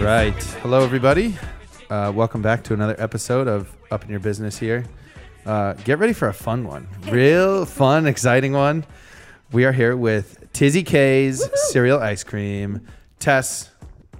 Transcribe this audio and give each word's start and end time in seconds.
Right. 0.00 0.42
Hello, 0.62 0.82
everybody. 0.82 1.36
Uh, 1.90 2.10
welcome 2.14 2.40
back 2.40 2.64
to 2.64 2.74
another 2.74 2.96
episode 2.98 3.46
of 3.46 3.76
Up 3.90 4.02
in 4.02 4.10
Your 4.10 4.18
Business 4.18 4.58
here. 4.58 4.84
Uh, 5.44 5.74
get 5.74 5.98
ready 5.98 6.14
for 6.14 6.28
a 6.28 6.32
fun 6.32 6.66
one. 6.66 6.88
Real 7.10 7.66
fun, 7.66 8.06
exciting 8.06 8.52
one. 8.52 8.84
We 9.52 9.66
are 9.66 9.72
here 9.72 9.96
with 9.96 10.50
Tizzy 10.52 10.82
K's 10.82 11.48
Cereal 11.70 12.00
Ice 12.00 12.24
Cream, 12.24 12.86
Tess, 13.18 13.70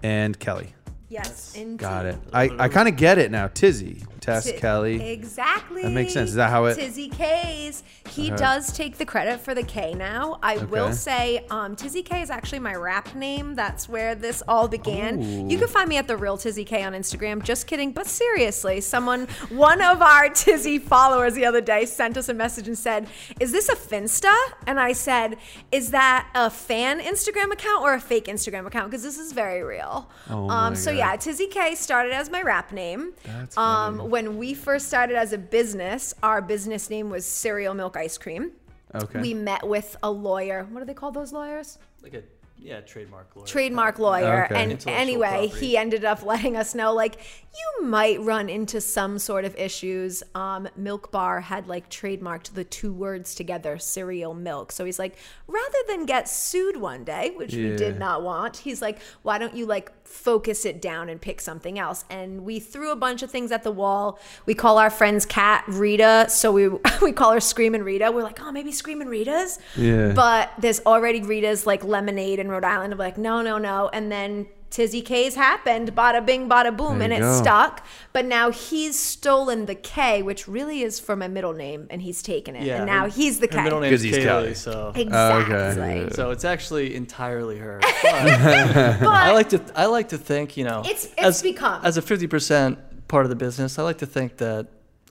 and 0.03 0.39
Kelly. 0.39 0.75
Yes, 1.09 1.55
indeed. 1.57 1.79
Got 1.79 2.07
it. 2.07 2.19
I, 2.33 2.51
I 2.59 2.69
kind 2.69 2.87
of 2.89 2.97
get 2.97 3.19
it 3.19 3.31
now. 3.31 3.49
Tizzy, 3.49 4.05
Tess, 4.21 4.45
Ti- 4.45 4.53
Kelly. 4.59 5.11
Exactly. 5.11 5.83
That 5.83 5.91
makes 5.91 6.13
sense. 6.13 6.31
Is 6.31 6.37
that 6.37 6.51
how 6.51 6.67
it- 6.67 6.75
Tizzy 6.77 7.09
K's. 7.09 7.83
He 8.09 8.29
Uh-huh. 8.29 8.37
does 8.37 8.73
take 8.73 8.99
the 8.99 9.05
credit 9.05 9.41
for 9.41 9.55
the 9.55 9.63
K 9.63 9.95
now. 9.95 10.39
I 10.43 10.59
will 10.59 10.93
say, 10.93 11.45
um, 11.51 11.77
Tizzy 11.77 12.03
K 12.03 12.23
is 12.23 12.31
actually 12.31 12.59
my 12.59 12.75
rap 12.75 13.15
name. 13.15 13.55
That's 13.55 13.89
where 13.89 14.15
this 14.15 14.43
all 14.49 14.69
began. 14.69 15.23
Ooh. 15.23 15.49
You 15.49 15.59
can 15.59 15.69
find 15.69 15.89
me 15.89 15.97
at 15.97 16.09
the 16.09 16.17
real 16.17 16.37
Tizzy 16.37 16.65
K 16.65 16.83
on 16.83 16.93
Instagram. 16.93 17.43
Just 17.43 17.67
kidding, 17.67 17.93
but 17.93 18.07
seriously, 18.07 18.81
someone, 18.81 19.29
one 19.49 19.81
of 19.81 20.03
our 20.03 20.29
Tizzy 20.41 20.79
followers 20.79 21.35
the 21.35 21.45
other 21.47 21.61
day 21.61 21.87
sent 21.87 22.17
us 22.17 22.29
a 22.29 22.35
message 22.35 22.67
and 22.67 22.77
said, 22.79 23.07
"Is 23.39 23.53
this 23.53 23.69
a 23.69 23.77
Finsta?" 23.77 24.35
And 24.67 24.81
I 24.81 24.93
said, 24.93 25.37
"Is 25.71 25.91
that 25.91 26.27
a 26.35 26.51
fan 26.51 27.01
Instagram 27.01 27.53
account 27.53 27.83
or 27.83 27.95
a 27.95 28.01
fake 28.01 28.27
Instagram 28.27 28.67
account? 28.67 28.91
Because 28.91 29.03
this 29.05 29.19
is 29.19 29.33
very 29.33 29.63
real." 29.63 30.09
Oh 30.29 30.49
um, 30.51 30.75
so 30.75 30.91
God. 30.91 30.99
yeah, 30.99 31.17
Tizzy 31.17 31.47
K 31.47 31.75
started 31.75 32.13
as 32.13 32.29
my 32.31 32.43
rap 32.43 32.73
name. 32.73 33.13
That's 33.25 33.57
um. 33.57 34.10
When 34.11 34.37
we 34.37 34.55
first 34.55 34.89
started 34.89 35.17
as 35.17 35.33
a 35.33 35.39
business, 35.39 36.15
our 36.23 36.43
business 36.43 36.91
name 36.91 37.11
was 37.11 37.25
Cereal 37.25 37.75
Milk 37.75 37.97
Ice 37.97 38.19
Cream. 38.19 38.53
Okay. 38.95 39.21
We 39.21 39.35
met 39.35 39.67
with 39.67 39.97
a 40.03 40.11
lawyer. 40.11 40.67
What 40.71 40.81
do 40.81 40.87
they 40.87 40.95
call 40.95 41.13
those 41.13 41.33
lawyers? 41.33 41.79
like 42.03 42.15
a 42.15 42.23
yeah 42.59 42.81
trademark 42.81 43.35
lawyer. 43.35 43.47
Trademark 43.47 43.99
lawyer. 43.99 44.45
Okay. 44.45 44.63
And 44.63 44.89
anyway, 44.89 45.49
property. 45.49 45.67
he 45.67 45.77
ended 45.77 46.05
up 46.05 46.23
letting 46.23 46.57
us 46.57 46.75
know 46.75 46.93
like 46.93 47.19
you 47.55 47.87
might 47.87 48.21
run 48.21 48.49
into 48.49 48.81
some 48.81 49.19
sort 49.19 49.45
of 49.45 49.55
issues. 49.57 50.23
Um, 50.35 50.69
Milk 50.77 51.11
Bar 51.11 51.41
had 51.41 51.69
like 51.69 51.89
trademarked 51.91 52.55
the 52.55 52.65
two 52.65 52.93
words 52.93 53.35
together, 53.35 53.79
cereal 53.79 54.35
milk. 54.35 54.73
So 54.73 54.85
he's 54.85 54.99
like, 54.99 55.17
rather 55.47 55.79
than 55.89 56.07
get 56.07 56.29
sued 56.29 56.77
one 56.77 57.05
day, 57.05 57.33
which 57.37 57.55
we 57.55 57.77
did 57.77 57.99
not 57.99 58.23
want, 58.23 58.59
he's 58.59 58.83
like, 58.83 59.01
why 59.23 59.39
don't 59.39 59.57
you 59.57 59.67
like 59.67 60.00
focus 60.11 60.65
it 60.65 60.83
down 60.83 61.09
and 61.09 61.21
pick 61.21 61.41
something 61.41 61.79
else? 61.79 62.05
And 62.11 62.45
we 62.45 62.61
threw 62.61 62.91
a 62.91 62.97
bunch 62.97 63.23
of 63.23 63.31
things 63.31 63.53
at 63.53 63.63
the 63.63 63.71
wall. 63.71 64.19
We 64.47 64.55
call 64.55 64.79
our 64.79 64.91
friends 64.91 65.25
Cat 65.25 65.65
Rita, 65.69 66.27
so 66.29 66.53
we 66.53 66.69
we 67.03 67.13
call 67.13 67.33
her 67.33 67.41
Screaming 67.41 67.83
Rita. 67.83 68.11
We're 68.13 68.23
like, 68.23 68.41
oh, 68.43 68.53
maybe 68.53 68.73
Screaming 68.73 69.09
Rita's. 69.09 69.59
Yeah. 69.77 70.13
But 70.13 70.51
there's 70.59 70.81
already 70.81 71.23
Rita's 71.23 71.67
like 71.67 71.85
lemonade 71.85 72.39
in 72.39 72.49
Rhode 72.49 72.65
Island. 72.65 72.93
I'm 72.93 72.99
like, 72.99 73.19
no, 73.19 73.43
no, 73.43 73.59
no. 73.59 73.89
And 73.93 74.11
then 74.11 74.47
Tizzy 74.71 75.03
K's 75.03 75.35
happened, 75.35 75.97
bada 75.97 76.25
bing, 76.25 76.49
bada 76.49 76.75
boom, 76.77 77.01
There 77.01 77.07
and 77.07 77.13
it 77.13 77.19
go. 77.21 77.37
stuck. 77.43 77.85
But 78.13 78.25
now 78.25 78.51
he's 78.53 78.97
stolen 78.97 79.67
the 79.67 79.75
K, 79.75 80.23
which 80.23 80.47
really 80.47 80.83
is 80.83 81.01
for 81.01 81.17
my 81.17 81.27
middle 81.27 81.53
name, 81.53 81.89
and 81.91 82.01
he's 82.01 82.23
taken 82.23 82.55
it. 82.55 82.63
Yeah, 82.63 82.77
and 82.77 82.87
now 82.87 83.03
her- 83.05 83.09
he's 83.09 83.41
the 83.41 83.49
Her 83.49 83.53
K. 83.59 83.63
middle 83.65 83.81
name 83.81 83.93
is 83.93 84.01
'Cause 84.01 84.05
he's 84.05 84.17
Kaylee, 84.19 84.23
Kelly. 84.25 84.55
so 84.55 84.93
Exactly. 84.95 85.55
Okay. 85.57 86.15
so 86.15 86.31
it's 86.31 86.45
actually 86.45 86.95
entirely 86.95 87.59
her. 87.59 87.81
But 87.83 88.03
But 89.01 89.07
I 89.09 89.33
like 89.33 89.49
to 89.51 89.61
I 89.75 89.87
like 89.87 90.11
to 90.11 90.19
think 90.19 90.57
you 90.57 90.65
know 90.65 90.81
It's- 90.85 91.07
it's 91.07 91.15
as, 91.19 91.43
become. 91.43 91.85
as 91.85 91.97
a 91.97 92.03
fifty 92.03 92.27
percent 92.29 92.79
part 93.09 93.25
of 93.27 93.31
the 93.31 93.37
business. 93.37 93.79
I 93.79 93.83
like 93.83 93.99
to 93.99 94.07
think 94.07 94.37
that 94.37 94.69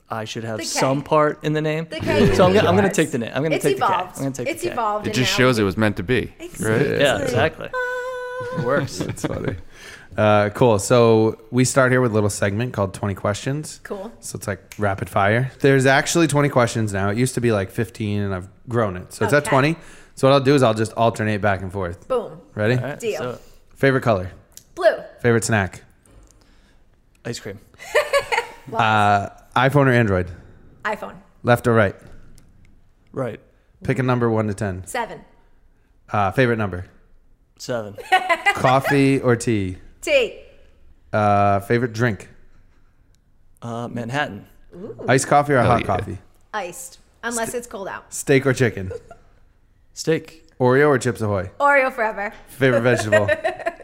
I 0.08 0.24
should 0.24 0.44
have 0.44 0.64
some 0.64 1.02
part 1.02 1.44
in 1.44 1.52
the 1.52 1.60
name. 1.60 1.86
the 1.90 2.00
K. 2.00 2.34
so 2.34 2.44
I'm, 2.46 2.52
gonna- 2.54 2.66
I'm 2.68 2.74
going 2.76 2.88
to 2.88 2.94
take 2.94 3.10
the 3.12 3.18
name. 3.18 3.30
I'm 3.34 3.42
going 3.42 3.52
to 3.52 3.58
take 3.60 3.76
evolved. 3.76 4.14
the 4.14 4.14
K. 4.14 4.16
I'm 4.16 4.22
going 4.22 4.32
to 4.32 4.44
take 4.44 4.52
it's 4.54 4.62
the 4.62 4.68
K. 4.68 4.72
evolved. 4.72 5.06
It 5.06 5.14
just 5.14 5.32
now 5.32 5.36
shows 5.38 5.58
it 5.58 5.62
was 5.62 5.76
meant 5.76 5.96
to 5.98 6.02
be, 6.02 6.32
right? 6.58 6.86
Yeah, 6.98 7.18
exactly. 7.18 7.68
Ah. 7.72 8.09
It 8.58 8.64
works. 8.64 8.98
That's 9.06 9.24
funny. 9.26 9.56
Uh, 10.16 10.50
cool. 10.50 10.78
So 10.78 11.40
we 11.50 11.64
start 11.64 11.92
here 11.92 12.00
with 12.00 12.10
a 12.10 12.14
little 12.14 12.30
segment 12.30 12.72
called 12.72 12.94
20 12.94 13.14
questions. 13.14 13.80
Cool. 13.84 14.12
So 14.20 14.36
it's 14.36 14.46
like 14.46 14.60
rapid 14.78 15.08
fire. 15.08 15.50
There's 15.60 15.86
actually 15.86 16.26
20 16.26 16.48
questions 16.48 16.92
now. 16.92 17.10
It 17.10 17.16
used 17.18 17.34
to 17.34 17.40
be 17.40 17.52
like 17.52 17.70
15 17.70 18.20
and 18.20 18.34
I've 18.34 18.48
grown 18.68 18.96
it. 18.96 19.12
So 19.12 19.24
it's 19.24 19.32
at 19.34 19.42
Okay. 19.44 19.50
20. 19.50 19.76
So 20.16 20.28
what 20.28 20.34
I'll 20.34 20.40
do 20.40 20.54
is 20.54 20.62
I'll 20.62 20.74
just 20.74 20.92
alternate 20.94 21.40
back 21.40 21.62
and 21.62 21.72
forth. 21.72 22.06
Boom. 22.08 22.40
Ready? 22.54 22.74
All 22.74 22.82
right, 22.82 23.00
Deal. 23.00 23.18
So, 23.18 23.38
Favorite 23.76 24.02
color? 24.02 24.30
Blue. 24.74 24.96
Favorite 25.20 25.44
snack? 25.44 25.82
ice 27.24 27.38
cream. 27.40 27.58
Uh, 28.72 29.28
iPhone 29.56 29.86
or 29.86 29.90
Android? 29.92 30.30
iPhone. 30.84 31.16
Left 31.42 31.66
or 31.66 31.74
right? 31.74 31.96
Right. 33.12 33.40
Pick 33.82 33.98
a 33.98 34.02
number 34.04 34.30
1 34.30 34.46
to 34.46 34.54
10. 34.54 34.86
Seven. 34.86 35.24
Uh, 36.08 36.30
favorite 36.30 36.56
number? 36.58 36.84
Seven. 37.60 37.94
Coffee 38.54 39.20
or 39.20 39.36
tea? 39.36 39.76
Tea. 40.00 40.40
Uh, 41.12 41.60
favorite 41.60 41.92
drink? 41.92 42.30
Uh, 43.60 43.86
Manhattan. 43.86 44.46
Iced 45.06 45.26
coffee 45.26 45.52
or 45.52 45.58
Hell 45.58 45.72
hot 45.72 45.80
yeah. 45.82 45.86
coffee? 45.86 46.18
Iced. 46.54 46.98
Unless 47.22 47.52
it's 47.52 47.66
cold 47.66 47.86
out. 47.86 48.12
Steak 48.14 48.46
or 48.46 48.54
chicken? 48.54 48.90
Steak. 49.92 50.46
Oreo 50.58 50.88
or 50.88 50.98
Chips 50.98 51.20
Ahoy? 51.20 51.50
Oreo 51.60 51.92
forever. 51.92 52.32
Favorite 52.48 52.80
vegetable? 52.80 53.28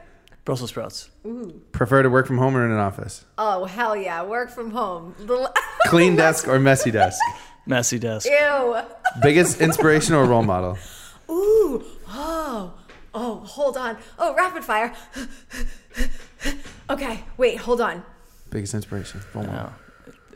Brussels 0.47 0.71
sprouts. 0.71 1.11
Ooh. 1.27 1.61
Prefer 1.73 2.03
to 2.03 2.09
work 2.09 2.27
from 2.27 2.39
home 2.39 2.57
or 2.57 2.65
in 2.65 2.71
an 2.71 2.79
office? 2.79 3.27
Oh 3.37 3.65
hell 3.67 3.97
yeah! 3.97 4.23
Work 4.23 4.49
from 4.51 4.71
home. 4.71 5.15
Clean 5.87 6.17
desk 6.17 6.49
or 6.49 6.59
messy 6.59 6.91
desk? 6.93 7.19
Messy 7.67 7.99
desk. 7.99 8.27
Ew. 8.27 8.79
Biggest 9.21 9.61
inspiration 9.61 10.15
or 10.15 10.25
role 10.25 10.45
model? 10.45 10.79
Ooh. 11.29 11.85
Oh. 12.09 12.73
Oh. 13.17 13.37
Hold 13.45 13.77
on. 13.77 13.97
Oh, 14.19 14.35
rapid 14.35 14.63
fire. 14.65 14.95
okay. 16.91 17.25
Wait. 17.37 17.59
Hold 17.59 17.81
on. 17.81 18.03
Biggest 18.51 18.75
inspiration. 18.75 19.21
Role 19.35 19.45
model. 19.45 19.73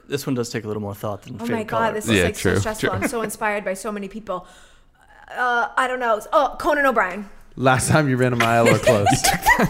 This 0.08 0.26
one 0.26 0.34
does 0.34 0.50
take 0.50 0.64
a 0.64 0.66
little 0.66 0.82
more 0.82 0.94
thought 0.94 1.22
than 1.22 1.36
Oh 1.40 1.46
my 1.46 1.62
god, 1.62 1.69
color. 1.69 1.92
this 1.92 2.06
is 2.08 2.16
Yeah, 2.16 2.24
like 2.24 2.36
so 2.36 2.56
stressful. 2.58 2.88
true. 2.90 2.98
I'm 2.98 3.06
so 3.08 3.22
inspired 3.22 3.64
by 3.64 3.74
so 3.74 3.92
many 3.92 4.08
people. 4.08 4.46
Uh, 5.30 5.69
I 5.76 5.86
don't 5.86 6.00
know. 6.00 6.20
Oh, 6.32 6.56
Conan 6.58 6.84
O'Brien. 6.86 7.28
Last 7.54 7.88
time 7.88 8.08
you 8.08 8.16
ran 8.16 8.32
a 8.32 8.36
mile 8.36 8.69
or 8.69 8.78
close? 8.88 9.06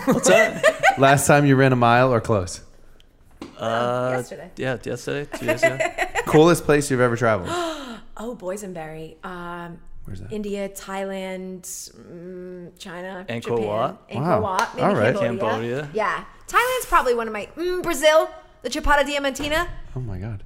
What's 0.07 0.29
that? 0.29 0.97
Last 0.99 1.27
time 1.27 1.45
you 1.45 1.57
ran 1.57 1.73
a 1.73 1.77
mile 1.77 2.13
or 2.15 2.21
close? 2.23 2.63
Uh, 3.59 4.15
yesterday. 4.17 4.51
Yeah, 4.57 4.79
yesterday, 4.83 5.29
two 5.39 5.47
days 5.47 5.63
ago. 5.63 5.77
Coolest 6.27 6.65
place 6.65 6.91
you've 6.91 7.01
ever 7.01 7.17
traveled? 7.17 7.51
Oh, 8.23 8.37
boysenberry. 8.37 9.17
Um, 9.25 9.79
Where's 10.05 10.21
that? 10.21 10.33
India, 10.33 10.69
Thailand, 10.71 11.61
mm, 11.63 12.79
China, 12.79 13.25
Angkor 13.29 13.43
Japan, 13.43 13.67
Wat. 13.67 14.09
Angkor 14.09 14.21
Wow. 14.23 14.41
Wat, 14.41 14.75
maybe 14.75 14.87
All 14.87 14.95
right. 14.95 15.17
Cambodia. 15.17 15.51
Cambodia. 15.51 15.91
Yeah, 15.93 16.25
Thailand's 16.49 16.87
probably 16.87 17.15
one 17.15 17.27
of 17.27 17.33
my 17.33 17.49
mm, 17.57 17.83
Brazil, 17.83 18.31
the 18.63 18.71
Chapada 18.71 19.03
Diamantina. 19.05 19.69
Oh 19.95 20.01
my 20.01 20.19
god. 20.19 20.43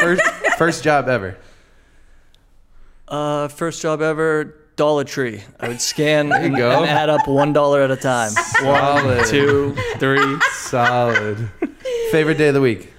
First, 0.00 0.22
first 0.58 0.84
job 0.84 1.08
ever. 1.08 1.36
Uh, 3.06 3.48
first 3.48 3.82
job 3.82 4.00
ever, 4.00 4.56
Dollar 4.76 5.04
Tree. 5.04 5.42
I 5.60 5.68
would 5.68 5.80
scan 5.80 6.28
you 6.28 6.32
and, 6.34 6.56
go. 6.56 6.70
and 6.82 6.86
add 6.90 7.10
up 7.10 7.28
one 7.28 7.52
dollar 7.52 7.82
at 7.82 7.90
a 7.90 7.96
time. 7.96 8.32
One, 8.62 8.80
Solid. 8.80 9.26
two, 9.26 9.76
three. 9.98 10.40
Solid. 10.52 11.50
Favorite 12.10 12.38
day 12.38 12.48
of 12.48 12.54
the 12.54 12.60
week? 12.60 12.92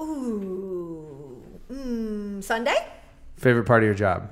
Ooh, 0.00 1.42
mm, 1.70 2.42
Sunday. 2.42 2.76
Favorite 3.36 3.64
part 3.64 3.82
of 3.82 3.86
your 3.86 3.94
job? 3.94 4.30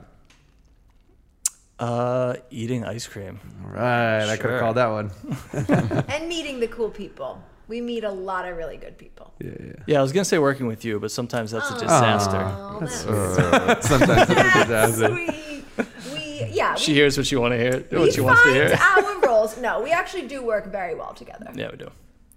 Uh, 1.80 2.36
eating 2.50 2.84
ice 2.84 3.06
cream. 3.06 3.40
All 3.64 3.70
right, 3.72 4.26
I 4.28 4.36
could 4.36 4.50
have 4.50 4.60
called 4.60 4.76
that 4.76 4.88
one. 4.88 5.10
and 6.08 6.28
meeting 6.28 6.60
the 6.60 6.68
cool 6.68 6.90
people. 6.90 7.42
We 7.68 7.80
meet 7.80 8.04
a 8.04 8.10
lot 8.10 8.46
of 8.48 8.56
really 8.56 8.76
good 8.76 8.98
people. 8.98 9.32
Yeah, 9.38 9.50
yeah. 9.58 9.72
Yeah, 9.86 9.98
I 10.00 10.02
was 10.02 10.12
gonna 10.12 10.24
say 10.24 10.38
working 10.38 10.66
with 10.66 10.84
you, 10.84 10.98
but 11.00 11.10
sometimes 11.10 11.52
that's 11.52 11.70
a 11.70 11.78
disaster. 11.80 12.42
Oh, 12.44 12.78
that's 12.80 13.06
Uh, 13.06 13.80
sometimes 13.92 14.30
it's 14.30 14.40
a 14.40 14.62
disaster. 14.64 15.08
sweet. 15.08 15.64
We 16.12 16.50
yeah. 16.52 16.74
She 16.74 16.92
we, 16.92 16.96
hears 16.98 17.16
what 17.16 17.30
you 17.32 17.40
want 17.40 17.52
to 17.52 17.58
hear. 17.58 17.84
we 17.90 17.98
What 17.98 18.12
she 18.12 18.20
wants 18.20 18.42
to 18.42 18.52
hear. 18.52 18.74
our 18.78 19.20
roles. 19.20 19.56
No, 19.58 19.80
we 19.80 19.90
actually 19.92 20.26
do 20.26 20.42
work 20.44 20.70
very 20.70 20.94
well 20.94 21.14
together. 21.14 21.50
Yeah, 21.54 21.70
we 21.70 21.76
do. 21.78 21.90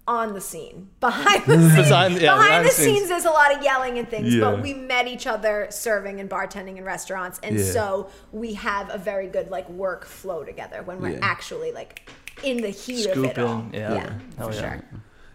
On 0.06 0.34
the 0.34 0.40
scene, 0.40 0.90
behind 1.00 1.46
the 1.46 1.56
scenes, 1.70 1.88
Behind- 1.88 2.14
yeah, 2.14 2.34
behind 2.34 2.42
behind 2.42 2.64
the 2.64 2.68
the 2.68 2.74
scenes. 2.74 2.98
scenes, 2.98 3.08
there's 3.08 3.24
a 3.24 3.30
lot 3.30 3.56
of 3.56 3.62
yelling 3.62 3.98
and 3.98 4.06
things. 4.06 4.34
Yeah. 4.34 4.42
But 4.42 4.60
we 4.62 4.74
met 4.74 5.06
each 5.08 5.26
other 5.26 5.66
serving 5.70 6.20
and 6.20 6.28
bartending 6.28 6.76
in 6.76 6.84
restaurants, 6.84 7.40
and 7.42 7.58
Yeah. 7.58 7.64
so 7.64 8.10
we 8.30 8.52
have 8.54 8.90
a 8.92 8.98
very 8.98 9.28
good 9.28 9.50
like 9.50 9.66
work 9.70 10.04
flow 10.04 10.44
together 10.44 10.82
when 10.82 11.00
we're 11.00 11.10
Yeah. 11.12 11.18
actually 11.22 11.72
like 11.72 12.10
in 12.42 12.58
the 12.60 12.68
heat 12.68 13.06
of 13.06 13.24
it 13.24 13.38
all. 13.38 13.64
Yeah. 13.72 13.94
yeah, 13.94 14.18
for 14.44 14.52
yeah. 14.52 14.60
sure. 14.60 14.84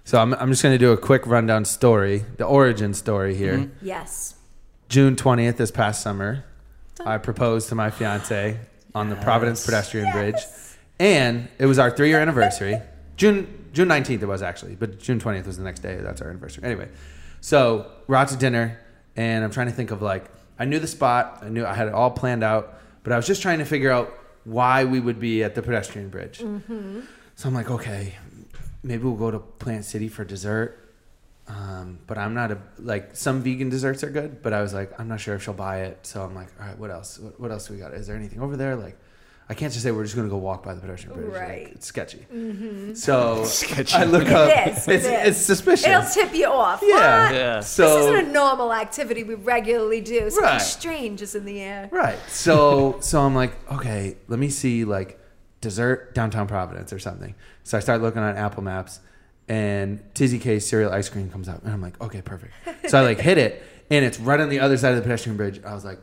So 0.04 0.20
I'm, 0.20 0.34
I'm 0.36 0.50
just 0.52 0.62
going 0.62 0.74
to 0.74 0.80
do 0.80 0.92
a 0.92 0.98
quick 0.98 1.26
rundown 1.26 1.66
story, 1.66 2.24
the 2.38 2.46
origin 2.46 2.94
story 2.94 3.34
here. 3.36 3.58
Mm-hmm. 3.60 3.86
Yes. 3.86 4.36
June 4.88 5.16
20th 5.16 5.58
this 5.58 5.72
past 5.72 6.02
summer, 6.02 6.46
I 7.06 7.18
proposed 7.18 7.70
to 7.70 7.76
my 7.76 7.90
fiance 7.90 8.60
on 8.94 9.10
the 9.10 9.16
Providence 9.16 9.60
Yes. 9.62 9.66
Pedestrian 9.66 10.12
Bridge. 10.12 10.36
And 11.00 11.48
it 11.58 11.66
was 11.66 11.80
our 11.80 11.90
three 11.90 12.10
year 12.10 12.20
anniversary. 12.20 12.80
June 13.18 13.59
June 13.74 13.88
19th 13.88 14.22
it 14.22 14.26
was 14.28 14.42
actually, 14.42 14.76
but 14.76 15.00
June 15.00 15.20
20th 15.20 15.46
was 15.46 15.58
the 15.58 15.64
next 15.64 15.80
day. 15.82 15.98
That's 15.98 16.22
our 16.22 16.30
anniversary. 16.30 16.64
Anyway, 16.64 16.90
so 17.42 17.92
we're 18.08 18.16
out 18.16 18.30
to 18.30 18.38
dinner, 18.38 18.80
and 19.16 19.44
I'm 19.44 19.52
trying 19.52 19.68
to 19.68 19.74
think 19.74 19.92
of 19.92 20.02
like, 20.02 20.26
I 20.58 20.66
knew 20.66 20.80
the 20.80 20.88
spot, 20.88 21.40
I 21.42 21.50
knew 21.50 21.66
I 21.66 21.74
had 21.74 21.88
it 21.88 21.94
all 21.94 22.12
planned 22.12 22.44
out, 22.44 22.80
but 23.04 23.14
I 23.14 23.16
was 23.16 23.26
just 23.28 23.42
trying 23.42 23.60
to 23.60 23.66
figure 23.66 23.92
out 23.92 24.14
why 24.44 24.84
we 24.86 25.00
would 25.00 25.20
be 25.20 25.44
at 25.44 25.56
the 25.56 25.62
pedestrian 25.62 26.10
bridge. 26.10 26.40
So 26.40 27.48
I'm 27.48 27.54
like, 27.54 27.70
okay, 27.72 28.16
maybe 28.84 29.04
we'll 29.04 29.16
go 29.16 29.32
to 29.32 29.40
Plant 29.40 29.86
City 29.86 30.08
for 30.10 30.26
dessert. 30.26 30.86
Um, 31.48 32.00
but 32.06 32.18
I'm 32.20 32.34
not 32.36 32.52
a 32.52 32.60
like 32.78 33.16
some 33.16 33.42
vegan 33.42 33.70
desserts 33.70 34.04
are 34.04 34.10
good, 34.12 34.44
but 34.44 34.54
I 34.54 34.62
was 34.62 34.72
like, 34.74 34.92
I'm 35.00 35.08
not 35.08 35.20
sure 35.20 35.34
if 35.34 35.44
she'll 35.44 35.54
buy 35.56 35.82
it. 35.82 36.06
So 36.06 36.22
I'm 36.24 36.36
like, 36.36 36.50
all 36.60 36.68
right, 36.68 36.78
what 36.78 36.92
else? 36.92 37.18
What, 37.18 37.40
what 37.40 37.52
else 37.52 37.68
do 37.68 37.74
we 37.74 37.80
got? 37.80 37.94
Is 37.94 38.06
there 38.06 38.16
anything 38.16 38.40
over 38.40 38.56
there? 38.56 38.76
Like, 38.76 39.00
I 39.52 39.56
can't 39.56 39.74
just 39.74 39.84
say 39.84 39.90
we're 39.92 40.04
just 40.04 40.16
gonna 40.16 40.30
go 40.30 40.38
walk 40.38 40.64
by 40.64 40.76
the 40.76 40.82
pedestrian 40.82 41.18
bridge. 41.18 41.32
Like, 41.34 41.42
Right. 41.42 41.68
it's 41.72 41.88
sketchy. 41.88 42.26
Mm-hmm. 42.32 42.94
So 42.94 43.44
Sketchy. 43.46 43.96
I 43.96 44.04
look 44.04 44.30
up. 44.30 44.50
is, 44.68 44.88
It's, 44.88 44.88
it 44.88 45.12
is. 45.28 45.28
it's 45.30 45.38
suspicious. 45.40 45.88
It'll 45.88 46.04
tip 46.04 46.36
you 46.36 46.46
off. 46.46 46.82
Yeah. 46.84 47.26
What? 47.26 47.34
Yeah. 47.36 47.60
so 47.62 47.84
this 47.88 48.06
isn't 48.06 48.30
a 48.30 48.32
normal 48.32 48.72
activity 48.72 49.24
we 49.24 49.34
regularly 49.34 50.02
do. 50.02 50.30
Something 50.30 50.44
Right. 50.44 50.62
strange 50.62 51.22
is 51.24 51.34
in 51.34 51.46
the 51.46 51.60
air. 51.62 51.90
Right. 51.92 52.20
So 52.28 52.98
so 53.02 53.22
I'm 53.22 53.34
like, 53.34 53.54
okay, 53.72 54.18
let 54.28 54.38
me 54.40 54.50
see 54.50 54.86
like 54.86 55.20
dessert 55.62 56.14
downtown 56.14 56.48
Providence 56.48 56.94
or 56.94 57.00
something. 57.00 57.34
So 57.64 57.76
I 57.78 57.82
start 57.82 58.02
looking 58.04 58.22
on 58.22 58.38
Apple 58.38 58.62
Maps 58.64 59.00
and 59.48 60.00
Tizzy 60.14 60.38
K's 60.38 60.68
cereal 60.68 60.92
ice 60.94 61.10
cream 61.10 61.30
comes 61.32 61.50
up 61.50 61.64
and 61.64 61.74
I'm 61.74 61.82
like, 61.82 62.00
okay, 62.02 62.22
perfect. 62.22 62.54
So 62.88 63.00
I 63.00 63.02
like 63.02 63.20
hit 63.20 63.38
it 63.40 63.64
and 63.90 64.06
it's 64.06 64.20
right 64.20 64.40
on 64.40 64.50
the 64.50 64.60
other 64.60 64.78
side 64.78 64.92
of 64.92 64.98
the 64.98 65.02
pedestrian 65.02 65.38
bridge. 65.38 65.60
I 65.66 65.74
was 65.74 65.84
like, 65.84 66.00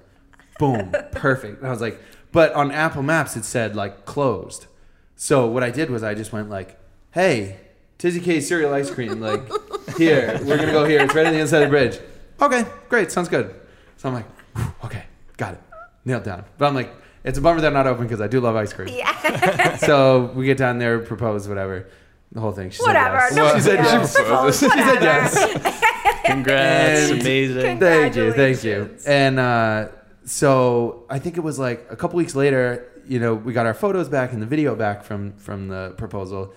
boom, 0.58 0.90
perfect. 1.12 1.58
And 1.58 1.66
I 1.68 1.70
was 1.70 1.80
like, 1.80 2.00
but 2.36 2.52
on 2.52 2.70
Apple 2.70 3.02
Maps 3.02 3.34
it 3.34 3.46
said 3.46 3.74
like 3.74 4.04
closed. 4.04 4.66
So 5.14 5.46
what 5.46 5.62
I 5.62 5.70
did 5.70 5.88
was 5.88 6.02
I 6.02 6.12
just 6.12 6.34
went 6.34 6.50
like, 6.50 6.78
hey, 7.12 7.56
Tizzy 7.96 8.20
K's 8.20 8.46
cereal 8.46 8.74
ice 8.74 8.90
cream, 8.90 9.22
like 9.22 9.40
here, 9.96 10.38
we're 10.44 10.58
gonna 10.58 10.70
go 10.70 10.84
here. 10.84 11.00
It's 11.00 11.14
right 11.14 11.24
on 11.24 11.32
the 11.32 11.38
inside 11.40 11.62
of 11.62 11.68
the 11.68 11.70
bridge. 11.70 11.98
Okay, 12.42 12.66
great, 12.90 13.10
sounds 13.10 13.30
good. 13.30 13.58
So 13.96 14.10
I'm 14.10 14.14
like, 14.16 14.26
whew, 14.54 14.66
okay, 14.84 15.04
got 15.38 15.54
it, 15.54 15.60
nailed 16.04 16.24
down. 16.24 16.44
But 16.58 16.66
I'm 16.66 16.74
like, 16.74 16.94
it's 17.24 17.38
a 17.38 17.40
bummer 17.40 17.62
they're 17.62 17.70
not 17.70 17.86
open 17.86 18.04
because 18.04 18.20
I 18.20 18.26
do 18.28 18.38
love 18.40 18.54
ice 18.54 18.74
cream. 18.74 18.88
Yeah. 18.88 19.76
So 19.78 20.30
we 20.34 20.44
get 20.44 20.58
down 20.58 20.78
there, 20.78 20.98
propose, 20.98 21.48
whatever, 21.48 21.88
the 22.32 22.40
whole 22.40 22.52
thing. 22.52 22.68
She 22.68 22.76
said 22.80 22.88
Whatever. 22.88 23.16
yes. 23.16 23.34
No 23.34 23.54
she 23.54 23.60
said 23.62 23.76
big 23.78 23.84
yes. 23.86 24.14
deal. 24.14 24.52
She 24.52 24.68
said 24.68 25.02
yes. 25.02 26.22
Congrats. 26.26 27.10
And- 27.12 27.20
Amazing. 27.22 27.78
Thank 27.78 28.14
you, 28.14 28.32
thank 28.34 28.62
you. 28.62 28.94
And 29.06 29.38
uh, 29.38 29.88
so 30.26 31.04
I 31.08 31.18
think 31.18 31.36
it 31.36 31.40
was 31.40 31.58
like 31.58 31.86
a 31.88 31.96
couple 31.96 32.16
weeks 32.16 32.34
later, 32.34 32.86
you 33.06 33.18
know, 33.20 33.34
we 33.34 33.52
got 33.52 33.64
our 33.66 33.74
photos 33.74 34.08
back 34.08 34.32
and 34.32 34.42
the 34.42 34.46
video 34.46 34.74
back 34.74 35.04
from 35.04 35.32
from 35.38 35.68
the 35.68 35.94
proposal. 35.96 36.52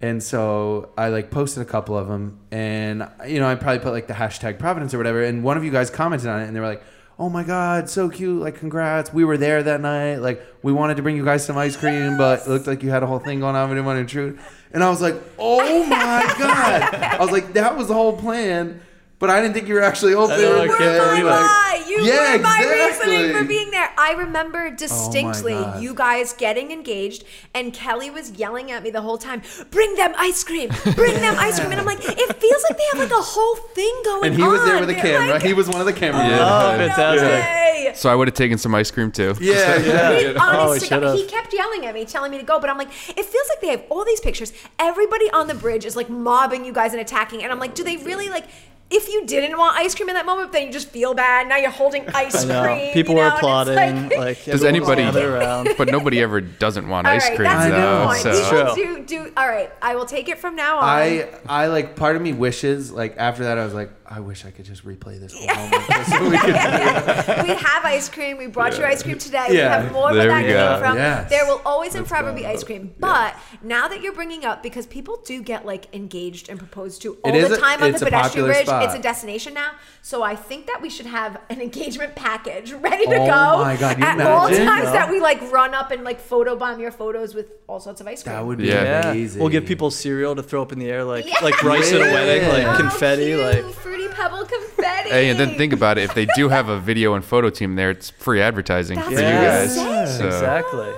And 0.00 0.22
so 0.22 0.90
I 0.98 1.08
like 1.08 1.30
posted 1.30 1.62
a 1.62 1.64
couple 1.64 1.96
of 1.96 2.08
them, 2.08 2.38
and 2.50 3.08
you 3.26 3.40
know 3.40 3.48
I 3.48 3.54
probably 3.54 3.78
put 3.78 3.92
like 3.92 4.06
the 4.06 4.12
hashtag 4.12 4.58
Providence 4.58 4.92
or 4.92 4.98
whatever. 4.98 5.22
And 5.22 5.42
one 5.42 5.56
of 5.56 5.64
you 5.64 5.70
guys 5.70 5.88
commented 5.88 6.28
on 6.28 6.42
it, 6.42 6.46
and 6.46 6.54
they 6.54 6.60
were 6.60 6.66
like, 6.66 6.82
"Oh 7.18 7.30
my 7.30 7.42
God, 7.42 7.88
so 7.88 8.10
cute! 8.10 8.42
Like, 8.42 8.56
congrats! 8.58 9.14
We 9.14 9.24
were 9.24 9.38
there 9.38 9.62
that 9.62 9.80
night. 9.80 10.16
Like, 10.16 10.44
we 10.62 10.72
wanted 10.74 10.98
to 10.98 11.02
bring 11.02 11.16
you 11.16 11.24
guys 11.24 11.46
some 11.46 11.56
ice 11.56 11.74
cream, 11.76 12.18
but 12.18 12.40
it 12.40 12.48
looked 12.48 12.66
like 12.66 12.82
you 12.82 12.90
had 12.90 13.02
a 13.02 13.06
whole 13.06 13.20
thing 13.20 13.40
going 13.40 13.56
on. 13.56 13.70
We 13.70 13.76
didn't 13.76 13.86
want 13.86 13.96
to 13.96 14.00
intrude." 14.00 14.38
And 14.72 14.84
I 14.84 14.90
was 14.90 15.00
like, 15.00 15.14
"Oh 15.38 15.86
my 15.86 16.34
God!" 16.38 16.82
I 16.94 17.16
was 17.18 17.30
like, 17.30 17.54
"That 17.54 17.74
was 17.78 17.88
the 17.88 17.94
whole 17.94 18.14
plan." 18.14 18.82
But 19.20 19.30
I 19.30 19.40
didn't 19.40 19.54
think 19.54 19.68
you 19.68 19.74
were 19.74 19.82
actually 19.82 20.12
open. 20.12 20.36
know, 20.38 20.60
I 20.60 20.64
You 20.64 20.70
were 20.70 20.76
can't 20.76 21.02
believe 21.02 21.24
it. 21.24 21.83
Lie. 22.04 22.12
Yeah, 22.14 22.36
were 22.36 22.42
my 22.42 22.58
exactly. 22.62 23.10
reasoning 23.16 23.36
for 23.36 23.44
being 23.44 23.70
there. 23.70 23.90
I 23.98 24.12
remember 24.12 24.66
oh 24.66 24.74
distinctly 24.74 25.52
God. 25.54 25.82
you 25.82 25.94
guys 25.94 26.32
getting 26.32 26.70
engaged, 26.70 27.24
and 27.54 27.72
Kelly 27.72 28.10
was 28.10 28.32
yelling 28.32 28.70
at 28.70 28.82
me 28.82 28.90
the 28.90 29.02
whole 29.02 29.18
time, 29.18 29.42
"Bring 29.70 29.94
them 29.96 30.12
ice 30.16 30.44
cream! 30.44 30.70
Bring 30.94 31.14
them 31.14 31.36
ice 31.38 31.58
cream!" 31.58 31.72
And 31.72 31.80
I'm 31.80 31.86
like, 31.86 32.00
"It 32.02 32.36
feels 32.40 32.62
like 32.68 32.78
they 32.78 32.84
have 32.92 33.10
like 33.10 33.18
a 33.18 33.22
whole 33.22 33.56
thing 33.56 33.94
going 34.04 34.18
on." 34.22 34.26
And 34.26 34.36
he 34.36 34.42
was 34.42 34.64
there 34.64 34.80
with 34.80 34.90
a 34.90 34.92
They're 34.92 35.02
camera. 35.02 35.34
like, 35.34 35.42
he 35.42 35.54
was 35.54 35.68
one 35.68 35.80
of 35.80 35.86
the 35.86 35.92
camera. 35.92 36.24
Yeah. 36.26 36.38
Oh, 36.40 36.76
men. 36.76 36.88
no 36.88 36.94
fantastic. 36.94 37.28
way. 37.28 37.92
So 37.94 38.10
I 38.10 38.14
would 38.14 38.28
have 38.28 38.34
taken 38.34 38.56
some 38.58 38.74
ice 38.74 38.90
cream 38.90 39.10
too. 39.12 39.34
Yeah, 39.40 39.76
yeah. 39.76 40.18
He, 40.18 40.26
Oh, 40.34 40.38
honest 40.40 40.84
he 40.84 40.88
to 40.88 41.00
God, 41.00 41.16
he 41.16 41.26
kept 41.26 41.52
yelling 41.52 41.86
at 41.86 41.94
me, 41.94 42.04
telling 42.04 42.30
me 42.30 42.38
to 42.38 42.44
go, 42.44 42.58
but 42.58 42.70
I'm 42.70 42.78
like, 42.78 42.88
it 42.88 43.24
feels 43.24 43.48
like 43.48 43.60
they 43.60 43.68
have 43.68 43.84
all 43.90 44.04
these 44.04 44.20
pictures. 44.20 44.52
Everybody 44.78 45.30
on 45.30 45.46
the 45.48 45.54
bridge 45.54 45.84
is 45.84 45.96
like 45.96 46.08
mobbing 46.08 46.64
you 46.64 46.72
guys 46.72 46.92
and 46.92 47.00
attacking, 47.00 47.42
and 47.42 47.52
I'm 47.52 47.58
like, 47.58 47.74
do 47.74 47.84
they 47.84 47.96
really 47.98 48.28
like? 48.28 48.44
If 48.90 49.08
you 49.08 49.26
didn't 49.26 49.58
want 49.58 49.76
ice 49.76 49.94
cream 49.94 50.08
in 50.08 50.14
that 50.14 50.26
moment, 50.26 50.52
then 50.52 50.66
you 50.66 50.72
just 50.72 50.88
feel 50.90 51.14
bad. 51.14 51.48
Now 51.48 51.56
you're 51.56 51.70
holding 51.70 52.06
ice 52.14 52.44
cream. 52.44 52.92
People 52.92 53.14
you 53.14 53.20
know, 53.22 53.26
and 53.28 53.34
applauding. 53.36 53.74
like- 54.10 54.16
Like, 54.18 54.44
Does 54.44 54.62
anybody- 54.62 55.02
around. 55.02 55.70
But 55.78 55.88
nobody 55.88 56.20
ever 56.22 56.40
doesn't 56.40 56.86
want 56.88 57.06
all 57.06 57.12
ice 57.14 57.26
right, 57.28 57.36
cream 57.36 57.48
that's 57.48 57.64
a 57.64 57.66
I 57.66 57.70
good 57.70 57.82
though. 57.82 58.06
point. 58.06 58.20
So 58.20 58.74
People 58.74 58.96
do 58.96 59.04
do. 59.24 59.32
All 59.36 59.48
right, 59.48 59.70
I 59.82 59.96
will 59.96 60.04
take 60.06 60.28
it 60.28 60.38
from 60.38 60.54
now 60.54 60.78
on. 60.78 60.84
I 60.84 61.28
I 61.48 61.66
like 61.68 61.96
part 61.96 62.14
of 62.16 62.22
me 62.22 62.32
wishes 62.34 62.92
like 62.92 63.16
after 63.16 63.44
that 63.44 63.58
I 63.58 63.64
was 63.64 63.74
like 63.74 63.90
I 64.06 64.20
wish 64.20 64.44
I 64.44 64.50
could 64.50 64.66
just 64.66 64.84
replay 64.84 65.18
this 65.18 65.32
whole 65.34 65.46
moment 65.46 65.82
just 65.88 66.10
so 66.10 66.28
we 66.28 66.36
could 66.38 66.48
we 67.46 67.54
have 67.54 67.84
ice 67.84 68.08
cream. 68.08 68.36
We 68.36 68.46
brought 68.48 68.76
you 68.78 68.84
ice 68.84 69.02
cream 69.02 69.18
today. 69.18 69.46
We 69.48 69.56
Yeah. 69.58 69.80
have 69.80 69.92
more 69.92 70.12
There 70.12 70.28
where 70.28 70.42
that 70.42 70.48
go. 70.48 70.72
came 70.74 70.82
from. 70.82 70.96
Yes. 70.98 71.30
There 71.30 71.46
will 71.46 71.62
always 71.64 71.94
and 71.94 72.06
forever 72.06 72.32
be 72.32 72.46
ice 72.46 72.62
cream. 72.64 72.94
But 72.98 73.34
now 73.62 73.88
that 73.88 74.02
you're 74.02 74.12
bringing 74.12 74.44
up, 74.44 74.62
because 74.62 74.86
people 74.86 75.22
do 75.24 75.42
get 75.42 75.64
like 75.64 75.86
engaged 75.94 76.50
and 76.50 76.58
proposed 76.58 77.00
to 77.02 77.14
all 77.24 77.34
It 77.34 77.36
is 77.42 77.48
the 77.48 77.54
a- 77.56 77.58
time 77.58 77.82
on 77.82 77.92
the 77.92 77.98
pedestrian 77.98 78.46
bridge, 78.46 78.66
spot. 78.66 78.84
it's 78.84 78.94
a 78.94 78.98
destination 79.00 79.54
now. 79.54 79.72
So 80.02 80.22
I 80.22 80.36
think 80.36 80.66
that 80.66 80.82
we 80.82 80.90
should 80.90 81.06
have 81.06 81.40
an 81.48 81.62
engagement 81.62 82.14
package 82.14 82.72
ready 82.88 83.06
to 83.06 83.14
Oh 83.16 83.26
go 83.26 83.62
my 83.64 83.76
God, 83.76 83.98
you 83.98 84.04
at 84.04 84.20
all 84.20 84.48
times 84.48 84.58
Yeah. 84.58 84.92
that 84.92 85.10
we 85.10 85.18
like 85.20 85.40
run 85.50 85.72
up 85.74 85.90
and 85.90 86.04
like 86.04 86.20
photobomb 86.22 86.78
your 86.78 86.90
photos 86.92 87.34
with 87.34 87.46
all 87.66 87.80
sorts 87.80 88.02
of 88.02 88.06
ice 88.06 88.22
cream. 88.22 88.34
That 88.36 88.44
would 88.44 88.58
be 88.58 88.66
Yeah. 88.66 89.10
amazing. 89.12 89.40
We'll 89.40 89.48
give 89.50 89.64
people 89.64 89.90
cereal 89.90 90.36
to 90.36 90.42
throw 90.42 90.60
up 90.60 90.72
in 90.72 90.78
the 90.78 90.90
air 90.90 91.04
like 91.04 91.26
Yeah. 91.26 91.36
like 91.42 91.62
rice 91.62 91.90
at 91.92 92.00
a 92.02 92.04
wedding, 92.12 92.42
Yeah. 92.42 92.48
like 92.52 92.62
How 92.64 92.76
confetti, 92.76 93.24
cute. 93.26 93.40
like 93.40 93.64
fruity 93.94 94.14
pebble 94.14 94.44
confetti. 94.44 95.10
hey, 95.10 95.28
and 95.30 95.38
then 95.38 95.56
think 95.56 95.72
about 95.72 95.98
it. 95.98 96.04
If 96.04 96.14
they 96.14 96.26
do 96.34 96.48
have 96.48 96.68
a 96.68 96.78
video 96.78 97.14
and 97.14 97.24
photo 97.24 97.50
team 97.50 97.76
there, 97.76 97.90
it's 97.90 98.10
free 98.10 98.40
advertising 98.40 98.96
That's 98.96 99.08
for 99.08 99.14
you 99.14 99.18
guys. 99.20 99.74
So 100.18 100.26
exactly. 100.26 100.92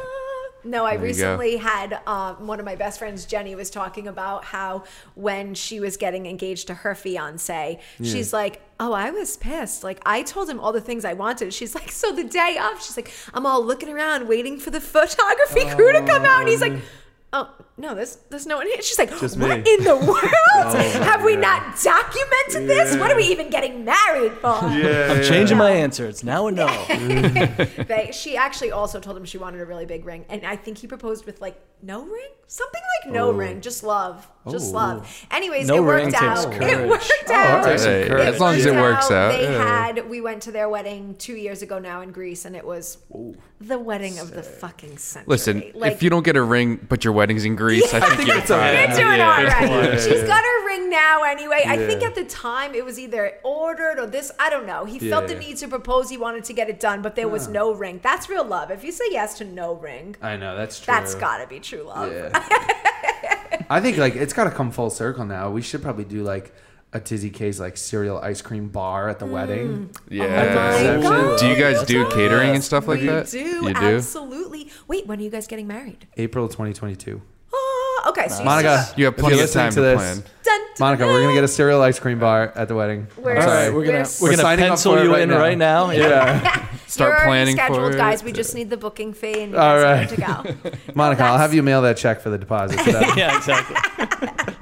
No, 0.65 0.85
I 0.85 0.93
There 0.97 0.99
go. 0.99 1.05
recently 1.05 1.57
had 1.59 2.01
um, 2.09 2.49
one 2.49 2.59
of 2.59 2.65
my 2.67 2.75
best 2.75 2.99
friends, 2.99 3.25
Jenny, 3.25 3.55
was 3.55 3.71
talking 3.71 4.09
about 4.09 4.45
how 4.45 4.83
when 5.15 5.55
she 5.55 5.79
was 5.79 5.97
getting 5.97 6.27
engaged 6.27 6.67
to 6.67 6.75
her 6.75 6.97
fiance, 6.97 7.79
she's 8.03 8.33
like, 8.33 8.61
"Oh, 8.81 8.93
I 8.93 9.13
was 9.13 9.37
pissed. 9.37 9.85
Like 9.85 10.01
I 10.05 10.23
told 10.23 10.51
him 10.51 10.59
all 10.59 10.73
the 10.73 10.81
things 10.81 11.05
I 11.05 11.13
wanted." 11.13 11.55
She's 11.55 11.77
like, 11.77 11.93
"So 11.93 12.11
the 12.11 12.25
day 12.25 12.59
of, 12.61 12.83
she's 12.83 12.97
like, 12.97 13.13
I'm 13.33 13.47
all 13.47 13.65
looking 13.65 13.89
around 13.91 14.27
waiting 14.27 14.59
for 14.59 14.71
the 14.71 14.81
photography 14.81 15.67
crew 15.77 15.93
to 15.93 16.01
come 16.05 16.25
out," 16.25 16.41
and 16.41 16.49
he's 16.49 16.61
like. 16.61 16.75
Oh 17.39 17.51
no! 17.77 17.95
There's 17.95 18.17
there's 18.31 18.47
no 18.47 18.57
one 18.57 18.67
here. 18.67 18.81
She's 18.81 18.99
like, 18.99 19.11
Just 19.21 19.37
what 19.39 19.63
me." 19.63 19.75
in 19.75 19.85
the 19.85 19.95
world? 19.95 20.15
my 20.15 20.23
oh, 20.97 21.03
Have 21.05 21.23
we 21.23 21.35
God. 21.35 21.41
not 21.43 21.83
documented 21.83 22.67
this? 22.67 22.97
What 22.97 23.11
are 23.13 23.17
we 23.17 23.25
even 23.25 23.51
getting 23.51 23.85
married 23.85 24.33
for? 24.39 24.59
Yeah, 24.77 25.13
I'm 25.13 25.23
changing 25.23 25.59
my 25.59 25.71
answer. 25.71 26.07
It's 26.07 26.25
now 26.25 26.47
a 26.47 26.53
no. 26.53 26.67
they, 26.89 28.11
she 28.13 28.37
actually 28.37 28.71
also 28.73 29.01
told 29.01 29.17
him 29.17 29.25
she 29.27 29.37
wanted 29.39 29.61
a 29.61 29.67
really 29.67 29.85
big 29.87 30.05
ring, 30.07 30.25
and 30.31 30.47
I 30.47 30.57
think 30.57 30.79
he 30.79 30.87
proposed 30.87 31.27
with 31.27 31.41
like 31.43 31.61
no 31.83 32.03
ring, 32.07 32.31
something 32.47 32.81
like 33.05 33.13
no 33.13 33.29
Oh. 33.29 33.33
ring, 33.33 33.61
just 33.61 33.83
love, 33.83 34.27
just 34.51 34.71
Oh. 34.73 34.77
love. 34.79 35.27
Anyways, 35.31 35.67
No 35.69 35.77
it 35.77 35.81
worked 35.83 36.15
out. 36.15 36.55
It 36.63 36.89
worked 36.89 37.13
Oh, 37.29 37.35
out. 37.35 37.65
that's 37.65 37.85
Hey, 37.85 38.03
encouraging. 38.05 38.35
as 38.35 38.41
long 38.41 38.55
as 38.55 38.65
it 38.67 38.75
works 38.75 39.11
out. 39.11 39.33
They 39.33 39.43
yeah. 39.43 39.85
had 39.87 40.09
we 40.09 40.21
went 40.23 40.43
to 40.45 40.53
their 40.53 40.69
wedding 40.71 41.17
two 41.19 41.35
years 41.37 41.61
ago 41.63 41.79
now 41.79 42.01
in 42.01 42.13
Greece, 42.13 42.45
and 42.47 42.57
it 42.57 42.65
was 42.65 42.99
the 43.61 43.79
wedding 43.79 44.19
of 44.19 44.31
the 44.31 44.43
fucking 44.43 44.97
century. 44.99 45.29
Listen, 45.29 45.65
like, 45.75 45.93
if 45.93 46.03
you 46.03 46.09
don't 46.11 46.25
get 46.25 46.37
a 46.37 46.43
ring, 46.43 46.77
but 46.89 47.05
your 47.05 47.13
wedding's 47.27 47.45
in 47.45 47.57
Greece, 47.57 47.93
I 47.93 48.15
think 48.15 48.29
you're 48.29 48.39
it's 48.39 48.51
all 48.53 48.59
fine. 48.59 48.75
right. 48.75 48.89
You're 48.89 48.99
doing 48.99 49.19
Yeah. 49.19 49.37
all 49.37 49.45
right. 49.45 49.93
Yeah. 49.95 49.99
She's 49.99 50.23
got 50.23 50.45
her 50.45 50.67
ring 50.67 50.89
now 50.89 51.25
anyway. 51.25 51.65
I 51.67 51.77
think 51.77 52.03
at 52.05 52.15
the 52.15 52.25
time 52.25 52.73
it 52.75 52.85
was 52.85 52.99
either 53.01 53.33
ordered 53.43 53.99
or 53.99 54.07
this. 54.07 54.31
I 54.39 54.49
don't 54.49 54.65
know. 54.67 54.85
He 54.85 54.99
felt 55.01 55.27
the 55.27 55.35
need 55.35 55.57
to 55.59 55.67
propose. 55.69 56.09
He 56.09 56.17
wanted 56.17 56.45
to 56.45 56.53
get 56.53 56.69
it 56.71 56.79
done, 56.79 57.03
but 57.03 57.17
there 57.17 57.29
was 57.29 57.49
no 57.49 57.75
ring. 57.75 57.99
That's 58.03 58.29
real 58.29 58.45
love. 58.45 58.71
If 58.71 58.85
you 58.85 58.93
say 58.93 59.05
yes 59.11 59.37
to 59.39 59.45
no 59.45 59.75
ring, 59.75 60.15
I 60.23 60.37
know 60.37 60.57
that's 60.57 60.79
true. 60.79 60.95
that's 60.95 61.15
gotta 61.17 61.47
be 61.49 61.59
true 61.59 61.83
love. 61.83 62.13
Yeah. 62.13 62.31
I 63.69 63.81
think 63.81 63.97
like 63.97 64.15
it's 64.15 64.33
got 64.33 64.45
to 64.45 64.51
come 64.53 64.71
full 64.71 64.91
circle 64.91 65.25
now. 65.25 65.51
We 65.51 65.63
should 65.63 65.83
probably 65.83 66.05
do 66.05 66.23
like 66.23 66.53
a 66.97 67.01
Tizzy 67.01 67.31
K's 67.31 67.61
like 67.61 67.77
cereal 67.77 68.19
ice 68.19 68.43
cream 68.43 68.69
bar 68.69 69.09
at 69.09 69.19
the 69.19 69.27
mm. 69.27 69.31
wedding. 69.31 69.91
Yeah. 70.09 70.25
Oh 70.25 70.29
my. 70.97 71.03
God. 71.03 71.15
Oh 71.15 71.39
do 71.39 71.49
you 71.49 71.57
guys 71.57 71.85
do 71.85 72.09
catering 72.11 72.55
and 72.55 72.65
stuff 72.65 72.89
like 72.89 73.01
we 73.01 73.07
that? 73.07 73.29
do, 73.29 73.39
You 73.39 73.75
do? 73.75 73.97
absolutely. 73.97 74.71
Wait, 74.89 75.07
when 75.07 75.21
are 75.21 75.23
you 75.23 75.31
guys 75.31 75.47
getting 75.47 75.67
married? 75.67 76.07
April 76.17 76.49
2022. 76.49 77.21
Oh, 77.53 78.03
ah, 78.05 78.09
okay. 78.11 78.29
So 78.29 78.43
Monica, 78.45 78.83
still- 78.83 78.99
You 78.99 79.05
have 79.07 79.17
plenty 79.17 79.41
of 79.41 79.51
time 79.51 79.67
listening 79.67 79.73
to 79.73 79.81
this, 79.83 79.97
plan. 79.97 80.17
Dun, 80.43 80.61
dun, 80.61 80.61
Monica, 80.81 81.07
we're 81.07 81.23
gonna 81.23 81.35
get 81.35 81.45
a 81.45 81.49
cereal 81.49 81.83
ice 81.83 81.99
cream 81.99 82.19
bar 82.19 82.53
at 82.57 82.69
the 82.69 82.75
wedding. 82.75 83.07
We're- 83.17 83.41
sorry. 83.41 83.71
we're 83.73 83.85
gonna 83.85 84.07
We're 84.21 84.31
we're 84.31 84.37
gonna 84.37 84.57
pencil 84.57 85.03
you 85.03 85.13
right 85.13 85.23
in 85.23 85.29
now. 85.29 85.39
right 85.39 85.59
now. 85.59 85.91
Yeah, 85.97 86.67
Start 86.87 87.09
You're 87.09 87.17
already 87.17 87.29
planning 87.29 87.57
scheduled, 87.57 87.93
for 87.93 87.99
guys. 87.99 88.23
We 88.23 88.33
just 88.33 88.55
need 88.55 88.71
the 88.71 88.77
booking 88.77 89.13
fee 89.13 89.43
and 89.43 89.53
you 89.53 89.59
All 89.59 89.81
guys 89.81 90.13
are 90.13 90.23
right. 90.25 90.55
to 90.55 90.63
go. 90.71 90.73
Monica, 90.95 91.25
I'll 91.25 91.39
have 91.39 91.53
you 91.53 91.63
mail 91.63 91.83
that 91.83 91.97
check 91.97 92.21
for 92.21 92.31
the 92.31 92.39
deposit. 92.39 92.79
So 92.81 93.01
yeah, 93.17 93.37
exactly. 93.37 94.55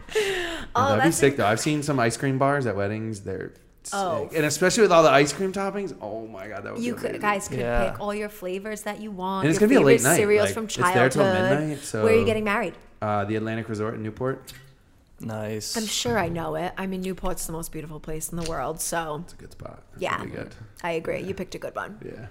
Oh, 0.77 0.89
that'd 0.89 1.03
be 1.03 1.07
that's 1.09 1.17
sick 1.17 1.37
though. 1.37 1.47
I've 1.47 1.61
seen 1.61 1.83
some 1.83 1.99
ice 2.01 2.17
cream 2.17 2.39
bars 2.39 2.67
at 2.67 2.75
weddings. 2.77 3.21
They're 3.21 3.53
sick. 3.85 3.95
Oh. 3.95 4.29
and 4.35 4.45
especially 4.47 4.83
with 4.83 4.93
all 4.93 5.03
the 5.03 5.11
ice 5.11 5.33
cream 5.33 5.53
toppings. 5.53 5.95
Oh 6.01 6.27
my 6.27 6.49
god, 6.49 6.65
that 6.65 6.75
would 6.75 6.83
You 6.83 6.95
be 6.95 6.99
could, 7.01 7.11
amazing. 7.11 7.21
guys 7.21 7.49
could 7.49 7.59
Yeah. 7.59 7.91
pick 7.91 8.01
all 8.01 8.15
your 8.15 8.29
flavors 8.29 8.83
that 8.83 9.01
you 9.01 9.11
want. 9.11 9.45
And 9.45 9.51
it's 9.53 9.61
your 9.61 9.69
gonna 9.69 9.79
be 9.79 9.83
a 9.83 9.87
late 9.87 9.99
favorite 10.01 10.11
night, 10.11 10.17
Cereals 10.17 10.45
like, 10.47 10.55
from 10.55 10.65
it's 10.65 10.77
there 10.77 10.85
childhood. 10.85 11.13
till 11.13 11.25
midnight, 11.59 11.79
so- 11.81 12.05
Where 12.05 12.15
are 12.15 12.17
you 12.19 12.25
getting 12.25 12.45
married? 12.45 12.75
Uh, 13.03 13.25
the 13.27 13.37
Atlantic 13.37 13.69
Resort 13.69 13.95
in 13.95 14.03
Newport. 14.03 14.53
Nice. 15.21 15.77
I'm 15.77 15.87
sure 15.87 16.19
I 16.19 16.29
know 16.29 16.55
it. 16.57 16.73
I 16.77 16.87
mean, 16.87 17.03
Newport's 17.03 17.47
the 17.47 17.53
most 17.53 17.71
beautiful 17.73 18.01
place 18.01 18.31
in 18.31 18.37
the 18.37 18.49
world. 18.51 18.81
So 18.81 19.21
It's 19.25 19.33
a 19.35 19.37
good 19.37 19.53
spot. 19.53 19.83
It's 19.93 20.03
Yeah. 20.03 20.17
really 20.19 20.31
good. 20.31 20.55
I 20.83 20.93
agree. 20.93 21.21
You 21.23 21.35
picked 21.35 21.55
a 21.55 21.59
good 21.59 21.75
one. 21.77 21.99
Yeah. 22.05 22.27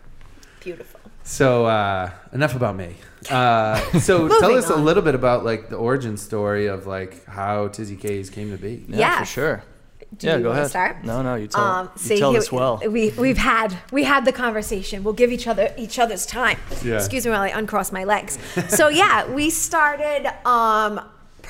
Beautiful. 0.60 1.00
So 1.24 1.66
uh, 1.66 2.12
enough 2.34 2.56
about 2.56 2.76
me. 2.76 2.96
Uh, 3.30 3.78
so 4.00 4.28
tell 4.40 4.42
Moving 4.42 4.58
us 4.58 4.70
a 4.70 4.76
little 4.76 5.04
bit 5.04 5.16
about 5.16 5.46
like 5.46 5.70
the 5.70 5.78
origin 5.78 6.18
story 6.18 6.68
of 6.68 6.86
like 6.86 7.26
how 7.26 7.70
Tizzy 7.70 7.96
K's 7.96 8.30
came 8.30 8.52
to 8.52 8.58
be. 8.58 8.86
Yeah, 8.88 8.98
Yeah. 8.98 9.20
for 9.20 9.26
sure. 9.26 9.64
Do 10.18 10.28
yeah, 10.28 10.36
you 10.38 10.44
go 10.44 10.50
wanna 10.50 10.60
ahead. 10.60 10.70
start? 10.70 11.04
No, 11.04 11.24
no, 11.24 11.34
you 11.36 11.48
tell. 11.48 11.64
Um, 11.64 11.90
you 11.96 12.00
see, 12.02 12.20
tell 12.20 12.32
here- 12.32 12.40
this 12.42 12.52
well. 12.52 12.80
We 12.88 13.10
we've 13.12 13.38
had 13.38 13.76
we 13.92 14.04
had 14.04 14.26
the 14.26 14.32
conversation. 14.32 15.04
We'll 15.04 15.16
give 15.16 15.32
each 15.32 15.48
other 15.48 15.74
each 15.76 15.98
other's 15.98 16.26
time. 16.28 16.60
Yeah. 16.84 16.98
Excuse 16.98 17.26
me 17.26 17.32
while 17.32 17.42
I 17.42 17.48
uncross 17.50 17.92
my 17.92 18.04
legs. 18.04 18.38
so 18.68 18.90
yeah, 18.90 19.26
we 19.32 19.50
started 19.50 20.28
um 20.48 21.02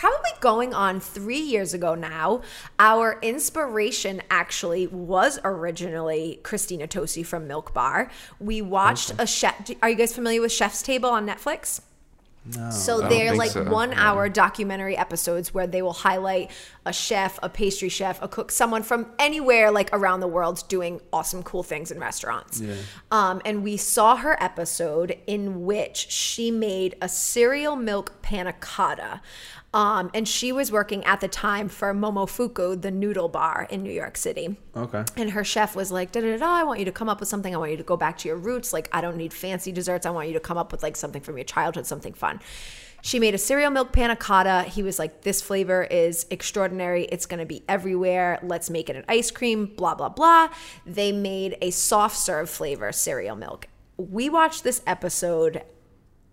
probably 0.03 0.31
going 0.41 0.73
on 0.73 0.99
three 0.99 1.39
years 1.39 1.73
ago 1.73 1.95
now. 1.95 2.41
Our 2.77 3.17
inspiration 3.21 4.21
actually 4.29 4.85
was 4.87 5.39
originally 5.45 6.41
Christina 6.43 6.89
Tosi 6.89 7.25
from 7.25 7.47
Milk 7.47 7.73
Bar. 7.73 8.11
We 8.37 8.61
watched 8.61 9.13
a 9.17 9.25
chef. 9.25 9.71
Are 9.81 9.89
you 9.89 9.95
guys 9.95 10.13
familiar 10.13 10.41
with 10.41 10.51
Chef's 10.51 10.81
Table 10.81 11.09
on 11.09 11.25
Netflix? 11.25 11.79
No, 12.45 12.69
so 12.71 13.07
they're 13.07 13.33
like 13.33 13.51
so. 13.51 13.63
one 13.63 13.93
hour 13.93 14.27
documentary 14.27 14.97
episodes 14.97 15.53
where 15.53 15.65
they 15.65 15.81
will 15.81 15.93
highlight 15.93 16.51
a 16.85 16.91
chef, 16.91 17.39
a 17.41 17.47
pastry 17.47 17.87
chef, 17.87 18.21
a 18.21 18.27
cook, 18.27 18.51
someone 18.51 18.83
from 18.83 19.05
anywhere 19.17 19.71
like 19.71 19.89
around 19.93 20.19
the 20.19 20.27
world 20.27 20.65
doing 20.67 20.99
awesome, 21.13 21.43
cool 21.43 21.63
things 21.63 21.89
in 21.89 22.01
restaurants. 22.01 22.61
Um, 23.09 23.41
and 23.45 23.63
we 23.63 23.77
saw 23.77 24.17
her 24.17 24.35
episode 24.43 25.17
in 25.25 25.63
which 25.63 26.11
she 26.11 26.51
made 26.51 26.95
a 27.01 27.07
cereal 27.07 27.77
milk 27.77 28.21
panna 28.21 28.51
cotta. 28.51 29.21
Um, 29.73 30.11
and 30.13 30.27
she 30.27 30.51
was 30.51 30.71
working 30.71 31.03
at 31.05 31.19
the 31.19 31.27
time 31.27 31.67
for 31.67 31.93
Momofuku, 31.93 32.79
the 32.79 32.91
noodle 32.91 33.27
bar 33.27 33.67
in 33.71 33.81
New 33.81 33.91
York 33.91 34.17
City. 34.17 34.55
Okay. 34.75 35.03
And 35.17 35.31
her 35.31 35.43
chef 35.43 35.75
was 35.75 35.91
like, 35.91 36.11
da 36.11 36.21
da 36.21 36.37
da, 36.37 36.45
I 36.45 36.63
want 36.63 36.79
you 36.79 36.85
to 36.85 36.91
come 36.91 37.09
up 37.09 37.19
with 37.19 37.27
something. 37.27 37.53
I 37.53 37.57
want 37.57 37.71
you 37.71 37.77
to 37.77 37.83
go 37.83 37.97
back 37.97 38.19
to 38.19 38.27
your 38.27 38.37
roots. 38.37 38.71
Like, 38.71 38.87
I 38.91 39.01
don't 39.01 39.17
need 39.17 39.33
fancy 39.33 39.71
desserts. 39.71 40.05
I 40.05 40.11
want 40.11 40.27
you 40.27 40.33
to 40.35 40.39
come 40.39 40.57
up 40.57 40.71
with 40.71 40.83
like 40.83 40.95
something 40.95 41.21
from 41.21 41.37
your 41.37 41.45
childhood, 41.45 41.87
something 41.87 42.13
fun. 42.13 42.39
She 43.01 43.19
made 43.19 43.33
a 43.33 43.37
cereal 43.37 43.69
milk 43.69 43.91
panna 43.91 44.15
cotta. 44.15 44.63
He 44.63 44.81
was 44.81 44.97
like, 44.97 45.23
this 45.23 45.41
flavor 45.41 45.83
is 45.83 46.25
extraordinary. 46.29 47.03
It's 47.05 47.25
going 47.25 47.41
to 47.41 47.45
be 47.45 47.63
everywhere. 47.67 48.39
Let's 48.43 48.69
make 48.69 48.89
it 48.89 48.95
an 48.95 49.03
ice 49.09 49.29
cream, 49.29 49.65
blah, 49.65 49.95
blah, 49.95 50.09
blah. 50.09 50.49
They 50.85 51.11
made 51.11 51.57
a 51.61 51.71
soft 51.71 52.15
serve 52.15 52.49
flavor 52.49 52.91
cereal 52.93 53.35
milk. 53.35 53.67
We 53.97 54.29
watched 54.29 54.63
this 54.63 54.81
episode 54.87 55.63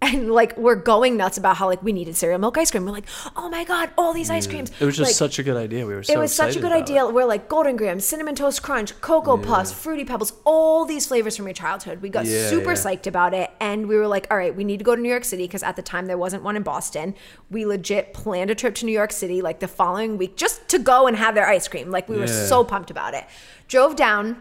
and 0.02 0.30
like 0.32 0.56
we're 0.56 0.76
going 0.76 1.16
nuts 1.16 1.36
about 1.36 1.56
how 1.56 1.66
like 1.66 1.82
we 1.82 1.92
needed 1.92 2.16
cereal 2.16 2.38
milk 2.38 2.56
ice 2.56 2.70
cream. 2.70 2.84
We're 2.86 2.92
like, 2.92 3.08
oh 3.36 3.48
my 3.50 3.64
god, 3.64 3.90
all 3.98 4.12
these 4.14 4.30
ice 4.30 4.46
creams. 4.46 4.70
It 4.80 4.84
was 4.84 4.96
just 4.96 5.08
Like, 5.10 5.14
such 5.14 5.38
a 5.38 5.42
good 5.42 5.56
idea. 5.56 5.86
We 5.86 5.94
were 5.94 6.02
so 6.02 6.12
it 6.14 6.18
was 6.18 6.34
such 6.34 6.56
a 6.56 6.60
good 6.60 6.72
idea. 6.72 7.04
it. 7.06 7.12
We're 7.12 7.26
like 7.26 7.48
Golden 7.48 7.76
Graham, 7.76 8.00
Cinnamon 8.00 8.34
Toast 8.34 8.62
Crunch, 8.62 8.98
Cocoa 9.00 9.36
Puffs, 9.36 9.72
Fruity 9.72 10.04
Pebbles, 10.04 10.32
all 10.44 10.84
these 10.86 11.06
flavors 11.06 11.36
from 11.36 11.46
your 11.46 11.54
childhood. 11.54 12.00
We 12.00 12.08
got 12.08 12.24
Yeah, 12.26 12.48
super 12.48 12.70
yeah. 12.70 12.76
psyched 12.76 13.06
about 13.06 13.34
it. 13.34 13.50
And 13.60 13.88
we 13.88 13.96
were 13.96 14.06
like, 14.06 14.26
all 14.30 14.36
right, 14.36 14.54
we 14.54 14.64
need 14.64 14.78
to 14.78 14.84
go 14.84 14.96
to 14.96 15.02
New 15.02 15.08
York 15.10 15.24
City 15.24 15.44
because 15.44 15.62
at 15.62 15.76
the 15.76 15.82
time 15.82 16.06
there 16.06 16.18
wasn't 16.18 16.42
one 16.42 16.56
in 16.56 16.62
Boston. 16.62 17.14
We 17.50 17.66
legit 17.66 18.14
planned 18.14 18.50
a 18.50 18.54
trip 18.54 18.74
to 18.76 18.86
New 18.86 18.92
York 18.92 19.12
City 19.12 19.42
like 19.42 19.60
the 19.60 19.68
following 19.68 20.16
week 20.16 20.36
just 20.36 20.66
to 20.68 20.78
go 20.78 21.06
and 21.08 21.16
have 21.16 21.34
their 21.34 21.46
ice 21.46 21.68
cream. 21.68 21.90
Like 21.90 22.08
we 22.08 22.16
were 22.16 22.26
so 22.26 22.64
pumped 22.64 22.90
about 22.90 23.12
it. 23.14 23.24
Drove 23.68 23.96
down. 23.96 24.40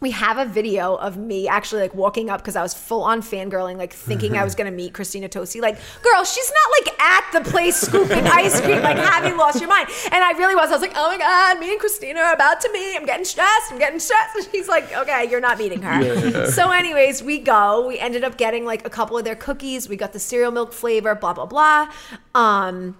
We 0.00 0.10
have 0.10 0.36
a 0.36 0.44
video 0.44 0.94
of 0.96 1.16
me 1.16 1.48
actually 1.48 1.80
like 1.80 1.94
walking 1.94 2.28
up 2.28 2.40
because 2.40 2.54
I 2.54 2.62
was 2.62 2.74
full 2.74 3.02
on 3.02 3.22
fangirling, 3.22 3.76
like 3.76 3.92
thinking 3.92 4.36
I 4.36 4.44
was 4.44 4.54
gonna 4.58 4.70
meet 4.70 4.92
Christina 4.92 5.28
Tosi. 5.28 5.60
Like, 5.60 5.76
girl, 6.02 6.24
she's 6.24 6.50
not 6.50 6.70
like 6.78 7.00
at 7.00 7.32
the 7.32 7.50
place 7.50 7.76
scooping 7.76 8.26
ice 8.26 8.60
cream. 8.60 8.82
Like, 8.82 8.98
have 8.98 9.26
you 9.26 9.36
lost 9.38 9.60
your 9.60 9.70
mind? 9.70 9.88
And 10.12 10.22
I 10.22 10.32
really 10.32 10.54
was. 10.54 10.68
I 10.68 10.72
was 10.72 10.82
like, 10.82 10.92
oh 10.94 11.10
my 11.10 11.18
god, 11.18 11.58
me 11.58 11.70
and 11.70 11.80
Christina 11.80 12.20
are 12.20 12.34
about 12.34 12.60
to 12.60 12.70
meet. 12.72 12.96
I'm 12.96 13.06
getting 13.06 13.24
stressed. 13.24 13.72
I'm 13.72 13.78
getting 13.78 13.98
stressed. 13.98 14.36
And 14.36 14.46
she's 14.52 14.68
like, 14.68 14.94
okay, 14.94 15.28
you're 15.30 15.40
not 15.40 15.58
meeting 15.58 15.80
her. 15.82 16.50
So, 16.50 16.70
anyways, 16.70 17.22
we 17.22 17.38
go. 17.38 17.86
We 17.86 17.98
ended 17.98 18.22
up 18.22 18.36
getting 18.36 18.64
like 18.64 18.86
a 18.86 18.90
couple 18.90 19.16
of 19.16 19.24
their 19.24 19.36
cookies. 19.36 19.88
We 19.88 19.96
got 19.96 20.12
the 20.12 20.20
cereal 20.20 20.52
milk 20.52 20.72
flavor. 20.72 21.14
Blah 21.14 21.32
blah 21.32 21.46
blah. 21.46 21.90
Um, 22.34 22.98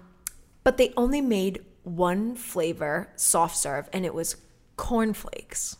but 0.63 0.77
they 0.77 0.93
only 0.97 1.21
made 1.21 1.63
one 1.83 2.35
flavor 2.35 3.09
soft 3.15 3.55
serve, 3.55 3.87
and 3.93 4.05
it 4.05 4.13
was 4.13 4.35
cornflakes. 4.75 5.77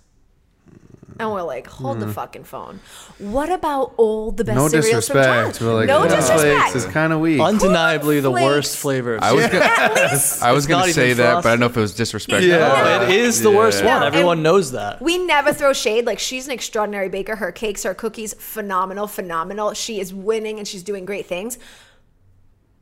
And 1.19 1.31
we're 1.31 1.41
like, 1.41 1.67
hold 1.67 1.99
the 1.99 2.05
mm. 2.05 2.13
fucking 2.13 2.43
phone. 2.43 2.79
What 3.17 3.49
about 3.51 3.93
all 3.97 4.31
the 4.31 4.43
best 4.43 4.55
No 4.57 4.67
cereals 4.67 5.07
from 5.07 5.17
disrespect. 5.17 5.59
John's? 5.59 5.61
We're 5.61 5.73
like, 5.73 5.87
no 5.87 5.99
cornflakes 5.99 6.27
disrespect. 6.27 6.75
is 6.75 6.85
kind 6.85 7.13
of 7.13 7.19
weak. 7.21 7.39
Undeniably 7.39 8.19
the 8.19 8.29
Cornflakes. 8.29 8.45
worst 8.45 8.77
flavor. 8.77 9.17
I 9.21 9.31
was 9.31 9.47
gonna, 9.47 9.65
At 9.65 9.93
least 10.11 10.43
I 10.43 10.51
was 10.51 10.65
It's 10.65 10.69
gonna 10.69 10.85
not 10.85 10.93
say 10.93 11.11
even 11.11 11.25
that, 11.25 11.35
but 11.43 11.45
I 11.45 11.51
don't 11.51 11.59
know 11.61 11.65
if 11.67 11.77
it 11.77 11.79
was 11.79 11.95
disrespectful. 11.95 12.47
Yeah. 12.47 12.99
No, 12.99 13.03
it 13.03 13.09
is 13.09 13.41
the 13.41 13.49
worst 13.51 13.83
Yeah. 13.83 13.93
one. 13.93 14.01
No, 14.01 14.07
Everyone 14.07 14.37
and- 14.37 14.43
knows 14.43 14.71
that. 14.73 15.01
we 15.01 15.17
never 15.17 15.53
throw 15.53 15.73
shade. 15.73 16.05
Like 16.05 16.19
she's 16.19 16.45
an 16.45 16.53
extraordinary 16.53 17.09
baker. 17.09 17.35
Her 17.37 17.51
cakes, 17.51 17.83
her 17.83 17.93
cookies, 17.95 18.33
phenomenal, 18.35 19.07
phenomenal. 19.07 19.73
She 19.73 19.99
is 19.99 20.13
winning 20.13 20.59
and 20.59 20.67
she's 20.67 20.83
doing 20.83 21.05
great 21.05 21.25
things. 21.25 21.57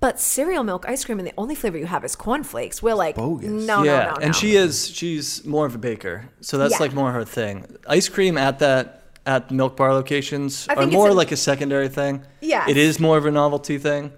But 0.05 0.19
cereal 0.19 0.63
milk 0.63 0.85
ice 0.88 1.03
cream 1.03 1.17
and 1.17 1.27
the 1.27 1.33
only 1.35 1.55
flavor 1.55 1.79
you 1.79 1.88
have 1.88 2.05
is 2.05 2.15
cornflakes. 2.15 2.83
We're 2.83 2.93
like, 2.93 3.15
Bogus. 3.15 3.50
no, 3.50 3.81
yeah, 3.81 3.91
no, 3.91 4.03
no, 4.03 4.12
no. 4.12 4.15
and 4.21 4.35
she 4.35 4.55
is 4.55 4.88
she's 4.88 5.43
more 5.43 5.65
of 5.65 5.74
a 5.74 5.79
baker, 5.79 6.29
so 6.41 6.59
that's 6.59 6.74
Yeah. 6.74 6.77
like 6.85 6.93
more 6.93 7.12
her 7.12 7.25
thing. 7.25 7.65
Ice 7.88 8.07
cream 8.07 8.38
at 8.38 8.59
that 8.59 9.01
at 9.25 9.50
milk 9.50 9.75
bar 9.75 9.91
locations 9.93 10.67
I 10.69 10.75
are 10.75 10.85
more 10.85 11.09
a- 11.09 11.13
like 11.21 11.31
a 11.31 11.35
secondary 11.38 11.89
thing. 11.89 12.21
Yes. 12.39 12.69
it 12.69 12.77
is 12.77 13.00
more 13.00 13.17
of 13.17 13.25
a 13.25 13.31
novelty 13.31 13.79
thing. 13.79 14.12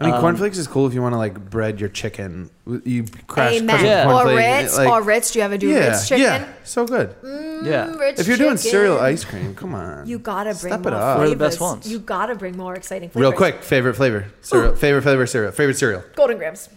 I 0.00 0.06
mean, 0.06 0.14
Um, 0.14 0.20
cornflakes 0.22 0.56
is 0.56 0.66
cool 0.66 0.86
if 0.86 0.94
you 0.94 1.02
want 1.02 1.12
to 1.12 1.18
like 1.18 1.50
bread 1.50 1.78
your 1.78 1.90
chicken. 1.90 2.48
You 2.84 3.04
crash, 3.26 3.56
Amen. 3.56 3.68
crush 3.68 3.82
a 3.82 3.86
Yeah. 3.86 4.10
Or 4.10 4.34
Ritz, 4.34 4.78
like- 4.78 4.88
or 4.88 5.02
Ritz. 5.02 5.30
Do 5.32 5.38
you 5.40 5.44
ever 5.44 5.58
do 5.58 5.68
yeah, 5.68 5.88
Ritz 5.90 6.08
chicken? 6.08 6.22
yeah, 6.24 6.44
so 6.64 6.86
good. 6.86 7.14
yeah, 7.62 7.94
Ritz 7.96 8.18
if 8.20 8.26
you're 8.26 8.38
doing 8.38 8.56
cereal 8.56 8.98
ice 8.98 9.24
cream, 9.24 9.54
come 9.54 9.74
on. 9.74 10.06
You 10.06 10.18
gotta 10.18 10.54
bring 10.54 10.72
Step 10.72 10.80
more 10.80 10.92
it 10.92 10.94
up. 10.94 11.18
We're 11.18 11.28
the 11.28 11.36
best 11.36 11.60
ones. 11.60 11.86
You 11.86 11.98
gotta 11.98 12.34
bring 12.34 12.56
more 12.56 12.74
exciting 12.74 13.10
flavors. 13.10 13.28
Real 13.30 13.36
quick, 13.36 13.62
favorite 13.62 13.94
flavor 13.94 14.24
cereal. 14.40 14.74
Favorite 14.74 15.02
flavor 15.02 15.26
cereal. 15.26 15.52
Favorite 15.52 15.76
cereal. 15.76 16.02
Golden 16.16 16.38
Grahams. 16.38 16.70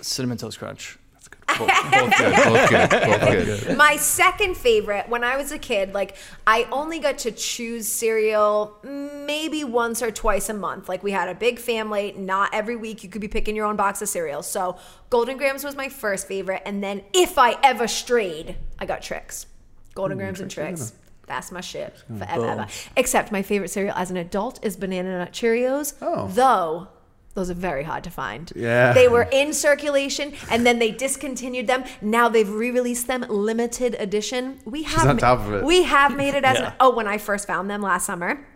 cinnamon 0.00 0.38
toast 0.38 0.58
crunch. 0.58 0.96
Both, 1.58 1.68
both 1.90 2.18
good. 2.18 2.34
Both 2.34 2.70
good. 2.70 2.90
Both 2.90 3.66
good. 3.66 3.78
My 3.78 3.96
second 3.96 4.56
favorite, 4.56 5.08
when 5.08 5.24
I 5.24 5.36
was 5.36 5.52
a 5.52 5.58
kid, 5.58 5.94
like 5.94 6.16
I 6.46 6.66
only 6.70 6.98
got 6.98 7.18
to 7.18 7.32
choose 7.32 7.88
cereal 7.88 8.78
maybe 8.82 9.64
once 9.64 10.02
or 10.02 10.10
twice 10.10 10.48
a 10.48 10.54
month. 10.54 10.88
Like 10.88 11.02
we 11.02 11.12
had 11.12 11.28
a 11.28 11.34
big 11.34 11.58
family, 11.58 12.14
not 12.16 12.52
every 12.52 12.76
week 12.76 13.02
you 13.02 13.10
could 13.10 13.20
be 13.20 13.28
picking 13.28 13.56
your 13.56 13.66
own 13.66 13.76
box 13.76 14.02
of 14.02 14.08
cereal. 14.08 14.42
So 14.42 14.76
Golden 15.10 15.36
Grahams 15.36 15.64
was 15.64 15.76
my 15.76 15.88
first 15.88 16.26
favorite, 16.26 16.62
and 16.66 16.82
then 16.82 17.02
if 17.12 17.38
I 17.38 17.58
ever 17.62 17.86
strayed, 17.86 18.56
I 18.78 18.86
got 18.86 19.02
Trix. 19.02 19.46
Golden 19.94 20.16
mm, 20.16 20.20
Grams 20.20 20.40
and 20.40 20.50
Trix. 20.50 20.92
That's 21.26 21.50
my 21.50 21.60
shit 21.60 21.96
forever, 22.06 22.46
ever. 22.46 22.66
Except 22.96 23.32
my 23.32 23.42
favorite 23.42 23.68
cereal 23.68 23.94
as 23.96 24.10
an 24.10 24.16
adult 24.16 24.62
is 24.64 24.76
Banana 24.76 25.18
Nut 25.18 25.32
Cheerios. 25.32 25.94
Oh. 26.02 26.28
Though 26.28 26.88
those 27.34 27.50
are 27.50 27.54
very 27.54 27.82
hard 27.82 28.04
to 28.04 28.10
find. 28.10 28.52
Yeah. 28.54 28.92
They 28.92 29.08
were 29.08 29.28
in 29.32 29.52
circulation 29.52 30.32
and 30.50 30.64
then 30.64 30.78
they 30.78 30.90
discontinued 30.92 31.66
them. 31.66 31.84
Now 32.00 32.28
they've 32.28 32.48
re-released 32.48 33.06
them 33.08 33.24
limited 33.28 33.96
edition. 33.98 34.60
We 34.64 34.84
have 34.84 35.06
on 35.08 35.18
top 35.18 35.40
of 35.40 35.52
it. 35.52 35.64
We 35.64 35.82
have 35.82 36.16
made 36.16 36.34
it 36.34 36.44
as 36.44 36.58
Yeah. 36.60 36.68
an, 36.68 36.72
oh 36.80 36.94
when 36.94 37.08
I 37.08 37.18
first 37.18 37.46
found 37.46 37.68
them 37.68 37.82
last 37.82 38.06
summer. 38.06 38.46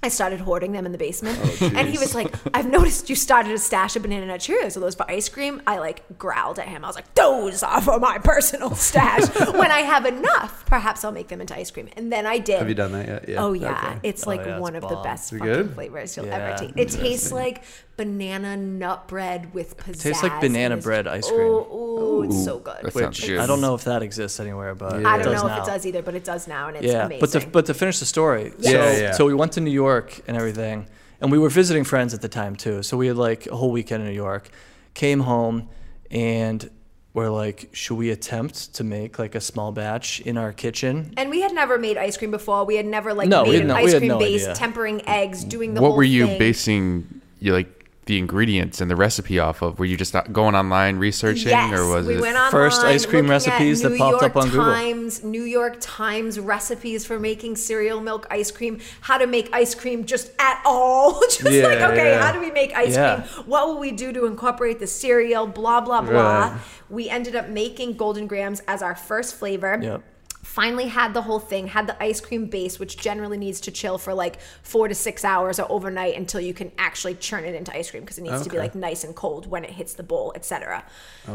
I 0.00 0.10
started 0.10 0.38
hoarding 0.38 0.70
them 0.70 0.86
in 0.86 0.92
the 0.92 0.98
basement. 0.98 1.40
Oh, 1.42 1.72
and 1.74 1.88
he 1.88 1.98
was 1.98 2.14
like, 2.14 2.32
I've 2.54 2.70
noticed 2.70 3.10
you 3.10 3.16
started 3.16 3.50
a 3.50 3.58
stash 3.58 3.96
of 3.96 4.02
banana 4.02 4.26
nut 4.26 4.38
Cheerios. 4.38 4.76
Are 4.76 4.80
those 4.80 4.94
for 4.94 5.10
ice 5.10 5.28
cream? 5.28 5.60
I 5.66 5.78
like 5.78 6.04
growled 6.16 6.60
at 6.60 6.68
him. 6.68 6.84
I 6.84 6.86
was 6.86 6.94
like, 6.94 7.12
those 7.14 7.64
are 7.64 7.80
for 7.80 7.98
my 7.98 8.18
personal 8.18 8.72
stash. 8.76 9.22
when 9.54 9.72
I 9.72 9.80
have 9.80 10.06
enough, 10.06 10.64
perhaps 10.66 11.04
I'll 11.04 11.10
make 11.10 11.26
them 11.26 11.40
into 11.40 11.56
ice 11.56 11.72
cream. 11.72 11.88
And 11.96 12.12
then 12.12 12.26
I 12.26 12.38
did. 12.38 12.60
Have 12.60 12.68
you 12.68 12.76
done 12.76 12.92
that 12.92 13.08
yet? 13.08 13.28
Yeah. 13.28 13.44
Oh 13.44 13.54
yeah, 13.54 13.72
Okay. 13.72 13.98
it's 14.04 14.24
like 14.24 14.46
yeah, 14.46 14.60
one 14.60 14.76
it's 14.76 14.84
of 14.84 14.88
the 14.90 14.96
best 15.02 15.32
fucking 15.32 15.70
flavors 15.70 16.16
you'll 16.16 16.26
Yeah, 16.26 16.36
ever 16.46 16.58
taste. 16.58 16.74
It 16.76 16.90
tastes 17.02 17.32
like 17.32 17.64
banana 17.98 18.56
nut 18.56 19.06
bread 19.08 19.52
with 19.52 19.76
pizzazz. 19.76 20.00
Tastes 20.00 20.22
like 20.22 20.40
banana 20.40 20.76
it's- 20.76 20.84
bread 20.84 21.06
ice 21.06 21.28
cream. 21.28 21.40
Oh, 21.40 22.20
ooh, 22.20 22.22
it's 22.22 22.42
so 22.42 22.58
good. 22.60 22.76
That 22.82 22.94
Which 22.94 23.26
good. 23.26 23.38
I 23.38 23.46
don't 23.46 23.60
know 23.60 23.74
if 23.74 23.84
that 23.84 24.02
exists 24.02 24.40
anywhere, 24.40 24.74
but 24.74 25.02
Yeah. 25.02 25.08
I 25.10 25.18
don't 25.18 25.32
does 25.32 25.42
know 25.42 25.48
now. 25.48 25.60
if 25.62 25.68
it 25.68 25.70
does 25.70 25.84
either, 25.84 26.00
but 26.02 26.14
it 26.14 26.24
does 26.24 26.48
now, 26.48 26.68
and 26.68 26.76
it's 26.78 26.86
yeah, 26.86 27.04
amazing. 27.04 27.20
but 27.20 27.30
to 27.40 27.46
but 27.48 27.66
to 27.66 27.74
finish 27.74 27.98
the 27.98 28.06
story, 28.06 28.52
Yeah. 28.58 28.70
so 28.70 28.76
Yeah, 28.78 28.96
yeah. 29.00 29.12
so 29.12 29.26
we 29.26 29.34
went 29.34 29.52
to 29.52 29.60
New 29.60 29.70
York 29.72 30.20
and 30.26 30.36
everything, 30.36 30.86
and 31.20 31.30
we 31.30 31.38
were 31.38 31.50
visiting 31.50 31.84
friends 31.84 32.14
at 32.14 32.22
the 32.22 32.28
time 32.28 32.56
too. 32.56 32.82
So 32.82 32.96
we 32.96 33.08
had 33.08 33.16
like 33.18 33.46
a 33.48 33.56
whole 33.56 33.72
weekend 33.72 34.02
in 34.04 34.08
New 34.08 34.14
York. 34.14 34.48
Came 34.94 35.20
home, 35.20 35.68
and 36.10 36.70
we're 37.14 37.30
like, 37.30 37.68
should 37.72 37.96
we 37.96 38.10
attempt 38.10 38.74
to 38.74 38.84
make 38.84 39.18
like 39.18 39.34
a 39.34 39.40
small 39.40 39.72
batch 39.72 40.20
in 40.20 40.36
our 40.38 40.52
kitchen? 40.52 41.12
and 41.16 41.30
we 41.30 41.40
had 41.40 41.52
never 41.52 41.76
made 41.78 41.96
ice 41.98 42.16
cream 42.16 42.30
before. 42.30 42.64
We 42.64 42.76
had 42.76 42.86
never 42.86 43.12
like 43.12 43.28
No, 43.28 43.44
made 43.44 43.54
had 43.56 43.66
no- 43.66 43.74
ice 43.74 43.94
cream 43.96 44.08
no 44.08 44.18
base, 44.20 44.42
idea. 44.44 44.54
tempering 44.54 45.02
eggs, 45.08 45.42
doing 45.42 45.74
the 45.74 45.80
What 45.80 45.88
whole 45.88 45.96
were 45.96 46.04
you 46.04 46.26
thing. 46.26 46.38
basing 46.38 47.20
you 47.40 47.52
like 47.52 47.77
the 48.08 48.18
ingredients 48.18 48.80
and 48.80 48.90
the 48.90 48.96
recipe 48.96 49.38
off 49.38 49.62
of? 49.62 49.78
Were 49.78 49.84
you 49.84 49.96
just 49.96 50.14
not 50.14 50.32
going 50.32 50.54
online 50.54 50.96
researching, 50.96 51.50
Yes, 51.50 51.78
or 51.78 51.86
was 51.86 52.06
we 52.06 52.14
it? 52.16 52.20
went 52.22 52.36
online 52.36 52.50
First 52.50 52.80
ice 52.82 53.04
cream 53.06 53.28
recipes 53.28 53.82
that 53.82 53.96
popped 53.98 54.22
York 54.22 54.22
up 54.24 54.36
on 54.36 54.48
Google. 54.48 54.64
Times, 54.64 55.22
New 55.22 55.42
York 55.42 55.76
Times 55.80 56.40
recipes 56.40 57.04
for 57.06 57.20
making 57.20 57.56
cereal 57.56 58.00
milk 58.00 58.26
ice 58.30 58.50
cream, 58.50 58.80
how 59.02 59.18
to 59.18 59.26
make 59.26 59.50
ice 59.52 59.74
cream 59.74 60.06
just 60.06 60.32
at 60.38 60.60
all. 60.64 61.20
just 61.30 61.42
like, 61.44 61.54
okay, 61.54 62.12
yeah. 62.12 62.20
how 62.26 62.32
do 62.32 62.40
we 62.40 62.50
make 62.50 62.74
ice 62.74 62.94
Yeah. 62.94 63.20
cream? 63.20 63.44
What 63.46 63.68
will 63.68 63.78
we 63.78 63.92
do 63.92 64.12
to 64.12 64.24
incorporate 64.24 64.78
the 64.80 64.86
cereal? 64.86 65.46
Blah, 65.46 65.82
blah, 65.82 66.00
blah. 66.00 66.38
Right. 66.48 66.60
We 66.88 67.10
ended 67.10 67.36
up 67.36 67.48
making 67.50 67.98
Golden 67.98 68.26
Grahams 68.26 68.62
as 68.66 68.80
our 68.82 68.94
first 68.94 69.34
flavor. 69.34 69.78
Yep. 69.82 70.02
Finally 70.48 70.86
had 70.88 71.12
the 71.12 71.20
whole 71.20 71.38
thing, 71.38 71.66
had 71.66 71.86
the 71.86 72.02
ice 72.02 72.22
cream 72.22 72.46
base, 72.46 72.78
which 72.78 72.96
generally 72.96 73.36
needs 73.36 73.60
to 73.60 73.70
chill 73.70 73.98
for 73.98 74.14
like 74.14 74.40
four 74.62 74.88
to 74.88 74.94
six 74.94 75.22
hours 75.22 75.60
or 75.60 75.70
overnight 75.70 76.16
until 76.16 76.40
you 76.40 76.54
can 76.54 76.72
actually 76.78 77.14
churn 77.14 77.44
it 77.44 77.54
into 77.54 77.70
ice 77.76 77.90
cream 77.90 78.02
because 78.02 78.16
it 78.16 78.22
needs 78.22 78.42
to 78.42 78.48
be 78.48 78.56
like 78.56 78.74
nice 78.74 79.04
and 79.04 79.14
cold 79.14 79.46
when 79.46 79.62
it 79.62 79.70
hits 79.70 79.92
the 79.92 80.02
bowl, 80.02 80.32
etc. 80.34 80.82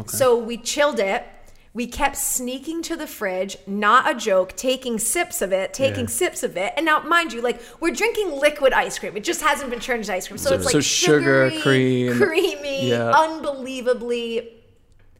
So 0.07 0.35
we 0.35 0.57
chilled 0.57 0.99
it. 0.99 1.23
We 1.75 1.85
kept 1.87 2.17
sneaking 2.17 2.81
to 2.83 2.95
the 2.95 3.05
fridge, 3.07 3.55
not 3.67 4.09
a 4.09 4.15
joke, 4.15 4.55
taking 4.55 4.97
sips 4.97 5.41
of 5.43 5.53
it, 5.53 5.73
taking 5.75 6.05
Yeah. 6.05 6.09
sips 6.21 6.41
of 6.43 6.57
it. 6.57 6.73
And 6.75 6.85
now, 6.85 6.99
mind 7.03 7.33
you, 7.33 7.41
like 7.41 7.61
we're 7.79 7.93
drinking 7.93 8.31
liquid 8.39 8.73
ice 8.73 8.97
cream. 8.97 9.15
It 9.15 9.23
just 9.23 9.41
hasn't 9.41 9.69
been 9.69 9.79
churned 9.79 9.99
into 10.01 10.13
ice 10.13 10.27
cream. 10.27 10.39
So, 10.39 10.49
So- 10.49 10.55
it's 10.55 10.65
like 10.65 10.73
so 10.73 10.81
sugar, 10.81 11.49
sugary, 11.51 11.61
cream. 11.61 12.17
creamy, 12.19 12.89
Yeah. 12.89 13.11
unbelievably 13.11 14.49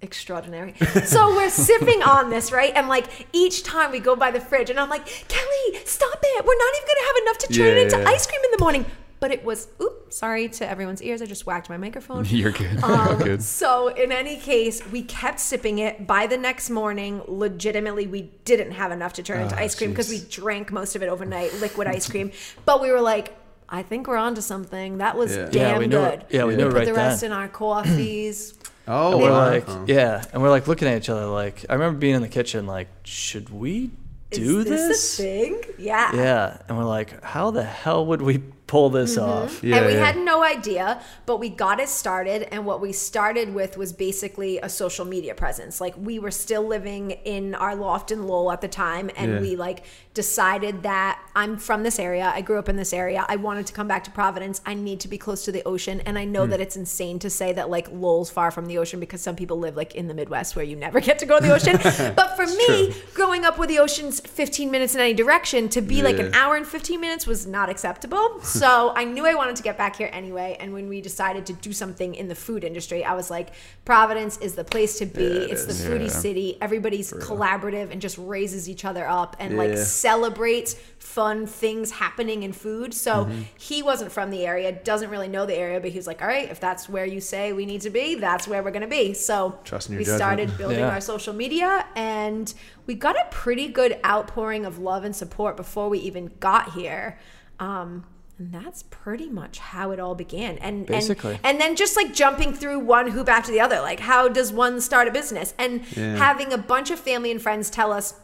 extraordinary. 0.04 0.76
So 1.06 1.36
we're 1.36 1.50
sipping 1.50 2.04
on 2.04 2.30
this, 2.30 2.52
right? 2.52 2.74
And 2.76 2.88
like 2.88 3.28
each 3.34 3.64
time 3.64 3.92
we 3.92 4.00
go 4.00 4.16
by 4.16 4.30
the 4.32 4.40
fridge, 4.40 4.70
and 4.70 4.80
I'm 4.80 4.90
like, 4.90 5.06
Kelly, 5.28 5.80
stop 5.86 6.20
it. 6.22 6.46
We're 6.46 6.58
not 6.58 6.74
even 6.76 6.88
gonna 6.88 7.08
have 7.08 7.16
enough 7.24 7.38
to 7.40 7.48
turn 7.48 7.66
Yeah, 7.66 7.72
it 7.74 7.78
into 7.94 7.98
yeah. 8.00 8.10
ice 8.10 8.28
cream 8.28 8.42
in 8.46 8.52
the 8.52 8.60
morning. 8.60 8.86
But 9.20 9.32
it 9.32 9.46
was, 9.46 9.70
oops, 9.82 10.18
sorry 10.18 10.50
to 10.50 10.70
everyone's 10.70 11.02
ears. 11.02 11.22
I 11.22 11.26
just 11.26 11.46
whacked 11.46 11.70
my 11.70 11.78
microphone. 11.78 12.26
You're 12.28 12.52
good. 12.52 12.84
Um, 12.84 13.08
You're 13.08 13.18
good. 13.30 13.42
So 13.42 13.88
in 13.88 14.12
any 14.12 14.36
case, 14.36 14.86
we 14.92 15.02
kept 15.04 15.40
sipping 15.40 15.80
it. 15.80 16.06
By 16.06 16.28
the 16.28 16.36
next 16.38 16.70
morning, 16.70 17.22
legitimately, 17.26 18.08
we 18.08 18.24
didn't 18.44 18.72
have 18.72 18.92
enough 18.92 19.14
to 19.14 19.24
turn 19.24 19.40
into 19.44 19.56
Ah, 19.56 19.60
ice 19.60 19.76
cream 19.76 19.92
because 19.92 20.10
we 20.10 20.20
drank 20.30 20.74
most 20.74 20.98
of 20.98 21.04
it 21.04 21.08
overnight, 21.08 21.54
liquid 21.62 21.88
ice 21.88 22.10
cream. 22.10 22.32
But 22.66 22.82
we 22.82 22.92
were 22.92 23.00
like, 23.00 23.34
I 23.70 23.82
think 23.82 24.08
we're 24.08 24.18
onto 24.18 24.42
something. 24.42 24.98
That 24.98 25.16
was 25.18 25.34
Yeah. 25.38 25.46
damn 25.50 25.54
Yeah, 25.54 25.78
we 25.80 25.88
good. 25.88 26.14
it. 26.20 26.26
Yeah, 26.30 26.44
we 26.44 26.50
we 26.50 26.56
knew 26.58 26.68
it 26.68 26.72
put 26.72 26.78
right 26.80 26.86
the 26.86 26.94
rest 26.94 27.22
then. 27.22 27.32
in 27.32 27.38
our 27.38 27.48
coffees. 27.48 28.56
Oh, 28.88 29.14
And 29.14 29.22
we're 29.22 29.32
wow. 29.32 29.46
like, 29.50 29.64
Oh. 29.68 29.86
yeah, 29.88 30.24
and 30.34 30.42
we're 30.42 30.50
like 30.50 30.68
looking 30.68 30.88
at 30.88 30.98
each 30.98 31.10
other 31.10 31.26
like, 31.26 31.66
I 31.70 31.74
remember 31.74 32.00
being 32.00 32.16
in 32.16 32.22
the 32.22 32.28
kitchen 32.28 32.68
like, 32.68 32.88
should 33.04 33.50
we 33.50 33.92
do 34.32 34.60
Is 34.60 34.66
this, 34.66 35.20
a 35.20 35.24
thing? 35.24 35.62
Yeah. 35.78 36.14
Yeah, 36.16 36.58
and 36.68 36.78
we're 36.78 36.84
like, 36.84 37.24
how 37.24 37.52
the 37.52 37.64
hell 37.64 38.06
would 38.08 38.22
we 38.22 38.40
pull 38.68 38.90
this 38.90 39.16
mm-hmm. 39.18 39.30
off? 39.30 39.64
Yeah, 39.64 39.78
and 39.78 39.86
we 39.86 39.94
yeah. 39.94 40.06
had 40.06 40.18
no 40.18 40.44
idea, 40.44 41.02
but 41.26 41.38
we 41.38 41.50
got 41.50 41.80
it 41.80 41.88
started. 41.90 42.44
And 42.52 42.66
what 42.66 42.82
we 42.82 42.92
started 42.92 43.54
with 43.54 43.78
was 43.78 43.94
basically 43.94 44.58
a 44.58 44.70
social 44.70 45.06
media 45.06 45.36
presence. 45.36 45.80
Like 45.80 45.94
we 45.98 46.18
were 46.20 46.32
still 46.32 46.64
living 46.66 47.12
in 47.12 47.54
our 47.56 47.76
loft 47.76 48.12
in 48.12 48.26
Lowell 48.28 48.52
at 48.52 48.62
the 48.62 48.68
time, 48.68 49.12
and 49.16 49.34
Yeah. 49.34 49.40
we 49.40 49.56
like 49.56 49.84
decided 50.14 50.84
that 50.84 51.20
I'm 51.36 51.58
from 51.58 51.82
this 51.82 51.98
area. 51.98 52.32
I 52.34 52.42
grew 52.42 52.60
up 52.60 52.70
in 52.70 52.76
this 52.76 52.94
area. 52.94 53.26
I 53.28 53.36
wanted 53.38 53.66
to 53.68 53.74
come 53.74 53.88
back 53.88 54.04
to 54.04 54.12
Providence. 54.12 54.62
I 54.66 54.76
need 54.76 55.00
to 55.02 55.08
be 55.08 55.18
close 55.18 55.46
to 55.46 55.52
the 55.52 55.64
ocean, 55.64 56.02
and 56.06 56.18
I 56.20 56.26
know 56.26 56.46
that 56.46 56.62
it's 56.62 56.76
insane 56.76 57.18
to 57.20 57.30
say 57.30 57.54
that 57.54 57.70
like 57.70 57.90
Lowell's 57.90 58.30
far 58.30 58.52
from 58.52 58.68
the 58.68 58.78
ocean 58.78 59.00
because 59.00 59.22
some 59.22 59.36
people 59.36 59.58
live 59.58 59.76
like 59.76 59.96
in 59.96 60.08
the 60.08 60.14
Midwest 60.14 60.56
where 60.56 60.66
you 60.66 60.76
never 60.76 61.00
get 61.00 61.20
to 61.20 61.26
go 61.26 61.40
to 61.40 61.46
the 61.46 61.54
ocean. 61.54 61.78
but 62.16 62.36
for 62.36 62.46
me, 62.46 62.92
true. 62.92 62.94
growing 63.14 63.46
up 63.46 63.58
with 63.58 63.70
the 63.70 63.80
ocean's 63.80 64.20
15 64.20 64.70
minutes 64.70 64.94
in 64.94 65.02
any 65.02 65.14
direction, 65.14 65.70
to 65.70 65.82
be 65.82 66.04
like 66.04 66.20
an 66.20 66.34
hour 66.36 66.56
and 66.56 66.68
15 66.68 67.02
minutes 67.02 67.26
was 67.26 67.48
not 67.48 67.70
acceptable. 67.70 68.40
So 68.42 68.94
I 68.96 69.06
knew 69.06 69.26
I 69.26 69.34
wanted 69.34 69.56
to 69.56 69.64
get 69.64 69.78
back 69.78 69.96
here 69.96 70.10
anyway. 70.14 70.58
And 70.60 70.74
when 70.74 70.88
we 70.90 71.02
decided 71.02 71.46
to 71.48 71.54
do 71.54 71.74
something 71.74 72.14
in 72.14 72.28
the 72.28 72.36
food 72.36 72.64
industry, 72.64 73.04
I 73.04 73.16
was 73.16 73.32
like, 73.32 73.50
Providence 73.86 74.38
is 74.38 74.54
the 74.56 74.64
place 74.64 75.00
to 75.00 75.06
be. 75.06 75.24
Yeah, 75.24 75.30
it 75.30 75.52
it's 75.52 75.66
the 75.66 75.74
foodie 75.74 76.04
Yeah. 76.04 76.10
city. 76.10 76.58
Everybody's 76.62 77.12
collaborative 77.12 77.92
and 77.92 78.00
just 78.02 78.18
raises 78.20 78.70
each 78.70 78.86
other 78.86 79.08
up 79.08 79.36
and 79.40 79.58
like 79.58 79.72
Yeah. 79.72 79.84
Celebrates 80.04 80.76
fun 81.00 81.46
things 81.48 81.92
happening 81.92 82.44
in 82.44 82.52
food. 82.54 82.94
So 82.94 83.14
Mm-hmm. 83.26 83.42
he 83.58 83.82
wasn't 83.84 84.12
from 84.12 84.32
the 84.32 84.46
area, 84.46 84.72
doesn't 84.72 85.10
really 85.10 85.28
know 85.36 85.46
the 85.46 85.56
area, 85.56 85.80
but 85.80 85.90
he 85.92 85.98
was 85.98 86.08
like, 86.08 86.22
all 86.22 86.28
right, 86.28 86.50
if 86.50 86.60
that's 86.60 86.90
where 86.90 87.06
you 87.06 87.22
say 87.22 87.54
we 87.54 87.66
need 87.66 87.82
to 87.82 87.90
be, 87.90 88.16
that's 88.16 88.48
where 88.48 88.62
we're 88.64 88.72
going 88.78 88.90
to 88.92 88.96
be. 89.02 89.14
So 89.14 89.36
Trust 89.64 89.90
in 89.90 89.98
we 89.98 90.04
judgment. 90.04 90.18
started 90.20 90.58
building 90.62 90.80
Yeah. 90.80 90.90
our 90.96 91.02
social 91.02 91.34
media 91.34 91.86
and 91.96 92.54
we 92.88 92.94
got 92.96 93.16
a 93.16 93.26
pretty 93.32 93.68
good 93.80 93.94
outpouring 94.06 94.66
of 94.66 94.78
love 94.80 95.04
and 95.06 95.16
support 95.16 95.56
before 95.56 95.88
we 95.90 96.00
even 96.00 96.32
got 96.40 96.74
here 96.74 97.18
um, 97.60 98.06
and 98.40 98.52
that's 98.52 98.84
pretty 98.90 99.30
much 99.30 99.60
how 99.60 99.92
it 99.92 100.00
all 100.00 100.16
began 100.16 100.58
and 100.58 100.86
Basically. 100.88 101.36
and, 101.36 101.46
and 101.46 101.62
then 101.62 101.76
just 101.76 101.96
like 101.96 102.14
jumping 102.14 102.54
through 102.54 102.80
one 102.80 103.08
hoop 103.12 103.30
after 103.30 103.52
the 103.52 103.62
other 103.62 103.80
like 103.80 104.00
how 104.00 104.28
does 104.28 104.52
one 104.52 104.82
start 104.82 105.08
a 105.08 105.12
business 105.12 105.54
and 105.60 105.74
Yeah. 105.96 106.16
having 106.18 106.52
a 106.52 106.58
bunch 106.58 106.90
of 106.92 107.00
family 107.00 107.32
and 107.32 107.42
friends 107.42 107.70
tell 107.70 107.92
us 107.94 108.16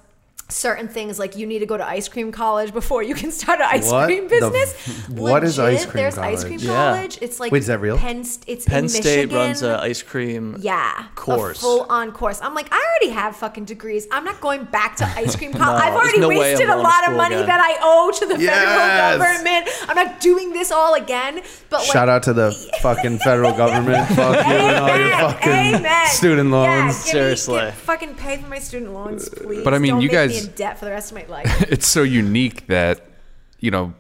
certain 0.51 0.88
things 0.88 1.19
like 1.19 1.35
you 1.38 1.45
need 1.45 1.59
to 1.59 1.65
go 1.67 1.77
to 1.77 1.85
ice 1.88 2.07
cream 2.09 2.31
college 2.31 2.73
before 2.73 3.03
you 3.03 3.13
can 3.15 3.31
start 3.31 3.59
an 3.59 3.67
ice 3.69 3.89
What 3.91 4.05
cream 4.07 4.23
the 4.23 4.29
business. 4.29 4.73
f- 4.88 5.09
what 5.12 5.43
is 5.43 5.59
ice 5.59 5.85
cream 5.85 6.01
There's 6.03 6.17
ice 6.17 6.43
cream 6.43 6.59
college? 6.59 7.17
Yeah. 7.17 7.23
It's 7.25 7.39
like 7.39 7.51
Wait, 7.51 7.59
is 7.59 7.67
that 7.67 7.79
real? 7.79 7.97
Penn, 7.97 8.23
St- 8.23 8.43
it's 8.47 8.65
Penn 8.65 8.83
in 8.85 8.89
State 8.89 9.03
Michigan. 9.27 9.35
runs 9.38 9.62
an 9.62 9.71
ice 9.79 10.01
cream. 10.01 10.55
Yeah, 10.59 11.05
course. 11.15 11.57
a 11.59 11.62
full 11.62 11.81
on 11.89 12.12
course. 12.12 12.39
I'm 12.41 12.55
like, 12.55 12.67
I 12.71 12.83
already 12.99 13.13
have 13.13 13.35
fucking 13.35 13.65
degrees. 13.65 14.07
I'm 14.12 14.23
not 14.23 14.41
going 14.41 14.63
back 14.65 14.95
to 14.97 15.05
ice 15.05 15.35
cream 15.35 15.53
college. 15.53 15.79
No, 15.79 15.85
I've 15.85 15.93
already 15.93 16.19
no 16.19 16.29
wasted 16.29 16.67
a 16.69 16.75
lot 16.77 17.07
of 17.07 17.15
money 17.15 17.35
again. 17.35 17.47
that 17.47 17.59
I 17.62 17.77
owe 17.81 18.12
to 18.19 18.25
the 18.25 18.39
Yes. 18.41 18.57
federal 18.57 19.19
government. 19.19 19.69
I'm 19.89 19.95
not 19.95 20.19
doing 20.19 20.51
this 20.53 20.71
all 20.71 20.95
again. 20.95 21.41
But 21.69 21.81
like, 21.81 21.91
Shout 21.91 22.09
out 22.09 22.23
to 22.23 22.33
the 22.33 22.51
fucking 22.81 23.19
federal 23.19 23.51
government. 23.53 24.07
Fuck 24.09 24.47
you 24.47 24.53
and 24.53 24.77
all 24.77 24.97
your 24.97 25.17
fucking 25.31 25.51
amen. 25.51 26.07
student 26.07 26.49
Yeah, 26.49 26.55
loans. 26.55 26.95
give 26.97 27.05
me- 27.05 27.12
Seriously. 27.12 27.59
give- 27.59 27.73
fucking 27.75 28.15
pay 28.15 28.38
for 28.38 28.47
my 28.47 28.57
student 28.59 28.93
loans, 28.93 29.27
uh, 29.27 29.41
please. 29.43 29.63
But 29.63 29.73
I 29.75 29.77
mean, 29.77 29.93
Don't 29.93 30.01
you 30.01 30.09
guys- 30.09 30.38
me 30.43 30.49
in 30.49 30.56
debt 30.56 30.78
for 30.80 30.86
the 30.86 30.91
rest 30.91 31.12
of 31.12 31.17
my 31.17 31.25
life. 31.25 31.62
it's 31.69 31.88
so 31.88 32.04
unique 32.04 32.67
that 32.67 33.06
you 33.60 33.71
know 33.71 33.93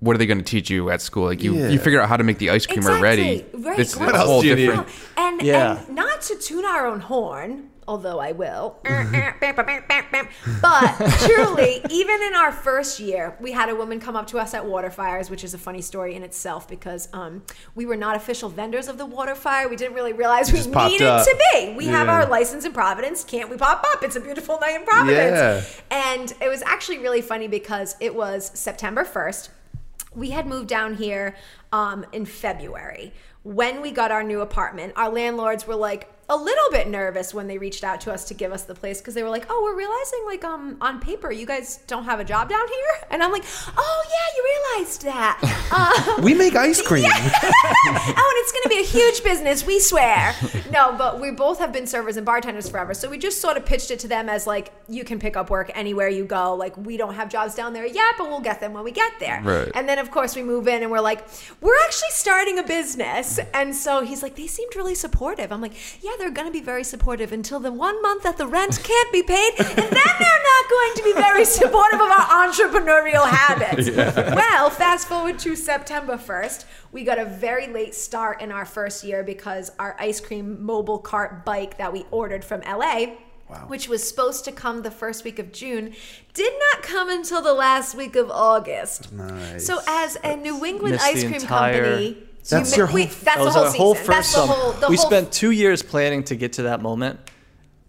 what 0.00 0.14
are 0.14 0.18
they 0.18 0.26
going 0.26 0.38
to 0.38 0.44
teach 0.44 0.70
you 0.70 0.90
at 0.90 1.00
school 1.02 1.24
like 1.24 1.42
you 1.42 1.54
Yeah. 1.56 1.68
you 1.68 1.78
figure 1.78 2.00
out 2.00 2.08
how 2.08 2.16
to 2.16 2.24
make 2.24 2.38
the 2.38 2.50
ice 2.50 2.66
cream 2.66 2.86
already 2.86 3.44
Right. 3.52 3.78
it's 3.78 3.96
What 3.96 4.14
a 4.14 4.18
else 4.18 4.28
whole 4.28 4.42
do 4.42 4.48
you 4.48 4.56
need? 4.56 4.66
different 4.66 4.88
And, 5.16 5.42
Yeah. 5.42 5.84
and 5.86 5.94
not 5.96 6.20
to 6.22 6.36
tune 6.36 6.64
our 6.64 6.86
own 6.86 7.00
horn, 7.00 7.69
although 7.90 8.20
I 8.20 8.30
will. 8.30 8.76
but 8.84 8.92
truly, 11.18 11.82
even 11.90 12.22
in 12.22 12.34
our 12.36 12.52
first 12.52 13.00
year, 13.00 13.36
we 13.40 13.50
had 13.50 13.68
a 13.68 13.74
woman 13.74 13.98
come 13.98 14.14
up 14.14 14.28
to 14.28 14.38
us 14.38 14.54
at 14.54 14.64
Water 14.64 14.90
Fires, 14.90 15.28
which 15.28 15.42
is 15.42 15.54
a 15.54 15.58
funny 15.58 15.82
story 15.82 16.14
in 16.14 16.22
itself 16.22 16.68
because 16.68 17.08
um, 17.12 17.42
we 17.74 17.84
were 17.86 17.96
not 17.96 18.14
official 18.14 18.48
vendors 18.48 18.86
of 18.86 18.96
the 18.96 19.06
Water 19.06 19.34
Fire. 19.34 19.68
We 19.68 19.74
didn't 19.74 19.94
really 19.94 20.12
realize 20.12 20.52
we 20.52 20.60
needed 20.60 21.02
up. 21.02 21.26
to 21.26 21.38
be. 21.52 21.74
We 21.76 21.86
have 21.86 22.08
our 22.08 22.26
license 22.26 22.64
in 22.64 22.72
Providence. 22.72 23.24
Can't 23.24 23.50
we 23.50 23.56
pop 23.56 23.84
up? 23.92 24.04
It's 24.04 24.14
a 24.14 24.20
beautiful 24.20 24.60
night 24.60 24.76
in 24.76 24.84
Providence. 24.84 25.82
Yeah. 25.90 26.16
And 26.16 26.32
it 26.40 26.48
was 26.48 26.62
actually 26.62 26.98
really 26.98 27.22
funny 27.22 27.48
because 27.48 27.96
it 27.98 28.14
was 28.14 28.52
September 28.54 29.04
1st 29.04 29.48
we 30.12 30.30
had 30.30 30.44
moved 30.44 30.66
down 30.66 30.94
here 30.94 31.36
um, 31.72 32.04
in 32.12 32.26
February. 32.26 33.12
When 33.44 33.80
we 33.80 33.92
got 33.92 34.10
our 34.10 34.24
new 34.24 34.40
apartment, 34.40 34.92
our 34.96 35.08
landlords 35.08 35.68
were 35.68 35.76
like 35.76 36.08
a 36.30 36.36
little 36.36 36.70
bit 36.70 36.88
nervous 36.88 37.34
when 37.34 37.46
they 37.48 37.58
reached 37.58 37.84
out 37.84 38.00
to 38.02 38.12
us 38.12 38.24
to 38.26 38.34
give 38.34 38.52
us 38.52 38.62
the 38.62 38.74
place 38.74 39.00
because 39.00 39.12
they 39.14 39.22
were 39.22 39.28
like, 39.28 39.44
"Oh, 39.50 39.60
we're 39.62 39.76
realizing 39.76 40.22
like 40.26 40.44
um 40.44 40.76
on 40.80 41.00
paper 41.00 41.30
you 41.30 41.44
guys 41.44 41.80
don't 41.86 42.04
have 42.04 42.20
a 42.20 42.24
job 42.24 42.48
down 42.48 42.66
here," 42.68 43.06
and 43.10 43.22
I'm 43.22 43.32
like, 43.32 43.44
"Oh 43.76 44.02
yeah, 44.08 44.26
you 44.36 44.42
realized 44.78 45.02
that." 45.04 45.56
Um, 45.70 46.24
We 46.24 46.34
make 46.34 46.56
ice 46.56 46.82
cream. 46.88 47.08
oh, 47.12 48.09
huge 48.90 49.22
business, 49.24 49.66
we 49.66 49.78
swear. 49.80 50.34
No, 50.70 50.94
but 50.96 51.20
we 51.20 51.30
both 51.30 51.58
have 51.58 51.72
been 51.72 51.86
servers 51.86 52.16
and 52.16 52.26
bartenders 52.26 52.68
forever. 52.68 52.94
So 52.94 53.08
we 53.08 53.18
just 53.18 53.40
sort 53.40 53.56
of 53.56 53.64
pitched 53.64 53.90
it 53.90 53.98
to 54.00 54.08
them 54.08 54.28
as 54.28 54.46
like, 54.46 54.72
you 54.88 55.04
can 55.04 55.18
pick 55.18 55.36
up 55.36 55.50
work 55.50 55.70
anywhere 55.74 56.08
you 56.08 56.24
go. 56.24 56.54
Like, 56.54 56.76
we 56.76 56.96
don't 56.96 57.14
have 57.14 57.28
jobs 57.28 57.54
down 57.54 57.72
there 57.72 57.86
yet, 57.86 58.14
but 58.18 58.28
we'll 58.28 58.40
get 58.40 58.60
them 58.60 58.72
when 58.72 58.84
we 58.84 58.92
get 58.92 59.12
there. 59.20 59.40
Right. 59.42 59.70
And 59.74 59.88
then, 59.88 59.98
of 59.98 60.10
course, 60.10 60.36
we 60.36 60.42
move 60.42 60.68
in 60.68 60.82
and 60.82 60.90
we're 60.90 61.00
like, 61.00 61.26
we're 61.60 61.78
actually 61.84 62.10
starting 62.10 62.58
a 62.58 62.62
business. 62.62 63.38
And 63.54 63.74
so 63.74 64.02
he's 64.04 64.22
like, 64.22 64.36
they 64.36 64.46
seemed 64.46 64.74
really 64.76 64.94
supportive. 64.94 65.52
I'm 65.52 65.60
like, 65.60 65.74
yeah, 66.02 66.12
they're 66.18 66.30
going 66.30 66.48
to 66.48 66.52
be 66.52 66.60
very 66.60 66.84
supportive 66.84 67.32
until 67.32 67.60
the 67.60 67.72
one 67.72 68.00
month 68.02 68.22
that 68.24 68.36
the 68.38 68.46
rent 68.46 68.80
can't 68.82 69.12
be 69.12 69.22
paid. 69.22 69.52
And 69.58 69.68
then 69.68 69.86
they're 70.18 70.44
not 70.52 70.70
going 70.70 70.94
to 70.96 71.02
be 71.04 71.12
very 71.12 71.44
supportive 71.44 72.00
of 72.00 72.08
our 72.08 72.48
entrepreneurial 72.48 73.28
habits. 73.28 73.90
Well, 74.40 74.70
fast 74.70 75.08
forward 75.08 75.38
to 75.40 75.54
September 75.56 76.16
1st. 76.16 76.64
We 76.92 77.04
got 77.04 77.18
a 77.18 77.24
very 77.24 77.68
late 77.68 77.94
start 77.94 78.40
in 78.40 78.50
our 78.50 78.64
first 78.64 79.04
year 79.04 79.22
because 79.22 79.70
our 79.78 79.96
ice 79.98 80.20
cream 80.20 80.62
mobile 80.64 80.98
cart 80.98 81.44
bike 81.44 81.78
that 81.78 81.92
we 81.92 82.04
ordered 82.10 82.44
from 82.44 82.62
LA. 82.62 83.16
Wow. 83.48 83.64
Which 83.66 83.88
was 83.88 84.06
supposed 84.08 84.44
to 84.44 84.52
come 84.52 84.82
the 84.82 84.92
first 84.92 85.24
week 85.24 85.40
of 85.40 85.50
June, 85.50 85.92
did 86.34 86.52
not 86.72 86.84
come 86.84 87.10
until 87.10 87.42
the 87.42 87.52
last 87.52 87.96
week 87.96 88.14
of 88.14 88.30
August. 88.30 89.12
Nice. 89.12 89.66
So, 89.66 89.80
as 89.88 90.16
a 90.22 90.36
New 90.36 90.64
England 90.64 90.98
ice 91.02 91.22
cream 91.24 91.34
entire- 91.34 91.82
company, 91.82 92.22
That's 92.48 92.70
you 92.70 92.76
your 92.76 92.86
mi- 92.86 92.94
we- 92.94 93.02
whole- 93.02 93.08
that's 93.10 93.24
That 93.24 93.38
the 93.38 93.44
was 93.44 93.54
whole 93.54 93.64
our 93.64 93.70
whole 93.72 93.94
first 93.96 94.06
That's 94.08 94.32
the 94.34 94.38
summer. 94.40 94.52
whole. 94.52 94.72
The 94.74 94.88
we 94.88 94.96
whole 94.96 95.06
spent 95.06 95.32
two 95.32 95.50
years 95.50 95.82
planning 95.82 96.22
to 96.24 96.36
get 96.36 96.52
to 96.54 96.62
that 96.62 96.80
moment, 96.80 97.18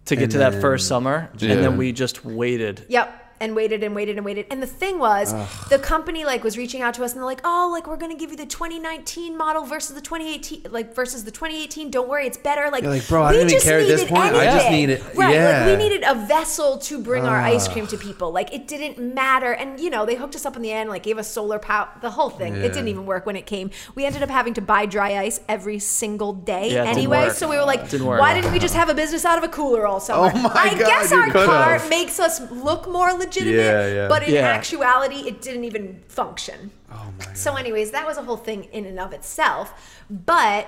to 0.06 0.16
get 0.16 0.24
And 0.24 0.32
to 0.32 0.38
that 0.38 0.60
first 0.60 0.88
summer, 0.88 1.30
Yeah. 1.38 1.52
and 1.52 1.62
then 1.62 1.76
we 1.76 1.92
just 1.92 2.24
waited. 2.24 2.84
Yep. 2.88 3.21
And 3.42 3.54
waited 3.56 3.82
and 3.82 3.94
waited 3.94 4.16
and 4.16 4.24
waited. 4.24 4.46
And 4.50 4.62
the 4.62 4.66
thing 4.66 4.98
was, 4.98 5.34
the 5.68 5.78
company 5.78 6.24
like 6.24 6.42
was 6.44 6.56
reaching 6.56 6.80
out 6.80 6.94
to 6.94 7.04
us 7.04 7.12
and 7.12 7.18
they're 7.20 7.26
like, 7.26 7.40
"Oh, 7.44 7.68
like 7.72 7.86
we're 7.86 7.96
gonna 7.98 8.14
give 8.14 8.30
you 8.30 8.36
the 8.36 8.46
2019 8.46 9.36
model 9.36 9.64
versus 9.64 9.94
the 9.94 10.00
2018, 10.00 10.66
like 10.70 10.94
versus 10.94 11.24
the 11.24 11.30
2018. 11.30 11.90
Don't 11.90 12.08
worry, 12.08 12.26
it's 12.26 12.38
better." 12.38 12.70
Like, 12.70 12.82
You're 12.82 12.92
like, 12.92 13.06
"Bro, 13.08 13.22
I 13.24 13.30
we 13.32 13.36
didn't 13.38 13.50
even 13.50 13.56
just 13.56 13.66
care 13.66 13.80
at 13.80 13.86
this 13.86 14.00
needed 14.02 14.14
point. 14.14 14.34
I 14.34 14.44
just 14.46 14.66
anything." 14.66 14.72
needed- 14.88 15.16
right. 15.16 15.34
yeah. 15.34 15.66
Like 15.66 15.78
we 15.78 15.88
needed 15.88 16.04
a 16.06 16.14
vessel 16.14 16.78
to 16.78 16.98
bring 17.00 17.24
our 17.24 17.40
ice 17.40 17.68
cream 17.68 17.86
to 17.88 17.98
people. 17.98 18.32
Like 18.32 18.54
it 18.54 18.66
didn't 18.68 18.98
matter. 19.14 19.52
And 19.52 19.78
you 19.80 19.90
know, 19.90 20.06
they 20.06 20.14
hooked 20.14 20.34
us 20.36 20.46
up 20.46 20.56
in 20.56 20.62
the 20.62 20.70
end, 20.72 20.88
like 20.88 21.02
gave 21.02 21.18
us 21.18 21.28
solar 21.28 21.58
power, 21.58 21.88
the 22.00 22.10
whole 22.10 22.30
thing. 22.30 22.54
Yeah. 22.54 22.62
It 22.62 22.68
didn't 22.72 22.88
even 22.88 23.06
work 23.06 23.26
when 23.26 23.36
it 23.36 23.46
came. 23.46 23.70
We 23.94 24.04
ended 24.04 24.22
up 24.22 24.30
having 24.30 24.54
to 24.54 24.60
buy 24.62 24.86
dry 24.86 25.18
ice 25.18 25.40
every 25.48 25.78
single 25.78 26.32
day 26.32 26.72
Yeah, 26.74 26.84
anyway. 26.84 27.30
So 27.30 27.48
we 27.48 27.56
were 27.56 27.64
like, 27.64 27.88
Didn't 27.90 28.06
why 28.06 28.34
didn't 28.34 28.52
we 28.52 28.58
just 28.58 28.74
have 28.74 28.88
a 28.88 28.94
business 28.94 29.24
out 29.24 29.38
of 29.38 29.44
a 29.44 29.48
cooler 29.48 29.86
all 29.86 29.98
summer? 30.00 30.30
Oh 30.34 30.38
my 30.42 30.50
I 30.54 30.70
God, 30.70 30.86
guess 30.86 31.12
our 31.12 31.28
car 31.30 31.78
have. 31.78 31.88
makes 31.90 32.20
us 32.20 32.40
look 32.50 32.88
more 32.88 33.16
legitimate, 33.36 33.56
Yeah, 33.56 33.86
yeah. 33.94 34.08
but 34.08 34.22
in 34.22 34.34
Yeah. 34.34 34.48
actuality, 34.48 35.26
it 35.28 35.40
didn't 35.42 35.64
even 35.64 36.02
function. 36.08 36.70
Oh 36.92 37.12
my 37.18 37.24
god. 37.26 37.36
So, 37.36 37.56
anyways, 37.56 37.90
that 37.92 38.06
was 38.06 38.16
a 38.18 38.22
whole 38.22 38.36
thing 38.36 38.64
in 38.72 38.84
and 38.86 38.98
of 39.00 39.12
itself. 39.12 39.98
But 40.10 40.66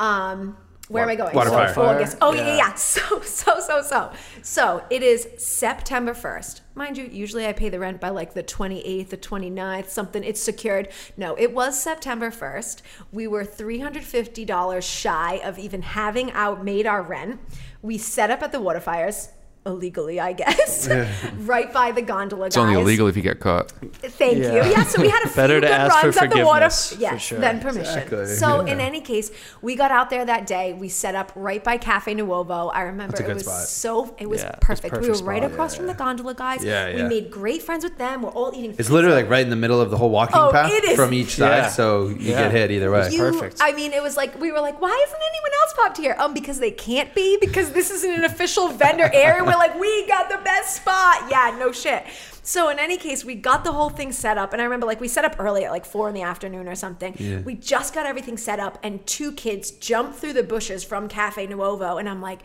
um, 0.00 0.56
where 0.88 1.02
am 1.02 1.08
I 1.08 1.16
going? 1.16 1.34
Water 1.34 1.50
So- 1.50 1.56
fire. 1.56 1.74
oh, 1.76 2.16
oh, 2.22 2.32
yeah, 2.34 2.40
yeah, 2.42 2.46
Yeah. 2.48 2.56
yeah. 2.56 2.72
So, 2.76 3.20
so, 3.22 3.60
so, 3.60 3.82
so. 3.82 4.12
So 4.42 4.84
it 4.90 5.02
is 5.02 5.26
September 5.38 6.14
1st. 6.14 6.60
Mind 6.74 6.96
you, 6.96 7.04
usually 7.04 7.46
I 7.46 7.52
pay 7.52 7.68
the 7.70 7.78
rent 7.80 8.00
by 8.00 8.10
like 8.10 8.34
the 8.34 8.42
28th, 8.42 9.08
the 9.08 9.16
29th, 9.16 9.88
something. 9.88 10.22
It's 10.22 10.40
secured. 10.40 10.88
No, 11.16 11.34
it 11.36 11.52
was 11.52 11.80
September 11.80 12.30
1st. 12.30 12.82
We 13.12 13.26
were 13.26 13.44
$350 13.44 14.82
shy 14.82 15.40
of 15.42 15.58
even 15.58 15.82
having 15.82 16.30
out 16.32 16.64
made 16.64 16.86
our 16.86 17.02
rent. 17.02 17.40
We 17.82 17.98
set 17.98 18.30
up 18.30 18.42
at 18.42 18.52
the 18.52 18.60
water 18.60 18.80
fires. 18.80 19.30
Illegally, 19.66 20.20
I 20.20 20.32
guess, 20.32 20.88
right 21.38 21.72
by 21.72 21.90
the 21.90 22.00
gondola. 22.02 22.44
Guys. 22.44 22.48
It's 22.48 22.56
only 22.56 22.74
illegal 22.74 23.08
if 23.08 23.16
you 23.16 23.22
get 23.22 23.40
caught. 23.40 23.72
Thank 23.72 24.38
Yeah. 24.38 24.64
you. 24.64 24.70
Yeah, 24.70 24.84
so 24.84 25.02
we 25.02 25.08
had 25.08 25.24
a 25.24 25.28
few 25.28 25.36
Better 25.36 25.60
to 25.60 25.66
good 25.66 25.70
ask 25.72 25.96
for 25.98 26.06
runs 26.06 26.16
at 26.18 26.30
the 26.30 26.44
water. 26.44 26.70
forgiveness, 26.70 27.12
for 27.12 27.18
sure. 27.18 27.38
than 27.40 27.60
permission. 27.60 27.80
Exactly, 27.98 28.26
So 28.26 28.64
yeah. 28.64 28.72
in 28.72 28.80
any 28.80 29.00
case, 29.00 29.30
we 29.62 29.74
got 29.74 29.90
out 29.90 30.08
there 30.10 30.24
that 30.24 30.46
day. 30.46 30.72
We 30.72 30.88
set 30.88 31.14
up 31.16 31.32
right 31.34 31.62
by 31.64 31.78
Cafe 31.78 32.14
Nuovo. 32.14 32.70
I 32.72 32.82
remember 32.82 33.20
it 33.20 33.34
was 33.34 33.42
spot. 33.44 33.66
so 33.68 34.14
it 34.18 34.28
was 34.28 34.40
Yeah, 34.42 34.50
it 34.50 34.54
was 34.56 34.58
perfect. 34.80 34.92
we 34.94 35.00
were 35.00 35.06
perfect 35.08 35.26
right 35.26 35.42
spot. 35.42 35.50
across 35.52 35.74
from 35.74 35.86
the 35.88 35.94
gondola 35.94 36.34
guys. 36.34 36.62
Yeah, 36.64 36.88
yeah. 36.88 37.02
We 37.02 37.08
made 37.08 37.30
great 37.30 37.62
friends 37.62 37.82
with 37.82 37.98
them. 37.98 38.22
We're 38.22 38.30
all 38.30 38.52
eating. 38.54 38.74
It's 38.78 38.90
literally 38.90 39.16
like 39.22 39.28
right 39.30 39.42
in 39.42 39.50
the 39.50 39.56
middle 39.56 39.80
of 39.80 39.90
the 39.90 39.96
whole 39.96 40.10
walking 40.10 40.36
Oh, 40.36 40.52
path 40.52 40.70
it 40.72 40.84
is. 40.84 40.96
from 40.96 41.12
each 41.12 41.34
side, 41.36 41.48
Yeah. 41.58 41.68
so 41.70 42.06
you 42.08 42.16
Yeah. 42.30 42.42
get 42.44 42.52
hit 42.52 42.70
either 42.70 42.90
way. 42.92 43.08
You, 43.10 43.18
Perfect. 43.18 43.58
I 43.60 43.72
mean, 43.72 43.92
it 43.92 44.02
was 44.02 44.16
like 44.16 44.38
we 44.40 44.52
were 44.52 44.60
like, 44.60 44.80
why 44.80 44.90
isn't 45.08 45.20
anyone 45.20 45.50
else 45.62 45.74
popped 45.76 45.96
here? 45.98 46.14
Um, 46.20 46.34
because 46.34 46.60
they 46.60 46.70
can't 46.70 47.12
be 47.14 47.36
because 47.40 47.70
this 47.70 47.90
isn't 47.90 48.12
an 48.12 48.24
official 48.24 48.68
vendor 48.68 49.10
area. 49.12 49.42
We're 49.44 49.55
like, 49.58 49.78
we 49.78 50.06
got 50.06 50.28
the 50.28 50.38
best 50.38 50.76
spot. 50.76 51.26
Yeah, 51.30 51.56
no 51.58 51.72
shit. 51.72 52.04
So 52.42 52.68
in 52.68 52.78
any 52.78 52.96
case, 52.96 53.24
we 53.24 53.34
got 53.34 53.64
the 53.64 53.72
whole 53.72 53.90
thing 53.90 54.12
set 54.12 54.38
up, 54.38 54.52
and 54.52 54.62
I 54.62 54.64
remember 54.64 54.86
like 54.86 55.00
we 55.00 55.08
set 55.08 55.24
up 55.24 55.34
early 55.40 55.64
at 55.64 55.72
like 55.72 55.84
four 55.84 56.08
in 56.08 56.14
the 56.14 56.22
afternoon 56.22 56.68
or 56.68 56.76
something. 56.76 57.14
Yeah. 57.18 57.40
We 57.40 57.54
just 57.54 57.92
got 57.92 58.06
everything 58.06 58.36
set 58.36 58.60
up, 58.60 58.78
and 58.84 59.04
two 59.06 59.32
kids 59.32 59.72
jumped 59.72 60.18
through 60.18 60.34
the 60.34 60.44
bushes 60.44 60.84
from 60.84 61.08
Cafe 61.08 61.46
Nuovo, 61.46 61.98
and 61.98 62.08
I'm 62.08 62.20
like. 62.22 62.42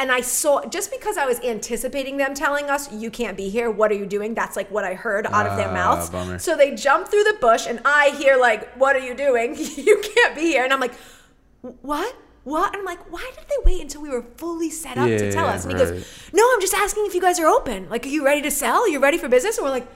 And 0.00 0.10
I 0.10 0.20
saw 0.20 0.64
just 0.66 0.90
because 0.90 1.16
I 1.16 1.26
was 1.26 1.38
anticipating 1.42 2.16
them 2.16 2.34
telling 2.34 2.68
us 2.68 2.90
you 2.92 3.08
can't 3.08 3.36
be 3.36 3.48
here. 3.50 3.70
What 3.70 3.92
are 3.92 3.94
you 3.94 4.04
doing? 4.04 4.34
That's 4.34 4.56
like 4.56 4.68
what 4.68 4.82
I 4.84 4.94
heard 4.94 5.28
out 5.28 5.46
of 5.46 5.56
their 5.56 5.68
Ah, 5.68 5.72
mouths. 5.72 6.10
bummer. 6.10 6.40
So 6.40 6.56
they 6.56 6.74
jump 6.74 7.06
through 7.06 7.22
the 7.22 7.36
bush, 7.40 7.68
and 7.68 7.78
I 7.84 8.10
hear 8.18 8.36
like, 8.36 8.74
"What 8.74 8.96
are 8.96 8.98
you 8.98 9.14
doing? 9.14 9.54
you 9.76 10.02
can't 10.02 10.34
be 10.34 10.40
here." 10.40 10.64
And 10.64 10.72
I'm 10.72 10.80
like, 10.80 10.94
"What? 11.82 12.16
What?" 12.44 12.72
And 12.74 12.80
I'm 12.80 12.84
like, 12.86 13.10
"Why 13.12 13.30
did 13.34 13.44
they 13.48 13.56
wait 13.70 13.82
until 13.82 14.02
we 14.02 14.08
were 14.10 14.22
fully 14.36 14.70
set 14.70 14.96
up 14.98 15.06
to 15.08 15.32
tell 15.32 15.46
Yeah, 15.46 15.52
us?" 15.54 15.64
And 15.64 15.72
he 15.76 15.82
right. 15.84 15.92
goes, 15.94 16.30
"No, 16.32 16.42
I'm 16.52 16.60
just 16.60 16.74
asking 16.74 17.06
if 17.06 17.14
you 17.14 17.20
guys 17.20 17.38
are 17.40 17.46
open. 17.46 17.88
Like, 17.90 18.04
are 18.06 18.08
you 18.08 18.24
ready 18.24 18.42
to 18.42 18.50
sell? 18.50 18.88
You're 18.88 19.00
ready 19.00 19.18
for 19.18 19.28
business?" 19.28 19.58
And 19.58 19.64
we're 19.64 19.70
like, 19.72 19.86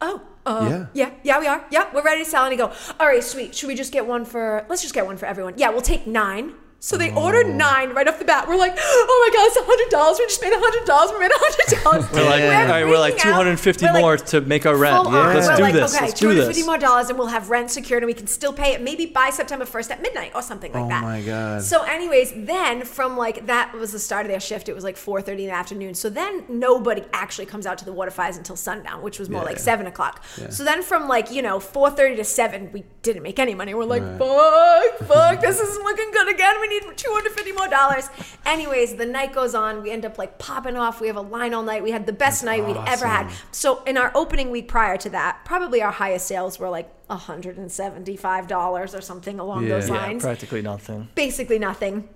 "Oh, 0.00 0.22
uh, 0.46 0.66
Yeah. 0.70 0.86
yeah, 0.92 1.10
yeah, 1.22 1.40
we 1.40 1.46
are. 1.46 1.64
Yeah, 1.70 1.86
we're 1.92 2.02
ready 2.02 2.24
to 2.24 2.30
sell." 2.30 2.44
And 2.44 2.52
he 2.52 2.56
go, 2.58 2.72
"All 2.98 3.06
right, 3.06 3.22
sweet. 3.24 3.54
Should 3.54 3.66
we 3.68 3.74
just 3.74 3.92
get 3.92 4.06
one 4.06 4.24
for? 4.24 4.64
Let's 4.68 4.82
just 4.82 4.94
get 4.94 5.04
one 5.06 5.16
for 5.16 5.26
everyone. 5.26 5.54
Yeah, 5.56 5.70
we'll 5.70 5.82
take 5.82 6.06
nine. 6.06 6.54
So 6.82 6.96
they 6.96 7.12
ordered 7.12 7.46
Oh. 7.46 7.52
nine 7.52 7.90
right 7.90 8.08
off 8.08 8.18
the 8.18 8.24
bat. 8.24 8.48
We're 8.48 8.56
like, 8.56 8.74
oh 8.78 9.28
my 9.30 9.36
god, 9.36 9.46
it's 9.48 9.56
a 9.58 9.62
hundred 9.64 9.90
dollars. 9.90 10.18
We 10.18 10.24
just 10.26 10.40
made 10.40 10.52
a 10.54 10.58
hundred 10.58 10.86
dollars. 10.86 11.12
We 11.12 11.18
made 11.18 11.30
a 11.30 11.38
hundred 11.38 11.82
dollars. 11.84 12.10
We're 12.10 12.24
like, 12.30 12.40
Yeah. 12.40 12.62
all 12.62 12.68
right, 12.68 12.84
we're 12.86 12.98
like 12.98 13.18
250 13.18 13.84
We're 13.84 13.92
like, 13.92 14.00
more 14.00 14.16
to 14.16 14.40
make 14.40 14.64
our 14.64 14.76
rent. 14.76 14.96
on. 15.06 15.12
Let's 15.12 15.46
We're 15.48 15.56
do 15.56 15.62
like, 15.64 15.74
this. 15.74 15.94
Okay, 15.94 16.06
Let's 16.06 16.18
do 16.20 16.26
250 16.32 16.62
more 16.64 16.78
dollars, 16.78 17.10
and 17.10 17.18
we'll 17.18 17.28
have 17.28 17.50
rent 17.50 17.70
secured, 17.70 18.02
and 18.02 18.06
we 18.06 18.14
can 18.14 18.26
still 18.26 18.52
pay 18.54 18.72
it 18.72 18.80
maybe 18.80 19.04
by 19.04 19.28
September 19.28 19.66
1st 19.66 19.90
at 19.90 20.00
midnight 20.02 20.32
or 20.34 20.40
something 20.40 20.72
like 20.72 20.84
Oh 20.84 20.88
that. 20.88 21.02
Oh 21.04 21.06
my 21.06 21.20
God. 21.20 21.62
So, 21.62 21.82
anyways, 21.82 22.32
then 22.34 22.84
from 22.84 23.14
like 23.16 23.44
that 23.46 23.74
was 23.74 23.92
the 23.92 23.98
start 23.98 24.24
of 24.24 24.32
their 24.32 24.40
shift. 24.40 24.70
It 24.70 24.74
was 24.74 24.82
like 24.82 24.96
4:30 24.96 25.28
in 25.28 25.36
the 25.36 25.50
afternoon. 25.50 25.94
So 25.94 26.08
then 26.08 26.44
nobody 26.48 27.04
actually 27.12 27.46
comes 27.46 27.66
out 27.66 27.76
to 27.78 27.84
the 27.84 27.92
water 27.92 28.10
fires 28.10 28.38
until 28.38 28.56
sundown, 28.56 29.02
which 29.02 29.18
was 29.18 29.28
more 29.28 29.42
Yeah, 29.42 29.46
like 29.48 29.56
yeah. 29.56 29.62
seven 29.62 29.86
o'clock. 29.86 30.24
So 30.48 30.64
then 30.64 30.82
from 30.82 31.08
like 31.08 31.30
you 31.30 31.42
know 31.42 31.58
4:30 31.58 32.16
to 32.16 32.24
seven, 32.24 32.70
we 32.72 32.84
didn't 33.02 33.22
make 33.22 33.38
any 33.38 33.54
money. 33.54 33.74
We're 33.74 33.84
like, 33.84 34.02
fuck, 34.18 34.98
fuck, 35.08 35.40
this 35.42 35.60
isn't 35.60 35.84
looking 35.84 36.10
good 36.12 36.28
again. 36.32 36.58
We 36.60 36.68
need 36.70 36.82
250 36.96 37.52
more 37.52 37.68
dollars. 37.68 38.08
Anyways, 38.46 38.94
the 38.96 39.04
night 39.06 39.32
goes 39.34 39.54
on. 39.54 39.82
We 39.82 39.90
end 39.90 40.04
up 40.06 40.16
like 40.16 40.38
popping 40.38 40.76
off. 40.76 41.00
We 41.00 41.08
have 41.08 41.16
a 41.16 41.20
line 41.20 41.52
all 41.52 41.62
night. 41.62 41.82
We 41.82 41.90
had 41.90 42.06
the 42.06 42.12
best 42.14 42.42
night 42.44 42.64
we'd 42.64 42.76
ever 42.86 43.06
had. 43.06 43.30
So 43.52 43.82
in 43.84 43.98
our 43.98 44.10
opening 44.14 44.50
week 44.50 44.68
prior 44.68 44.96
to 44.96 45.10
that, 45.10 45.40
probably 45.44 45.82
our 45.82 45.92
highest 45.92 46.26
sales 46.26 46.58
were 46.58 46.70
like 46.70 46.88
$175 47.08 48.94
or 48.94 49.00
something 49.00 49.38
along 49.38 49.64
Yeah. 49.64 49.68
those 49.70 49.88
Yeah, 49.88 49.94
Yeah, 49.96 50.00
lines. 50.06 50.22
practically 50.22 50.62
nothing. 50.62 51.08
Basically 51.14 51.58
nothing. 51.58 52.08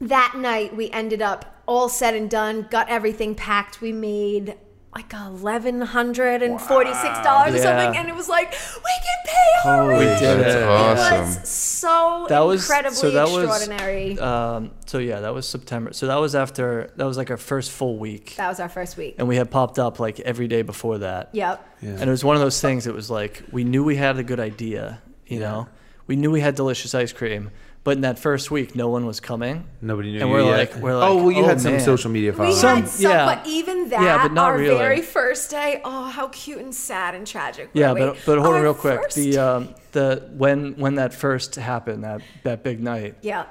That 0.00 0.34
night 0.36 0.76
we 0.76 0.90
ended 0.90 1.22
up 1.22 1.56
all 1.66 1.88
said 1.88 2.14
and 2.14 2.30
done, 2.30 2.66
got 2.70 2.88
everything 2.88 3.34
packed. 3.34 3.80
We 3.80 3.92
made 3.92 4.54
like 4.94 5.12
eleven 5.12 5.80
hundred 5.82 6.42
and 6.42 6.60
forty-six 6.60 7.20
dollars 7.22 7.54
or 7.54 7.58
Yeah. 7.58 7.62
something, 7.62 8.00
and 8.00 8.08
it 8.08 8.14
was 8.14 8.28
like 8.28 8.50
we 8.50 8.56
can 8.56 9.18
pay 9.26 9.68
our 9.68 9.82
Holy 9.82 9.88
rent. 10.06 10.20
We 10.20 10.26
did 10.26 10.40
That's 10.40 10.54
it. 10.54 10.58
It 10.58 10.68
awesome. 10.68 11.20
was 11.20 11.48
so 11.48 12.26
That 12.28 12.40
was 12.40 12.62
incredibly 12.64 12.96
so 12.96 13.10
that 13.10 13.22
extraordinary. 13.28 14.10
was 14.10 14.20
um, 14.20 14.70
so 14.86 14.98
yeah 14.98 15.20
that 15.20 15.34
was 15.34 15.46
September. 15.48 15.92
So 15.92 16.06
that 16.06 16.16
was 16.16 16.34
after 16.34 16.90
that 16.96 17.04
was 17.04 17.16
like 17.16 17.30
our 17.30 17.36
first 17.36 17.70
full 17.70 17.98
week, 17.98 18.34
that 18.36 18.48
was 18.48 18.60
our 18.60 18.68
first 18.68 18.96
week. 18.96 19.16
and 19.18 19.28
we 19.28 19.36
had 19.36 19.50
popped 19.50 19.78
up 19.78 20.00
like 20.00 20.20
every 20.20 20.48
day 20.48 20.62
before 20.62 20.98
that. 20.98 21.30
Yep. 21.32 21.66
Yeah. 21.82 21.90
And 21.90 22.02
it 22.02 22.10
was 22.10 22.24
one 22.24 22.34
of 22.36 22.42
those 22.42 22.60
things. 22.60 22.86
It 22.86 22.94
was 22.94 23.10
like 23.10 23.42
we 23.52 23.64
knew 23.64 23.84
we 23.84 23.96
had 23.96 24.18
a 24.18 24.24
good 24.24 24.40
idea. 24.40 25.00
You 25.26 25.40
know, 25.40 25.68
we 26.06 26.16
knew 26.16 26.30
we 26.30 26.40
had 26.40 26.54
delicious 26.54 26.94
ice 26.94 27.12
cream, 27.12 27.50
but 27.88 27.96
in 27.96 28.00
that 28.02 28.18
first 28.18 28.50
week, 28.50 28.74
no 28.76 28.88
one 28.90 29.06
was 29.06 29.18
coming. 29.18 29.64
Nobody 29.80 30.12
knew 30.12 30.20
And 30.20 30.30
we're 30.30 30.42
yet. 30.42 30.58
like- 30.58 30.74
we're 30.82 30.94
like, 30.94 31.08
oh, 31.08 31.16
well, 31.22 31.32
you 31.32 31.42
oh, 31.42 31.48
had 31.48 31.58
some 31.58 31.72
man. 31.72 31.80
social 31.80 32.10
media 32.10 32.32
We 32.32 32.36
followers. 32.36 32.60
Some- 32.60 32.80
had 32.82 32.88
some, 32.90 33.10
yeah. 33.10 33.24
but 33.24 33.46
even 33.46 33.88
that, 33.88 34.02
Yeah, 34.02 34.22
but 34.24 34.34
not 34.34 34.50
our 34.50 34.58
really. 34.58 34.76
very 34.76 35.00
first 35.00 35.50
day, 35.50 35.80
oh, 35.86 36.02
how 36.04 36.28
cute 36.28 36.58
and 36.58 36.74
sad 36.74 37.14
and 37.14 37.26
tragic. 37.26 37.70
Yeah, 37.72 37.94
we? 37.94 38.00
but 38.00 38.18
but 38.26 38.36
hold 38.40 38.56
on 38.56 38.62
real 38.62 38.74
quick. 38.74 39.08
The 39.12 39.38
um, 39.38 39.74
the 39.92 40.28
when 40.36 40.74
when 40.76 40.96
that 40.96 41.14
first 41.14 41.54
happened, 41.54 42.04
that 42.04 42.20
that 42.42 42.62
big 42.62 42.78
night, 42.82 43.14
yeah, 43.22 43.44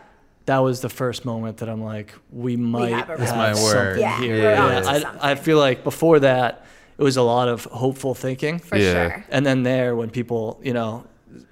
that 0.45 0.59
was 0.59 0.81
the 0.81 0.89
first 0.89 1.25
moment 1.25 1.57
that 1.57 1.67
I'm 1.67 1.83
like, 1.83 2.13
we 2.31 2.55
might 2.57 2.91
have 2.93 3.09
a 3.09 3.11
have 3.13 3.19
This 3.19 3.31
might 3.31 3.55
something 3.55 3.99
Yeah, 4.01 4.19
here. 4.19 4.37
we're 4.43 4.55
onto 4.55 4.87
I, 4.87 4.99
something. 4.99 5.21
I 5.31 5.33
feel 5.33 5.57
like 5.57 5.83
before 5.83 6.19
that, 6.19 6.63
it 6.99 7.01
was 7.03 7.17
a 7.17 7.23
lot 7.23 7.47
of 7.49 7.63
hopeful 7.65 8.13
thinking, 8.13 8.59
for 8.59 8.77
Yeah. 8.77 8.93
sure. 8.93 9.25
and 9.31 9.43
then 9.47 9.63
there 9.63 9.95
when 9.95 10.11
people, 10.11 10.59
you 10.63 10.73
know. 10.73 11.05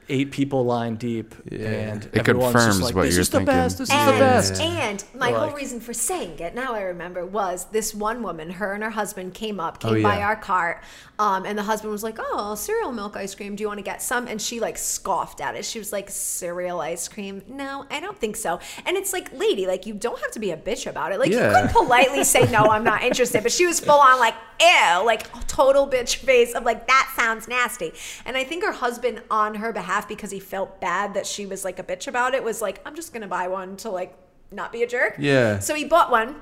Eight 0.08 0.30
people 0.32 0.64
line 0.66 0.96
deep, 0.96 1.34
Yeah. 1.50 1.68
and 1.68 2.06
It 2.06 2.18
everyone's 2.20 2.54
just 2.54 2.66
confirms 2.66 2.82
like, 2.84 2.96
what 2.96 3.02
this 3.04 3.14
you're 3.16 3.22
is 3.22 3.30
the 3.30 3.38
thinking. 3.40 3.56
best. 3.56 3.78
This 3.80 3.90
is 3.90 3.96
And, 3.96 4.08
the 4.16 4.20
best. 4.20 4.62
and 4.62 5.04
my 5.16 5.32
We're 5.32 5.40
whole 5.40 5.52
reason 5.52 5.80
for 5.80 5.94
saying 5.94 6.38
it, 6.40 6.54
now 6.54 6.74
I 6.76 6.82
remember, 6.82 7.26
was 7.26 7.66
this 7.72 7.94
one 7.96 8.22
woman, 8.22 8.52
her 8.52 8.74
and 8.74 8.84
her 8.84 8.92
husband 8.92 9.34
came 9.34 9.60
up, 9.60 9.80
came 9.80 9.96
Oh, 9.98 10.02
by 10.04 10.22
our 10.22 10.36
cart, 10.36 10.84
um, 11.18 11.46
and 11.46 11.58
the 11.58 11.64
husband 11.64 11.92
was 11.92 12.04
like, 12.04 12.18
"Oh, 12.20 12.54
cereal 12.56 12.92
milk 12.92 13.16
ice 13.18 13.34
cream. 13.34 13.56
Do 13.56 13.62
you 13.64 13.68
want 13.68 13.80
to 13.80 13.84
get 13.84 14.02
some?" 14.02 14.28
And 14.28 14.40
she 14.42 14.60
like 14.60 14.78
scoffed 14.78 15.42
at 15.42 15.56
it. 15.56 15.64
She 15.66 15.80
was 15.80 15.92
like, 15.94 16.10
"Cereal 16.10 16.82
ice 16.82 17.08
cream? 17.08 17.42
No, 17.48 17.86
I 17.90 18.00
don't 18.00 18.20
think 18.20 18.36
so." 18.36 18.60
And 18.86 18.98
it's 18.98 19.14
like, 19.14 19.32
lady, 19.34 19.66
like 19.66 19.86
you 19.86 19.94
don't 19.96 20.20
have 20.20 20.32
to 20.32 20.40
be 20.40 20.52
a 20.52 20.58
bitch 20.58 20.86
about 20.88 21.14
it. 21.14 21.20
Like 21.20 21.32
Yeah. 21.32 21.50
you 21.62 21.64
could 21.68 21.72
politely 21.72 22.24
say, 22.26 22.44
"No, 22.52 22.66
I'm 22.66 22.84
not 22.84 23.02
interested," 23.10 23.42
but 23.44 23.52
she 23.52 23.66
was 23.66 23.80
full 23.80 23.98
on 24.00 24.20
like, 24.20 24.36
"Ew," 24.60 25.04
like 25.06 25.26
total 25.48 25.88
bitch 25.88 26.18
face 26.18 26.54
of 26.54 26.64
like 26.64 26.86
that 26.88 27.12
sounds 27.16 27.48
nasty. 27.48 27.94
And 28.26 28.36
I 28.36 28.44
think 28.44 28.64
her 28.66 28.74
husband, 28.74 29.22
on 29.32 29.56
her 29.56 29.72
behalf, 29.72 29.95
because 30.04 30.32
he 30.32 30.40
felt 30.40 30.82
bad 30.82 31.14
that 31.14 31.26
she 31.26 31.46
was 31.46 31.64
like 31.64 31.80
a 31.80 31.84
bitch 31.84 32.08
about 32.08 32.34
it, 32.34 32.44
was 32.44 32.62
like, 32.62 32.82
"I'm 32.86 32.96
just 32.96 33.14
gonna 33.14 33.28
buy 33.28 33.48
one 33.48 33.78
to 33.78 33.90
like." 33.90 34.18
Not 34.52 34.72
be 34.72 34.84
a 34.84 34.88
jerk. 34.88 35.16
Yeah. 35.18 35.58
So 35.60 35.74
he 35.74 35.86
bought 35.86 36.12
one. 36.12 36.36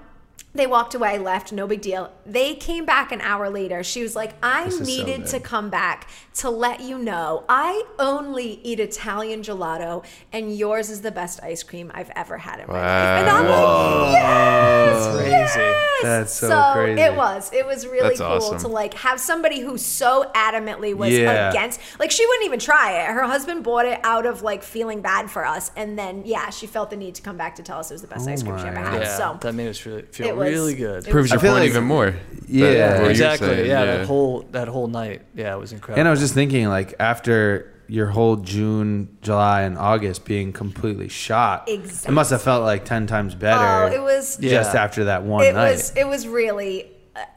They 0.56 0.68
walked 0.68 0.94
away, 0.94 1.18
left, 1.18 1.52
no 1.52 1.66
big 1.66 1.82
deal. 1.82 2.12
They 2.28 2.54
came 2.54 2.86
back 2.86 3.12
an 3.12 3.22
hour 3.22 3.50
later. 3.50 3.84
She 3.84 4.04
was 4.04 4.16
like, 4.16 4.36
I 4.44 4.66
This 4.66 4.74
is 4.76 4.80
so 4.80 4.86
needed 5.04 5.26
to 5.28 5.40
come 5.40 5.72
back 5.72 6.08
to 6.36 6.50
let 6.52 6.80
you 6.80 6.98
know 7.00 7.44
I 7.50 7.84
only 7.98 8.60
eat 8.64 8.80
Italian 8.80 9.42
gelato, 9.42 10.06
and 10.32 10.56
yours 10.56 10.92
is 10.92 11.02
the 11.02 11.12
best 11.12 11.42
ice 11.42 11.64
cream 11.64 11.92
I've 11.96 12.12
ever 12.16 12.38
had 12.38 12.60
in 12.60 12.68
my 12.68 12.74
life. 12.74 13.20
And 13.22 13.30
I'm 13.30 13.46
like, 13.46 14.14
yes, 14.14 15.16
Crazy. 15.16 15.30
yes. 15.32 16.02
That's 16.04 16.34
so 16.34 16.72
crazy. 16.74 17.02
It 17.02 17.16
was. 17.16 17.52
It 17.54 17.66
was 17.66 17.88
really 17.88 18.10
That's 18.10 18.20
cool 18.20 18.28
awesome. 18.28 18.60
to 18.60 18.68
like 18.68 18.94
have 18.96 19.20
somebody 19.20 19.60
who 19.62 19.78
so 19.78 20.30
adamantly 20.36 20.94
was 20.94 21.12
Yeah. 21.14 21.50
against. 21.50 21.80
Like 22.00 22.12
she 22.12 22.26
wouldn't 22.28 22.46
even 22.46 22.60
try 22.60 23.02
it. 23.02 23.08
Her 23.08 23.24
husband 23.24 23.64
bought 23.64 23.86
it 23.86 24.00
out 24.04 24.26
of 24.28 24.42
like 24.44 24.62
feeling 24.64 25.02
bad 25.02 25.32
for 25.32 25.46
us, 25.46 25.72
and 25.76 25.98
then 25.98 26.24
yeah, 26.26 26.50
she 26.52 26.68
felt 26.68 26.90
the 26.92 26.98
need 26.98 27.16
to 27.16 27.22
come 27.24 27.38
back 27.38 27.56
to 27.56 27.64
tell 27.64 27.80
us 27.80 27.90
it 27.90 27.96
was 27.96 28.02
the 28.02 28.08
best 28.08 28.28
Oh 28.28 28.32
ice 28.32 28.44
cream 28.44 28.58
she 28.60 28.66
ever 28.68 28.80
oh 28.80 28.84
had. 28.84 29.02
Yeah, 29.02 29.18
So 29.18 29.38
that 29.42 29.56
made 29.56 29.68
us 29.70 29.84
really 29.86 30.04
feel 30.04 30.28
it 30.28 30.32
really 30.36 30.43
was 30.44 30.54
really 30.54 30.76
good. 30.76 31.08
it 31.08 31.12
Proves 31.12 31.32
your 31.32 31.40
point 31.40 31.54
like- 31.54 31.70
even 31.70 31.84
more. 31.84 32.14
Yeah. 32.48 32.98
That- 33.00 33.10
exactly. 33.10 33.48
saying, 33.48 33.66
yeah, 33.68 33.86
that 33.86 34.06
whole 34.06 34.46
that 34.52 34.68
whole 34.68 34.88
night. 34.88 35.22
Yeah, 35.36 35.54
it 35.56 35.60
was 35.60 35.72
incredible. 35.72 36.00
And 36.00 36.08
I 36.08 36.12
was 36.12 36.20
just 36.20 36.34
thinking, 36.34 36.68
like, 36.68 36.94
after 37.00 37.70
your 37.88 38.08
whole 38.08 38.38
June, 38.38 39.10
July, 39.22 39.64
and 39.64 39.78
August 39.78 40.24
being 40.26 40.54
completely 40.54 41.10
shot, 41.10 41.66
Exactly. 41.68 42.12
it 42.12 42.14
must 42.14 42.32
have 42.32 42.42
felt 42.42 42.64
like 42.64 42.86
10 42.86 43.08
times 43.08 43.36
better 43.36 43.60
Oh, 43.62 43.88
it 43.94 44.02
was 44.02 44.38
Yeah. 44.40 44.52
just 44.52 44.74
after 44.76 45.04
that 45.06 45.24
one 45.24 45.44
it 45.46 45.54
night. 45.54 45.72
was 45.72 45.94
it 45.96 46.08
was 46.08 46.26
really 46.28 46.88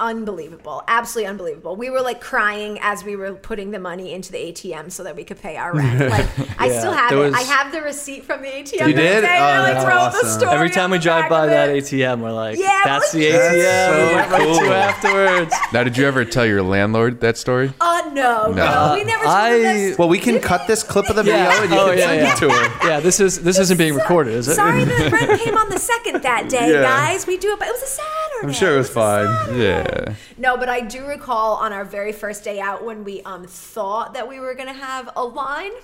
unbelievable 0.01 0.83
absolutely 0.89 1.29
unbelievable 1.29 1.77
we 1.77 1.91
were 1.91 2.01
like 2.01 2.19
crying 2.21 2.79
as 2.81 3.05
we 3.05 3.15
were 3.15 3.35
putting 3.35 3.73
the 3.73 3.79
money 3.79 4.12
into 4.12 4.33
the 4.33 4.39
atm 4.39 4.91
so 4.91 5.05
that 5.05 5.15
we 5.15 5.23
could 5.23 5.39
pay 5.39 5.57
our 5.57 5.75
rent 5.75 6.01
like 6.11 6.27
i 6.59 6.69
still 6.71 6.93
have 6.93 7.11
there 7.11 7.27
it 7.27 7.35
i 7.35 7.43
have 7.43 7.71
the 7.73 7.83
receipt 7.83 8.25
from 8.25 8.41
the 8.41 8.49
atm 8.49 8.89
You 8.89 8.95
did? 8.95 9.23
Oh, 9.25 9.27
i 9.29 9.59
like 9.61 9.75
that's 9.75 9.85
wrote 9.85 9.95
the 10.23 10.27
awesome. 10.27 10.41
story 10.41 10.55
Every 10.55 10.71
time 10.71 10.91
we 10.91 10.99
drive 10.99 11.29
by 11.29 11.47
that 11.47 11.69
it. 11.69 11.85
ATM, 11.85 12.21
we're 12.21 12.33
like, 12.33 12.59
Yeah, 12.59 12.81
that's 12.85 13.12
we're 13.12 13.21
the 13.21 13.39
like- 13.39 13.53
ATM. 13.53 14.31
That's 14.31 14.31
so 14.31 14.47
went 14.49 14.59
cool. 14.61 14.73
afterwards. 14.73 15.55
Now, 15.73 15.85
did 15.85 15.97
you 15.99 16.07
ever 16.07 16.25
tell 16.25 16.47
your 16.47 16.62
landlord 16.62 17.21
that 17.21 17.37
story? 17.37 17.73
uh 17.81 18.03
no 18.15 18.47
no, 18.47 18.55
No. 18.55 18.95
we 18.95 19.05
never 19.05 19.25
told 19.25 19.37
I- 19.37 19.59
this. 19.59 19.99
well, 19.99 20.09
we 20.09 20.19
can 20.19 20.41
cut 20.41 20.67
this 20.67 20.83
clip 20.83 21.11
of 21.11 21.17
the 21.17 21.23
video 21.23 21.39
Yeah. 21.39 21.62
and 21.62 21.71
you 21.73 21.79
Oh, 21.79 21.89
can 21.91 21.99
yeah, 21.99 22.07
send 22.07 22.21
yeah. 22.23 22.33
it 22.33 22.39
to 22.39 22.49
her. 22.51 22.89
Yeah, 22.89 23.01
this 23.01 23.21
is 23.21 23.41
this 23.43 23.59
isn't 23.59 23.77
being 23.77 23.93
So- 23.95 24.01
recorded, 24.01 24.35
is 24.35 24.49
it? 24.49 24.55
Sorry, 24.55 24.85
the 24.85 25.11
rent 25.11 25.41
came 25.43 25.57
on 25.59 25.69
the 25.69 25.79
second 25.79 26.23
that 26.23 26.49
day, 26.49 26.73
guys. 26.81 27.27
We 27.27 27.37
do 27.37 27.53
it, 27.53 27.59
but 27.59 27.69
it 27.69 27.73
was 27.73 27.83
a 27.83 27.87
Saturday. 27.87 28.26
I'm 28.42 28.53
sure 28.53 28.75
it 28.75 28.79
was 28.79 28.90
fine. 28.90 29.59
Yeah. 29.59 30.14
No, 30.37 30.57
but 30.57 30.68
I 30.68 30.81
do 30.81 31.07
recall 31.07 31.55
on 31.57 31.72
our 31.72 31.85
very 31.85 32.12
first 32.12 32.44
day 32.44 32.61
out 32.61 32.85
when 32.85 33.05
we 33.05 33.22
um 33.22 33.46
thought 33.46 34.14
that 34.14 34.29
we 34.29 34.40
were 34.40 34.55
gonna 34.55 34.72
have 34.72 35.11
a 35.16 35.25
line. 35.25 35.72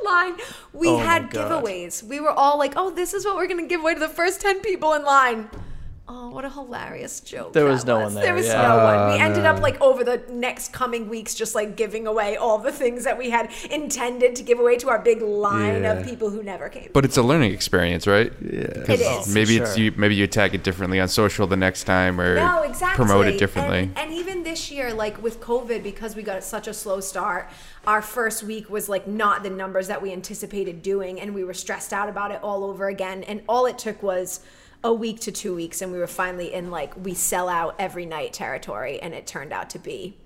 A 0.00 0.04
line. 0.04 0.34
We 0.72 0.88
Oh 0.88 0.98
my 0.98 1.04
had 1.04 1.30
God. 1.30 1.64
giveaways. 1.64 2.02
We 2.02 2.18
were 2.18 2.30
all 2.32 2.58
like, 2.58 2.72
"Oh, 2.76 2.90
this 2.90 3.14
is 3.14 3.24
what 3.24 3.36
we're 3.36 3.46
gonna 3.46 3.68
give 3.68 3.80
away 3.80 3.94
to 3.94 4.00
the 4.00 4.08
first 4.08 4.40
ten 4.40 4.60
people 4.60 4.94
in 4.94 5.04
line." 5.04 5.48
Oh, 6.08 6.30
what 6.30 6.44
a 6.44 6.48
hilarious 6.50 7.18
joke! 7.18 7.52
There 7.52 7.64
that 7.64 7.70
was 7.70 7.84
no 7.84 7.98
one 7.98 8.14
there, 8.14 8.22
There 8.26 8.34
was 8.34 8.46
yeah. 8.46 8.62
no 8.62 8.76
one. 8.76 9.08
We 9.08 9.14
Oh, 9.20 9.24
ended 9.24 9.42
no. 9.42 9.50
up 9.50 9.60
like 9.60 9.80
over 9.80 10.04
the 10.04 10.22
next 10.30 10.72
coming 10.72 11.08
weeks, 11.08 11.34
just 11.34 11.56
like 11.56 11.74
giving 11.76 12.06
away 12.06 12.36
all 12.36 12.58
the 12.58 12.70
things 12.70 13.02
that 13.02 13.18
we 13.18 13.30
had 13.30 13.50
intended 13.72 14.36
to 14.36 14.44
give 14.44 14.60
away 14.60 14.76
to 14.78 14.88
our 14.88 15.00
big 15.00 15.20
line 15.20 15.82
Yeah. 15.82 15.94
of 15.94 16.06
people 16.06 16.30
who 16.30 16.44
never 16.44 16.68
came. 16.68 16.90
But 16.92 17.04
it's 17.04 17.16
a 17.16 17.22
learning 17.22 17.52
experience, 17.52 18.06
right? 18.06 18.32
Yeah. 18.40 18.50
It 18.88 19.00
is. 19.00 19.34
Maybe 19.34 19.58
For 19.58 19.64
it's 19.64 19.76
you. 19.76 19.92
Maybe 19.96 20.14
you 20.14 20.22
attack 20.22 20.54
it 20.54 20.62
differently 20.62 21.00
on 21.00 21.08
social 21.08 21.48
the 21.48 21.56
next 21.56 21.84
time, 21.84 22.20
or 22.20 22.36
No, 22.36 22.62
exactly. 22.62 23.04
promote 23.04 23.26
it 23.26 23.36
differently. 23.38 23.78
And, 23.80 23.98
and 23.98 24.12
even 24.12 24.44
this 24.44 24.70
year, 24.70 24.94
like 24.94 25.20
with 25.20 25.40
COVID, 25.40 25.82
because 25.82 26.14
we 26.14 26.22
got 26.22 26.44
such 26.44 26.68
a 26.68 26.72
slow 26.74 27.00
start, 27.00 27.48
our 27.84 28.00
first 28.00 28.44
week 28.44 28.70
was 28.70 28.88
like 28.88 29.08
not 29.08 29.42
the 29.42 29.50
numbers 29.50 29.88
that 29.88 30.00
we 30.00 30.12
anticipated 30.12 30.82
doing, 30.82 31.20
and 31.20 31.34
we 31.34 31.42
were 31.42 31.54
stressed 31.54 31.92
out 31.92 32.08
about 32.08 32.30
it 32.30 32.38
all 32.44 32.62
over 32.62 32.86
again. 32.86 33.24
And 33.24 33.42
all 33.48 33.66
it 33.66 33.76
took 33.76 34.04
was 34.04 34.38
a 34.84 34.92
week 34.92 35.20
to 35.20 35.32
two 35.32 35.54
weeks, 35.54 35.82
and 35.82 35.90
we 35.92 35.98
were 35.98 36.06
finally 36.06 36.52
in 36.52 36.70
like 36.70 36.94
we 37.02 37.14
sell 37.14 37.48
out 37.48 37.74
every 37.78 38.06
night 38.06 38.32
territory, 38.32 39.00
and 39.00 39.14
it 39.14 39.26
turned 39.26 39.52
out 39.52 39.70
to 39.70 39.78
be 39.78 40.16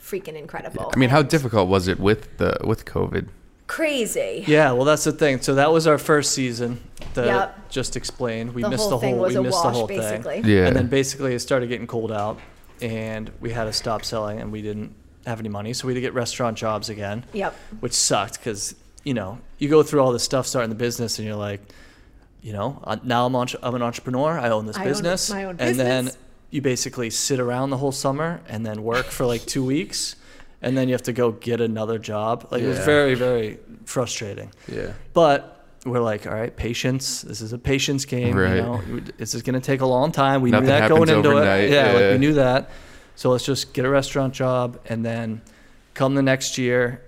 freaking 0.00 0.34
incredible. 0.36 0.90
I 0.94 0.98
mean, 0.98 1.10
how 1.10 1.22
difficult 1.22 1.68
was 1.68 1.88
it 1.88 1.98
with 1.98 2.36
the 2.38 2.56
with 2.64 2.84
COVID? 2.84 3.28
crazy? 3.66 4.44
Yeah, 4.46 4.72
well, 4.72 4.84
that's 4.84 5.04
the 5.04 5.12
thing. 5.12 5.40
So 5.40 5.54
that 5.54 5.72
was 5.72 5.86
our 5.86 5.96
first 5.96 6.32
season 6.32 6.80
that 7.14 7.26
Yep. 7.26 7.70
just 7.70 7.96
explained. 7.96 8.54
We 8.54 8.60
The 8.62 8.68
missed 8.68 8.82
whole 8.82 8.98
the 8.98 8.98
thing 8.98 9.14
whole. 9.14 9.22
was 9.24 9.32
we 9.32 9.40
a 9.40 9.42
missed 9.42 9.62
the 9.62 9.68
wash, 9.68 9.74
whole 9.74 9.86
basically. 9.86 10.42
thing. 10.42 10.50
Yeah. 10.50 10.66
And 10.66 10.76
then 10.76 10.88
basically 10.88 11.34
it 11.34 11.38
started 11.40 11.70
getting 11.70 11.86
cold 11.86 12.12
out, 12.12 12.38
and 12.82 13.30
we 13.40 13.50
had 13.52 13.64
to 13.64 13.72
stop 13.72 14.04
selling, 14.04 14.38
and 14.38 14.52
we 14.52 14.60
didn't 14.60 14.94
have 15.26 15.40
any 15.40 15.48
money, 15.48 15.72
so 15.72 15.86
we 15.86 15.94
had 15.94 15.96
to 15.96 16.00
get 16.02 16.12
restaurant 16.12 16.58
jobs 16.58 16.90
again. 16.90 17.24
Yep. 17.32 17.56
Which 17.80 17.94
sucked 17.94 18.34
because 18.38 18.74
you 19.02 19.14
know 19.14 19.38
you 19.58 19.70
go 19.70 19.82
through 19.82 20.00
all 20.00 20.12
this 20.12 20.22
stuff 20.24 20.46
starting 20.46 20.68
the 20.68 20.76
business, 20.76 21.18
and 21.18 21.26
you're 21.26 21.34
like, 21.36 21.60
you 22.44 22.52
know, 22.52 22.78
uh, 22.84 22.98
now 23.02 23.24
I'm, 23.24 23.34
entre- 23.34 23.58
I'm 23.62 23.74
an 23.74 23.82
entrepreneur. 23.82 24.38
I 24.38 24.50
own 24.50 24.66
this 24.66 24.76
I 24.76 24.82
own 24.82 24.88
business, 24.88 25.30
my 25.30 25.44
own 25.44 25.56
and 25.58 25.80
then 25.80 26.10
you 26.50 26.60
basically 26.60 27.08
sit 27.08 27.40
around 27.40 27.70
the 27.70 27.78
whole 27.78 27.90
summer 27.90 28.42
and 28.48 28.64
then 28.64 28.84
work 28.84 29.06
for 29.06 29.24
like 29.24 29.46
two 29.46 29.64
weeks, 29.64 30.14
and 30.60 30.76
then 30.76 30.86
you 30.86 30.94
have 30.94 31.02
to 31.04 31.14
go 31.14 31.32
get 31.32 31.62
another 31.62 31.98
job. 31.98 32.48
Like 32.50 32.62
it 32.62 32.68
was 32.68 32.78
very 32.80 33.14
very 33.14 33.58
frustrating. 33.86 34.52
Yeah. 34.68 34.92
But 35.14 35.66
we're 35.86 36.00
like, 36.00 36.26
all 36.26 36.34
right, 36.34 36.54
patience. 36.54 37.22
This 37.22 37.40
is 37.40 37.54
a 37.54 37.58
patience 37.58 38.04
game. 38.04 38.36
Right. 38.36 38.56
You 38.56 38.62
know, 38.62 38.82
this 39.16 39.34
is 39.34 39.40
going 39.42 39.54
to 39.54 39.64
take 39.64 39.80
a 39.80 39.86
long 39.86 40.12
time. 40.12 40.42
We 40.42 40.50
Nothing 40.50 40.66
knew 40.66 40.72
that 40.72 40.88
going 40.88 41.08
into 41.08 41.30
overnight, 41.30 41.64
it. 41.64 41.70
Yeah, 41.70 41.92
like 41.92 42.00
yeah. 42.00 42.12
we 42.12 42.18
knew 42.18 42.34
that. 42.34 42.70
So 43.16 43.30
let's 43.30 43.44
just 43.44 43.72
get 43.72 43.86
a 43.86 43.88
restaurant 43.88 44.34
job, 44.34 44.80
and 44.86 45.04
then 45.04 45.40
come 45.94 46.14
the 46.14 46.22
next 46.22 46.58
year, 46.58 47.02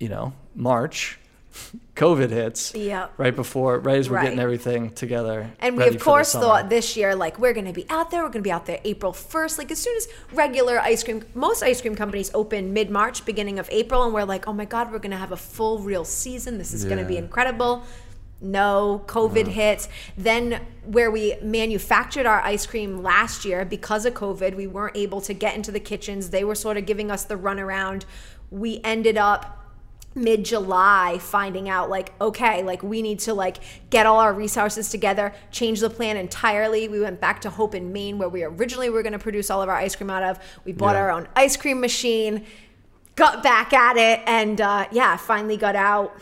you 0.00 0.08
know, 0.08 0.32
March, 0.54 1.18
COVID 1.96 2.30
hits. 2.30 2.74
Yep. 2.74 3.14
Right 3.16 3.34
before, 3.34 3.78
right 3.78 3.98
as 3.98 4.10
we're 4.10 4.20
getting 4.22 4.40
everything 4.40 4.90
together. 4.90 5.50
And 5.60 5.76
we, 5.76 5.84
of 5.84 6.00
course, 6.00 6.32
thought 6.32 6.68
this 6.68 6.96
year, 6.96 7.14
like, 7.14 7.38
we're 7.38 7.52
going 7.52 7.66
to 7.66 7.72
be 7.72 7.86
out 7.88 8.10
there. 8.10 8.22
We're 8.22 8.30
going 8.30 8.42
to 8.42 8.48
be 8.48 8.52
out 8.52 8.66
there 8.66 8.80
April 8.84 9.12
1st. 9.12 9.58
Like, 9.58 9.70
as 9.70 9.80
soon 9.80 9.96
as 9.96 10.08
regular 10.32 10.80
ice 10.80 11.04
cream, 11.04 11.24
most 11.34 11.62
ice 11.62 11.80
cream 11.80 11.94
companies 11.94 12.30
open 12.34 12.72
mid 12.72 12.90
March, 12.90 13.24
beginning 13.24 13.58
of 13.58 13.68
April. 13.70 14.02
And 14.04 14.12
we're 14.12 14.24
like, 14.24 14.48
oh 14.48 14.52
my 14.52 14.64
God, 14.64 14.90
we're 14.90 14.98
going 14.98 15.12
to 15.12 15.16
have 15.16 15.32
a 15.32 15.36
full, 15.36 15.78
real 15.78 16.04
season. 16.04 16.58
This 16.58 16.72
is 16.72 16.84
going 16.84 16.98
to 16.98 17.04
be 17.04 17.16
incredible. 17.16 17.84
No, 18.40 19.02
COVID 19.06 19.46
hits. 19.46 19.88
Then, 20.18 20.60
where 20.84 21.10
we 21.10 21.36
manufactured 21.40 22.26
our 22.26 22.40
ice 22.40 22.66
cream 22.66 23.02
last 23.02 23.44
year, 23.44 23.64
because 23.64 24.04
of 24.04 24.14
COVID, 24.14 24.54
we 24.54 24.66
weren't 24.66 24.96
able 24.96 25.20
to 25.22 25.32
get 25.32 25.54
into 25.54 25.70
the 25.70 25.80
kitchens. 25.80 26.30
They 26.30 26.44
were 26.44 26.56
sort 26.56 26.76
of 26.76 26.84
giving 26.84 27.10
us 27.10 27.24
the 27.24 27.36
runaround. 27.36 28.04
We 28.50 28.80
ended 28.84 29.16
up 29.16 29.63
mid 30.14 30.44
July 30.44 31.18
finding 31.20 31.68
out 31.68 31.90
like 31.90 32.12
okay 32.20 32.62
like 32.62 32.82
we 32.84 33.02
need 33.02 33.18
to 33.18 33.34
like 33.34 33.56
get 33.90 34.06
all 34.06 34.20
our 34.20 34.32
resources 34.32 34.88
together 34.88 35.34
change 35.50 35.80
the 35.80 35.90
plan 35.90 36.16
entirely. 36.16 36.86
We 36.88 37.00
went 37.00 37.20
back 37.20 37.40
to 37.42 37.50
Hope 37.50 37.74
in 37.74 37.92
Maine 37.92 38.18
where 38.18 38.28
we 38.28 38.44
originally 38.44 38.90
were 38.90 39.02
going 39.02 39.12
to 39.12 39.18
produce 39.18 39.50
all 39.50 39.60
of 39.62 39.68
our 39.68 39.74
ice 39.76 39.96
cream 39.96 40.10
out 40.10 40.22
of. 40.22 40.38
We 40.64 40.72
bought 40.72 40.94
Yeah. 40.94 41.00
our 41.02 41.10
own 41.10 41.28
ice 41.34 41.56
cream 41.56 41.80
machine 41.80 42.44
got 43.16 43.42
back 43.42 43.72
at 43.72 43.96
it 43.96 44.20
and 44.26 44.60
uh, 44.60 44.86
yeah 44.92 45.16
finally 45.16 45.56
got 45.56 45.76
out 45.76 46.14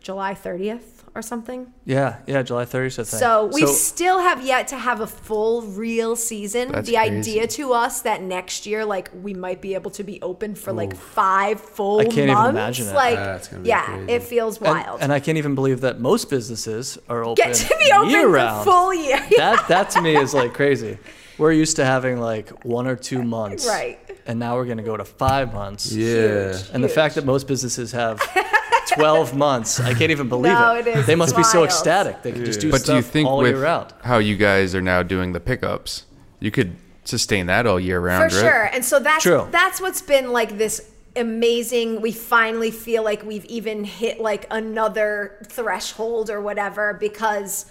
July 0.00 0.34
30th 0.34 0.93
or 1.14 1.22
something 1.22 1.72
Yeah, 1.84 2.16
yeah, 2.26 2.42
July 2.42 2.64
30th. 2.64 2.98
I 2.98 3.04
think. 3.04 3.06
so 3.06 3.46
we 3.46 3.66
still 3.66 4.18
have 4.18 4.44
yet 4.44 4.68
to 4.68 4.76
have 4.76 5.00
a 5.00 5.06
full 5.06 5.62
real 5.62 6.16
season. 6.16 6.72
That's 6.72 6.88
the 6.88 6.96
crazy. 6.96 7.18
idea 7.40 7.46
to 7.46 7.72
us 7.72 8.02
that 8.02 8.20
next 8.22 8.66
year, 8.66 8.84
like 8.84 9.10
we 9.22 9.32
might 9.34 9.60
be 9.60 9.74
able 9.74 9.90
to 9.92 10.02
be 10.04 10.20
open 10.22 10.54
for 10.54 10.72
like 10.72 10.96
five 10.96 11.60
full 11.60 12.00
I 12.00 12.04
can't 12.04 12.18
even 12.18 12.34
months. 12.34 12.50
imagine 12.50 12.86
it. 12.88 12.94
Like, 12.94 13.16
That's 13.16 13.48
be 13.48 13.68
yeah, 13.68 13.84
crazy. 13.86 14.12
it 14.12 14.22
feels 14.24 14.56
and, 14.58 14.66
wild. 14.66 15.00
and 15.02 15.12
I 15.12 15.20
can't 15.20 15.38
even 15.38 15.54
believe 15.54 15.82
that 15.82 16.00
most 16.00 16.28
businesses 16.30 16.98
are 17.08 17.22
open 17.24 17.36
Get 17.44 17.54
to 17.54 17.76
be 17.78 17.92
open 17.92 18.10
year 18.10 18.28
round. 18.28 18.64
full 18.64 18.92
year. 18.92 19.18
that 19.36 19.68
that 19.68 19.90
to 19.90 20.00
me 20.02 20.16
is 20.16 20.34
like 20.34 20.52
crazy. 20.54 20.98
We're 21.38 21.52
used 21.52 21.76
to 21.76 21.84
having 21.84 22.18
like 22.20 22.64
one 22.64 22.86
or 22.86 22.96
two 22.96 23.22
months, 23.22 23.66
Right. 23.66 23.98
And 24.26 24.38
now 24.38 24.56
we're 24.56 24.64
going 24.64 24.78
to 24.78 24.82
go 24.84 24.96
to 24.96 25.04
five 25.04 25.52
months. 25.52 25.92
Yeah. 25.92 26.56
And 26.72 26.82
the 26.82 26.88
fact 26.88 27.14
that 27.16 27.24
most 27.26 27.46
businesses 27.46 27.92
have 27.92 28.20
12 28.96 29.34
months, 29.36 29.80
I 29.80 29.94
can't 29.94 30.10
even 30.10 30.28
believe 30.28 30.52
No, 30.52 30.74
it. 30.76 30.86
it 30.86 30.96
is 30.98 31.06
They 31.06 31.14
must 31.14 31.36
be 31.36 31.42
so 31.42 31.64
ecstatic. 31.64 32.22
They 32.22 32.32
can 32.32 32.44
just 32.44 32.60
do 32.60 32.70
But 32.70 32.84
do 32.84 32.94
you 32.96 33.02
think 33.02 33.28
all 33.28 33.38
with 33.38 33.48
year 33.54 33.62
round. 33.62 33.92
how 34.02 34.18
you 34.18 34.36
guys 34.36 34.74
are 34.74 34.80
now 34.82 35.02
doing 35.02 35.32
the 35.32 35.40
pickups, 35.40 36.04
you 36.40 36.50
could 36.50 36.76
sustain 37.04 37.46
that 37.46 37.66
all 37.66 37.78
year 37.78 38.00
for 38.00 38.06
round, 38.06 38.32
right? 38.32 38.40
sure 38.40 38.64
and 38.72 38.82
so 38.84 38.98
that's 38.98 39.22
True. 39.22 39.46
that's 39.50 39.78
what's 39.80 40.00
been 40.00 40.32
like 40.32 40.56
this 40.56 40.90
amazing 41.16 42.00
we 42.00 42.10
finally 42.10 42.70
feel 42.70 43.04
like 43.04 43.22
we've 43.24 43.44
even 43.44 43.84
hit 43.84 44.20
like 44.20 44.46
another 44.50 45.36
threshold 45.46 46.28
or 46.30 46.40
whatever 46.40 46.94
because 46.94 47.66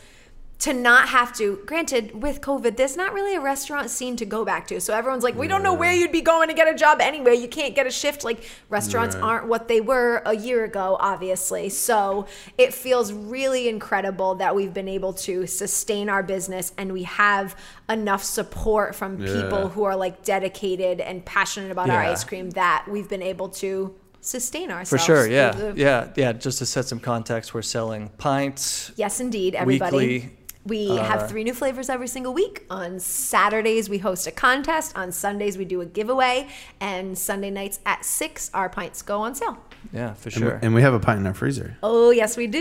to 0.63 0.71
not 0.73 1.09
have 1.09 1.33
to 1.35 1.59
granted 1.65 2.21
with 2.23 2.39
covid 2.39 2.77
there's 2.77 2.95
not 2.95 3.11
really 3.11 3.35
a 3.35 3.41
restaurant 3.41 3.89
scene 3.89 4.15
to 4.15 4.25
go 4.25 4.45
back 4.45 4.65
to 4.65 4.79
so 4.79 4.93
everyone's 4.93 5.21
like 5.23 5.35
we 5.35 5.45
don't 5.45 5.61
know 5.61 5.73
where 5.73 5.91
you'd 5.91 6.11
be 6.11 6.21
going 6.21 6.47
to 6.47 6.53
get 6.53 6.67
a 6.73 6.73
job 6.73 7.01
anyway 7.01 7.35
you 7.35 7.49
can't 7.49 7.75
get 7.75 7.85
a 7.85 7.91
shift 7.91 8.23
like 8.23 8.39
restaurants 8.69 9.13
Right. 9.15 9.23
aren't 9.25 9.47
what 9.47 9.67
they 9.67 9.81
were 9.81 10.21
a 10.25 10.33
year 10.33 10.63
ago 10.63 10.95
obviously 11.01 11.67
so 11.67 12.27
it 12.57 12.73
feels 12.73 13.11
really 13.11 13.67
incredible 13.67 14.35
that 14.35 14.55
we've 14.55 14.73
been 14.73 14.87
able 14.87 15.11
to 15.27 15.45
sustain 15.47 16.07
our 16.07 16.23
business 16.23 16.71
and 16.77 16.93
we 16.93 17.03
have 17.03 17.57
enough 17.89 18.23
support 18.23 18.95
from 18.95 19.19
Yeah. 19.21 19.33
people 19.41 19.67
who 19.67 19.83
are 19.83 19.97
like 19.97 20.23
dedicated 20.23 21.01
and 21.01 21.25
passionate 21.25 21.71
about 21.71 21.89
our 21.89 21.99
ice 22.01 22.23
cream 22.23 22.51
that 22.51 22.85
we've 22.89 23.09
been 23.09 23.21
able 23.23 23.49
to 23.63 23.95
sustain 24.21 24.71
ourselves. 24.71 24.89
For 24.89 24.97
sure, 24.97 25.27
yeah. 25.27 25.73
Yeah, 25.75 26.07
yeah. 26.15 26.31
Just 26.31 26.59
to 26.59 26.65
set 26.65 26.85
some 26.85 27.01
context, 27.01 27.53
we're 27.53 27.61
selling 27.61 28.07
pints. 28.17 28.93
Yes, 28.95 29.19
indeed, 29.19 29.53
everybody. 29.53 29.97
Weekly, 29.97 30.37
we 30.65 30.89
uh, 30.89 31.03
have 31.03 31.29
three 31.29 31.43
new 31.43 31.53
flavors 31.53 31.89
every 31.89 32.07
single 32.07 32.33
week. 32.33 32.65
On 32.69 32.99
Saturdays, 32.99 33.89
we 33.89 33.97
host 33.97 34.27
a 34.27 34.31
contest. 34.31 34.95
On 34.97 35.11
Sundays, 35.11 35.57
we 35.57 35.65
do 35.65 35.81
a 35.81 35.85
giveaway. 35.85 36.47
And 36.79 37.17
Sunday 37.17 37.49
nights 37.49 37.79
at 37.85 38.05
6, 38.05 38.51
our 38.53 38.69
pints 38.69 39.01
go 39.01 39.19
on 39.21 39.35
sale. 39.35 39.57
Yeah, 39.91 40.13
for 40.13 40.29
And, 40.29 40.33
sure. 40.33 40.59
we, 40.61 40.65
and 40.67 40.75
we 40.75 40.81
have 40.81 40.93
a 40.93 40.99
pint 40.99 41.19
in 41.19 41.27
our 41.27 41.33
freezer. 41.33 41.77
Oh, 41.83 42.09
yes, 42.11 42.35
we 42.37 42.47
do. 42.47 42.59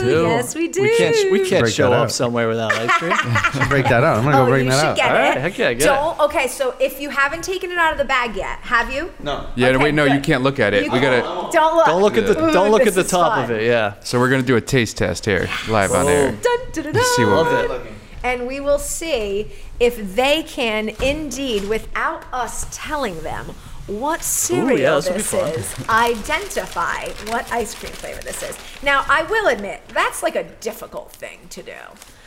do. 0.00 0.22
Yes, 0.24 0.54
we 0.54 0.68
do. 0.68 0.82
We 0.82 0.96
can't, 0.96 1.32
we 1.32 1.48
can't 1.48 1.62
Break 1.62 1.74
show 1.74 1.92
up 1.92 2.10
somewhere 2.10 2.48
without 2.48 2.72
ice 2.72 2.90
cream. 2.98 3.12
Should 3.52 3.68
break 3.68 3.84
that 3.86 4.02
out. 4.04 4.18
I'm 4.18 4.24
gonna 4.24 4.36
Oh, 4.42 4.44
go 4.44 4.50
break 4.50 4.64
you 4.64 4.70
that 4.70 4.80
should 4.80 4.86
out. 4.88 4.96
get 4.96 5.10
All 5.10 5.16
it. 5.32 5.40
heck 5.40 5.56
yeah, 5.58 5.72
get. 5.72 5.84
Don't. 5.86 6.18
Okay, 6.20 6.46
so 6.48 6.74
if 6.80 7.00
you 7.00 7.10
haven't 7.10 7.42
taken 7.44 7.70
it 7.70 7.78
out 7.78 7.92
of 7.92 7.98
the 7.98 8.04
bag 8.04 8.36
yet, 8.36 8.58
have 8.60 8.92
you? 8.92 9.10
no. 9.22 9.48
Yeah, 9.56 9.68
Okay, 9.68 9.76
wait, 9.84 9.94
no, 9.94 10.04
you 10.04 10.20
can't 10.20 10.42
look 10.42 10.58
at 10.60 10.74
it. 10.74 10.84
You 10.84 10.90
we 10.92 11.00
gotta. 11.00 11.22
Don't 11.52 11.76
look. 11.76 11.86
don't 11.86 12.02
look 12.02 12.16
at 12.18 12.26
the 12.26 12.44
Ooh, 12.44 12.52
don't 12.52 12.70
look 12.70 12.86
at 12.86 12.94
the 12.94 13.04
top 13.04 13.34
fun. 13.34 13.44
of 13.44 13.50
it. 13.52 13.62
Yeah. 13.66 13.94
So 14.00 14.18
we're 14.18 14.30
gonna 14.30 14.42
do 14.42 14.56
a 14.56 14.60
taste 14.60 14.96
test 14.98 15.24
here, 15.24 15.48
live 15.68 15.92
on 15.92 16.06
air. 16.08 16.32
Dun, 16.32 16.40
dun, 16.72 16.84
dun, 16.84 16.92
dun. 16.92 17.04
See 17.16 17.24
what- 17.24 17.46
Love 17.46 17.70
it. 17.86 17.92
and 18.22 18.46
we 18.46 18.60
will 18.60 18.78
see 18.78 19.50
if 19.80 20.14
they 20.16 20.42
can 20.42 20.88
indeed, 21.02 21.64
without 21.68 22.24
us 22.32 22.66
telling 22.72 23.22
them 23.22 23.46
what 23.86 24.22
cereal 24.22 24.78
yeah, 24.78 24.94
this 24.96 25.06
will 25.06 25.12
be 25.14 25.18
this 25.18 25.30
fun. 25.74 25.82
is, 25.82 25.88
identify 25.88 27.06
what 27.30 27.50
ice 27.52 27.74
cream 27.74 27.92
flavor 27.92 28.22
this 28.22 28.42
is. 28.42 28.56
Now, 28.82 29.04
I 29.08 29.22
will 29.24 29.48
admit, 29.48 29.82
that's 29.88 30.22
like 30.22 30.36
a 30.36 30.44
difficult 30.60 31.12
thing 31.12 31.38
to 31.50 31.62
do. 31.62 31.72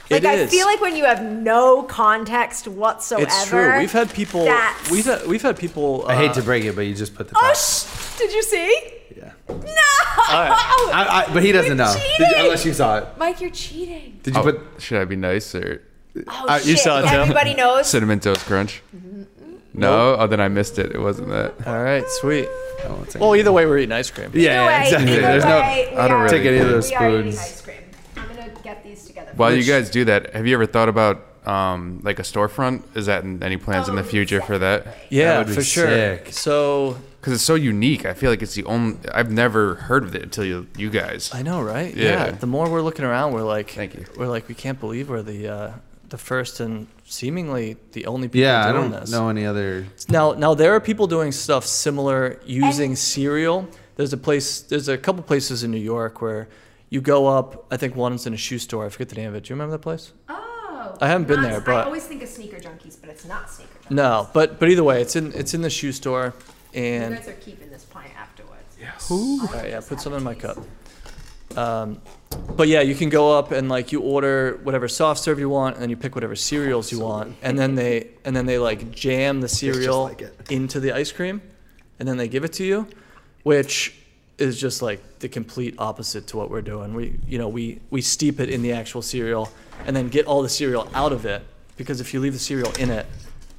Like, 0.09 0.23
It 0.23 0.25
I 0.25 0.33
is. 0.35 0.51
feel 0.51 0.65
like 0.67 0.79
when 0.79 0.95
you 0.95 1.03
have 1.05 1.21
no 1.23 1.83
context 1.83 2.67
whatsoever. 2.67 3.25
It's 3.25 3.47
true. 3.49 3.77
We've 3.77 3.91
had 3.91 4.13
people. 4.13 4.45
that's- 4.45 4.89
We've 4.91 5.03
had, 5.05 5.25
we've 5.27 5.41
had 5.41 5.57
people. 5.57 6.05
I 6.07 6.15
hate 6.15 6.31
uh, 6.31 6.35
to 6.35 6.41
break 6.43 6.63
it, 6.63 6.75
but 6.75 6.81
you 6.81 6.93
just 6.95 7.13
put 7.15 7.27
the. 7.27 7.35
Oh, 7.37 7.41
top. 7.41 7.55
sh- 7.57 8.17
did 8.17 8.31
you 8.31 8.41
see? 8.43 8.93
yeah. 9.17 9.31
No! 9.49 9.55
I, 10.29 11.25
I, 11.27 11.33
but 11.33 11.43
he 11.43 11.51
doesn't 11.51 11.67
You're 11.67 11.75
know 11.77 11.93
Did 12.17 12.29
you- 12.31 12.43
unless 12.43 12.65
you 12.65 12.73
saw 12.73 12.99
it. 12.99 13.07
Mike, 13.17 13.41
you're 13.41 13.49
cheating. 13.49 14.19
Did 14.23 14.35
you 14.35 14.39
Oh, 14.39 14.43
put? 14.43 14.61
should 14.79 15.01
I 15.01 15.05
be 15.05 15.15
nice 15.15 15.53
or 15.55 15.81
Oh, 16.27 16.45
Uh, 16.47 16.57
shit. 16.59 16.67
you 16.67 16.77
saw 16.77 16.99
it, 16.99 17.09
too. 17.09 17.15
Everybody 17.15 17.53
knows. 17.53 17.87
cinnamon 17.87 18.19
toast 18.19 18.45
crunch? 18.45 18.81
No, 19.77 20.15
oh 20.19 20.27
then 20.27 20.39
I 20.41 20.47
missed 20.47 20.79
it. 20.79 20.91
It 20.93 20.99
wasn't 20.99 21.29
that. 21.29 21.53
All 21.65 21.81
right, 21.83 22.03
sweet. 22.19 22.47
I 22.83 23.17
Well, 23.19 23.35
either 23.35 23.51
way, 23.51 23.65
we're 23.65 23.79
eating 23.79 23.91
ice 23.91 24.09
cream. 24.11 24.31
yeah, 24.33 24.63
Either 24.63 24.67
way, 24.67 24.83
exactly. 24.83 25.11
either 25.13 25.21
There's 25.21 25.45
way, 25.45 25.87
we 25.91 25.97
I 25.97 26.07
don't 26.07 26.17
are- 26.17 26.23
really 26.23 26.37
Take 26.37 26.47
any 26.47 26.57
of 26.57 26.69
those 26.69 26.89
we 26.89 26.95
are 26.95 27.09
eating 27.19 27.31
spoons. 27.31 27.39
ice 27.39 27.61
cream. 27.61 27.77
I'm 28.17 28.27
gonna 28.27 28.49
get 28.63 28.83
these 28.83 29.05
together. 29.05 29.31
While 29.35 29.53
you 29.55 29.63
guys 29.63 29.89
do 29.89 30.05
that, 30.05 30.33
have 30.33 30.45
you 30.47 30.53
ever 30.55 30.65
thought 30.65 30.89
about 30.89 31.23
um, 31.47 32.01
like 32.03 32.19
a 32.19 32.23
storefront? 32.23 32.83
Is 32.95 33.05
that 33.05 33.23
in 33.23 33.41
any 33.41 33.55
plans 33.57 33.87
in 33.87 33.95
the 33.95 34.01
Oh, 34.01 34.05
future 34.05 34.41
for 34.41 34.57
that? 34.57 34.85
Yeah, 35.09 35.37
would 35.39 35.47
be 35.47 35.53
for 35.53 35.63
sure. 35.63 35.87
sick. 35.87 36.27
So 36.33 36.97
Because 37.21 37.33
it's 37.33 37.43
so 37.43 37.55
unique. 37.55 38.05
I 38.05 38.13
feel 38.13 38.29
like 38.29 38.41
it's 38.41 38.53
the 38.55 38.65
only. 38.65 38.97
I've 39.13 39.31
never 39.31 39.75
heard 39.75 40.03
of 40.03 40.13
it 40.15 40.23
until 40.23 40.43
you, 40.45 40.67
you 40.77 40.89
guys. 40.89 41.31
I 41.33 41.41
know, 41.41 41.61
right? 41.61 41.95
Yeah. 41.95 42.31
The 42.31 42.47
more 42.47 42.69
we're 42.69 42.81
looking 42.81 43.05
around, 43.05 43.31
we're 43.33 43.43
like, 43.43 43.69
Thank 43.71 43.95
you. 43.95 44.05
We're 44.17 44.27
like, 44.27 44.47
we 44.49 44.55
can't 44.55 44.79
believe 44.79 45.09
we're 45.09 45.21
the 45.23 45.47
uh, 45.47 45.71
the 46.09 46.17
first 46.17 46.59
and 46.59 46.87
seemingly 47.05 47.77
the 47.91 48.05
only 48.07 48.27
people 48.27 48.41
Yeah, 48.41 48.67
I 48.67 48.71
don't 48.71 48.91
this. 48.91 49.11
know 49.11 49.29
any 49.29 49.45
other. 49.45 49.85
Now, 50.09 50.33
now 50.33 50.53
there 50.53 50.73
are 50.73 50.79
people 50.79 51.07
doing 51.07 51.31
stuff 51.31 51.65
similar 51.65 52.39
using 52.45 52.95
cereal. 52.95 53.67
There's 53.95 54.13
a 54.13 54.17
place. 54.17 54.61
There's 54.61 54.87
a 54.87 54.97
couple 54.97 55.23
places 55.23 55.63
in 55.63 55.71
New 55.71 55.79
York 55.95 56.21
where 56.21 56.47
you 56.89 57.01
go 57.01 57.27
up. 57.27 57.65
I 57.71 57.77
think 57.77 57.95
one's 57.95 58.25
in 58.27 58.33
a 58.33 58.37
shoe 58.37 58.59
store. 58.59 58.85
I 58.85 58.89
forget 58.89 59.09
the 59.09 59.15
name 59.15 59.29
of 59.29 59.35
it. 59.35 59.43
Do 59.43 59.49
you 59.49 59.55
remember 59.55 59.73
that 59.73 59.83
place? 59.83 60.13
Oh, 60.29 60.97
I 61.01 61.07
haven't 61.07 61.27
been 61.27 61.41
there, 61.41 61.59
but- 61.61 61.75
I 61.75 61.83
always 61.83 62.05
think 62.05 62.21
of 62.23 62.29
sneaker 62.29 62.57
junkies, 62.57 62.95
but 63.01 63.09
it's 63.09 63.25
not 63.25 63.49
sneaker 63.49 63.71
junkies. 63.83 63.91
No, 63.91 64.29
but 64.33 64.59
but 64.59 64.69
either 64.69 64.83
way, 64.83 65.01
it's 65.01 65.15
in 65.15 65.33
it's 65.33 65.53
in 65.53 65.61
the 65.61 65.69
shoe 65.69 65.91
store. 65.91 66.33
and 66.73 66.85
You 66.85 66.91
And 67.03 67.15
guys 67.17 67.27
are 67.27 67.33
keeping 67.33 67.69
this 67.69 67.83
pint 67.85 68.11
afterwards. 68.17 68.53
Yes. 68.79 69.09
all 69.11 69.39
right, 69.53 69.69
yeah, 69.71 69.81
put 69.81 69.99
some 69.99 70.13
in 70.13 70.23
my 70.23 70.35
cup. 70.35 70.57
Um, 71.55 72.01
but 72.29 72.67
yeah, 72.67 72.81
you 72.81 72.95
can 72.95 73.09
go 73.09 73.37
up 73.37 73.51
and 73.51 73.69
like 73.69 73.91
you 73.91 74.01
order 74.01 74.59
whatever 74.63 74.87
soft 74.87 75.21
serve 75.21 75.39
you 75.39 75.49
want, 75.49 75.75
and 75.75 75.83
then 75.83 75.89
you 75.89 75.95
pick 75.95 76.15
whatever 76.15 76.35
cereals 76.35 76.91
you 76.91 76.99
want, 76.99 77.35
and 77.41 77.57
then 77.57 77.75
they 77.75 78.09
and 78.25 78.35
then 78.35 78.45
they 78.45 78.57
like 78.57 78.91
jam 78.91 79.41
the 79.41 79.47
cereal 79.47 80.05
like 80.05 80.23
into 80.49 80.79
the 80.79 80.91
ice 80.91 81.11
cream, 81.11 81.41
and 81.99 82.07
then 82.07 82.17
they 82.17 82.27
give 82.27 82.43
it 82.43 82.53
to 82.53 82.65
you, 82.65 82.87
which 83.43 83.95
is 84.37 84.59
just 84.59 84.81
like 84.81 85.19
the 85.19 85.29
complete 85.29 85.75
opposite 85.77 86.27
to 86.27 86.37
what 86.37 86.49
we're 86.49 86.61
doing. 86.61 86.93
We 86.93 87.19
you 87.27 87.37
know 87.37 87.47
we 87.47 87.79
we 87.91 88.01
steep 88.01 88.39
it 88.39 88.49
in 88.49 88.61
the 88.61 88.73
actual 88.73 89.01
cereal, 89.01 89.49
and 89.85 89.95
then 89.95 90.09
get 90.09 90.25
all 90.25 90.41
the 90.41 90.49
cereal 90.49 90.89
out 90.93 91.13
of 91.13 91.25
it 91.25 91.43
because 91.77 92.01
if 92.01 92.13
you 92.13 92.19
leave 92.19 92.33
the 92.33 92.39
cereal 92.39 92.71
in 92.79 92.89
it, 92.89 93.05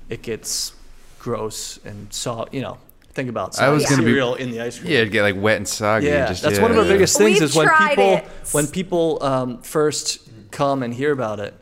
it 0.08 0.22
gets 0.22 0.72
gross 1.20 1.78
and 1.84 2.12
so 2.12 2.48
you 2.50 2.62
know. 2.62 2.78
Think 3.14 3.28
about 3.28 3.58
I 3.60 3.70
was 3.70 3.84
gonna 3.84 4.02
be- 4.02 4.08
cereal 4.10 4.34
in 4.34 4.50
the 4.52 4.60
ice 4.60 4.78
cream. 4.78 4.92
Yeah, 4.92 4.98
it'd 4.98 5.12
get 5.12 5.22
like 5.22 5.36
wet 5.36 5.56
and 5.56 5.66
soggy. 5.66 6.06
Yeah, 6.06 6.18
and 6.20 6.28
just, 6.28 6.42
that's 6.42 6.56
yeah. 6.56 6.62
one 6.62 6.70
of 6.70 6.76
our 6.76 6.84
We- 6.84 6.90
biggest 6.90 7.18
things 7.18 7.40
we've 7.40 7.42
is 7.42 7.56
when 7.56 7.68
people 7.88 8.04
it. 8.14 8.24
when 8.52 8.66
people 8.68 9.18
um, 9.22 9.62
first 9.62 10.20
come 10.52 10.82
and 10.84 10.94
hear 10.94 11.10
about 11.12 11.40
it, 11.40 11.54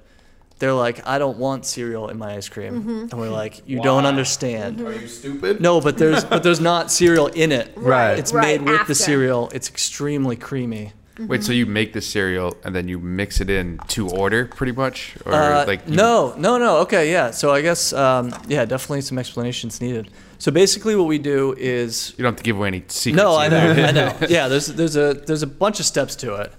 they're 0.58 0.74
like, 0.74 1.06
"I 1.06 1.18
don't 1.18 1.38
want 1.38 1.64
cereal 1.64 2.08
in 2.08 2.18
my 2.18 2.34
ice 2.36 2.48
cream," 2.48 2.74
Mm-hmm. 2.80 2.98
and 3.10 3.14
we're 3.14 3.30
like, 3.30 3.62
"You 3.66 3.80
don't 3.80 4.04
understand." 4.06 4.80
Are 4.82 4.92
you 4.92 5.06
stupid? 5.06 5.60
No, 5.60 5.80
but 5.80 5.96
there's 5.96 6.24
but 6.24 6.42
there's 6.42 6.60
not 6.60 6.90
cereal 6.90 7.28
in 7.28 7.52
it. 7.52 7.72
Right. 7.76 8.18
It's 8.18 8.32
Right, 8.34 8.60
made 8.60 8.62
with 8.68 8.80
after. 8.80 8.88
the 8.88 8.94
cereal. 8.94 9.48
It's 9.54 9.68
extremely 9.70 10.36
creamy. 10.36 10.92
Wait, 11.18 11.42
so 11.42 11.52
you 11.52 11.64
make 11.64 11.94
the 11.94 12.02
cereal 12.02 12.54
and 12.62 12.74
then 12.76 12.88
you 12.88 12.98
mix 12.98 13.40
it 13.40 13.48
in 13.48 13.78
to 13.88 14.06
order, 14.10 14.44
pretty 14.54 14.72
much, 14.72 15.14
or 15.24 15.32
Uh, 15.32 15.64
like 15.66 15.80
you- 15.88 15.96
no, 15.96 16.34
no, 16.36 16.58
no. 16.58 16.76
Okay, 16.78 17.10
yeah. 17.10 17.30
So 17.30 17.50
I 17.54 17.62
guess 17.62 17.94
um, 17.94 18.34
yeah, 18.48 18.66
definitely 18.66 19.00
some 19.00 19.16
explanations 19.18 19.80
needed. 19.80 20.10
So 20.38 20.50
basically, 20.52 20.94
what 20.96 21.06
we 21.06 21.18
do 21.18 21.54
is 21.56 22.14
You 22.16 22.22
don't 22.22 22.32
have 22.32 22.38
to 22.38 22.42
give 22.42 22.56
away 22.56 22.68
any 22.68 22.84
secrets. 22.88 23.16
No, 23.22 23.36
I 23.36 23.48
know, 23.48 23.70
either. 23.70 23.82
I 23.82 23.90
know. 23.90 24.16
Yeah, 24.28 24.48
there's 24.48 24.66
there's 24.66 24.96
a 24.96 25.14
there's 25.14 25.42
a 25.42 25.46
bunch 25.46 25.80
of 25.80 25.86
steps 25.86 26.16
to 26.16 26.34
it, 26.36 26.52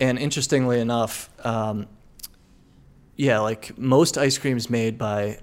and 0.00 0.18
interestingly 0.18 0.80
enough, 0.80 1.30
um, 1.44 1.86
yeah, 3.16 3.38
like 3.40 3.76
most 3.78 4.18
ice 4.18 4.38
creams 4.38 4.68
made 4.68 4.98
by 4.98 5.38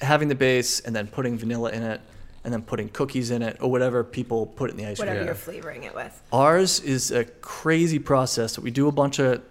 having 0.00 0.28
the 0.28 0.34
base 0.34 0.80
and 0.80 0.94
then 0.94 1.06
putting 1.06 1.38
vanilla 1.38 1.70
in 1.70 1.82
it, 1.82 2.00
and 2.44 2.52
then 2.52 2.62
putting 2.62 2.88
cookies 2.88 3.30
in 3.30 3.42
it 3.42 3.56
or 3.60 3.70
whatever 3.70 4.02
people 4.02 4.46
put 4.46 4.70
in 4.70 4.76
the 4.76 4.86
ice 4.86 4.98
cream. 4.98 5.08
Whatever 5.08 5.26
you're 5.26 5.34
flavoring 5.34 5.84
it 5.84 5.94
with. 5.94 6.20
Ours 6.32 6.80
is 6.80 7.10
a 7.12 7.24
crazy 7.24 7.98
process 8.00 8.54
that 8.56 8.62
we 8.62 8.70
do 8.70 8.88
a 8.88 8.92
bunch 8.92 9.18
of 9.20 9.42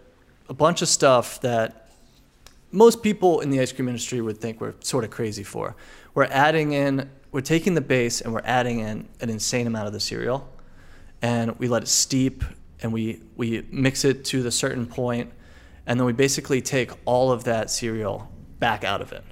a 0.50 0.54
bunch 0.54 0.82
of 0.82 0.90
stuff 0.90 1.40
that 1.42 1.90
most 2.72 3.02
people 3.04 3.40
in 3.42 3.50
the 3.50 3.60
ice 3.60 3.72
cream 3.72 3.88
industry 3.88 4.22
would 4.22 4.38
think 4.38 4.60
we're 4.60 4.74
sort 4.82 5.04
of 5.04 5.12
crazy 5.12 5.44
for. 5.44 5.76
We're 6.14 6.26
adding 6.26 6.74
in, 6.74 7.10
we're 7.32 7.42
taking 7.42 7.74
the 7.74 7.82
base 7.82 8.22
and 8.22 8.34
we're 8.34 8.42
adding 8.44 8.80
in 8.80 9.08
an 9.20 9.30
insane 9.30 9.68
amount 9.68 9.88
of 9.88 9.94
the 9.94 10.00
cereal, 10.00 10.50
and 11.22 11.58
we 11.60 11.68
let 11.68 11.84
it 11.84 11.88
steep 11.88 12.44
and 12.82 12.92
we 12.92 13.22
we 13.36 13.66
mix 13.72 14.04
it 14.04 14.26
to 14.26 14.44
the 14.44 14.52
certain 14.52 14.86
point, 14.86 15.32
and 15.86 16.00
then 16.00 16.06
we 16.06 16.14
basically 16.14 16.62
take 16.62 16.92
all 17.06 17.32
of 17.32 17.44
that 17.46 17.70
cereal 17.70 18.32
back 18.60 18.84
out 18.84 19.02
of 19.02 19.12
it. 19.12 19.24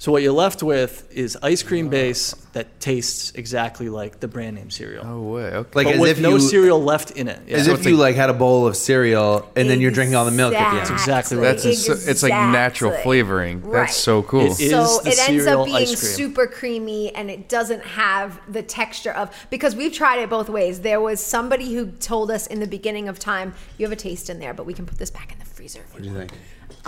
So 0.00 0.12
what 0.12 0.22
you're 0.22 0.32
left 0.32 0.62
with 0.62 1.10
is 1.12 1.36
ice 1.42 1.64
cream 1.64 1.88
base 1.88 2.32
that 2.52 2.78
tastes 2.78 3.32
exactly 3.32 3.88
like 3.88 4.20
the 4.20 4.28
brand 4.28 4.54
name 4.54 4.70
cereal 4.70 5.04
Oh 5.04 5.22
way. 5.22 5.42
Okay. 5.46 5.70
Like 5.74 5.86
but 5.86 5.94
as 5.94 6.00
with 6.00 6.10
if 6.10 6.20
no 6.20 6.30
you, 6.34 6.40
cereal 6.40 6.80
left 6.80 7.10
in 7.12 7.26
it. 7.26 7.40
Yeah. 7.48 7.56
as 7.56 7.66
So 7.66 7.72
if 7.72 7.84
you 7.84 7.96
like- 7.96 8.10
like 8.10 8.16
had 8.16 8.30
a 8.30 8.34
bowl 8.34 8.68
of 8.68 8.76
cereal 8.76 9.50
and 9.56 9.68
then 9.68 9.80
you're 9.80 9.90
drinking 9.90 10.14
all 10.14 10.24
the 10.24 10.30
milk 10.30 10.54
at 10.54 10.72
the 10.74 10.80
end. 10.82 10.90
exactly 10.90 11.36
right. 11.36 11.42
That's 11.60 11.64
ins- 11.64 12.06
it's 12.06 12.22
like 12.22 12.30
natural 12.32 12.92
flavoring. 13.02 13.60
Right. 13.62 13.80
That's 13.86 13.96
so 13.96 14.22
cool. 14.22 14.42
It 14.52 14.60
is 14.60 14.70
so 14.70 15.00
the 15.02 15.10
it 15.10 15.18
ends 15.28 15.44
cereal 15.44 15.62
up 15.62 15.66
being 15.66 15.86
super 15.88 16.46
creamy 16.46 17.12
and 17.16 17.28
it 17.28 17.48
doesn't 17.48 17.82
have 17.82 18.40
the 18.48 18.62
texture 18.62 19.10
of 19.12 19.34
because 19.50 19.74
we've 19.74 19.92
tried 19.92 20.20
it 20.20 20.30
both 20.30 20.48
ways 20.48 20.80
there 20.82 21.00
was 21.00 21.20
somebody 21.20 21.74
who 21.74 21.86
told 21.90 22.30
us 22.30 22.46
in 22.46 22.60
the 22.60 22.68
beginning 22.68 23.08
of 23.08 23.18
time 23.18 23.52
you 23.78 23.84
have 23.84 23.92
a 23.92 23.96
taste 23.96 24.30
in 24.30 24.38
there 24.38 24.54
but 24.54 24.64
we 24.64 24.72
can 24.74 24.86
put 24.86 24.96
this 24.98 25.10
back 25.10 25.32
in 25.32 25.38
the 25.40 25.44
freezer 25.44 25.80
if 25.80 25.92
What 25.92 26.02
do 26.04 26.08
you 26.08 26.14
you 26.14 26.20
think? 26.20 26.32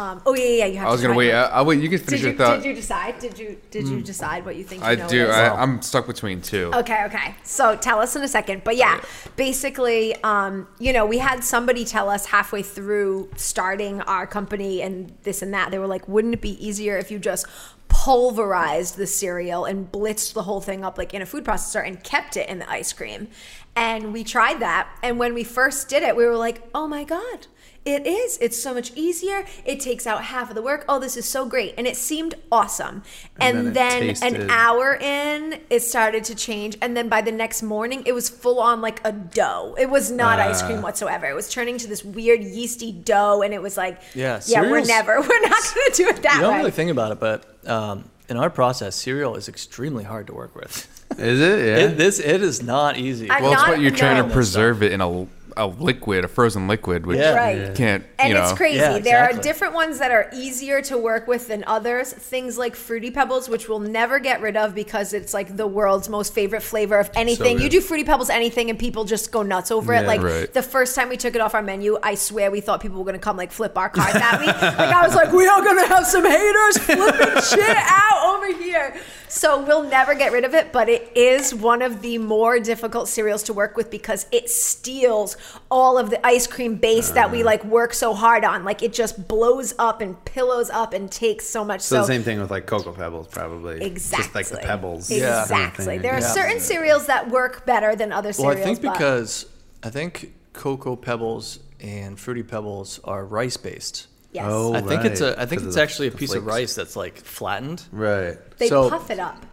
Um, 0.00 0.22
oh 0.24 0.34
yeah 0.34 0.44
yeah, 0.44 0.50
yeah 0.50 0.66
you 0.66 0.78
have 0.78 0.88
I 0.88 0.90
was 0.92 1.00
to 1.00 1.06
gonna 1.06 1.18
wait. 1.18 1.28
it. 1.28 1.34
I, 1.34 1.42
I'll 1.46 1.66
wait. 1.66 1.80
You 1.80 1.88
can 1.90 1.98
finish 1.98 2.20
did 2.20 2.20
you, 2.20 2.28
your 2.28 2.38
thought. 2.38 2.56
did 2.56 2.64
you 2.64 2.74
decide 2.74 3.18
did 3.18 3.38
you 3.38 3.60
did 3.70 3.86
you 3.86 4.00
decide 4.00 4.46
what 4.46 4.56
you 4.56 4.64
think 4.64 4.82
you 4.82 4.88
I 4.88 4.94
do. 4.94 5.26
I, 5.26 5.62
I'm 5.62 5.82
stuck 5.82 6.06
between 6.06 6.40
two. 6.40 6.70
Okay, 6.74 7.04
okay. 7.04 7.34
So 7.44 7.76
tell 7.76 7.98
us 7.98 8.16
in 8.16 8.22
a 8.22 8.28
second. 8.28 8.64
But 8.64 8.76
yeah, 8.76 9.02
basically, 9.36 10.16
um, 10.22 10.68
you 10.78 10.94
know, 10.94 11.04
we 11.04 11.18
had 11.18 11.44
somebody 11.44 11.84
tell 11.84 12.08
us 12.08 12.24
halfway 12.26 12.62
through 12.62 13.28
starting 13.36 14.00
our 14.02 14.26
company 14.26 14.80
and 14.80 15.12
this 15.22 15.42
and 15.42 15.52
that. 15.52 15.70
They 15.70 15.78
were 15.78 15.86
like, 15.86 16.08
wouldn't 16.08 16.32
it 16.32 16.40
be 16.40 16.66
easier 16.66 16.96
if 16.96 17.10
you 17.10 17.18
just 17.18 17.46
pulverized 17.88 18.96
the 18.96 19.06
cereal 19.06 19.64
and 19.66 19.90
blitzed 19.92 20.32
the 20.32 20.44
whole 20.44 20.60
thing 20.60 20.84
up 20.84 20.96
like 20.96 21.12
in 21.12 21.20
a 21.20 21.26
food 21.26 21.44
processor 21.44 21.86
and 21.86 22.02
kept 22.02 22.36
it 22.36 22.48
in 22.48 22.58
the 22.58 22.70
ice 22.70 22.92
cream? 22.94 23.28
And 23.76 24.12
we 24.12 24.24
tried 24.24 24.60
that. 24.60 24.88
And 25.02 25.18
when 25.18 25.34
we 25.34 25.44
first 25.44 25.88
did 25.88 26.02
it, 26.02 26.16
we 26.16 26.24
were 26.24 26.36
like, 26.36 26.62
oh 26.74 26.88
my 26.88 27.04
God. 27.04 27.46
It 27.86 28.06
is. 28.06 28.36
It's 28.42 28.62
so 28.62 28.74
much 28.74 28.92
easier. 28.94 29.46
It 29.64 29.80
takes 29.80 30.06
out 30.06 30.24
half 30.24 30.50
of 30.50 30.54
the 30.54 30.60
work. 30.60 30.84
Oh, 30.86 30.98
this 30.98 31.16
is 31.16 31.26
so 31.26 31.46
great. 31.46 31.74
And 31.78 31.86
it 31.86 31.96
seemed 31.96 32.34
awesome. 32.52 33.02
And 33.40 33.56
And, 33.58 33.66
then 33.68 34.00
then, 34.00 34.10
it 34.10 34.22
an 34.22 34.50
hour 34.50 34.94
in, 34.96 35.60
it 35.70 35.80
started 35.80 36.22
to 36.24 36.34
change. 36.34 36.76
And 36.82 36.94
then 36.94 37.08
by 37.08 37.22
the 37.22 37.32
next 37.32 37.62
morning, 37.62 38.02
it 38.04 38.12
was 38.12 38.28
full 38.28 38.60
on 38.60 38.82
like 38.82 39.00
a 39.02 39.12
dough. 39.12 39.74
It 39.78 39.88
was 39.88 40.10
not 40.10 40.38
ice 40.38 40.62
Ah. 40.62 40.66
cream 40.66 40.82
whatsoever. 40.82 41.24
It 41.26 41.34
was 41.34 41.48
turning 41.48 41.78
to 41.78 41.86
this 41.88 42.04
weird 42.04 42.42
yeasty 42.44 42.92
dough. 42.92 43.40
And 43.40 43.54
it 43.54 43.62
was 43.62 43.78
like, 43.78 43.98
Yeah, 44.14 44.40
yeah, 44.44 44.60
we're 44.60 44.82
never, 44.84 45.18
we're 45.20 45.40
not 45.40 45.74
going 45.74 45.90
to 45.90 45.92
do 45.94 46.08
it 46.08 46.22
that 46.22 46.32
way. 46.32 46.36
You 46.36 46.40
don't 46.42 46.52
way. 46.52 46.58
really 46.58 46.70
think 46.72 46.90
about 46.90 47.12
it, 47.12 47.18
but 47.20 47.66
um, 47.66 48.04
in 48.28 48.36
our 48.36 48.50
process, 48.50 48.94
cereal 48.94 49.36
is 49.36 49.48
extremely 49.48 50.04
hard 50.04 50.26
to 50.26 50.34
work 50.34 50.54
with. 50.54 50.86
Is 51.18 51.40
it? 51.40 51.58
Yeah. 51.66 51.76
It, 51.86 51.96
this 51.96 52.20
it 52.20 52.42
is 52.42 52.62
not 52.62 52.98
easy. 52.98 53.30
I- 53.30 53.40
Well, 53.40 53.54
it's 53.54 53.62
what 53.66 53.80
you're 53.80 53.90
trying 53.90 54.22
to 54.22 54.32
preserve 54.32 54.82
it 54.82 54.92
in 54.92 55.00
a, 55.00 55.26
a 55.56 55.66
liquid, 55.66 56.24
a 56.24 56.28
frozen 56.28 56.68
liquid, 56.68 57.06
which 57.06 57.18
Yeah. 57.18 57.34
Right. 57.34 57.58
you 57.68 57.72
can't. 57.74 58.04
And 58.18 58.34
know, 58.34 58.42
it's 58.42 58.52
crazy. 58.52 58.78
Yeah, 58.78 58.98
There 58.98 59.22
are 59.22 59.32
different 59.32 59.74
ones 59.74 59.98
that 59.98 60.10
are 60.10 60.28
easier 60.32 60.82
to 60.82 60.98
work 60.98 61.26
with 61.26 61.48
than 61.48 61.64
others. 61.66 62.12
Things 62.12 62.58
like 62.58 62.76
Fruity 62.76 63.10
Pebbles, 63.10 63.48
which 63.48 63.68
we'll 63.68 63.78
never 63.80 64.18
get 64.18 64.40
rid 64.40 64.56
of 64.56 64.74
because 64.74 65.12
it's 65.12 65.32
like 65.34 65.56
the 65.56 65.66
world's 65.66 66.08
most 66.08 66.34
favorite 66.34 66.62
flavor 66.62 66.98
of 66.98 67.10
anything. 67.14 67.60
you 67.60 67.68
do 67.68 67.80
Fruity 67.80 68.04
Pebbles 68.04 68.30
anything 68.30 68.70
and 68.70 68.78
people 68.78 69.04
just 69.04 69.32
go 69.32 69.42
nuts 69.42 69.70
over 69.70 69.92
it. 69.94 70.06
Like 70.06 70.22
Right. 70.22 70.52
the 70.52 70.62
first 70.62 70.94
time 70.94 71.08
we 71.08 71.16
took 71.16 71.34
it 71.34 71.40
off 71.40 71.54
our 71.54 71.62
menu, 71.62 71.98
I 72.02 72.14
swear 72.14 72.50
we 72.50 72.60
thought 72.60 72.80
people 72.80 72.98
were 72.98 73.04
going 73.04 73.14
to 73.18 73.20
come 73.20 73.36
like 73.36 73.52
flip 73.52 73.76
our 73.78 73.88
cards 73.88 74.16
at 74.16 74.40
me. 74.40 74.46
like 74.46 74.78
I 74.78 75.06
was 75.06 75.14
like, 75.14 75.32
we 75.32 75.46
are 75.46 75.62
going 75.62 75.78
to 75.78 75.86
have 75.94 76.06
some 76.06 76.24
haters 76.24 76.78
flipping 76.78 77.42
shit 77.42 77.76
out 77.76 78.36
over 78.36 78.39
here. 78.58 78.96
So 79.28 79.62
we'll 79.62 79.83
never 79.85 80.14
get 80.14 80.33
rid 80.33 80.44
of 80.44 80.54
it, 80.54 80.72
but 80.72 80.88
it 80.88 81.12
is 81.16 81.54
one 81.54 81.83
of 81.83 82.02
the 82.02 82.18
more 82.18 82.58
difficult 82.58 83.08
cereals 83.08 83.42
to 83.44 83.52
work 83.52 83.77
with 83.77 83.90
because 83.90 84.27
it 84.33 84.50
steals 84.50 85.37
all 85.70 85.98
of 85.98 86.10
the 86.10 86.25
ice 86.27 86.46
cream 86.46 86.77
base 86.77 87.10
that 87.10 87.27
Uh. 87.29 87.33
we 87.33 87.42
like 87.42 87.64
work 87.64 87.94
so 87.94 88.14
hard 88.14 88.44
on. 88.44 88.64
Like 88.64 88.83
it 88.83 88.92
just 88.92 89.29
blows 89.29 89.75
up 89.79 90.00
and 90.00 90.22
pillows 90.25 90.70
up 90.70 90.92
and 90.94 91.10
takes 91.10 91.46
so 91.46 91.64
much. 91.64 91.81
So, 91.81 91.96
So, 91.96 92.00
the 92.02 92.06
same 92.08 92.22
thing 92.22 92.40
with 92.40 92.50
like 92.50 92.66
Cocoa 92.66 92.92
Pebbles, 92.92 93.29
probably. 93.29 93.81
exactly, 93.83 94.22
Just 94.25 94.35
like 94.35 94.48
the 94.60 94.66
pebbles. 94.66 95.10
Yeah. 95.10 95.42
Exactly. 95.42 95.98
There 95.98 96.12
are 96.14 96.20
Yeah. 96.20 96.27
certain 96.33 96.60
cereals 96.60 97.06
that 97.06 97.31
work 97.31 97.66
better 97.66 97.94
than 97.96 98.12
other 98.12 98.29
Well, 98.31 98.52
cereals. 98.52 98.60
I 98.60 98.64
think 98.64 98.83
but- 98.83 98.92
because 98.94 99.46
I 99.83 99.90
think 99.90 100.33
Cocoa 100.52 100.96
Pebbles 100.96 101.60
and 101.81 102.18
Fruity 102.20 102.42
Pebbles 102.42 103.00
are 103.04 103.25
rice 103.25 103.56
based. 103.56 104.08
Yes, 104.33 104.44
Oh. 104.48 104.74
I 104.74 104.81
think 104.81 105.04
it's 105.04 105.20
a 105.20 105.40
I 105.40 105.46
think 105.46 105.60
'cause 105.60 105.62
of 105.62 105.66
it's 105.68 105.74
the- 105.76 105.83
actually 105.83 106.08
a 106.08 106.10
the 106.10 106.16
piece 106.18 106.35
of 106.35 106.46
rice 106.46 106.74
that's 106.74 106.96
like 106.96 107.18
flattened. 107.18 107.83
Right. 107.92 108.37
they 108.58 108.68
so- 108.68 108.88
puff 108.90 109.10
it 109.10 109.18
up. 109.18 109.44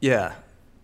Yeah. 0.00 0.32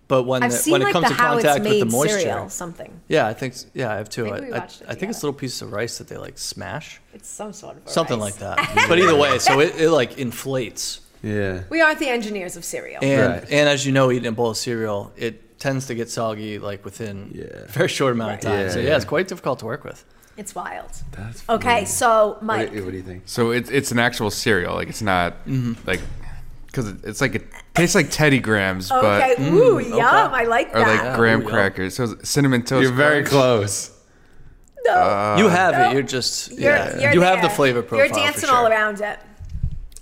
But 0.09 0.23
when 0.23 0.45
I've 0.45 0.53
it, 0.53 0.55
seen 0.55 0.73
when 0.73 0.83
it 0.83 0.93
comes 0.93 1.09
the 1.09 1.15
to 1.15 1.21
how 1.21 1.37
it's 1.37 1.45
contact 1.45 1.65
with 1.69 1.81
the 1.81 1.85
moisture. 1.87 2.21
cereal 2.21 2.49
something. 2.49 3.01
Yeah, 3.09 3.27
I 3.27 3.35
think 3.35 3.55
yeah, 3.75 3.91
I 3.93 3.97
have 3.97 4.09
too. 4.09 4.29
I, 4.29 4.37
I, 4.37 4.37
I 4.37 4.39
think 4.39 4.61
it's 4.61 4.89
together. 4.89 5.09
little 5.15 5.33
pieces 5.33 5.63
of 5.63 5.73
rice 5.73 5.99
that 5.99 6.07
they 6.07 6.17
like 6.17 6.39
smash. 6.39 7.01
It's 7.13 7.29
some 7.29 7.53
sort 7.53 7.77
of 7.77 7.87
a 7.87 7.91
Something 7.91 8.21
rice. 8.21 8.41
like 8.41 8.57
that. 8.59 8.87
but 8.89 9.01
either 9.01 9.17
way, 9.17 9.41
so 9.41 9.59
it, 9.59 9.75
it 9.81 9.91
like 9.91 10.17
inflates. 10.19 11.01
Yeah. 11.25 11.63
We 11.71 11.81
aren't 11.81 11.99
the 11.99 12.09
engineers 12.09 12.57
of 12.57 12.65
cereal. 12.65 13.01
And 13.03 13.33
Right. 13.33 13.51
and 13.51 13.69
as 13.69 13.85
you 13.85 13.91
know, 13.91 14.13
eating 14.13 14.29
a 14.29 14.33
bowl 14.33 14.51
of 14.51 14.57
cereal, 14.57 15.13
it 15.17 15.59
tends 15.59 15.87
to 15.89 15.95
get 15.97 16.09
soggy 16.09 16.61
like 16.61 16.85
within 16.85 17.33
Yeah. 17.35 17.65
a 17.65 17.67
very 17.67 17.89
short 17.89 18.13
amount 18.13 18.35
of 18.35 18.41
time. 18.43 18.61
Yeah, 18.61 18.71
so 18.71 18.79
yeah. 18.79 18.89
yeah, 18.91 18.97
it's 18.97 19.05
quite 19.05 19.27
difficult 19.27 19.59
to 19.59 19.65
work 19.67 19.83
with. 19.83 20.05
It's 20.37 20.55
wild. 20.55 20.91
That's 21.13 21.43
Okay, 21.49 21.85
so 21.87 22.37
Mike, 22.43 22.69
What 22.69 22.77
do, 22.77 22.85
what 22.85 22.91
do 22.91 22.97
you 22.99 23.03
think? 23.03 23.23
So 23.27 23.51
it's 23.53 23.71
it's 23.71 23.91
an 23.93 23.99
actual 23.99 24.31
cereal. 24.31 24.75
Like 24.75 24.89
it's 24.89 25.03
not 25.03 25.45
Mm-hmm. 25.47 25.87
like 25.89 26.01
because 26.67 26.89
it, 26.91 26.97
it's 27.05 27.21
like 27.23 27.35
it 27.35 27.47
tastes 27.75 27.95
like 27.95 28.11
Teddy 28.11 28.39
Grahams, 28.39 28.93
okay, 28.93 29.35
but 29.39 29.43
ooh, 29.47 29.79
yum, 29.81 30.01
I 30.03 30.45
like 30.45 30.73
that. 30.75 30.83
or 30.83 30.85
that. 30.85 31.05
like 31.07 31.17
graham 31.17 31.41
Ooh, 31.41 31.43
yum. 31.45 31.51
crackers. 31.53 31.95
So 31.97 32.17
cinnamon 32.23 32.63
toast. 32.65 32.83
You're 32.83 32.93
very 32.93 33.21
crunch. 33.23 33.29
close. 33.31 33.91
no, 34.85 35.37
you 35.39 35.49
have 35.49 35.73
no. 35.75 35.89
it. 35.91 35.95
You're 35.95 36.03
just 36.03 36.51
you're, 36.53 36.61
yeah. 36.73 37.01
you're 37.01 37.13
you 37.15 37.21
have 37.23 37.41
the 37.43 37.49
flavor 37.49 37.83
profile. 37.83 38.07
You're 38.07 38.15
dancing 38.15 38.49
for 38.49 38.55
all 38.55 38.67
around 38.67 39.01
it. 39.01 39.19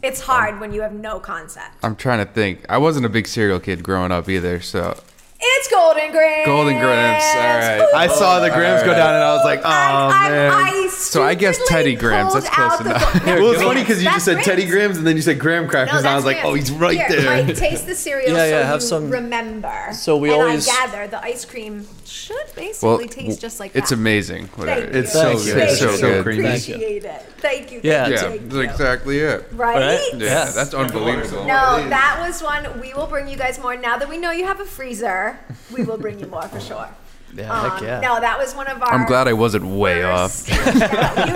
It's 0.03 0.20
hard 0.20 0.61
when 0.61 0.72
you 0.72 0.82
have 0.82 0.93
no 0.93 1.18
concept. 1.20 1.76
I'm 1.82 1.97
trying 1.97 2.26
to 2.26 2.30
think. 2.30 2.66
I 2.68 2.76
wasn't 2.78 3.07
a 3.07 3.09
big 3.09 3.26
cereal 3.26 3.59
kid 3.61 3.82
growing 3.82 4.11
up 4.12 4.28
either. 4.28 4.61
So 4.61 4.99
It's 5.47 5.68
Golden 5.68 6.11
Grahams. 6.11 6.47
Golden 6.47 6.78
Grahams, 6.78 7.22
all 7.22 7.40
right. 7.42 7.80
Ooh. 7.80 7.97
I 7.97 8.07
saw 8.07 8.40
the 8.40 8.49
grams 8.51 8.82
go 8.82 8.95
down 8.95 9.14
and 9.14 9.22
I 9.22 9.34
was 9.34 9.45
like, 9.45 9.61
oh, 9.61 9.68
I, 9.68 10.30
man. 10.30 10.53
I, 10.53 10.84
I 10.84 10.88
So 10.88 11.22
I 11.22 11.34
guess 11.34 11.59
Teddy 11.68 11.95
Grahams, 11.97 12.32
pulled 12.32 12.45
that's 12.45 12.55
close 12.55 12.72
out 12.72 12.82
the 12.82 12.90
enough. 12.90 13.12
go- 13.24 13.34
No, 13.36 13.42
well, 13.42 13.53
it's 13.53 13.62
funny 13.62 13.80
because 13.82 14.03
you 14.03 14.09
just 14.11 14.24
said 14.24 14.42
Teddy 14.42 14.62
Grahams. 14.66 14.72
Grams 14.74 14.99
and 14.99 15.07
then 15.07 15.16
you 15.16 15.22
said 15.22 15.38
graham 15.38 15.68
crackers, 15.68 15.92
No, 15.92 15.99
and 15.99 16.09
I 16.09 16.16
was 16.16 16.24
like, 16.24 16.36
Grams. 16.40 16.49
oh, 16.51 16.55
he's 16.55 16.70
right 16.72 16.97
Here, 16.97 17.09
there. 17.09 17.45
Mike, 17.45 17.57
taste 17.57 17.86
the 17.86 17.95
cereal 17.95 18.30
Yeah, 18.30 18.36
so 18.38 18.45
yeah, 18.49 18.59
you 18.61 18.64
have 18.64 18.82
some- 18.82 19.11
remember. 19.11 19.88
So 19.92 20.16
we 20.16 20.32
and 20.32 20.40
always- 20.42 20.68
I 20.68 20.72
gather 20.86 21.07
the 21.09 21.22
ice 21.22 21.45
cream 21.45 21.86
should 22.25 22.55
basically 22.55 22.89
well, 22.89 22.99
taste 23.09 23.41
just 23.41 23.61
like 23.61 23.75
it's 23.77 23.91
that. 23.91 23.97
amazing. 23.97 24.47
Whatever. 24.49 24.81
Thank 24.83 24.95
you. 24.95 25.01
It's 25.01 25.12
so 25.12 25.22
Thank 25.22 25.39
good. 25.45 25.55
Thank 25.55 25.70
It's 25.70 25.81
you. 25.81 25.89
so, 25.89 25.97
so 25.97 26.09
good. 26.09 26.25
creamy. 26.25 26.43
Thank 26.45 26.68
you. 26.68 26.75
Appreciate 26.75 27.05
it. 27.05 27.22
Thank 27.39 27.72
you. 27.72 27.81
Yeah. 27.83 28.05
Thank 28.05 28.14
you, 28.14 28.16
Yeah, 28.16 28.29
thank 28.29 28.43
that's 28.43 28.55
you. 28.55 28.61
exactly 28.61 29.18
it. 29.20 29.49
Right? 29.53 29.77
Right? 29.77 30.09
Yeah, 30.12 30.18
Yes. 30.18 30.55
that's 30.55 30.75
unbelievable. 30.75 31.45
No, 31.45 31.89
that 31.89 32.16
was 32.27 32.43
one. 32.43 32.81
We 32.81 32.95
will 32.95 33.07
bring 33.07 33.29
you 33.29 33.37
guys 33.37 33.59
more. 33.59 33.77
Now 33.77 33.99
that 33.99 34.09
we 34.09 34.18
know 34.18 34.31
you 34.31 34.45
have 34.47 34.61
a 34.61 34.64
freezer, 34.64 35.39
we 35.72 35.85
will 35.85 35.99
bring 35.99 36.18
you 36.18 36.27
more 36.27 36.49
for 36.49 36.61
sure. 36.61 36.89
Yeah, 37.37 37.53
Um, 37.53 37.70
heck 37.70 37.80
yeah. 37.82 38.01
No, 38.01 38.20
that 38.20 38.39
was 38.39 38.55
one 38.55 38.66
of 38.68 38.80
our. 38.82 38.93
I'm 38.93 39.07
glad 39.07 39.26
I 39.28 39.32
wasn't 39.32 39.64
way 39.66 40.03
off. 40.05 40.32
first- 40.47 40.49
Yeah, 40.49 40.55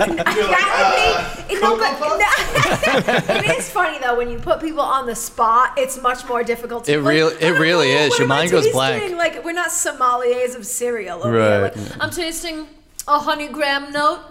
you- 0.07 0.15
that 0.23 1.37
would 1.39 1.47
be- 1.49 1.61
no, 1.61 1.75
but- 1.77 1.99
no. 1.99 3.35
it 3.51 3.57
is 3.59 3.69
funny 3.69 3.99
though 3.99 4.15
when 4.15 4.29
you 4.29 4.39
put 4.39 4.61
people 4.61 4.81
on 4.81 5.05
the 5.07 5.15
spot. 5.15 5.73
It's 5.77 6.01
much 6.01 6.27
more 6.27 6.43
difficult. 6.43 6.85
To 6.85 6.93
It 6.93 6.97
like, 7.01 7.13
real- 7.13 7.27
it 7.29 7.37
I 7.37 7.49
don't 7.49 7.59
really 7.61 7.89
know, 7.93 7.99
is. 8.01 8.17
Your 8.19 8.27
mind 8.27 8.51
goes 8.51 8.69
blank. 8.71 9.15
Like 9.15 9.43
we're 9.43 9.51
not 9.51 9.69
sommeliers 9.69 10.55
of 10.55 10.65
cereal. 10.65 11.19
Over 11.23 11.31
here. 11.41 11.61
Right. 11.63 11.75
Like, 11.75 11.91
I'm 12.01 12.09
tasting 12.11 12.67
a 13.07 13.19
honey 13.19 13.47
graham 13.49 13.91
note. 13.91 14.21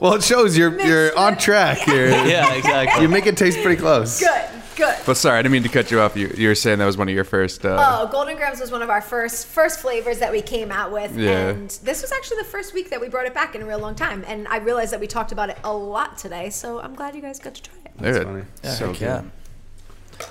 Well, 0.00 0.14
it 0.14 0.22
shows 0.22 0.56
you're 0.56 0.78
you're 0.80 1.16
on 1.18 1.36
track 1.36 1.78
here. 1.78 2.08
yeah, 2.08 2.54
exactly. 2.54 3.02
You 3.02 3.08
make 3.08 3.26
it 3.26 3.36
taste 3.36 3.60
pretty 3.62 3.80
close. 3.80 4.20
Good, 4.20 4.44
good. 4.78 4.96
But 5.04 5.16
sorry, 5.18 5.38
I 5.38 5.42
didn't 5.42 5.52
mean 5.52 5.62
to 5.64 5.68
cut 5.68 5.90
you 5.90 6.00
off. 6.00 6.16
You, 6.16 6.32
you 6.36 6.48
were 6.48 6.54
saying 6.54 6.78
that 6.78 6.86
was 6.86 6.96
one 6.96 7.08
of 7.08 7.14
your 7.14 7.24
first. 7.24 7.66
Uh, 7.66 7.76
Oh, 7.78 8.06
Golden 8.10 8.36
Grahams 8.36 8.60
was 8.60 8.70
one 8.72 8.80
of 8.80 8.88
our 8.88 9.02
first 9.02 9.46
first 9.46 9.80
flavors 9.80 10.18
that 10.20 10.32
we 10.32 10.40
came 10.40 10.70
out 10.72 10.90
with, 10.92 11.14
Yeah. 11.16 11.48
and 11.50 11.68
this 11.82 12.00
was 12.02 12.12
actually 12.12 12.38
the 12.38 12.44
first 12.48 12.72
week 12.72 12.88
that 12.90 13.00
we 13.00 13.08
brought 13.08 13.26
it 13.26 13.34
back 13.34 13.54
in 13.54 13.60
a 13.62 13.66
real 13.66 13.78
long 13.80 13.94
time. 13.94 14.24
And 14.26 14.48
I 14.48 14.56
realized 14.58 14.92
that 14.92 15.00
we 15.00 15.06
talked 15.06 15.32
about 15.32 15.50
it 15.50 15.58
a 15.64 15.72
lot 15.72 16.16
today, 16.16 16.48
so 16.50 16.80
I'm 16.80 16.94
glad 16.94 17.14
you 17.14 17.20
guys 17.20 17.38
got 17.38 17.54
to 17.56 17.62
try 17.62 17.74
it. 17.84 18.02
Dude, 18.02 18.22
funny. 18.24 18.44
Yeah, 18.64 18.70
so 18.70 18.92
good. 18.92 19.00
yeah. 19.02 19.22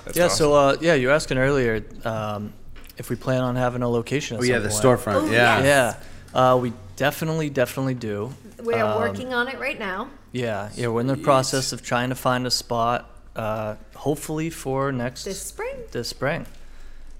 That's 0.04 0.16
yeah. 0.16 0.24
awesome. 0.24 0.36
So 0.36 0.54
uh, 0.54 0.76
yeah, 0.80 0.94
you 0.94 1.08
were 1.08 1.14
asking 1.14 1.38
earlier 1.38 1.84
um, 2.04 2.52
if 2.96 3.10
we 3.10 3.16
plan 3.16 3.42
on 3.42 3.56
having 3.56 3.82
a 3.82 3.88
location. 3.88 4.36
at 4.36 4.40
Oh 4.40 4.44
yeah, 4.44 4.58
the 4.58 4.68
point. 4.68 4.82
storefront. 4.82 5.14
Oh, 5.14 5.26
yeah. 5.30 5.62
yes. 5.62 5.96
Yeah, 6.34 6.52
uh, 6.52 6.56
we 6.56 6.72
definitely, 6.96 7.48
definitely 7.50 7.94
do. 7.94 8.32
We're 8.62 8.82
Um, 8.84 8.98
working 9.00 9.32
on 9.32 9.48
it 9.48 9.58
right 9.58 9.78
now. 9.78 10.08
Yeah, 10.32 10.68
yeah, 10.74 10.88
we're 10.88 11.00
in 11.00 11.06
the 11.06 11.16
process 11.16 11.72
of 11.72 11.82
trying 11.82 12.08
to 12.10 12.14
find 12.14 12.46
a 12.46 12.50
spot. 12.50 13.10
Uh, 13.38 13.76
hopefully 13.94 14.50
for 14.50 14.90
next 14.90 15.22
This 15.24 15.40
spring. 15.40 15.76
This 15.92 16.08
spring. 16.08 16.44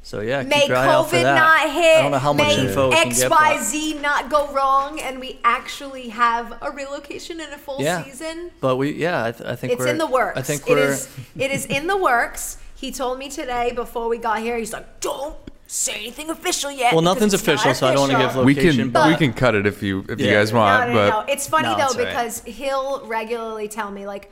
So 0.03 0.21
yeah, 0.21 0.43
May 0.43 0.61
keep 0.61 0.69
your 0.69 0.77
eye 0.79 0.87
out 0.89 1.11
for 1.11 1.17
COVID 1.17 1.23
that. 1.23 1.35
not 1.35 1.71
hit. 1.71 1.97
I 1.99 2.03
don't 2.03 2.11
know 2.13 2.19
how 2.19 2.33
much 2.33 2.47
May 2.57 2.67
info 2.67 2.89
we 2.89 2.95
can 2.97 3.09
get. 3.11 3.29
but- 3.29 3.39
XYZ 3.39 4.01
not 4.01 4.29
go 4.31 4.51
wrong, 4.53 4.99
and 5.01 5.21
we 5.21 5.39
actually 5.45 6.09
have 6.09 6.57
a 6.63 6.71
relocation 6.71 7.41
in 7.41 7.51
a 7.53 7.59
full 7.59 7.81
Yeah. 7.81 8.03
season. 8.05 8.51
But 8.61 8.77
we, 8.77 8.93
yeah, 8.95 9.25
I, 9.27 9.33
th- 9.33 9.49
I 9.49 9.55
think 9.55 9.75
It's 9.75 9.79
we're 9.81 9.89
in 9.89 9.99
the 9.99 10.07
works. 10.07 10.39
I 10.39 10.43
think 10.43 10.67
we're. 10.67 10.93
is. 10.93 11.09
It 11.39 11.51
is 11.51 11.67
in 11.67 11.87
the 11.87 11.97
works. 11.97 12.57
He 12.75 12.91
told 12.91 13.19
me 13.19 13.29
today 13.29 13.73
before 13.75 14.09
we 14.09 14.19
got 14.19 14.39
here. 14.41 14.57
He's 14.57 14.73
like, 14.73 15.01
"Don't 15.01 15.37
say 15.67 15.95
anything 15.97 16.31
official 16.31 16.71
yet." 16.73 16.95
Well, 16.95 17.03
nothing's 17.03 17.35
it's 17.35 17.47
not 17.47 17.55
official, 17.57 17.75
so 17.75 17.87
I 17.87 17.93
don't 17.93 18.09
want 18.09 18.13
to 18.13 18.19
give 18.19 18.27
official." 18.31 18.45
we 18.45 18.55
location. 18.55 18.81
can 18.85 18.91
but 18.91 19.09
we 19.09 19.17
can 19.17 19.33
cut 19.35 19.55
it 19.55 19.67
if 19.67 19.83
you 19.83 20.05
if 20.09 20.19
you 20.21 20.31
guys 20.33 20.53
want, 20.53 20.89
No, 20.89 20.95
no, 20.95 21.11
but 21.11 21.27
no. 21.27 21.33
It's 21.33 21.47
funny 21.47 21.69
No, 21.69 21.77
though 21.77 21.85
it's 21.85 21.95
all 21.97 22.01
right. 22.05 22.09
because 22.09 22.43
he'll 22.45 23.07
regularly 23.07 23.69
tell 23.69 23.91
me 23.91 24.07
like. 24.07 24.31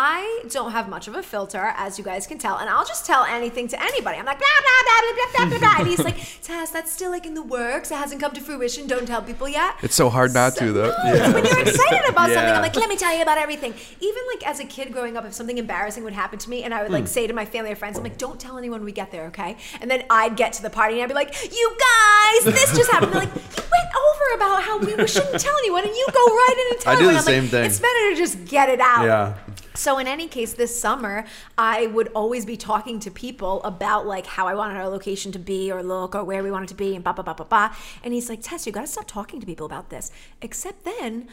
I 0.00 0.44
don't 0.50 0.70
have 0.70 0.88
much 0.88 1.08
of 1.08 1.16
a 1.16 1.24
filter, 1.24 1.72
as 1.74 1.98
you 1.98 2.04
guys 2.04 2.24
can 2.24 2.38
tell, 2.38 2.56
and 2.58 2.70
I'll 2.70 2.84
just 2.84 3.04
tell 3.04 3.24
anything 3.24 3.66
to 3.66 3.82
anybody. 3.82 4.16
I'm 4.16 4.24
like, 4.24 4.38
blah, 4.38 4.46
blah, 4.62 5.00
blah, 5.00 5.12
blah, 5.12 5.26
blah, 5.34 5.58
blah, 5.58 5.58
blah. 5.58 5.80
and 5.80 5.88
he's 5.88 6.04
like, 6.04 6.16
Tess, 6.44 6.70
that's 6.70 6.92
still 6.92 7.10
like 7.10 7.26
in 7.26 7.34
the 7.34 7.42
works. 7.42 7.90
It 7.90 7.96
hasn't 7.96 8.20
come 8.20 8.32
to 8.34 8.40
fruition. 8.40 8.86
Don't 8.86 9.06
tell 9.06 9.22
people 9.22 9.48
yet. 9.48 9.74
It's 9.82 9.96
so 9.96 10.08
hard 10.08 10.32
not 10.32 10.54
so, 10.54 10.66
to, 10.66 10.72
though. 10.72 10.90
No, 10.90 11.12
yeah. 11.12 11.34
When 11.34 11.44
you're 11.44 11.58
excited 11.58 12.08
about 12.08 12.28
yeah. 12.28 12.34
something, 12.36 12.54
I'm 12.54 12.62
like, 12.62 12.76
let 12.76 12.88
me 12.88 12.96
tell 12.96 13.12
you 13.12 13.22
about 13.22 13.38
everything. 13.38 13.74
Even 13.98 14.22
like 14.32 14.46
as 14.46 14.60
a 14.60 14.64
kid 14.64 14.92
growing 14.92 15.16
up, 15.16 15.24
if 15.24 15.34
something 15.34 15.58
embarrassing 15.58 16.04
would 16.04 16.12
happen 16.12 16.38
to 16.38 16.48
me, 16.48 16.62
and 16.62 16.72
I 16.72 16.82
would 16.82 16.92
like 16.92 17.04
mm. 17.04 17.08
say 17.08 17.26
to 17.26 17.32
my 17.32 17.44
family 17.44 17.72
or 17.72 17.76
friends, 17.76 17.98
I'm 17.98 18.04
like, 18.04 18.18
don't 18.18 18.38
tell 18.38 18.56
anyone 18.56 18.84
we 18.84 18.92
get 18.92 19.10
there, 19.10 19.26
okay? 19.26 19.56
And 19.80 19.90
then 19.90 20.04
I'd 20.10 20.36
get 20.36 20.52
to 20.54 20.62
the 20.62 20.70
party 20.70 20.94
and 20.94 21.02
I'd 21.02 21.08
be 21.08 21.14
like, 21.14 21.34
you 21.52 21.76
guys, 21.76 22.54
this 22.54 22.76
just 22.76 22.88
happened. 22.92 23.14
They're 23.14 23.22
like, 23.22 23.34
you 23.34 23.62
went 23.62 23.90
over 24.06 24.36
about 24.36 24.62
how 24.62 24.78
we 24.78 25.08
shouldn't 25.08 25.40
tell 25.40 25.56
anyone, 25.58 25.82
and 25.82 25.92
you 25.92 26.06
go 26.12 26.24
right 26.24 26.66
in 26.66 26.74
and 26.76 26.80
tell 26.82 26.92
I 26.92 26.96
do 26.96 27.02
everyone. 27.02 27.14
The 27.14 27.18
I'm 27.18 27.24
same 27.24 27.42
like, 27.42 27.50
thing. 27.50 27.64
It's 27.64 27.80
better 27.80 28.10
to 28.10 28.14
just 28.16 28.44
get 28.44 28.68
it 28.68 28.78
out. 28.78 29.04
Yeah. 29.04 29.34
So 29.78 29.98
in 29.98 30.08
any 30.08 30.26
case, 30.26 30.54
this 30.54 30.78
summer 30.78 31.24
I 31.56 31.86
would 31.86 32.08
always 32.08 32.44
be 32.44 32.56
talking 32.56 32.98
to 32.98 33.12
people 33.12 33.62
about 33.62 34.08
like 34.08 34.26
how 34.26 34.48
I 34.48 34.54
wanted 34.54 34.76
our 34.76 34.88
location 34.88 35.30
to 35.30 35.38
be 35.38 35.70
or 35.70 35.84
look 35.84 36.16
or 36.16 36.24
where 36.24 36.42
we 36.42 36.50
wanted 36.50 36.68
to 36.70 36.74
be 36.74 36.96
and 36.96 37.04
blah 37.04 37.12
blah 37.12 37.22
blah 37.22 37.34
blah 37.34 37.46
blah. 37.46 37.76
And 38.02 38.12
he's 38.12 38.28
like, 38.28 38.40
Tess, 38.42 38.66
you 38.66 38.72
gotta 38.72 38.88
stop 38.88 39.06
talking 39.06 39.38
to 39.38 39.46
people 39.46 39.66
about 39.66 39.90
this. 39.90 40.10
Except 40.42 40.84
then, 40.84 41.28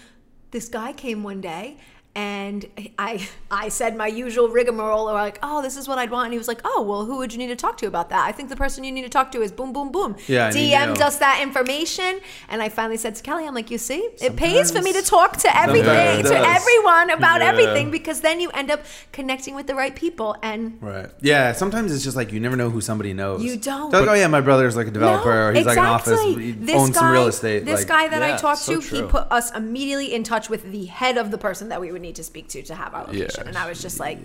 this 0.52 0.70
guy 0.70 0.93
came 0.93 1.24
one 1.24 1.41
day 1.41 1.78
and 2.16 2.66
I 2.97 3.28
I 3.51 3.70
said 3.70 3.95
my 3.95 4.07
usual 4.07 4.49
rigmarole 4.49 5.09
or 5.09 5.13
like, 5.13 5.39
oh, 5.43 5.61
this 5.61 5.78
is 5.78 5.88
what 5.88 5.97
I'd 5.97 6.09
want. 6.09 6.26
And 6.26 6.34
he 6.34 6.38
was 6.38 6.47
like, 6.47 6.61
oh, 6.66 6.82
well, 6.82 7.05
who 7.05 7.18
would 7.18 7.32
you 7.32 7.38
need 7.38 7.47
to 7.47 7.55
talk 7.55 7.78
to 7.78 7.88
about 7.88 8.09
that? 8.09 8.26
I 8.26 8.32
think 8.32 8.49
the 8.49 8.55
person 8.55 8.84
you 8.84 8.91
need 8.91 9.03
to 9.03 9.09
talk 9.09 9.32
to 9.34 9.41
is 9.41 9.51
boom, 9.51 9.74
boom, 9.74 9.91
boom. 9.91 10.16
Yeah, 10.28 10.49
DM'd 10.49 11.01
us 11.01 11.18
that 11.18 11.41
information. 11.41 12.20
And 12.49 12.61
I 12.61 12.70
finally 12.70 12.97
said 12.97 13.16
to 13.16 13.24
Kelly, 13.24 13.45
I'm 13.47 13.53
like, 13.53 13.70
you 13.72 13.78
see, 13.78 14.09
it 14.22 14.36
pays 14.36 14.72
for 14.72 14.82
me 14.82 14.93
to 14.93 15.01
talk 15.01 15.38
to 15.38 15.57
everything, 15.57 16.24
to 16.24 16.36
everyone 16.36 17.09
about 17.11 17.41
Yeah. 17.41 17.49
everything 17.49 17.91
because 17.91 18.22
then 18.22 18.39
you 18.39 18.49
end 18.51 18.72
up 18.72 18.82
connecting 19.11 19.55
with 19.55 19.68
the 19.68 19.76
right 19.76 19.95
people 19.95 20.36
and 20.41 20.78
Right. 20.82 21.09
Yeah. 21.22 21.51
Sometimes 21.53 21.93
it's 21.93 22.03
just 22.03 22.16
like 22.16 22.32
you 22.32 22.39
never 22.39 22.55
know 22.55 22.70
who 22.70 22.82
somebody 22.82 23.13
knows. 23.13 23.43
You 23.43 23.57
don't. 23.57 23.91
They're 23.91 24.01
like, 24.01 24.09
oh 24.09 24.13
yeah, 24.13 24.28
my 24.28 24.41
brother's 24.41 24.76
like 24.76 24.88
a 24.88 24.91
developer, 24.91 25.30
No, 25.30 25.47
or 25.47 25.53
he's 25.53 25.66
like 25.66 25.78
an 25.78 25.86
office, 25.86 26.22
he 26.22 26.51
This 26.51 26.76
owns 26.76 26.95
some 26.95 27.11
real 27.11 27.28
estate. 27.28 27.66
This 27.66 27.82
like, 27.82 27.88
guy 27.88 28.07
that 28.07 28.24
I 28.24 28.38
talked 28.38 28.59
so 28.61 28.80
to, 28.80 28.95
he 28.95 29.01
put 29.03 29.32
us 29.32 29.53
immediately 29.55 30.13
in 30.13 30.24
touch 30.24 30.49
with 30.49 30.72
the 30.72 30.86
head 30.86 31.18
of 31.18 31.32
the 31.32 31.38
person 31.38 31.70
that 31.70 31.82
we 31.82 31.91
would 31.91 32.05
need 32.06 32.16
to 32.16 32.24
speak 32.24 32.47
to 32.49 32.62
to 32.64 32.76
have 32.76 32.93
our 32.93 33.06
location, 33.06 33.41
Yeah. 33.43 33.47
and 33.49 33.58
I 33.58 33.68
was 33.70 33.82
just 33.82 33.99
like, 33.99 34.20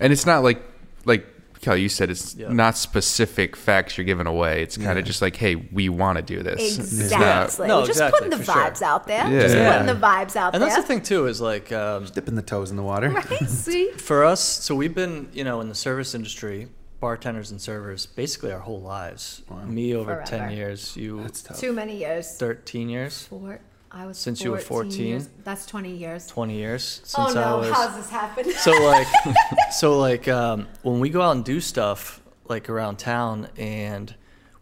And 0.00 0.12
it's 0.12 0.26
not 0.26 0.42
like 0.42 0.60
like 1.04 1.26
Kelly, 1.60 1.80
you 1.82 1.88
said 1.88 2.10
it's 2.10 2.34
Yeah. 2.34 2.48
not 2.52 2.76
specific 2.76 3.56
facts 3.56 3.96
you're 3.96 4.04
giving 4.04 4.26
away. 4.26 4.62
It's 4.62 4.76
kind 4.76 4.98
of 4.98 5.04
just 5.06 5.22
like, 5.22 5.36
hey, 5.36 5.54
we 5.56 5.88
want 5.88 6.16
to 6.18 6.22
do 6.22 6.42
this. 6.42 6.60
It's 6.78 6.92
not- 6.92 7.02
exactly, 7.04 7.68
No, 7.68 7.80
just 7.80 7.90
exactly, 7.92 8.18
putting 8.20 8.30
the 8.38 8.44
for 8.44 8.52
sure. 8.52 8.62
vibes 8.62 8.82
out 8.82 9.06
there, 9.06 9.26
Yeah. 9.30 9.40
just 9.40 9.54
Yeah. 9.56 9.72
putting 9.72 9.86
the 9.94 10.06
vibes 10.06 10.36
out 10.36 10.54
and 10.54 10.60
there. 10.62 10.68
And 10.68 10.76
that's 10.76 10.76
the 10.76 10.82
thing 10.82 11.00
too 11.00 11.26
is 11.26 11.40
like 11.40 11.72
um, 11.72 12.04
dipping 12.14 12.34
the 12.34 12.42
toes 12.42 12.70
in 12.70 12.76
the 12.76 12.82
water. 12.82 13.08
right? 13.10 13.48
See, 13.64 13.90
for 13.92 14.24
us. 14.24 14.40
So 14.42 14.74
we've 14.74 14.94
been 14.94 15.28
you 15.32 15.44
know 15.44 15.60
in 15.62 15.68
the 15.70 15.74
service 15.74 16.14
industry, 16.14 16.68
bartenders 17.00 17.50
and 17.50 17.60
servers, 17.60 18.04
basically 18.06 18.52
our 18.52 18.60
whole 18.60 18.80
lives. 18.82 19.42
Me 19.66 19.94
over 19.94 20.16
Forever. 20.16 20.26
ten 20.26 20.50
years. 20.50 20.96
You 20.96 21.22
That's 21.22 21.42
tough. 21.42 21.58
too 21.60 21.72
many 21.72 21.96
years. 21.98 22.36
thirteen 22.36 22.88
years, 22.90 23.26
Four. 23.30 23.60
I 23.96 24.06
was 24.06 24.18
Since 24.18 24.42
you 24.42 24.50
were 24.50 24.58
14? 24.58 25.06
years. 25.06 25.28
That's 25.44 25.66
twenty 25.66 25.94
years. 25.96 26.26
twenty 26.26 26.56
years 26.56 26.82
since 27.04 27.14
Oh 27.16 27.32
no! 27.32 27.42
I 27.42 27.54
was. 27.54 27.70
How's 27.70 27.96
this 27.96 28.10
happen? 28.10 28.50
so 28.52 28.72
like 28.84 29.06
so 29.72 29.98
like 29.98 30.26
um, 30.28 30.66
when 30.82 30.98
we 31.00 31.10
go 31.10 31.22
out 31.22 31.36
and 31.36 31.44
do 31.44 31.60
stuff 31.60 32.20
like 32.48 32.68
around 32.68 32.96
town 32.98 33.48
and 33.56 34.12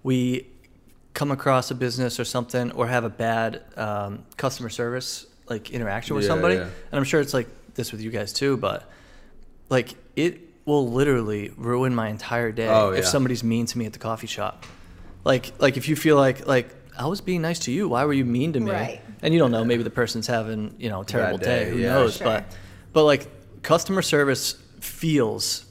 we 0.02 0.46
come 1.14 1.30
across 1.30 1.70
a 1.70 1.74
business 1.74 2.20
or 2.20 2.24
something 2.24 2.70
or 2.72 2.86
have 2.88 3.04
a 3.04 3.10
bad 3.10 3.62
um, 3.76 4.24
customer 4.36 4.68
service 4.68 5.26
like 5.48 5.70
interaction 5.70 6.14
with 6.14 6.24
Yeah, 6.24 6.28
somebody, 6.30 6.54
yeah. 6.56 6.62
and 6.62 6.70
I'm 6.92 7.04
sure 7.04 7.20
it's 7.20 7.34
like 7.34 7.48
this 7.74 7.90
with 7.90 8.00
you 8.02 8.10
guys 8.10 8.32
too, 8.32 8.56
but 8.58 8.88
like 9.70 9.94
it 10.14 10.40
will 10.66 10.90
literally 10.90 11.52
ruin 11.56 11.94
my 11.94 12.08
entire 12.08 12.52
day 12.52 12.68
Oh, 12.68 12.90
if 12.90 13.06
somebody's 13.06 13.42
mean 13.42 13.66
to 13.66 13.78
me 13.78 13.86
at 13.86 13.92
the 13.94 13.98
coffee 13.98 14.26
shop. 14.26 14.64
Like 15.24 15.52
like 15.58 15.76
if 15.78 15.88
you 15.88 15.96
feel 15.96 16.16
like 16.16 16.46
like 16.46 16.68
I 16.98 17.06
was 17.06 17.20
being 17.22 17.40
nice 17.42 17.58
to 17.60 17.72
you, 17.72 17.88
why 17.88 18.04
were 18.04 18.12
you 18.12 18.24
mean 18.26 18.52
to 18.52 18.60
me? 18.60 18.70
Right. 18.70 19.00
And 19.22 19.32
you 19.32 19.38
don't 19.38 19.50
know, 19.52 19.64
maybe 19.64 19.82
the 19.84 19.90
person's 19.90 20.26
having 20.26 20.74
you 20.78 20.88
know 20.90 21.02
a 21.02 21.04
terrible 21.04 21.38
day, 21.38 21.64
day. 21.64 21.70
Who 21.70 21.78
yeah. 21.78 21.92
knows? 21.94 22.16
Sure. 22.16 22.26
But 22.26 22.44
but 22.92 23.04
like 23.04 23.62
customer 23.62 24.02
service 24.02 24.54
feels 24.80 25.64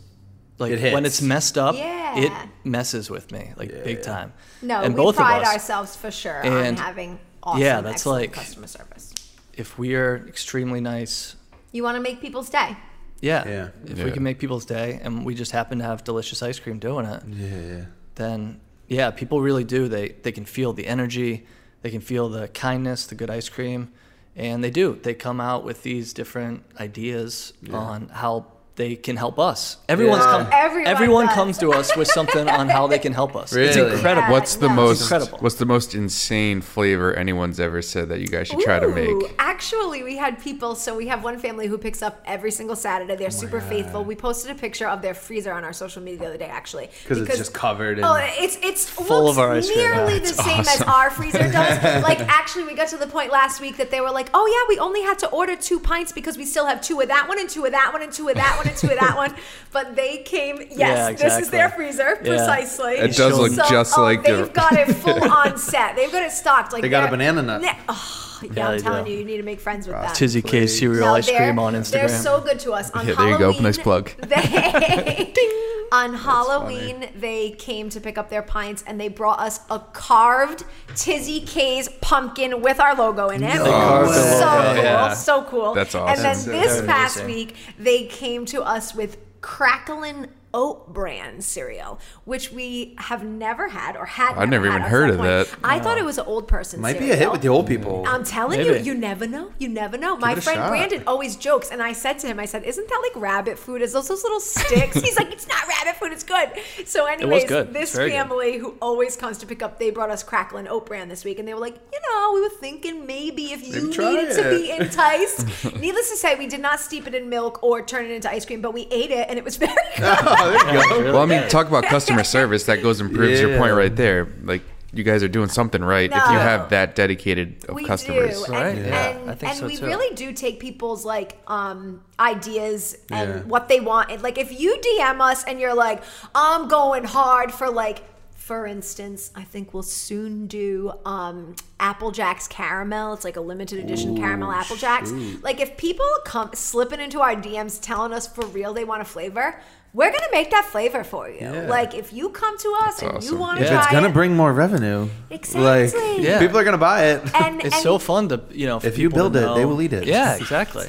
like 0.57 0.71
It 0.73 0.93
when 0.93 1.05
it's 1.05 1.21
messed 1.21 1.57
up, 1.57 1.75
Yeah. 1.75 2.17
it 2.17 2.31
messes 2.63 3.09
with 3.09 3.31
me 3.31 3.53
like 3.57 3.69
big 3.83 3.97
Yeah. 3.97 4.03
time. 4.03 4.33
No, 4.61 4.81
and 4.81 4.93
we 4.93 4.97
both 5.03 5.15
pride 5.15 5.41
of 5.41 5.47
us, 5.47 5.53
ourselves 5.53 5.95
for 5.95 6.11
sure 6.11 6.45
on 6.45 6.51
And- 6.65 6.79
having 6.79 7.19
awesome, 7.43 7.61
yeah, 7.61 7.81
that's 7.81 8.05
like- 8.05 8.31
customer 8.33 8.67
service. 8.67 9.13
if 9.53 9.77
we 9.77 9.95
are 9.95 10.25
extremely 10.27 10.79
nice, 10.79 11.35
You 11.71 11.83
want 11.83 11.95
to 11.97 12.01
make 12.01 12.21
people's 12.21 12.49
day. 12.49 12.77
yeah, 13.21 13.43
Yeah. 13.47 13.67
if 13.85 13.97
Yeah. 13.97 14.05
we 14.05 14.11
can 14.11 14.23
make 14.23 14.39
people's 14.39 14.65
day 14.65 14.99
and 15.03 15.25
we 15.25 15.33
just 15.35 15.51
happen 15.51 15.79
to 15.79 15.83
have 15.85 16.03
delicious 16.03 16.41
ice 16.43 16.59
cream 16.59 16.79
doing 16.79 17.05
it, 17.05 17.21
Yeah, 17.27 17.47
yeah. 17.75 17.85
then 18.15 18.59
yeah, 18.87 19.09
people 19.11 19.41
really 19.41 19.63
do. 19.63 19.87
They 19.87 20.09
they 20.23 20.31
can 20.31 20.45
feel 20.45 20.73
the 20.73 20.85
energy, 20.87 21.45
they 21.81 21.89
can 21.89 22.01
feel 22.01 22.29
the 22.29 22.47
kindness, 22.49 23.05
the 23.07 23.15
good 23.15 23.29
ice 23.29 23.49
cream, 23.49 23.91
and 24.35 24.63
they 24.63 24.69
do. 24.71 24.99
They 25.01 25.13
come 25.13 25.41
out 25.41 25.63
with 25.63 25.83
these 25.83 26.13
different 26.13 26.63
ideas 26.79 27.53
on 27.73 28.09
how 28.09 28.45
they 28.75 28.95
can 28.95 29.17
help 29.17 29.37
us. 29.37 29.77
Everyone's 29.89 30.23
Yeah. 30.23 30.31
come. 30.31 30.47
Everyone 30.53 30.87
everyone 30.87 31.27
comes 31.27 31.57
to 31.57 31.71
us 31.71 31.95
with 31.97 32.07
something 32.07 32.47
on 32.49 32.69
how 32.69 32.87
they 32.87 32.99
can 32.99 33.11
help 33.13 33.35
us. 33.35 33.53
It's 33.53 33.75
incredible. 33.75 34.27
Yeah, 34.27 34.31
What's 34.31 34.55
the 34.55 34.69
no. 34.69 34.73
most 34.75 35.01
incredible. 35.01 35.37
What's 35.39 35.55
the 35.55 35.65
most 35.65 35.93
insane 35.93 36.61
flavor 36.61 37.13
anyone's 37.13 37.59
ever 37.59 37.81
said 37.81 38.07
that 38.09 38.21
you 38.21 38.27
guys 38.27 38.47
should 38.47 38.61
try 38.61 38.79
to 38.79 38.87
Ooh, 38.87 38.95
make? 39.19 39.35
Actually, 39.61 40.01
we 40.01 40.17
had 40.17 40.41
people. 40.41 40.73
So 40.73 40.95
we 40.97 41.05
have 41.05 41.23
one 41.23 41.37
family 41.37 41.67
who 41.67 41.77
picks 41.77 42.01
up 42.01 42.19
every 42.25 42.49
single 42.49 42.75
Saturday. 42.75 43.13
Oh 43.13 43.15
They're 43.15 43.29
super 43.29 43.61
faithful. 43.61 44.03
We 44.03 44.15
posted 44.15 44.49
a 44.49 44.55
picture 44.59 44.87
of 44.87 45.03
their 45.03 45.13
freezer 45.13 45.53
on 45.53 45.63
our 45.63 45.71
social 45.71 46.01
media 46.01 46.17
the 46.21 46.25
other 46.29 46.37
day, 46.39 46.45
actually, 46.47 46.89
because 47.03 47.19
it's 47.19 47.37
just 47.37 47.53
covered 47.53 47.99
in- 47.99 48.03
Oh, 48.03 48.15
it's 48.19 48.57
it's 48.63 48.89
Full 48.89 49.25
looks 49.25 49.37
of 49.37 49.39
our 49.39 49.51
ice 49.51 49.67
cream. 49.71 49.77
nearly 49.85 50.13
the 50.17 50.33
That's 50.33 50.43
same 50.43 50.61
as 50.61 50.81
our 50.81 51.11
freezer 51.11 51.37
does. 51.51 51.53
like, 52.03 52.21
actually, 52.21 52.63
we 52.63 52.73
got 52.73 52.87
to 52.87 52.97
the 52.97 53.05
point 53.05 53.31
last 53.31 53.61
week 53.61 53.77
that 53.77 53.91
they 53.91 54.01
were 54.01 54.09
like, 54.09 54.29
"Oh 54.33 54.47
yeah, 54.47 54.67
we 54.67 54.79
only 54.79 55.03
had 55.03 55.19
to 55.19 55.29
order 55.29 55.55
two 55.55 55.79
pints 55.79 56.11
because 56.11 56.39
we 56.39 56.45
still 56.45 56.65
have 56.65 56.81
two 56.81 56.99
of 56.99 57.09
that 57.09 57.27
one 57.29 57.39
and 57.39 57.47
two 57.47 57.63
of 57.63 57.71
that 57.71 57.91
one 57.93 58.01
and 58.01 58.11
two 58.11 58.29
of 58.29 58.35
that 58.37 58.57
one 58.57 58.67
and 58.67 58.75
two 58.75 58.87
of 58.89 58.99
that 58.99 59.15
one." 59.15 59.35
But 59.71 59.95
they 59.95 60.17
came. 60.23 60.57
Yes, 60.57 60.75
Yeah, 60.79 61.11
this 61.13 61.37
is 61.43 61.49
their 61.51 61.67
exactly. 61.67 61.85
freezer 61.85 62.09
Yeah. 62.23 62.35
precisely. 62.35 62.93
It 62.95 63.15
does 63.15 63.37
look 63.37 63.51
So, 63.53 63.63
just 63.69 63.95
oh, 63.97 64.01
like 64.01 64.23
they've 64.23 64.39
your- 64.39 64.47
got 64.47 64.73
it 64.73 64.91
full 64.95 65.23
on 65.31 65.57
set. 65.57 65.95
They've 65.95 66.11
got 66.11 66.23
it 66.23 66.31
stocked. 66.31 66.73
Like 66.73 66.81
They 66.81 66.89
got 66.89 67.07
a 67.07 67.11
banana 67.11 67.41
nut. 67.43 67.61
Ne- 67.61 67.79
oh, 67.87 68.30
yeah, 68.43 68.49
Yeah, 68.55 68.67
I'm 68.69 68.77
they 68.77 68.83
telling 68.83 69.05
do. 69.05 69.11
you, 69.11 69.17
you 69.19 69.25
need 69.25 69.37
to 69.37 69.43
make 69.43 69.59
friends 69.59 69.87
with 69.87 69.95
them. 69.95 70.13
Tizzy 70.13 70.41
K 70.41 70.67
cereal 70.67 71.05
No, 71.07 71.15
ice 71.15 71.27
they're- 71.27 71.37
cream 71.37 71.59
on 71.59 71.73
Instagram. 71.73 71.91
They're 71.91 72.09
so 72.09 72.41
good 72.41 72.59
to 72.59 72.71
us. 72.73 72.91
On 72.91 73.07
Yeah, 73.07 73.15
there 73.15 73.25
you 73.29 73.37
go. 73.37 73.51
Halloween, 73.51 73.63
Nice 73.63 73.77
plug. 73.77 74.11
They, 74.27 75.33
on 75.91 76.13
Halloween, 76.13 77.09
they 77.15 77.51
came 77.51 77.89
to 77.89 77.99
pick 77.99 78.17
up 78.17 78.29
their 78.29 78.41
pints 78.41 78.83
and 78.87 78.99
they 78.99 79.07
brought 79.09 79.39
us 79.39 79.59
a 79.69 79.79
carved 79.79 80.63
Tizzy 80.95 81.41
K's 81.41 81.89
pumpkin 82.01 82.61
with 82.61 82.79
our 82.79 82.95
logo 82.95 83.27
in 83.29 83.43
it. 83.43 83.51
They 83.63 83.69
carved 83.69 84.09
the 84.09 84.13
so 84.39 84.45
logo, 84.45 84.61
cool, 84.73 84.79
oh, 84.79 84.83
yeah. 84.83 85.13
so 85.13 85.43
cool. 85.43 85.73
That's 85.73 85.93
awesome. 85.95 86.07
And 86.09 86.17
then 86.19 86.23
That's 86.23 86.45
this 86.45 86.75
very 86.77 86.87
past 86.87 87.17
amazing. 87.17 87.35
week, 87.35 87.55
they 87.77 88.05
came 88.05 88.45
to 88.47 88.61
us 88.63 88.95
with 88.95 89.17
Cracklin 89.41 90.27
Oat 90.53 90.93
bran 90.93 91.41
cereal, 91.41 91.99
which 92.25 92.51
we 92.51 92.95
have 92.97 93.23
never 93.23 93.69
had 93.69 93.95
or 93.95 94.05
had. 94.05 94.35
I've 94.37 94.49
never 94.49 94.69
had 94.69 94.79
even 94.79 94.89
heard 94.89 95.09
of 95.11 95.17
point. 95.17 95.27
that. 95.27 95.49
I 95.63 95.79
thought 95.79 95.97
it 95.97 96.05
was 96.05 96.17
an 96.17 96.25
old 96.25 96.47
person. 96.47 96.81
Cereal. 96.81 96.93
Might 96.93 96.99
be 96.99 97.11
a 97.11 97.15
hit 97.15 97.31
with 97.31 97.41
the 97.41 97.47
old 97.47 97.67
people. 97.67 98.03
I'm 98.05 98.23
telling 98.23 98.59
Maybe. 98.59 98.79
you, 98.79 98.85
you 98.85 98.93
never 98.93 99.25
know. 99.27 99.51
You 99.59 99.69
never 99.69 99.97
know. 99.97 100.17
My 100.17 100.35
friend 100.35 100.57
shot. 100.57 100.69
Brandon 100.69 101.03
always 101.07 101.35
jokes, 101.35 101.69
and 101.71 101.81
I 101.81 101.93
said 101.93 102.19
to 102.19 102.27
him, 102.27 102.39
I 102.39 102.45
said, 102.45 102.63
"Isn't 102.63 102.87
that 102.89 103.01
like 103.13 103.21
rabbit 103.21 103.57
food? 103.57 103.81
Is 103.81 103.93
those 103.93 104.07
those 104.07 104.23
little 104.23 104.39
sticks?" 104.41 104.99
He's 104.99 105.17
like, 105.17 105.31
"It's 105.31 105.47
not 105.47 105.67
rabbit 105.67 105.95
food. 105.99 106.11
It's 106.11 106.23
good." 106.23 106.51
So, 106.85 107.05
anyways, 107.05 107.45
good. 107.45 107.73
this 107.73 107.83
It's 107.89 107.95
very 107.95 108.09
good. 108.09 108.15
family 108.17 108.57
who 108.57 108.75
always 108.81 109.15
comes 109.15 109.37
to 109.39 109.45
pick 109.45 109.61
up, 109.63 109.79
they 109.79 109.89
brought 109.89 110.09
us 110.09 110.23
Cracklin 110.23 110.67
Oat 110.67 110.85
Bran 110.85 111.07
this 111.07 111.23
week, 111.23 111.39
and 111.39 111.47
they 111.47 111.53
were 111.53 111.59
like, 111.61 111.75
"You 111.93 111.99
know, 112.09 112.31
we 112.33 112.41
were 112.41 112.49
thinking 112.49 113.05
maybe 113.05 113.53
if 113.53 113.65
you 113.65 113.83
Maybe 113.83 113.93
try 113.93 114.11
needed 114.11 114.35
to 114.35 114.49
be 114.49 114.71
enticed." 114.79 115.45
Needless 115.77 116.09
to 116.09 116.17
say, 116.17 116.35
we 116.35 116.47
did 116.47 116.59
not 116.61 116.79
steep 116.79 117.07
it 117.07 117.15
in 117.15 117.29
milk 117.29 117.63
or 117.63 117.81
turn 117.81 118.05
it 118.05 118.11
into 118.11 118.29
ice 118.29 118.45
cream, 118.45 118.61
but 118.61 118.73
we 118.73 118.87
ate 118.91 119.11
it, 119.11 119.27
and 119.29 119.37
it 119.37 119.43
was 119.45 119.55
very 119.57 119.71
good. 119.97 120.40
There 120.65 120.97
you 120.97 121.03
go. 121.03 121.13
Well, 121.13 121.21
I 121.23 121.25
mean, 121.25 121.47
talk 121.49 121.67
about 121.67 121.83
customer 121.85 122.23
service. 122.23 122.65
That 122.65 122.81
goes 122.81 122.99
and 123.01 123.13
proves 123.13 123.39
your 123.39 123.57
point 123.57 123.73
right 123.73 123.95
there. 123.95 124.27
Like 124.43 124.63
you 124.93 125.03
guys 125.05 125.23
are 125.23 125.29
doing 125.29 125.47
something 125.47 125.81
right 125.81 126.09
if 126.09 126.15
you 126.15 126.37
have 126.37 126.69
that 126.71 126.95
dedicated 126.95 127.63
of 127.69 127.75
we 127.75 127.85
customers. 127.85 128.43
do, 128.43 128.51
Right, 128.51 128.75
and, 128.75 128.85
yeah, 128.85 129.09
and, 129.17 129.29
I 129.31 129.35
think 129.35 129.51
and 129.51 129.59
so 129.59 129.67
we 129.67 129.77
too. 129.77 129.85
really 129.85 130.13
do 130.15 130.33
take 130.33 130.59
people's 130.59 131.05
like 131.05 131.37
um 131.47 132.01
ideas 132.19 132.97
and 133.09 133.29
Yeah. 133.29 133.39
what 133.43 133.69
they 133.69 133.79
want. 133.79 134.11
And 134.11 134.21
like 134.21 134.37
if 134.37 134.57
you 134.59 134.77
DM 134.99 135.21
us 135.21 135.43
and 135.45 135.59
you're 135.61 135.73
like, 135.73 136.03
I'm 136.35 136.67
going 136.67 137.03
hard 137.05 137.51
for 137.51 137.69
like. 137.69 138.03
For 138.35 138.65
instance, 138.65 139.31
I 139.33 139.43
think 139.43 139.73
we'll 139.73 139.83
soon 139.83 140.47
do 140.47 140.91
um, 141.05 141.55
Apple 141.79 142.11
Jacks 142.11 142.49
caramel. 142.49 143.13
It's 143.13 143.23
like 143.23 143.37
a 143.37 143.41
limited 143.41 143.79
edition 143.79 144.17
caramel 144.17 144.51
Apple 144.51 144.75
Jacks. 144.75 145.09
Like 145.41 145.61
if 145.61 145.77
people 145.77 146.05
come 146.25 146.49
slipping 146.53 146.99
into 146.99 147.21
our 147.21 147.33
DMs 147.35 147.79
telling 147.79 148.11
us 148.11 148.27
for 148.27 148.45
real 148.47 148.73
they 148.73 148.83
want 148.83 149.03
a 149.03 149.05
flavor, 149.05 149.61
we're 149.93 150.11
gonna 150.11 150.31
make 150.31 150.51
that 150.51 150.65
flavor 150.65 151.03
for 151.03 151.29
you. 151.29 151.37
Yeah. 151.41 151.67
Like 151.67 151.93
if 151.93 152.13
you 152.13 152.29
come 152.29 152.57
to 152.57 152.69
us 152.85 152.99
That's 152.99 153.01
and 153.01 153.23
you 153.23 153.35
want 153.35 153.59
to 153.59 153.63
Yeah. 153.65 153.71
try 153.71 153.83
It's 153.83 153.91
gonna 153.91 154.07
it, 154.09 154.13
bring 154.13 154.35
more 154.35 154.53
revenue. 154.53 155.09
Exactly. 155.29 155.61
Like 155.61 155.93
Yeah. 156.27 156.39
people 156.39 156.57
are 156.57 156.63
gonna 156.63 156.77
buy 156.77 157.05
it. 157.11 157.21
and 157.35 157.61
It's 157.61 157.75
and 157.75 157.83
so 157.83 157.97
fun 157.99 158.29
to 158.29 158.41
you 158.51 158.67
know. 158.67 158.79
for 158.79 158.87
If 158.87 158.97
you 158.97 159.09
build 159.09 159.35
it, 159.35 159.47
they 159.55 159.65
will 159.65 159.81
eat 159.81 159.93
it. 159.93 160.05
Yeah, 160.05 160.35
exactly. 160.35 160.87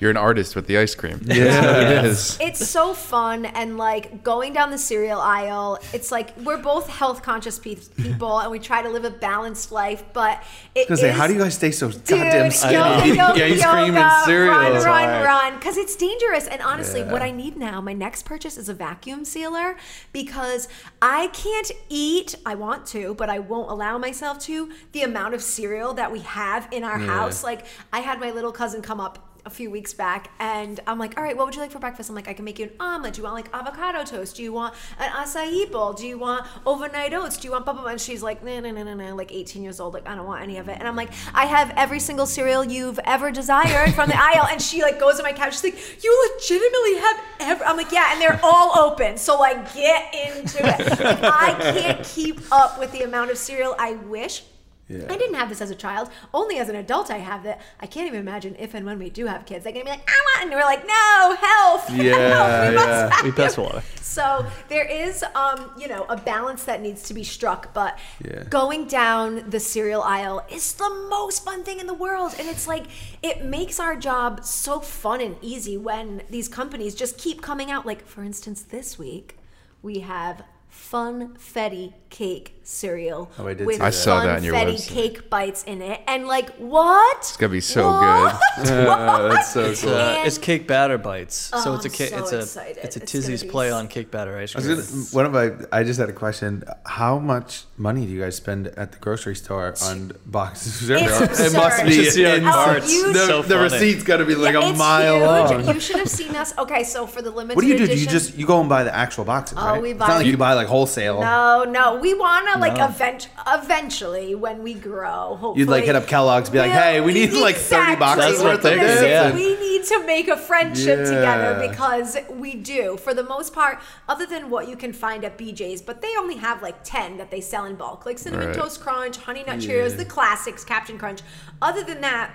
You're 0.00 0.10
an 0.10 0.16
artist 0.16 0.54
with 0.56 0.66
the 0.66 0.76
ice 0.78 0.94
cream. 0.94 1.20
Yeah. 1.24 1.80
it 2.00 2.04
is. 2.04 2.36
it's 2.40 2.66
so 2.68 2.94
fun 2.94 3.44
and 3.46 3.76
like 3.78 4.22
going 4.22 4.52
down 4.52 4.70
the 4.70 4.78
cereal 4.78 5.20
aisle 5.20 5.78
it's 5.92 6.10
like 6.12 6.36
we're 6.38 6.58
both 6.58 6.88
health 6.88 7.22
conscious 7.22 7.58
pe- 7.58 7.76
people 7.96 8.38
and 8.40 8.50
we 8.50 8.58
try 8.58 8.82
to 8.82 8.88
live 8.88 9.04
a 9.04 9.10
balanced 9.10 9.72
life 9.72 10.02
but 10.12 10.42
it 10.74 10.88
Gonna 10.88 10.98
say, 10.98 11.10
how 11.10 11.26
do 11.26 11.32
you 11.32 11.38
guys 11.38 11.54
stay 11.54 11.70
so 11.70 11.90
Dude, 11.90 12.04
goddamn 12.08 12.50
skinny? 12.50 12.98
Eating 13.08 13.14
yoga, 13.16 13.44
ice 13.44 13.64
cream 13.64 13.96
and 13.96 14.24
cereal. 14.24 14.52
Run, 14.54 14.72
run, 14.84 15.22
run. 15.24 15.54
Because 15.56 15.76
it's 15.76 15.96
dangerous. 15.96 16.46
And 16.48 16.60
honestly, 16.62 17.00
Yeah. 17.00 17.12
what 17.12 17.22
I 17.22 17.30
need 17.30 17.56
now, 17.56 17.80
my 17.80 17.92
next 17.92 18.24
purchase 18.24 18.56
is 18.58 18.68
a 18.68 18.74
vacuum 18.74 19.24
sealer 19.24 19.76
because 20.12 20.68
I 21.00 21.28
can't 21.28 21.70
eat, 21.88 22.34
I 22.44 22.54
want 22.54 22.86
to, 22.86 23.14
but 23.14 23.30
I 23.30 23.38
won't 23.38 23.70
allow 23.70 23.98
myself 23.98 24.38
to, 24.40 24.70
the 24.92 25.02
amount 25.02 25.34
of 25.34 25.42
cereal 25.42 25.94
that 25.94 26.10
we 26.12 26.20
have 26.20 26.68
in 26.70 26.84
our 26.84 26.98
Yeah. 26.98 27.06
house. 27.06 27.42
Like, 27.44 27.64
I 27.92 28.00
had 28.00 28.20
my 28.20 28.30
little 28.30 28.52
cousin 28.52 28.82
come 28.82 29.00
up 29.00 29.33
a 29.46 29.50
few 29.50 29.70
weeks 29.70 29.92
back 29.92 30.30
and 30.40 30.80
I'm 30.86 30.98
like, 30.98 31.16
all 31.16 31.22
right, 31.22 31.36
what 31.36 31.46
would 31.46 31.54
you 31.54 31.60
like 31.60 31.70
for 31.70 31.78
breakfast? 31.78 32.08
I'm 32.08 32.16
like, 32.16 32.28
I 32.28 32.32
can 32.32 32.44
make 32.44 32.58
you 32.58 32.66
an 32.66 32.72
omelet. 32.80 33.14
Do 33.14 33.18
you 33.18 33.24
want 33.24 33.36
like 33.36 33.54
avocado 33.54 34.04
toast? 34.04 34.36
Do 34.36 34.42
you 34.42 34.52
want 34.52 34.74
an 34.98 35.10
acai 35.10 35.70
bowl? 35.70 35.92
Do 35.92 36.06
you 36.06 36.18
want 36.18 36.46
overnight 36.64 37.12
oats? 37.12 37.36
Do 37.36 37.48
you 37.48 37.52
want 37.52 37.64
blah, 37.64 37.74
blah, 37.74 37.82
blah? 37.82 37.92
And 37.92 38.00
she's 38.00 38.22
like, 38.22 38.42
no, 38.42 38.60
no, 38.60 38.70
no, 38.70 38.82
no, 38.82 38.94
no, 38.94 39.14
like 39.14 39.32
18 39.32 39.62
years 39.62 39.80
old. 39.80 39.94
Like, 39.94 40.08
I 40.08 40.14
don't 40.14 40.26
want 40.26 40.42
any 40.42 40.58
of 40.58 40.68
it. 40.68 40.78
And 40.78 40.88
I'm 40.88 40.96
like, 40.96 41.10
I 41.34 41.46
have 41.46 41.72
every 41.76 42.00
single 42.00 42.26
cereal 42.26 42.64
you've 42.64 42.98
ever 43.04 43.30
desired 43.30 43.94
from 43.94 44.08
the 44.08 44.16
aisle. 44.16 44.46
And 44.50 44.60
she 44.60 44.82
like 44.82 44.98
goes 44.98 45.16
to 45.16 45.22
my 45.22 45.32
couch. 45.32 45.60
She's 45.60 45.64
like, 45.64 46.04
you 46.04 46.32
legitimately 46.34 46.94
have 46.96 47.20
every, 47.40 47.66
I'm 47.66 47.76
like, 47.76 47.92
yeah. 47.92 48.12
And 48.12 48.20
they're 48.20 48.40
all 48.42 48.78
open. 48.78 49.16
So 49.18 49.38
like, 49.38 49.74
get 49.74 50.14
into 50.14 50.58
it. 50.58 51.00
Like, 51.00 51.22
I 51.22 51.54
can't 51.58 52.04
keep 52.04 52.40
up 52.50 52.78
with 52.78 52.92
the 52.92 53.02
amount 53.02 53.30
of 53.30 53.38
cereal 53.38 53.74
I 53.78 53.92
wish. 53.94 54.42
Yeah. 54.88 55.06
I 55.08 55.16
didn't 55.16 55.34
have 55.36 55.48
this 55.48 55.60
as 55.62 55.70
a 55.70 55.74
child. 55.74 56.10
Only 56.34 56.58
as 56.58 56.68
an 56.68 56.76
adult 56.76 57.10
I 57.10 57.16
have 57.18 57.42
that. 57.44 57.60
I 57.80 57.86
can't 57.86 58.06
even 58.06 58.20
imagine 58.20 58.54
if 58.58 58.74
and 58.74 58.84
when 58.84 58.98
we 58.98 59.08
do 59.08 59.26
have 59.26 59.46
kids, 59.46 59.64
they're 59.64 59.72
gonna 59.72 59.84
be 59.84 59.90
like, 59.90 60.06
I 60.08 60.40
want, 60.40 60.42
and 60.42 60.52
we're 60.52 60.64
like, 60.66 60.86
no, 60.86 61.36
health. 61.40 61.90
Yeah, 61.90 62.14
health. 62.28 62.68
We 62.68 62.74
must 62.74 62.88
yeah. 62.88 63.22
We 63.24 63.32
pass 63.32 63.56
you." 63.56 63.62
water. 63.62 63.82
So 64.02 64.46
there 64.68 64.84
is, 64.86 65.24
um, 65.34 65.72
you 65.78 65.88
know, 65.88 66.04
a 66.08 66.16
balance 66.16 66.64
that 66.64 66.82
needs 66.82 67.02
to 67.04 67.14
be 67.14 67.24
struck. 67.24 67.72
But 67.72 67.98
Yeah. 68.24 68.44
going 68.44 68.86
down 68.86 69.48
the 69.48 69.58
cereal 69.58 70.02
aisle 70.02 70.44
is 70.50 70.74
the 70.74 70.90
most 71.10 71.44
fun 71.44 71.64
thing 71.64 71.80
in 71.80 71.86
the 71.86 71.94
world, 71.94 72.34
and 72.38 72.46
it's 72.48 72.68
like 72.68 72.84
it 73.22 73.44
makes 73.44 73.80
our 73.80 73.96
job 73.96 74.44
so 74.44 74.80
fun 74.80 75.20
and 75.20 75.36
easy 75.40 75.76
when 75.78 76.22
these 76.30 76.48
companies 76.48 76.94
just 76.94 77.16
keep 77.18 77.40
coming 77.42 77.70
out. 77.70 77.86
Like 77.86 78.06
for 78.06 78.22
instance, 78.22 78.62
this 78.62 78.98
week 78.98 79.38
we 79.82 80.00
have 80.00 80.42
funfetti 80.74 81.92
cake 82.10 82.54
cereal 82.62 83.30
Oh, 83.38 83.46
I 83.48 83.54
did 83.54 83.66
with 83.66 83.74
see 83.76 83.78
that. 83.80 83.86
I 83.86 83.90
saw 83.90 84.20
that 84.24 84.36
on 84.36 84.44
your 84.44 84.54
funfetti 84.54 84.74
website. 84.74 84.88
cake 84.88 85.30
bites 85.30 85.64
in 85.64 85.82
it, 85.82 86.00
and 86.06 86.26
like 86.26 86.50
what? 86.56 87.16
It's 87.18 87.36
gonna 87.36 87.50
be 87.52 87.60
so 87.60 87.88
what? 87.90 88.34
Uh, 88.58 89.28
that's 89.28 89.52
so 89.52 89.64
It's, 89.70 89.82
cool. 89.82 89.92
uh, 89.94 90.22
it's 90.24 90.38
cake 90.38 90.66
batter 90.68 90.96
bites. 90.96 91.34
so 91.34 91.72
Oh, 91.72 91.74
it's 91.74 91.84
a 91.84 91.88
I'm 91.88 91.94
cake. 91.94 92.08
so 92.10 92.18
it's 92.18 92.32
a 92.32 92.38
excited. 92.38 92.84
it's 92.84 92.96
a 92.96 93.00
Tizzy's 93.00 93.42
be 93.42 93.48
play 93.50 93.70
on 93.70 93.88
cake 93.88 94.10
batter 94.10 94.38
ice 94.38 94.54
I 94.54 94.58
was 94.60 94.66
cream. 94.66 94.76
gonna, 94.78 94.90
one 95.12 95.26
of 95.26 95.32
my, 95.32 95.66
I 95.78 95.82
just 95.82 95.98
had 96.00 96.08
a 96.08 96.12
question. 96.12 96.62
How 96.86 97.18
much 97.18 97.64
money 97.76 98.06
do 98.06 98.12
you 98.12 98.20
guys 98.20 98.36
spend 98.36 98.68
at 98.68 98.92
the 98.92 98.98
grocery 98.98 99.34
store 99.36 99.74
on 99.82 100.12
boxes 100.26 100.80
of 100.82 100.86
cereal? 100.86 101.22
It's 101.24 101.40
it 101.40 101.52
must 101.52 101.84
be 101.84 101.94
You 101.94 102.04
should 102.04 102.12
see 102.12 102.24
our 102.26 102.36
insane. 102.36 102.52
carts. 102.52 102.92
you- 102.92 103.12
The, 103.12 103.26
So 103.26 103.42
the 103.42 103.58
receipt's 103.58 104.04
got 104.04 104.18
to 104.18 104.24
be 104.24 104.36
like 104.36 104.54
Yeah, 104.54 104.70
a 104.70 104.76
mile 104.76 105.16
huge. 105.16 105.66
long. 105.66 105.74
You 105.74 105.80
should 105.80 105.96
have 105.96 106.08
seen 106.10 106.34
us. 106.36 106.56
Okay, 106.58 106.84
so 106.84 107.06
for 107.06 107.20
the 107.20 107.30
limited 107.30 107.56
What 107.56 107.62
do 107.62 107.68
you 107.68 107.76
do? 107.76 107.86
Do 107.86 107.94
you 107.98 108.06
just 108.06 108.36
you 108.38 108.46
go 108.46 108.60
and 108.60 108.68
buy 108.68 108.84
the 108.84 108.94
actual 108.94 109.24
boxes? 109.24 109.58
Oh, 109.60 109.66
right? 109.72 109.82
we 109.82 109.90
It's 109.90 109.98
buy- 109.98 110.08
not 110.08 110.16
like 110.18 110.26
you 110.26 110.36
buy 110.36 110.52
like 110.54 110.63
like 110.64 110.70
wholesale. 110.70 111.20
No, 111.20 111.64
no, 111.64 111.96
we 111.96 112.14
want 112.14 112.48
to 112.52 112.58
like 112.58 112.76
No. 112.76 112.86
event- 112.86 113.28
eventually 113.46 114.34
when 114.34 114.62
we 114.62 114.74
grow. 114.74 115.36
Hopefully, 115.40 115.58
You'd 115.60 115.68
like 115.68 115.84
hit 115.84 115.96
up 115.96 116.06
Kellogg's, 116.06 116.50
be 116.50 116.58
like, 116.58 116.70
We'll- 116.72 116.80
"Hey, 116.80 117.00
we 117.00 117.12
need 117.12 117.32
like 117.32 117.56
thirty 117.56 117.96
boxes 117.96 118.42
worth 118.42 118.56
of 118.56 118.62
they 118.62 118.78
this." 118.78 119.02
yeah. 119.02 119.32
We 119.32 119.56
need 119.58 119.84
to 119.84 120.04
make 120.06 120.28
a 120.28 120.36
friendship 120.36 121.00
Yeah. 121.00 121.04
together 121.04 121.68
because 121.68 122.16
we 122.30 122.54
do, 122.54 122.96
for 122.96 123.14
the 123.14 123.22
most 123.24 123.52
part, 123.54 123.78
other 124.08 124.26
than 124.26 124.50
what 124.50 124.68
you 124.68 124.76
can 124.76 124.92
find 124.92 125.24
at 125.24 125.36
BJ's, 125.38 125.82
but 125.82 126.00
they 126.00 126.14
only 126.18 126.36
have 126.36 126.62
like 126.62 126.76
10 126.84 127.18
that 127.18 127.30
they 127.30 127.40
sell 127.40 127.64
in 127.64 127.74
bulk, 127.76 128.06
like 128.06 128.18
Cinnamon 128.18 128.48
Right. 128.48 128.56
Toast 128.56 128.80
Crunch, 128.82 129.16
Honey 129.18 129.44
Nut 129.46 129.58
Cheerios, 129.58 129.96
the 129.96 130.04
classics, 130.04 130.64
Captain 130.64 130.98
Crunch. 130.98 131.20
Other 131.60 131.82
than 131.82 132.00
that, 132.00 132.30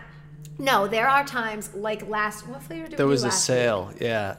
no, 0.58 0.88
there 0.88 1.08
are 1.08 1.24
times 1.24 1.70
like 1.74 2.08
last, 2.08 2.48
what 2.48 2.62
flavor 2.64 2.88
did 2.88 2.98
There 2.98 3.08
we 3.08 3.12
There 3.12 3.12
was 3.12 3.22
do 3.22 3.28
a 3.28 3.30
last 3.30 3.46
sale. 3.46 3.92
Yeah. 4.00 4.36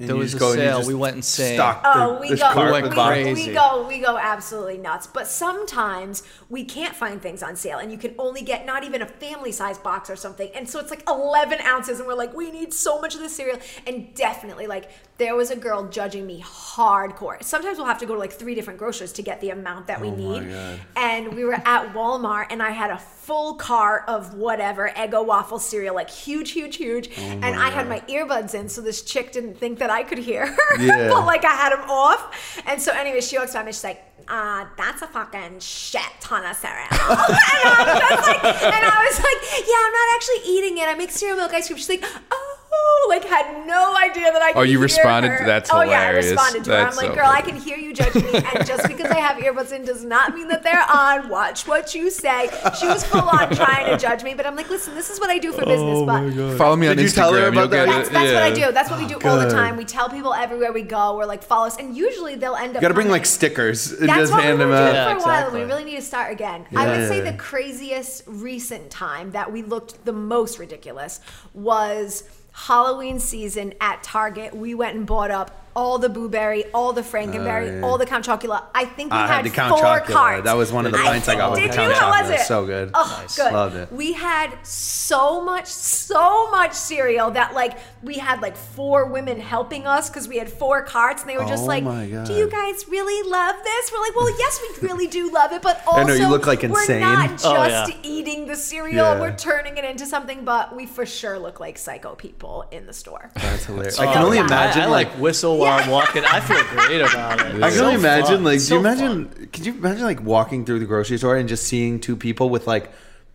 And 0.00 0.08
there 0.08 0.16
was 0.16 0.34
a 0.34 0.38
go 0.38 0.54
sale. 0.54 0.86
We 0.86 0.94
went 0.94 1.16
insane. 1.16 1.56
stock 1.56 1.82
Oh, 1.84 2.14
the- 2.14 2.20
we 2.20 2.28
this 2.30 2.40
go, 2.40 2.50
cart 2.52 2.72
went 2.72 2.88
we, 2.88 2.94
boxes. 2.96 3.24
crazy. 3.24 3.48
we 3.50 3.54
go, 3.54 3.86
we 3.86 3.98
go 4.00 4.16
absolutely 4.18 4.78
nuts. 4.78 5.06
But 5.06 5.26
sometimes 5.26 6.22
we 6.48 6.64
can't 6.64 6.96
find 6.96 7.20
things 7.20 7.42
on 7.42 7.54
sale, 7.54 7.78
and 7.78 7.92
you 7.92 7.98
can 7.98 8.14
only 8.18 8.42
get 8.42 8.64
not 8.66 8.82
even 8.82 9.02
a 9.02 9.06
family 9.06 9.52
size 9.52 9.78
box 9.78 10.08
or 10.10 10.16
something. 10.16 10.50
And 10.54 10.68
so 10.68 10.80
it's 10.80 10.90
like 10.90 11.02
11 11.08 11.60
ounces, 11.60 11.98
and 11.98 12.08
we're 12.08 12.14
like, 12.14 12.34
we 12.34 12.50
need 12.50 12.72
so 12.72 13.00
much 13.00 13.14
of 13.14 13.20
this 13.20 13.36
cereal. 13.36 13.58
And 13.86 14.14
definitely, 14.14 14.66
like, 14.66 14.90
there 15.18 15.36
was 15.36 15.50
a 15.50 15.56
girl 15.56 15.86
judging 15.88 16.26
me 16.26 16.42
hardcore. 16.42 17.42
Sometimes 17.42 17.76
we'll 17.76 17.86
have 17.86 17.98
to 17.98 18.06
go 18.06 18.14
to 18.14 18.18
like 18.18 18.32
three 18.32 18.54
different 18.54 18.78
grocers 18.78 19.12
to 19.12 19.22
get 19.22 19.40
the 19.42 19.50
amount 19.50 19.86
that 19.88 20.00
we 20.00 20.08
Oh 20.08 20.16
my 20.16 20.40
need. 20.40 20.50
God. 20.50 20.80
And 20.96 21.34
we 21.34 21.44
were 21.44 21.54
at 21.54 21.92
Walmart, 21.92 22.46
and 22.50 22.62
I 22.62 22.70
had 22.70 22.90
a 22.90 22.96
full 22.98 23.54
cart 23.54 24.04
of 24.08 24.32
whatever 24.34 24.88
Eggo 24.96 25.24
waffle 25.26 25.58
cereal, 25.58 25.94
like 25.94 26.08
huge, 26.08 26.52
huge, 26.52 26.76
huge. 26.76 27.10
Oh 27.18 27.20
and 27.20 27.44
I 27.44 27.68
had 27.68 27.86
my 27.86 28.00
earbuds 28.08 28.54
in, 28.54 28.68
so 28.70 28.80
this 28.80 29.02
chick 29.02 29.30
didn't 29.32 29.58
think 29.58 29.78
that 29.78 29.89
I 29.90 30.02
could 30.02 30.18
hear 30.18 30.46
her. 30.46 30.56
Yeah. 30.80 31.08
but 31.08 31.26
like 31.26 31.44
I 31.44 31.52
had 31.52 31.72
him 31.72 31.90
off. 31.90 32.62
And 32.66 32.80
so 32.80 32.92
anyway, 32.92 33.20
she 33.20 33.36
walks 33.38 33.52
by 33.52 33.62
me, 33.62 33.72
she's 33.72 33.84
like, 33.84 34.02
uh, 34.28 34.64
that's 34.76 35.02
a 35.02 35.06
fucking 35.08 35.58
shit 35.60 36.02
ton 36.20 36.44
of 36.46 36.56
cereal. 36.56 36.86
and, 36.90 36.90
I 36.90 38.14
was 38.14 38.26
like, 38.26 38.44
and 38.44 38.84
I 38.86 39.06
was 39.08 39.18
like, 39.18 39.66
yeah, 39.66 39.82
I'm 39.84 39.92
not 39.92 40.14
actually 40.14 40.40
eating 40.56 40.78
it. 40.78 40.88
I 40.88 40.94
make 40.94 41.10
cereal 41.10 41.36
milk 41.36 41.52
ice 41.52 41.66
cream. 41.66 41.76
She's 41.78 41.88
like, 41.88 42.04
oh, 42.30 42.49
Oh, 42.72 43.06
like 43.08 43.24
had 43.24 43.66
no 43.66 43.96
idea 43.96 44.30
that 44.32 44.40
I 44.42 44.50
oh, 44.50 44.52
could 44.52 44.58
Oh, 44.60 44.62
you 44.62 44.70
hear 44.78 44.80
responded 44.82 45.28
her. 45.30 45.38
to- 45.38 45.44
that's 45.44 45.70
oh, 45.72 45.82
yeah, 45.82 46.02
I 46.02 46.10
responded 46.10 46.64
to 46.64 46.70
her. 46.70 46.76
I'm 46.86 46.94
like, 46.96 47.08
so 47.08 47.14
girl, 47.14 47.26
I 47.26 47.40
can 47.40 47.56
hear 47.56 47.76
you 47.76 47.92
judging 47.92 48.24
me. 48.24 48.34
And 48.34 48.64
just 48.66 48.86
because 48.86 49.10
I 49.10 49.18
have 49.18 49.38
earbuds 49.42 49.72
in 49.72 49.84
does 49.84 50.04
not 50.04 50.34
mean 50.34 50.46
that 50.48 50.62
they're 50.62 50.84
on. 50.92 51.28
Watch 51.28 51.66
what 51.66 51.94
you 51.96 52.10
say. 52.10 52.48
She 52.78 52.86
was 52.86 53.04
full 53.04 53.28
on 53.28 53.50
trying 53.56 53.86
to 53.86 53.96
judge 53.98 54.22
me, 54.22 54.34
but 54.34 54.46
I'm 54.46 54.54
like, 54.54 54.70
listen, 54.70 54.94
this 54.94 55.10
is 55.10 55.18
what 55.18 55.30
I 55.30 55.38
do 55.38 55.52
for 55.52 55.62
oh 55.62 55.66
business. 55.66 56.06
but 56.06 56.56
Follow 56.58 56.76
me 56.76 56.86
on 56.86 56.96
Did 56.96 57.02
you 57.02 57.08
Instagram. 57.08 57.14
tell 57.14 57.32
her 57.34 57.38
You'll 57.40 57.48
about 57.48 57.70
get 57.70 57.86
that? 57.86 57.92
that's, 57.96 58.08
it. 58.08 58.12
that's 58.12 58.32
what 58.32 58.42
I 58.42 58.52
do. 58.52 58.72
That's 58.72 58.90
what 58.90 59.00
we 59.00 59.06
do 59.08 59.28
all 59.28 59.38
the 59.38 59.50
time. 59.50 59.76
We 59.76 59.84
tell 59.84 60.08
people 60.08 60.32
everywhere 60.32 60.72
we 60.72 60.82
go. 60.82 61.16
We're 61.16 61.26
like, 61.26 61.42
follow 61.42 61.66
us. 61.66 61.76
And 61.76 61.96
usually 61.96 62.36
they'll 62.36 62.54
end 62.54 62.76
up. 62.76 62.82
You 62.82 62.82
gotta 62.82 62.94
bring 62.94 63.08
like 63.08 63.26
stickers 63.26 63.92
and 63.92 64.08
That's 64.08 64.20
just 64.20 64.32
what 64.32 64.38
we 64.38 64.44
hand 64.44 64.58
were 64.60 64.66
them 64.66 64.70
doing 64.76 64.88
out. 64.88 64.94
Yeah, 64.94 65.04
for 65.14 65.18
a 65.18 65.22
while. 65.22 65.38
exactly. 65.38 65.60
We 65.60 65.66
really 65.66 65.84
need 65.84 65.96
to 65.96 66.02
start 66.02 66.32
again. 66.32 66.66
I 66.76 66.86
would 66.86 67.08
say 67.08 67.20
the 67.20 67.32
craziest 67.36 68.22
recent 68.26 68.90
time 68.90 69.32
that 69.32 69.52
we 69.52 69.62
looked 69.62 70.04
the 70.04 70.12
most 70.12 70.58
ridiculous 70.60 71.20
was 71.52 72.22
Halloween 72.66 73.18
season 73.18 73.72
at 73.80 74.02
Target. 74.02 74.54
We 74.54 74.74
went 74.74 74.94
and 74.94 75.06
bought 75.06 75.30
up 75.30 75.69
all 75.76 75.98
the 75.98 76.08
blueberry, 76.08 76.64
all 76.74 76.92
the 76.92 77.02
Frankenberry, 77.02 77.68
Oh, 77.70 77.78
yeah. 77.78 77.86
all 77.86 77.96
the 77.98 78.06
Count 78.06 78.24
Chocula. 78.26 78.64
I 78.74 78.84
think 78.84 79.12
we 79.12 79.18
I 79.18 79.26
had, 79.26 79.36
had 79.36 79.44
the 79.44 79.50
Count 79.50 79.70
four 79.70 79.82
Chocula. 79.82 80.06
carts. 80.12 80.44
That 80.44 80.56
was 80.56 80.72
one 80.72 80.84
of 80.86 80.92
the 80.92 80.98
pints 80.98 81.28
I 81.28 81.36
got 81.36 81.52
with 81.52 81.60
did 81.60 81.70
the 81.72 81.74
you? 81.74 81.88
Count 81.88 81.92
How 81.94 82.10
was 82.10 82.30
Chocula. 82.30 82.34
it? 82.34 82.40
So 82.46 82.66
good. 82.66 82.90
Oh, 82.94 83.18
Nice. 83.22 83.36
good. 83.36 83.52
Loved 83.52 83.76
it. 83.76 83.92
We 83.92 84.12
had 84.12 84.50
so 84.66 85.40
much, 85.44 85.66
so 85.66 86.50
much 86.50 86.72
cereal 86.72 87.30
that 87.32 87.54
like 87.54 87.78
we 88.02 88.14
had 88.14 88.40
like 88.42 88.56
four 88.56 89.06
women 89.06 89.40
helping 89.40 89.86
us 89.86 90.08
because 90.08 90.26
we 90.28 90.38
had 90.38 90.50
four 90.50 90.82
carts, 90.82 91.22
and 91.22 91.30
they 91.30 91.36
were 91.36 91.44
just 91.44 91.62
Oh 91.64 91.66
like, 91.66 91.84
"Do 91.84 92.32
you 92.34 92.48
guys 92.50 92.88
really 92.88 93.28
love 93.28 93.56
this?" 93.62 93.92
We're 93.92 94.00
like, 94.00 94.16
"Well, 94.16 94.38
yes, 94.38 94.60
we 94.80 94.88
really 94.88 95.06
do 95.06 95.30
love 95.30 95.52
it, 95.52 95.62
but 95.62 95.80
I 95.86 96.00
also 96.00 96.06
know, 96.06 96.14
you 96.14 96.28
look 96.28 96.46
like 96.46 96.64
insane. 96.64 97.00
we're 97.00 97.06
not 97.14 97.30
just 97.30 97.44
Oh, 97.46 97.64
yeah. 97.64 97.86
eating 98.02 98.46
the 98.46 98.56
cereal; 98.56 99.14
Yeah. 99.14 99.20
we're 99.20 99.36
turning 99.36 99.76
it 99.78 99.84
into 99.84 100.06
something." 100.06 100.44
But 100.44 100.74
we 100.74 100.86
for 100.86 101.06
sure 101.06 101.38
look 101.38 101.60
like 101.60 101.78
psycho 101.78 102.14
people 102.14 102.64
in 102.70 102.86
the 102.86 102.92
store. 102.92 103.30
That's 103.34 103.66
hilarious. 103.66 103.98
I 103.98 104.12
can 104.12 104.22
only 104.22 104.38
yeah. 104.38 104.46
imagine 104.46 104.82
I, 104.82 104.86
I 104.86 104.88
like, 104.88 105.08
like 105.10 105.18
whistle 105.20 105.59
while 105.60 105.78
I'm 105.78 105.86
Yeah. 105.88 105.92
walking. 105.94 106.24
I 106.24 106.40
feel 106.40 106.62
great 106.64 107.00
about 107.00 107.40
it. 107.40 107.46
I 107.46 107.50
can 107.52 107.62
only 107.62 107.70
so 107.72 107.90
imagine 107.90 108.26
fun. 108.36 108.44
like 108.44 108.56
It's 108.56 108.68
do 108.68 108.74
you 108.74 108.80
so 108.82 108.86
imagine 108.88 109.28
fun. 109.28 109.48
could 109.52 109.66
you 109.66 109.72
imagine 109.74 110.04
like 110.04 110.22
walking 110.22 110.64
through 110.64 110.80
the 110.80 110.86
grocery 110.86 111.18
store 111.18 111.36
and 111.36 111.48
just 111.48 111.66
seeing 111.66 112.00
two 112.00 112.16
people 112.16 112.50
with 112.50 112.66
like 112.66 112.90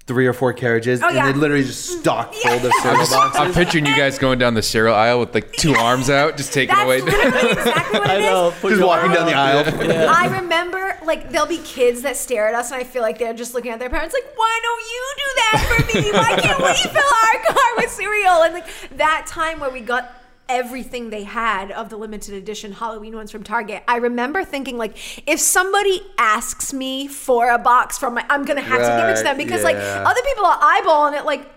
three 0.07 0.28
or 0.28 0.34
four 0.34 0.53
carriages 0.53 1.01
Oh, 1.01 1.07
and 1.07 1.15
yeah. 1.15 1.32
they 1.32 1.34
literally 1.39 1.63
just 1.63 1.99
stock 2.01 2.32
full 2.32 2.51
of 2.53 2.61
cereal 2.84 2.97
boxes. 2.99 3.13
I'm 3.15 3.32
boxes? 3.32 3.55
picturing 3.55 3.88
you 3.88 3.95
guys 3.95 4.19
going 4.19 4.38
down 4.38 4.53
the 4.53 4.61
cereal 4.61 4.93
aisle 4.93 5.19
with 5.19 5.34
like 5.34 5.51
two 5.53 5.73
arms 5.73 6.11
out, 6.11 6.38
just 6.38 6.53
taking 6.53 6.76
That's 6.76 6.86
away. 6.86 7.01
literally 7.01 7.51
exactly 7.53 7.99
what 7.99 8.09
I 8.11 8.13
it 8.17 8.19
is. 8.19 8.26
know. 8.26 8.53
Put 8.61 8.69
Just 8.69 8.84
walking 8.84 9.11
down 9.11 9.26
the 9.26 9.34
out. 9.34 9.67
aisle. 9.67 9.84
Yeah. 9.89 10.13
I 10.15 10.28
remember, 10.41 10.95
like, 11.05 11.32
there'll 11.32 11.47
be 11.47 11.57
kids 11.57 12.03
that 12.03 12.17
stare 12.17 12.47
at 12.47 12.53
us, 12.53 12.69
and 12.71 12.80
I 12.80 12.84
feel 12.84 13.01
like 13.01 13.17
they're 13.17 13.34
just 13.34 13.55
looking 13.55 13.71
at 13.71 13.80
their 13.80 13.89
parents, 13.89 14.13
like, 14.13 14.32
"Why 14.36 14.59
don't 14.61 14.84
you 14.93 15.03
do 15.17 15.30
that 15.41 15.65
for 15.67 15.97
me? 15.97 16.11
Why 16.11 16.39
can't 16.39 16.59
we 16.59 16.73
fill 16.89 17.13
our 17.26 17.43
car 17.55 17.69
with 17.78 17.89
cereal?" 17.89 18.43
And 18.43 18.53
like 18.53 18.67
that 18.97 19.26
time 19.28 19.59
where 19.59 19.71
we 19.71 19.82
got 19.82 20.11
everything 20.48 21.10
they 21.10 21.24
had 21.24 21.72
of 21.72 21.89
the 21.89 21.98
limited 21.98 22.34
edition 22.36 22.72
Halloween 22.74 23.16
ones 23.16 23.32
from 23.32 23.43
Target, 23.43 23.84
I 23.88 23.98
remember 23.98 24.43
thinking, 24.43 24.78
like, 24.78 24.98
if 25.28 25.39
somebody 25.39 26.02
asks 26.18 26.74
me 26.74 27.08
for 27.08 27.50
a 27.50 27.58
box 27.58 27.98
from 27.98 28.16
my, 28.16 28.26
I'm 28.30 28.46
gonna 28.46 28.62
have 28.62 28.82
to 28.82 29.02
give 29.02 29.10
it 29.10 29.18
to 29.18 29.24
them 29.24 29.38
Right, 29.38 29.46
because, 29.46 29.64
like, 29.64 29.76
other 29.78 30.22
people 30.26 30.46
are 30.46 30.60
eyeballing 30.60 31.18
it, 31.20 31.26
like. 31.26 31.52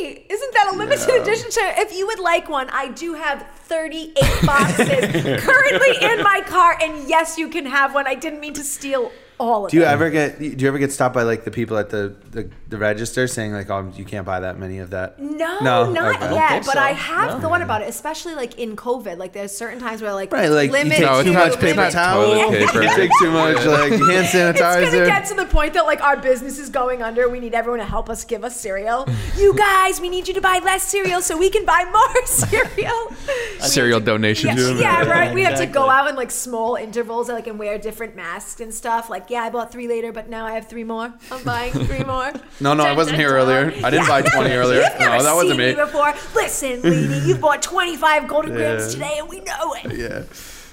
Wait, 0.00 0.26
isn't 0.28 0.54
that 0.54 0.72
a 0.74 0.76
limited 0.76 1.06
Yeah. 1.08 1.22
edition? 1.22 1.52
So 1.52 1.60
if 1.64 1.94
you 1.96 2.04
would 2.08 2.18
like 2.18 2.48
one, 2.48 2.68
I 2.70 2.88
do 2.88 3.14
have 3.14 3.46
38 3.66 4.14
boxes 4.44 4.86
currently 5.44 5.96
in 6.02 6.20
my 6.24 6.42
car, 6.44 6.76
and 6.82 7.08
yes, 7.08 7.38
you 7.38 7.46
can 7.48 7.64
have 7.66 7.94
one. 7.94 8.04
I 8.08 8.16
didn't 8.16 8.40
mean 8.40 8.54
to 8.54 8.64
steal 8.64 9.12
all 9.38 9.64
of 9.66 9.70
Do 9.70 9.76
you 9.76 9.84
it. 9.84 9.88
ever 9.88 10.10
get 10.10 10.38
do 10.38 10.44
you 10.46 10.68
ever 10.68 10.78
get 10.78 10.92
stopped 10.92 11.14
by 11.14 11.22
like 11.22 11.44
the 11.44 11.50
people 11.50 11.76
at 11.78 11.90
the 11.90 12.14
the, 12.30 12.50
the 12.68 12.76
register 12.78 13.26
saying 13.26 13.52
like 13.52 13.70
oh 13.70 13.92
you 13.94 14.04
can't 14.04 14.26
buy 14.26 14.40
that 14.40 14.58
many 14.58 14.78
of 14.78 14.90
that? 14.90 15.18
No, 15.20 15.60
No? 15.60 15.90
not 15.92 16.16
Okay. 16.22 16.34
Yet. 16.34 16.48
think 16.50 16.66
But 16.66 16.72
so. 16.74 16.80
I 16.80 16.92
have 16.92 17.30
No. 17.34 17.48
thought 17.48 17.62
about 17.62 17.82
it, 17.82 17.88
especially 17.88 18.34
like 18.34 18.58
in 18.58 18.74
COVID. 18.76 19.16
Like 19.18 19.32
there's 19.32 19.56
certain 19.56 19.78
times 19.78 20.02
where 20.02 20.12
like 20.12 20.32
Right, 20.32 20.48
like 20.50 20.70
limit 20.70 20.98
you 20.98 21.06
take 21.06 21.24
too 21.24 21.32
much 21.32 21.54
paper 21.60 21.66
it's 21.68 21.76
not 21.76 21.92
towel, 21.92 22.50
paper. 22.50 22.82
you 22.82 22.94
take 22.96 23.10
too 23.20 23.30
much 23.30 23.64
like 23.64 23.92
hand 23.92 24.26
It's 24.34 24.60
gonna 24.60 25.06
get 25.06 25.26
to 25.26 25.34
the 25.34 25.46
point 25.46 25.74
that 25.74 25.86
like 25.86 26.00
our 26.02 26.16
business 26.16 26.58
is 26.58 26.68
going 26.68 27.02
under. 27.02 27.28
We 27.28 27.40
need 27.40 27.54
everyone 27.54 27.78
to 27.80 27.86
help 27.86 28.10
us 28.10 28.24
give 28.24 28.42
us 28.44 28.56
cereal. 28.60 29.08
you 29.36 29.54
guys, 29.54 30.00
we 30.00 30.08
need 30.08 30.26
you 30.28 30.34
to 30.34 30.40
buy 30.40 30.60
less 30.64 30.82
cereal 30.82 31.22
so 31.22 31.36
we 31.36 31.48
can 31.50 31.64
buy 31.64 31.84
more 31.90 32.26
cereal. 32.26 33.12
Cereal 33.60 34.00
donation. 34.00 34.56
Yeah, 34.56 34.70
yeah, 34.78 35.04
right. 35.08 35.34
We 35.34 35.42
have 35.42 35.58
to 35.58 35.66
go 35.66 35.88
out 35.88 36.08
in 36.08 36.16
like 36.16 36.30
small 36.30 36.74
intervals, 36.76 37.28
and 37.28 37.36
like 37.36 37.46
and 37.46 37.58
wear 37.58 37.78
different 37.78 38.16
masks 38.16 38.60
and 38.60 38.72
stuff. 38.74 39.08
Like, 39.10 39.27
yeah, 39.28 39.42
I 39.42 39.50
bought 39.50 39.70
three 39.72 39.88
later, 39.88 40.12
but 40.12 40.28
now 40.28 40.46
I 40.46 40.52
have 40.52 40.68
three 40.68 40.84
more. 40.84 41.12
I'm 41.30 41.44
buying 41.44 41.72
three 41.72 42.04
more. 42.04 42.32
No, 42.60 42.74
no, 42.74 42.84
I 42.84 42.92
wasn't 42.92 43.16
here 43.18 43.30
earlier. 43.30 43.72
I 43.84 43.90
didn't 43.90 44.08
buy 44.08 44.20
20 44.22 44.50
earlier. 44.50 44.80
You've 44.82 44.98
never 44.98 45.16
No, 45.18 45.22
that 45.22 45.34
wasn't 45.34 45.58
seen 45.60 45.68
me. 45.68 45.74
before. 45.74 46.12
Listen, 46.34 46.82
lady, 46.82 47.14
you 47.28 47.36
bought 47.36 47.62
25 47.62 48.26
Golden 48.26 48.52
Grahams 48.54 48.92
today, 48.94 49.16
and 49.18 49.28
we 49.28 49.40
know 49.40 49.74
it. 49.84 49.96
Yeah. 49.96 50.24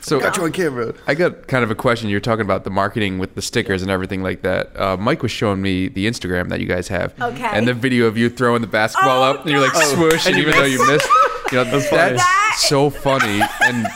So 0.01 0.19
Got 0.19 0.37
you 0.37 0.43
on 0.43 0.51
camera. 0.51 0.93
I 1.07 1.13
got 1.15 1.47
kind 1.47 1.63
of 1.63 1.69
a 1.71 1.75
question. 1.75 2.09
You're 2.09 2.19
talking 2.19 2.41
about 2.45 2.63
the 2.63 2.69
marketing 2.71 3.17
with 3.19 3.35
the 3.35 3.41
stickers 3.41 3.81
and 3.83 3.89
everything 3.91 4.21
like 4.23 4.41
that. 4.43 4.79
Uh, 4.79 4.97
Mike 4.97 5.21
was 5.23 5.31
showing 5.31 5.61
me 5.61 5.87
the 5.87 6.05
Instagram 6.07 6.49
that 6.49 6.59
you 6.59 6.67
guys 6.67 6.87
have, 6.89 7.13
Okay. 7.21 7.43
and 7.51 7.67
the 7.67 7.73
video 7.73 8.05
of 8.07 8.15
you 8.17 8.29
throwing 8.29 8.61
the 8.61 8.67
basketball 8.67 9.21
Oh, 9.21 9.31
up, 9.31 9.41
and 9.41 9.49
you're 9.51 9.61
like 9.61 9.73
God. 9.73 9.95
swoosh, 9.95 10.25
and 10.27 10.37
even 10.37 10.53
though 10.53 10.63
you 10.63 10.85
missed, 10.87 11.09
you 11.51 11.57
know 11.57 11.63
that's, 11.71 11.87
funny. 11.89 12.19
So 12.57 12.89
funny. 12.89 13.41
And 13.63 13.87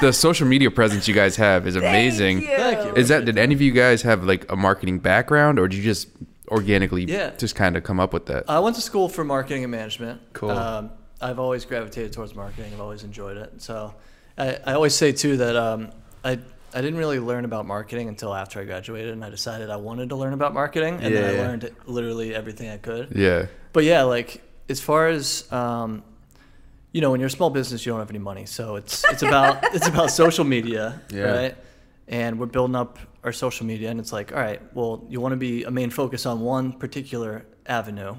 the 0.00 0.12
social 0.12 0.46
media 0.46 0.70
presence 0.70 1.08
you 1.08 1.14
guys 1.14 1.36
have 1.36 1.66
is 1.66 1.76
amazing. 1.76 2.40
Thank 2.42 2.50
you. 2.50 2.56
Thank 2.56 2.84
you. 2.96 3.00
Is 3.00 3.08
that 3.08 3.24
did 3.24 3.38
any 3.38 3.54
of 3.54 3.60
you 3.60 3.72
guys 3.72 4.02
have 4.02 4.24
like 4.24 4.50
a 4.50 4.56
marketing 4.56 4.98
background, 4.98 5.58
or 5.58 5.68
did 5.68 5.76
you 5.76 5.82
just 5.82 6.08
organically 6.48 7.04
Yeah. 7.04 7.30
just 7.36 7.54
kind 7.54 7.76
of 7.76 7.82
come 7.84 8.00
up 8.00 8.12
with 8.12 8.26
that? 8.26 8.44
I 8.48 8.58
went 8.60 8.76
to 8.76 8.82
school 8.82 9.08
for 9.08 9.24
marketing 9.24 9.64
and 9.64 9.70
management. 9.70 10.20
Cool. 10.32 10.50
Um, 10.50 10.90
I've 11.20 11.38
always 11.38 11.64
gravitated 11.64 12.12
towards 12.12 12.34
marketing. 12.34 12.72
I've 12.72 12.80
always 12.80 13.02
enjoyed 13.02 13.36
it. 13.36 13.60
So 13.60 13.94
I, 14.36 14.58
I 14.64 14.72
always 14.74 14.94
say 14.94 15.12
too 15.12 15.36
that 15.38 15.56
um, 15.56 15.90
I 16.24 16.38
I 16.74 16.80
didn't 16.82 16.98
really 16.98 17.18
learn 17.18 17.44
about 17.46 17.66
marketing 17.66 18.08
until 18.08 18.34
after 18.34 18.60
I 18.60 18.64
graduated, 18.64 19.12
and 19.14 19.24
I 19.24 19.30
decided 19.30 19.70
I 19.70 19.76
wanted 19.76 20.10
to 20.10 20.16
learn 20.16 20.32
about 20.34 20.52
marketing, 20.54 20.98
and 21.02 21.14
then 21.14 21.24
I 21.24 21.32
Yeah. 21.34 21.42
learned 21.48 21.70
literally 21.86 22.34
everything 22.34 22.68
I 22.68 22.76
could. 22.76 23.12
yeah. 23.16 23.46
But 23.72 23.84
yeah, 23.84 24.02
like 24.02 24.42
as 24.68 24.80
far 24.80 25.08
as 25.08 25.50
um, 25.52 26.02
you 26.98 27.02
know, 27.02 27.12
when 27.12 27.20
you're 27.20 27.28
a 27.28 27.38
small 27.40 27.48
business, 27.50 27.86
you 27.86 27.92
don't 27.92 28.00
have 28.00 28.10
any 28.10 28.18
money, 28.18 28.44
so 28.44 28.74
it's 28.74 29.04
it's 29.12 29.22
about 29.22 29.62
it's 29.76 29.86
about 29.86 30.10
social 30.10 30.44
media, 30.44 31.00
Yeah. 31.10 31.22
right? 31.38 31.56
And 32.08 32.40
we're 32.40 32.46
building 32.46 32.74
up 32.74 32.98
our 33.22 33.30
social 33.30 33.66
media, 33.66 33.88
and 33.92 34.00
it's 34.00 34.12
like, 34.12 34.32
all 34.32 34.40
right, 34.40 34.60
well, 34.74 35.04
you 35.08 35.20
want 35.20 35.30
to 35.32 35.36
be 35.36 35.62
a 35.62 35.70
main 35.70 35.90
focus 35.90 36.26
on 36.26 36.40
one 36.40 36.72
particular 36.72 37.46
avenue, 37.66 38.16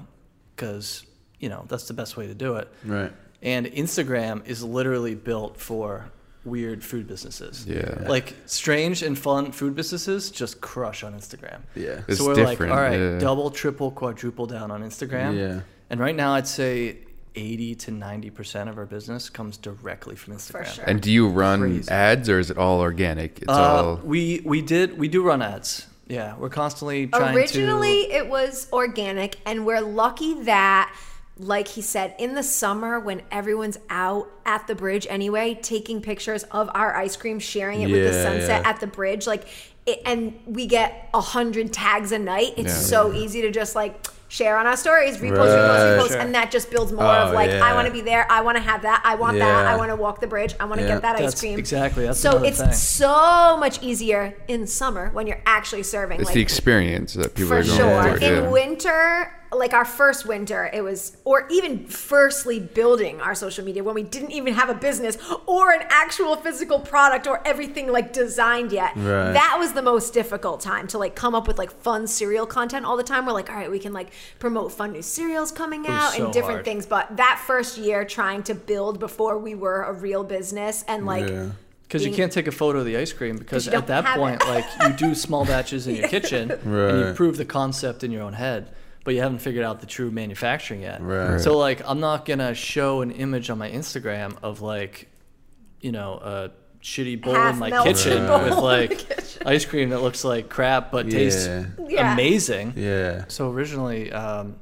because 0.56 1.04
you 1.40 1.50
know 1.50 1.66
that's 1.68 1.86
the 1.88 1.92
best 1.92 2.16
way 2.16 2.26
to 2.26 2.32
do 2.34 2.56
it. 2.56 2.68
Right. 2.86 3.12
And 3.42 3.66
Instagram 3.66 4.46
is 4.46 4.64
literally 4.64 5.14
built 5.14 5.58
for 5.60 6.10
weird 6.46 6.82
food 6.82 7.06
businesses. 7.06 7.66
Yeah. 7.66 8.06
Like 8.08 8.34
strange 8.46 9.02
and 9.02 9.18
fun 9.18 9.52
food 9.52 9.74
businesses 9.74 10.30
just 10.30 10.62
crush 10.62 11.04
on 11.04 11.12
Instagram. 11.12 11.60
Yeah. 11.74 12.00
It's 12.08 12.18
so 12.18 12.28
we're 12.28 12.34
different, 12.34 12.70
like, 12.72 12.78
all 12.78 12.82
right, 12.82 12.98
yeah. 12.98 13.18
double, 13.18 13.50
triple, 13.50 13.90
quadruple 13.90 14.46
down 14.46 14.70
on 14.70 14.82
Instagram. 14.82 15.36
Yeah. 15.36 15.60
And 15.90 16.00
right 16.00 16.16
now, 16.16 16.32
I'd 16.32 16.46
say 16.48 16.96
80 17.34 17.74
to 17.76 17.90
90% 17.92 18.68
of 18.68 18.78
our 18.78 18.86
business 18.86 19.30
comes 19.30 19.56
directly 19.56 20.16
from 20.16 20.34
Instagram. 20.34 20.66
sure. 20.66 20.84
And 20.84 21.00
do 21.00 21.10
you 21.10 21.28
run 21.28 21.60
Crazy. 21.60 21.90
ads 21.90 22.28
or 22.28 22.38
is 22.38 22.50
it 22.50 22.58
all 22.58 22.80
organic? 22.80 23.38
It's 23.38 23.48
Uh, 23.48 23.52
all 23.60 23.96
we 24.04 24.40
we 24.44 24.62
did 24.62 24.98
we 24.98 25.08
do 25.08 25.22
run 25.22 25.42
ads. 25.42 25.86
Yeah, 26.08 26.36
we're 26.36 26.48
constantly 26.48 27.06
trying 27.06 27.36
Originally, 27.36 28.06
to 28.08 28.12
it 28.16 28.28
was 28.28 28.66
organic, 28.72 29.36
and 29.46 29.64
we're 29.64 29.80
lucky 29.80 30.42
that, 30.42 30.92
like 31.38 31.68
he 31.68 31.82
said, 31.82 32.16
in 32.18 32.34
the 32.34 32.42
summer 32.42 32.98
when 32.98 33.22
everyone's 33.30 33.78
out 33.88 34.28
at 34.44 34.66
the 34.66 34.74
bridge 34.74 35.06
anyway, 35.08 35.56
taking 35.62 36.02
pictures 36.02 36.42
of 36.50 36.68
our 36.74 36.96
ice 36.96 37.16
cream, 37.16 37.38
sharing 37.38 37.82
it 37.82 37.90
with 37.92 38.02
the 38.02 38.12
sunset 38.24 38.62
yeah. 38.62 38.68
at 38.68 38.80
the 38.80 38.88
bridge, 38.88 39.28
like, 39.28 39.46
it, 39.86 40.02
and 40.04 40.36
we 40.46 40.66
get 40.66 41.08
a 41.14 41.20
hundred 41.20 41.72
tags 41.72 42.10
a 42.10 42.18
night. 42.18 42.54
It's 42.56 42.74
Yeah. 42.74 42.88
so 43.04 43.12
easy 43.12 43.42
to 43.42 43.52
just 43.52 43.76
like 43.76 44.04
share 44.30 44.56
on 44.56 44.64
our 44.64 44.76
stories, 44.76 45.16
repost, 45.16 45.32
repost, 45.32 45.66
Right. 45.66 45.98
repost, 45.98 46.08
Sure. 46.10 46.18
and 46.20 46.34
that 46.36 46.52
just 46.52 46.70
builds 46.70 46.92
more 46.92 47.04
Oh, 47.04 47.08
of 47.26 47.34
like, 47.34 47.50
yeah. 47.50 47.64
I 47.64 47.74
want 47.74 47.88
to 47.88 47.92
be 47.92 48.00
there, 48.00 48.26
I 48.30 48.42
want 48.42 48.56
to 48.58 48.62
have 48.62 48.82
that, 48.82 49.02
I 49.04 49.16
want 49.16 49.38
that, 49.40 49.66
I 49.66 49.74
want 49.76 49.90
to 49.90 49.96
walk 49.96 50.20
the 50.20 50.28
bridge, 50.28 50.54
I 50.60 50.66
want 50.66 50.80
to 50.80 50.86
Yeah. 50.86 50.92
get 50.94 51.02
that 51.02 51.16
ice 51.20 51.38
cream. 51.38 51.58
exactly, 51.58 52.06
that's 52.06 52.20
so 52.20 52.42
it's 52.44 52.60
thing. 52.60 52.72
so 52.72 53.56
much 53.58 53.82
easier 53.82 54.34
in 54.46 54.68
summer 54.68 55.10
when 55.12 55.26
you're 55.26 55.42
actually 55.46 55.82
serving. 55.82 56.20
it's 56.20 56.26
like, 56.28 56.34
the 56.34 56.40
experience 56.42 57.14
that 57.14 57.34
people 57.34 57.48
for 57.50 57.58
are 57.58 57.62
going 57.64 57.76
sure. 57.76 58.18
for. 58.18 58.24
In 58.24 58.50
winter, 58.52 59.32
like 59.52 59.72
our 59.72 59.84
first 59.84 60.26
winter, 60.26 60.70
it 60.72 60.82
was, 60.82 61.16
or 61.24 61.48
even 61.50 61.86
firstly 61.86 62.60
building 62.60 63.20
our 63.20 63.34
social 63.34 63.64
media 63.64 63.82
when 63.82 63.94
we 63.94 64.02
didn't 64.02 64.30
even 64.30 64.54
have 64.54 64.70
a 64.70 64.74
business 64.74 65.18
or 65.46 65.72
an 65.72 65.82
actual 65.88 66.36
physical 66.36 66.78
product 66.78 67.26
or 67.26 67.46
everything 67.46 67.90
like 67.90 68.12
designed 68.12 68.70
yet. 68.70 68.94
Right. 68.96 69.32
That 69.32 69.56
was 69.58 69.72
the 69.72 69.82
most 69.82 70.14
difficult 70.14 70.60
time 70.60 70.86
to 70.88 70.98
like 70.98 71.16
come 71.16 71.34
up 71.34 71.48
with 71.48 71.58
like 71.58 71.72
fun 71.72 72.06
cereal 72.06 72.46
content 72.46 72.86
all 72.86 72.96
the 72.96 73.02
time. 73.02 73.26
We're 73.26 73.32
like, 73.32 73.50
all 73.50 73.56
right, 73.56 73.70
we 73.70 73.80
can 73.80 73.92
like 73.92 74.12
promote 74.38 74.72
fun 74.72 74.92
new 74.92 75.02
cereals 75.02 75.50
coming 75.50 75.86
out 75.88 76.12
so 76.12 76.24
and 76.24 76.32
different 76.32 76.56
hard. 76.56 76.64
things. 76.64 76.86
But 76.86 77.16
that 77.16 77.42
first 77.44 77.76
year, 77.76 78.04
trying 78.04 78.44
to 78.44 78.54
build 78.54 79.00
before 79.00 79.38
we 79.38 79.54
were 79.54 79.82
a 79.82 79.92
real 79.92 80.22
business 80.22 80.84
and 80.86 81.06
like. 81.06 81.28
Yeah. 81.28 81.50
because 81.88 82.06
you 82.06 82.12
can't 82.12 82.32
take 82.32 82.46
a 82.46 82.52
photo 82.52 82.80
of 82.80 82.84
the 82.84 82.96
ice 82.96 83.12
cream 83.12 83.36
because 83.36 83.66
at 83.66 83.88
that 83.88 84.16
point 84.16 84.40
like 84.46 84.64
you 84.82 84.92
do 84.92 85.12
small 85.12 85.44
batches 85.52 85.88
in 85.88 85.96
your 85.96 86.06
kitchen 86.08 86.52
and 86.52 87.08
you 87.08 87.12
prove 87.14 87.36
the 87.36 87.44
concept 87.44 88.04
in 88.04 88.12
your 88.12 88.22
own 88.22 88.34
head 88.34 88.72
but 89.04 89.14
you 89.14 89.20
haven't 89.20 89.38
figured 89.38 89.64
out 89.64 89.80
the 89.80 89.86
true 89.86 90.10
manufacturing 90.10 90.82
yet 90.82 91.00
Right. 91.02 91.40
so 91.40 91.56
like 91.58 91.82
i'm 91.86 92.00
not 92.00 92.24
gonna 92.24 92.54
show 92.54 93.00
an 93.02 93.10
image 93.10 93.50
on 93.50 93.58
my 93.58 93.70
instagram 93.70 94.36
of 94.42 94.60
like 94.60 95.08
you 95.80 95.92
know 95.92 96.14
a 96.22 96.50
shitty 96.82 97.20
bowl 97.20 97.34
in 97.34 97.58
my 97.58 97.70
kitchen 97.84 98.26
bowl 98.26 98.42
with 98.44 98.58
like 98.58 98.98
kitchen. 98.98 99.42
ice 99.46 99.64
cream 99.64 99.90
that 99.90 100.00
looks 100.02 100.24
like 100.24 100.48
crap 100.48 100.90
but 100.90 101.10
tastes 101.10 101.46
Yeah. 101.46 101.66
Yeah. 101.88 102.12
amazing 102.14 102.72
Yeah. 102.76 103.24
so 103.28 103.50
originally, 103.50 104.10
um, 104.12 104.56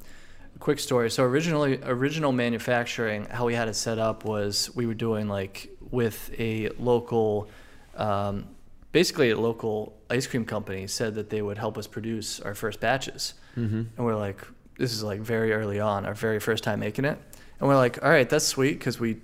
quick 0.59 0.79
story. 0.79 1.09
So 1.09 1.23
originally, 1.23 1.79
original 1.83 2.33
manufacturing, 2.33 3.23
how 3.25 3.45
we 3.45 3.53
had 3.55 3.69
it 3.69 3.75
set 3.75 3.97
up 3.97 4.25
was 4.25 4.69
we 4.75 4.85
were 4.85 4.93
doing 4.93 5.29
like 5.29 5.69
with 5.89 6.31
a 6.37 6.67
local, 6.77 7.47
um, 7.95 8.45
basically 8.91 9.29
a 9.29 9.39
local 9.39 9.97
ice 10.09 10.27
cream 10.27 10.45
company 10.45 10.87
said 10.87 11.15
that 11.15 11.29
they 11.29 11.41
would 11.41 11.57
help 11.57 11.77
us 11.77 11.87
produce 11.87 12.39
our 12.39 12.53
first 12.55 12.79
batches, 12.79 13.33
mm-hmm. 13.57 13.83
and 13.95 14.05
we're 14.05 14.15
like, 14.15 14.41
this 14.77 14.93
is 14.93 15.03
like 15.03 15.19
very 15.19 15.51
early 15.53 15.79
on, 15.79 16.05
our 16.05 16.13
very 16.13 16.39
first 16.39 16.63
time 16.63 16.79
making 16.79 17.05
it, 17.05 17.17
and 17.59 17.67
we're 17.67 17.75
like, 17.75 18.01
all 18.03 18.09
right, 18.09 18.29
that's 18.29 18.45
sweet 18.45 18.73
because 18.79 18.99
we 18.99 19.17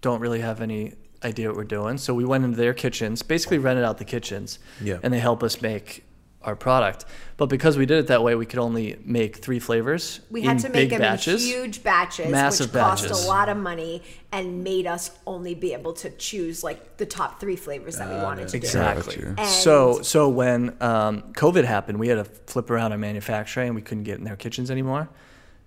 don't 0.00 0.20
really 0.20 0.40
have 0.40 0.60
any 0.60 0.94
idea 1.24 1.48
what 1.48 1.56
we're 1.56 1.64
doing. 1.64 1.98
So 1.98 2.14
we 2.14 2.24
went 2.24 2.44
into 2.44 2.56
their 2.56 2.74
kitchens, 2.74 3.22
basically 3.22 3.58
rented 3.58 3.84
out 3.84 3.98
the 3.98 4.04
kitchens, 4.04 4.58
Yeah. 4.80 4.98
and 5.02 5.12
they 5.12 5.18
help 5.18 5.42
us 5.42 5.60
make 5.60 6.04
our 6.46 6.56
product. 6.56 7.04
But 7.36 7.46
because 7.46 7.76
we 7.76 7.84
did 7.84 7.98
it 7.98 8.06
that 8.06 8.22
way, 8.22 8.34
we 8.34 8.46
could 8.46 8.58
only 8.58 8.96
make 9.04 9.36
three 9.36 9.58
flavors. 9.58 10.20
We 10.30 10.40
in 10.40 10.46
had 10.46 10.58
to 10.60 10.68
make 10.68 10.72
big 10.72 10.90
them 10.90 11.00
batches. 11.00 11.44
in 11.44 11.50
huge 11.50 11.82
batches, 11.82 12.30
Massive 12.30 12.72
which 12.72 12.82
cost 12.82 13.10
a 13.10 13.28
lot 13.28 13.48
of 13.48 13.56
money 13.56 14.02
and 14.32 14.64
made 14.64 14.86
us 14.86 15.10
only 15.26 15.54
be 15.54 15.72
able 15.72 15.92
to 15.94 16.10
choose 16.10 16.64
like 16.64 16.96
the 16.96 17.06
top 17.06 17.40
three 17.40 17.56
flavors 17.56 17.96
that 17.96 18.08
we 18.08 18.16
wanted 18.16 18.48
to 18.48 18.52
do. 18.52 18.56
Exactly. 18.58 19.22
So 19.44 20.00
so 20.02 20.28
when 20.28 20.76
um, 20.80 21.22
COVID 21.32 21.64
happened, 21.64 21.98
we 21.98 22.08
had 22.08 22.16
to 22.16 22.24
flip 22.24 22.70
around 22.70 22.92
our 22.92 22.98
manufacturing. 22.98 23.68
And 23.68 23.74
we 23.74 23.82
couldn't 23.82 24.04
get 24.04 24.18
in 24.18 24.24
their 24.24 24.36
kitchens 24.36 24.70
anymore. 24.70 25.08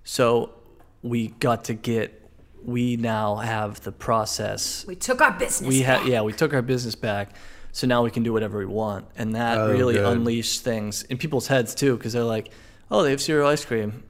So 0.03 0.53
we 1.01 1.27
got 1.27 1.65
to 1.65 1.73
get. 1.73 2.15
We 2.63 2.97
now 2.97 3.35
have 3.37 3.79
the 3.81 3.91
process. 3.91 4.85
We 4.85 4.95
took 4.95 5.21
our 5.21 5.31
business. 5.31 5.67
We 5.67 5.81
had 5.81 5.99
back. 5.99 6.09
yeah. 6.09 6.21
We 6.21 6.33
took 6.33 6.53
our 6.53 6.61
business 6.61 6.95
back. 6.95 7.35
So 7.71 7.85
now 7.87 8.03
we 8.03 8.11
can 8.11 8.23
do 8.23 8.33
whatever 8.33 8.57
we 8.57 8.65
want, 8.65 9.05
and 9.17 9.35
that 9.35 9.57
Oh, 9.57 9.71
really 9.71 9.93
good. 9.93 10.05
unleashed 10.05 10.61
things 10.63 11.03
in 11.03 11.17
people's 11.17 11.47
heads 11.47 11.75
too, 11.75 11.95
because 11.97 12.13
they're 12.13 12.23
like, 12.23 12.49
"Oh, 12.89 13.03
they 13.03 13.11
have 13.11 13.21
cereal 13.21 13.47
ice 13.47 13.63
cream. 13.63 14.03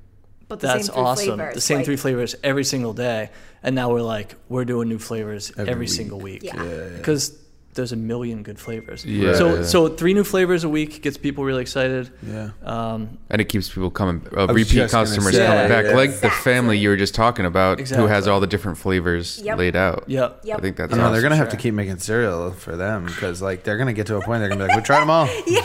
but 0.47 0.61
the 0.61 0.67
That's 0.67 0.85
same 0.87 0.93
three 0.95 1.03
awesome. 1.03 1.35
Flavors, 1.37 1.53
the 1.55 1.61
same 1.61 1.77
like, 1.77 1.85
three 1.85 1.95
flavors 1.95 2.35
every 2.43 2.63
single 2.63 2.93
day. 2.93 3.29
And 3.61 3.75
now 3.75 3.91
we're 3.91 4.01
like, 4.01 4.33
we're 4.47 4.65
doing 4.65 4.89
new 4.89 4.97
flavors 4.97 5.51
Every 5.57 5.71
every, 5.73 5.85
week. 5.85 5.89
single 5.93 6.19
week. 6.19 6.41
Yeah. 6.43 6.55
Yeah, 6.63 6.71
yeah. 6.73 6.97
Because 7.79 7.91
there's 7.91 7.99
a 7.99 8.03
million 8.03 8.43
good 8.43 8.59
flavors. 8.59 9.05
Yeah. 9.05 9.33
So 9.35 9.55
Yeah. 9.55 9.63
so 9.63 9.87
three 9.87 10.13
new 10.13 10.23
flavors 10.25 10.63
a 10.65 10.69
week 10.69 11.01
gets 11.01 11.17
people 11.17 11.45
really 11.45 11.61
excited. 11.61 12.09
Yeah. 12.21 12.49
Um, 12.63 13.17
and 13.29 13.39
it 13.39 13.45
keeps 13.45 13.69
people 13.69 13.89
coming, 13.89 14.25
uh, 14.35 14.47
repeat 14.47 14.89
customers 14.89 15.33
say, 15.35 15.45
coming 15.45 15.69
back, 15.69 15.85
yeah. 15.85 15.95
like 15.95 16.19
the 16.19 16.29
family 16.29 16.77
you 16.77 16.89
were 16.89 16.97
just 16.97 17.15
talking 17.15 17.45
about, 17.45 17.79
who 17.79 18.07
has 18.07 18.27
all 18.27 18.39
the 18.41 18.47
different 18.47 18.77
flavors 18.77 19.39
Yep. 19.43 19.57
laid 19.57 19.75
out. 19.77 20.03
yep. 20.07 20.41
Yep. 20.43 20.57
I 20.57 20.61
think 20.61 20.75
that's 20.75 20.91
You 20.91 20.97
know, 20.97 21.03
awesome. 21.03 21.13
they're 21.13 21.21
gonna 21.21 21.35
have 21.37 21.49
to 21.49 21.57
keep 21.57 21.73
making 21.73 21.99
cereal 21.99 22.51
for 22.51 22.75
them 22.75 23.05
because 23.05 23.41
like 23.41 23.63
they're 23.63 23.77
gonna 23.77 23.93
get 23.93 24.07
to 24.07 24.17
a 24.17 24.21
point 24.21 24.41
they're 24.41 24.49
gonna 24.49 24.65
be 24.65 24.67
like, 24.67 24.75
we 24.77 24.83
tried 24.83 24.99
them 25.01 25.09
all. 25.09 25.29
Yeah. 25.47 25.61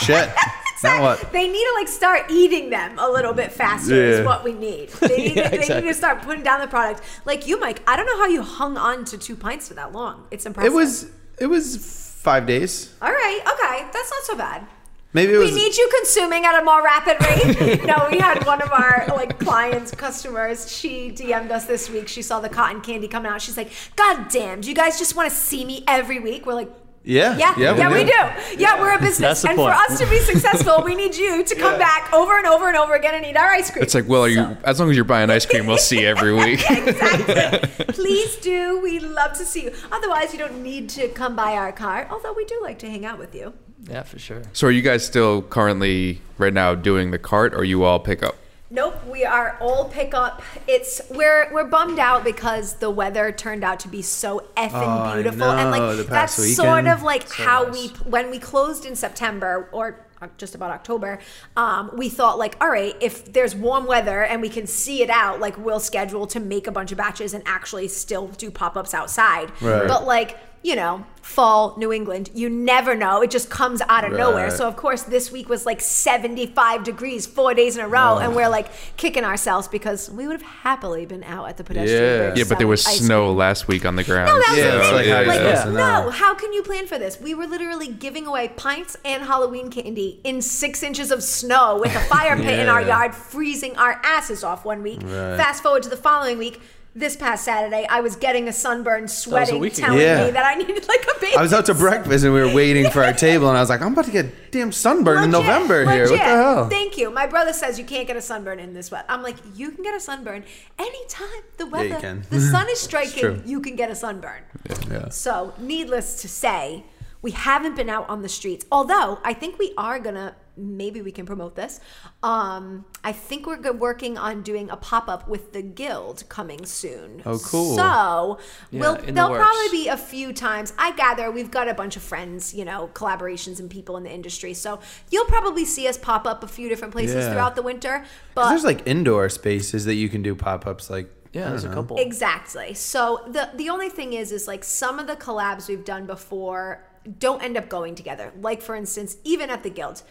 Shit. 0.00 0.30
Now 0.84 1.02
what? 1.02 1.32
They 1.32 1.48
need 1.48 1.58
to 1.64 1.72
like 1.76 1.88
start 1.88 2.30
eating 2.30 2.70
them 2.70 2.96
a 3.00 3.10
little 3.10 3.32
bit 3.32 3.50
faster. 3.50 3.96
Yeah. 3.96 4.18
Is 4.20 4.24
what 4.24 4.44
we 4.44 4.52
need. 4.52 4.90
They 4.90 5.16
need, 5.16 5.36
Yeah, 5.36 5.48
to, 5.50 5.58
they 5.58 5.80
need 5.80 5.88
to 5.88 5.92
start 5.94 6.22
putting 6.22 6.44
down 6.44 6.60
the 6.60 6.68
product. 6.68 7.02
Like 7.24 7.48
you, 7.48 7.58
Mike. 7.58 7.82
I 7.88 7.96
don't 7.96 8.06
know 8.06 8.16
how 8.16 8.26
you 8.28 8.42
hung 8.42 8.76
on 8.78 9.04
to 9.06 9.18
two 9.18 9.34
pints 9.34 9.66
for 9.66 9.74
that 9.74 9.90
long. 9.90 10.26
It's 10.30 10.46
impressive. 10.46 10.72
It 10.72 10.76
was 10.76 11.10
it 11.40 11.46
was 11.46 11.76
five 11.76 12.46
days. 12.46 12.94
all 13.00 13.10
right. 13.10 13.40
Okay, 13.40 13.88
that's 13.92 14.10
not 14.10 14.22
so 14.24 14.36
bad. 14.36 14.66
Maybe 15.14 15.32
it 15.32 15.38
was. 15.38 15.50
we 15.50 15.56
need 15.56 15.74
you 15.74 15.88
consuming 16.00 16.44
at 16.44 16.60
a 16.60 16.64
more 16.64 16.82
rapid 16.82 17.16
rate. 17.24 17.84
no, 17.86 18.08
we 18.10 18.18
had 18.18 18.44
one 18.44 18.60
of 18.60 18.70
our 18.70 19.06
like 19.16 19.38
clients, 19.38 19.90
customers. 19.90 20.70
She 20.70 21.10
DM'd 21.10 21.50
us 21.50 21.64
this 21.64 21.88
week. 21.88 22.08
She 22.08 22.20
saw 22.20 22.40
the 22.40 22.48
cotton 22.50 22.82
candy 22.82 23.08
coming 23.08 23.30
out. 23.32 23.40
She's 23.40 23.56
like, 23.56 23.70
"God 23.96 24.28
damn, 24.28 24.60
do 24.60 24.68
you 24.68 24.74
guys 24.74 24.98
just 24.98 25.16
want 25.16 25.30
to 25.30 25.34
see 25.34 25.64
me 25.64 25.82
every 25.86 26.18
week?" 26.20 26.44
We're 26.46 26.54
like. 26.54 26.70
Yeah. 27.08 27.36
Yeah, 27.38 27.54
yeah, 27.58 27.92
we, 27.92 28.04
do. 28.04 28.10
do. 28.10 28.62
Yeah, 28.62 28.78
we're 28.80 28.94
a 28.94 28.98
business, 28.98 29.42
That's 29.42 29.44
and 29.44 29.56
point. 29.56 29.74
for 29.74 29.92
us 29.92 29.98
to 29.98 30.06
be 30.10 30.18
successful, 30.18 30.82
we 30.84 30.94
need 30.94 31.16
you 31.16 31.42
to 31.42 31.54
come 31.54 31.78
back 31.78 32.12
over 32.12 32.36
and 32.36 32.46
over 32.46 32.68
and 32.68 32.76
over 32.76 32.94
again 32.94 33.14
and 33.14 33.24
eat 33.24 33.36
our 33.36 33.48
ice 33.50 33.70
cream. 33.70 33.82
It's 33.82 33.94
like, 33.94 34.06
well, 34.06 34.22
are 34.24 34.28
you? 34.28 34.56
As 34.64 34.78
long 34.78 34.90
as 34.90 34.96
you're 34.96 35.04
buying 35.06 35.30
ice 35.30 35.46
cream, 35.46 35.66
we'll 35.66 35.78
see 35.78 36.02
you 36.02 36.06
every 36.06 36.34
week. 36.44 36.60
exactly. 36.70 37.84
Please 37.94 38.36
do. 38.36 38.80
We 38.80 39.00
love 39.00 39.32
to 39.38 39.44
see 39.46 39.64
you. 39.64 39.72
Otherwise, 39.90 40.32
you 40.32 40.38
don't 40.38 40.62
need 40.62 40.90
to 40.90 41.08
come 41.08 41.34
by 41.34 41.52
our 41.54 41.72
cart. 41.72 42.08
Although 42.10 42.34
we 42.34 42.44
do 42.44 42.58
like 42.62 42.78
to 42.80 42.90
hang 42.90 43.06
out 43.06 43.18
with 43.18 43.34
you. 43.34 43.54
Yeah, 43.88 44.02
for 44.02 44.18
sure. 44.18 44.42
so, 44.52 44.66
are 44.66 44.70
you 44.70 44.82
guys 44.82 45.06
still 45.06 45.40
currently 45.40 46.20
right 46.36 46.52
now 46.52 46.74
doing 46.74 47.10
the 47.10 47.18
cart, 47.18 47.54
or 47.54 47.64
you 47.64 47.84
all 47.84 48.00
pick 48.00 48.22
up? 48.22 48.36
Nope, 48.70 49.02
we 49.06 49.24
are 49.24 49.56
all 49.60 49.88
pickup. 49.88 50.42
It's 50.66 51.00
we're 51.10 51.48
we're 51.52 51.64
bummed 51.64 51.98
out 51.98 52.22
because 52.22 52.74
the 52.74 52.90
weather 52.90 53.32
turned 53.32 53.64
out 53.64 53.80
to 53.80 53.88
be 53.88 54.02
so 54.02 54.40
effing 54.56 55.10
Oh, 55.10 55.14
beautiful, 55.14 55.44
and 55.44 55.70
like 55.70 56.06
that's 56.06 56.36
past 56.36 56.54
sort 56.54 56.86
of 56.86 57.02
like 57.02 57.30
how 57.32 57.62
nice. 57.64 57.72
we 57.72 57.88
when 58.10 58.30
we 58.30 58.38
closed 58.38 58.84
in 58.84 58.94
September 58.94 59.70
or 59.72 60.04
uh, 60.20 60.26
just 60.36 60.54
about 60.54 60.70
October, 60.70 61.18
um, 61.56 61.90
we 61.96 62.10
thought 62.10 62.38
like, 62.38 62.56
all 62.60 62.68
right, 62.68 62.94
if 63.00 63.32
there's 63.32 63.54
warm 63.54 63.86
weather 63.86 64.22
and 64.22 64.42
we 64.42 64.50
can 64.50 64.66
see 64.66 65.02
it 65.02 65.08
out, 65.10 65.40
like 65.40 65.56
we'll 65.56 65.80
schedule 65.80 66.26
to 66.26 66.40
make 66.40 66.66
a 66.66 66.72
bunch 66.72 66.92
of 66.92 66.98
batches 66.98 67.32
and 67.32 67.42
actually 67.46 67.88
still 67.88 68.26
do 68.26 68.50
pop 68.50 68.76
ups 68.76 68.92
outside. 68.92 69.50
Right. 69.62 69.88
But 69.88 70.04
like 70.04 70.36
you 70.68 70.76
know, 70.76 71.02
fall 71.22 71.74
New 71.78 71.90
England, 71.92 72.28
you 72.34 72.48
never 72.50 72.94
know. 72.94 73.22
It 73.22 73.30
just 73.30 73.48
comes 73.48 73.80
out 73.88 74.04
of 74.04 74.12
nowhere. 74.12 74.50
So 74.50 74.68
of 74.68 74.76
course, 74.76 75.02
this 75.04 75.32
week 75.32 75.48
was 75.48 75.64
like 75.64 75.80
75 75.80 76.84
degrees 76.84 77.26
four 77.26 77.54
days 77.54 77.76
in 77.76 77.82
a 77.84 77.88
row, 77.88 78.18
and 78.18 78.36
we're 78.36 78.48
like 78.50 78.68
kicking 78.98 79.24
ourselves 79.24 79.66
because 79.66 80.10
we 80.10 80.26
would 80.26 80.40
have 80.42 80.50
happily 80.50 81.06
been 81.06 81.24
out 81.24 81.48
at 81.48 81.56
the 81.56 81.64
pedestrian 81.64 82.02
Yeah. 82.02 82.18
bridge. 82.28 82.38
Yeah, 82.38 82.44
but 82.48 82.58
there 82.58 82.66
was 82.66 82.84
snow 82.84 83.28
cream. 83.28 83.36
last 83.38 83.66
week 83.66 83.86
on 83.86 83.96
the 83.96 84.04
ground. 84.04 84.28
No, 84.28 84.38
that 84.38 84.48
was 84.50 84.58
Yeah, 84.58 84.70
the 84.72 84.92
like 84.92 85.06
how 85.06 85.22
Like, 85.24 85.36
supposed 85.38 85.62
to 85.64 85.72
no, 85.72 86.10
how 86.10 86.34
can 86.34 86.52
you 86.52 86.62
plan 86.62 86.86
for 86.86 86.98
this? 86.98 87.18
We 87.20 87.34
were 87.34 87.46
literally 87.46 87.88
giving 87.88 88.26
away 88.26 88.48
pints 88.56 88.96
and 89.06 89.22
Halloween 89.22 89.70
candy 89.70 90.20
in 90.24 90.42
six 90.42 90.82
inches 90.82 91.10
of 91.10 91.22
snow 91.22 91.78
with 91.80 91.94
a 91.96 92.00
fire 92.00 92.36
pit 92.36 92.58
in 92.58 92.68
our 92.68 92.82
yard, 92.92 93.14
freezing 93.14 93.74
our 93.78 94.00
asses 94.04 94.44
off 94.44 94.64
one 94.66 94.82
week. 94.82 95.00
Right. 95.02 95.36
Fast 95.38 95.62
forward 95.62 95.82
to 95.84 95.88
the 95.88 95.96
following 95.96 96.36
week. 96.36 96.60
This 96.98 97.14
past 97.16 97.44
Saturday, 97.44 97.86
I 97.88 98.00
was 98.00 98.16
getting 98.16 98.48
a 98.48 98.52
sunburn, 98.52 99.06
sweating, 99.06 99.60
week 99.60 99.74
ago. 99.78 99.86
telling 99.86 100.00
Yeah. 100.00 100.24
me 100.26 100.30
that 100.32 100.44
I 100.44 100.54
needed 100.56 100.88
like 100.88 101.06
a 101.16 101.20
baby. 101.20 101.36
I 101.36 101.42
was 101.42 101.52
out 101.52 101.66
to 101.66 101.74
breakfast 101.74 102.24
and 102.24 102.34
we 102.34 102.40
were 102.40 102.52
waiting 102.52 102.90
for 102.90 103.04
our 103.04 103.12
table 103.28 103.48
and 103.48 103.56
I 103.56 103.60
was 103.60 103.68
like, 103.70 103.80
I'm 103.82 103.92
about 103.92 104.06
to 104.06 104.10
get 104.10 104.50
damn 104.50 104.72
sunburned 104.72 105.24
in 105.24 105.30
Legit, 105.30 105.46
November 105.46 105.88
here. 105.90 106.04
What 106.04 106.10
the 106.10 106.18
hell? 106.18 106.68
Thank 106.68 106.98
you. 106.98 107.10
My 107.10 107.26
brother 107.28 107.52
says 107.52 107.78
you 107.78 107.84
can't 107.84 108.06
get 108.08 108.16
a 108.16 108.20
sunburn 108.20 108.58
in 108.58 108.74
this 108.74 108.90
weather. 108.90 109.04
I'm 109.08 109.22
like, 109.22 109.36
you 109.54 109.70
can 109.70 109.84
get 109.84 109.94
a 109.94 110.00
sunburn 110.00 110.42
anytime 110.78 111.42
the 111.56 111.66
you 111.66 111.70
weather, 111.70 112.00
can. 112.00 112.24
the 112.30 112.40
sun 112.40 112.68
is 112.74 112.80
striking. 112.80 113.42
You 113.46 113.60
can 113.60 113.76
get 113.76 113.90
a 113.90 113.94
sunburn. 113.94 114.42
Yeah. 114.90 115.08
So, 115.10 115.54
needless 115.58 116.20
to 116.22 116.28
say, 116.28 116.84
we 117.22 117.30
haven't 117.30 117.76
been 117.76 117.88
out 117.90 118.08
on 118.08 118.22
the 118.22 118.28
streets. 118.28 118.66
Although 118.72 119.20
I 119.24 119.34
think 119.34 119.58
we 119.58 119.72
are 119.78 120.00
gonna 120.00 120.34
maybe 120.58 121.00
we 121.02 121.12
can 121.12 121.24
promote 121.24 121.54
this. 121.54 121.80
Um, 122.22 122.84
I 123.04 123.12
think 123.12 123.46
we're 123.46 123.56
go- 123.58 123.72
working 123.72 124.18
on 124.18 124.42
doing 124.42 124.68
a 124.70 124.76
pop 124.76 125.08
up 125.08 125.28
with 125.28 125.52
the 125.52 125.62
guild 125.62 126.24
coming 126.28 126.66
soon. 126.66 127.22
Oh, 127.24 127.38
cool. 127.38 127.76
So 127.76 128.38
Yeah, 128.70 128.80
we'll, 128.80 128.96
there'll 128.96 129.30
works. 129.30 129.44
probably 129.44 129.68
be 129.70 129.88
a 129.88 129.96
few 129.96 130.32
times. 130.32 130.72
I 130.78 130.92
gather 130.92 131.30
we've 131.30 131.50
got 131.50 131.68
a 131.68 131.74
bunch 131.74 131.96
of 131.96 132.02
friends, 132.02 132.52
you 132.52 132.64
know, 132.64 132.90
collaborations 132.94 133.60
and 133.60 133.70
people 133.70 133.96
in 133.96 134.02
the 134.02 134.12
industry. 134.12 134.52
So 134.54 134.80
you'll 135.10 135.26
probably 135.26 135.64
see 135.64 135.86
us 135.88 135.96
pop 135.96 136.26
up 136.26 136.42
a 136.42 136.48
few 136.48 136.68
different 136.68 136.92
places 136.92 137.24
Yeah. 137.24 137.30
throughout 137.32 137.54
the 137.54 137.62
winter. 137.62 138.04
But 138.34 138.48
there's 138.50 138.64
like 138.64 138.86
indoor 138.86 139.28
spaces 139.28 139.84
that 139.84 139.94
you 139.94 140.08
can 140.08 140.22
do 140.22 140.34
pop 140.34 140.66
ups. 140.66 140.90
Like 140.90 141.08
Yeah, 141.32 141.42
don't 141.42 141.50
there's 141.52 141.64
a 141.64 141.68
couple. 141.72 141.96
Exactly. 141.98 142.74
So 142.74 143.22
the 143.28 143.50
the 143.54 143.68
only 143.70 143.88
thing 143.90 144.12
is 144.12 144.32
is 144.32 144.48
like 144.48 144.64
some 144.64 144.98
of 144.98 145.06
the 145.06 145.16
collabs 145.16 145.68
we've 145.68 145.84
done 145.84 146.06
before 146.06 146.84
don't 147.18 147.42
end 147.42 147.56
up 147.56 147.68
going 147.70 147.94
together. 147.94 148.32
Like 148.40 148.60
for 148.60 148.74
instance, 148.74 149.16
even 149.24 149.48
at 149.50 149.62
the 149.62 149.70
guild. 149.70 150.02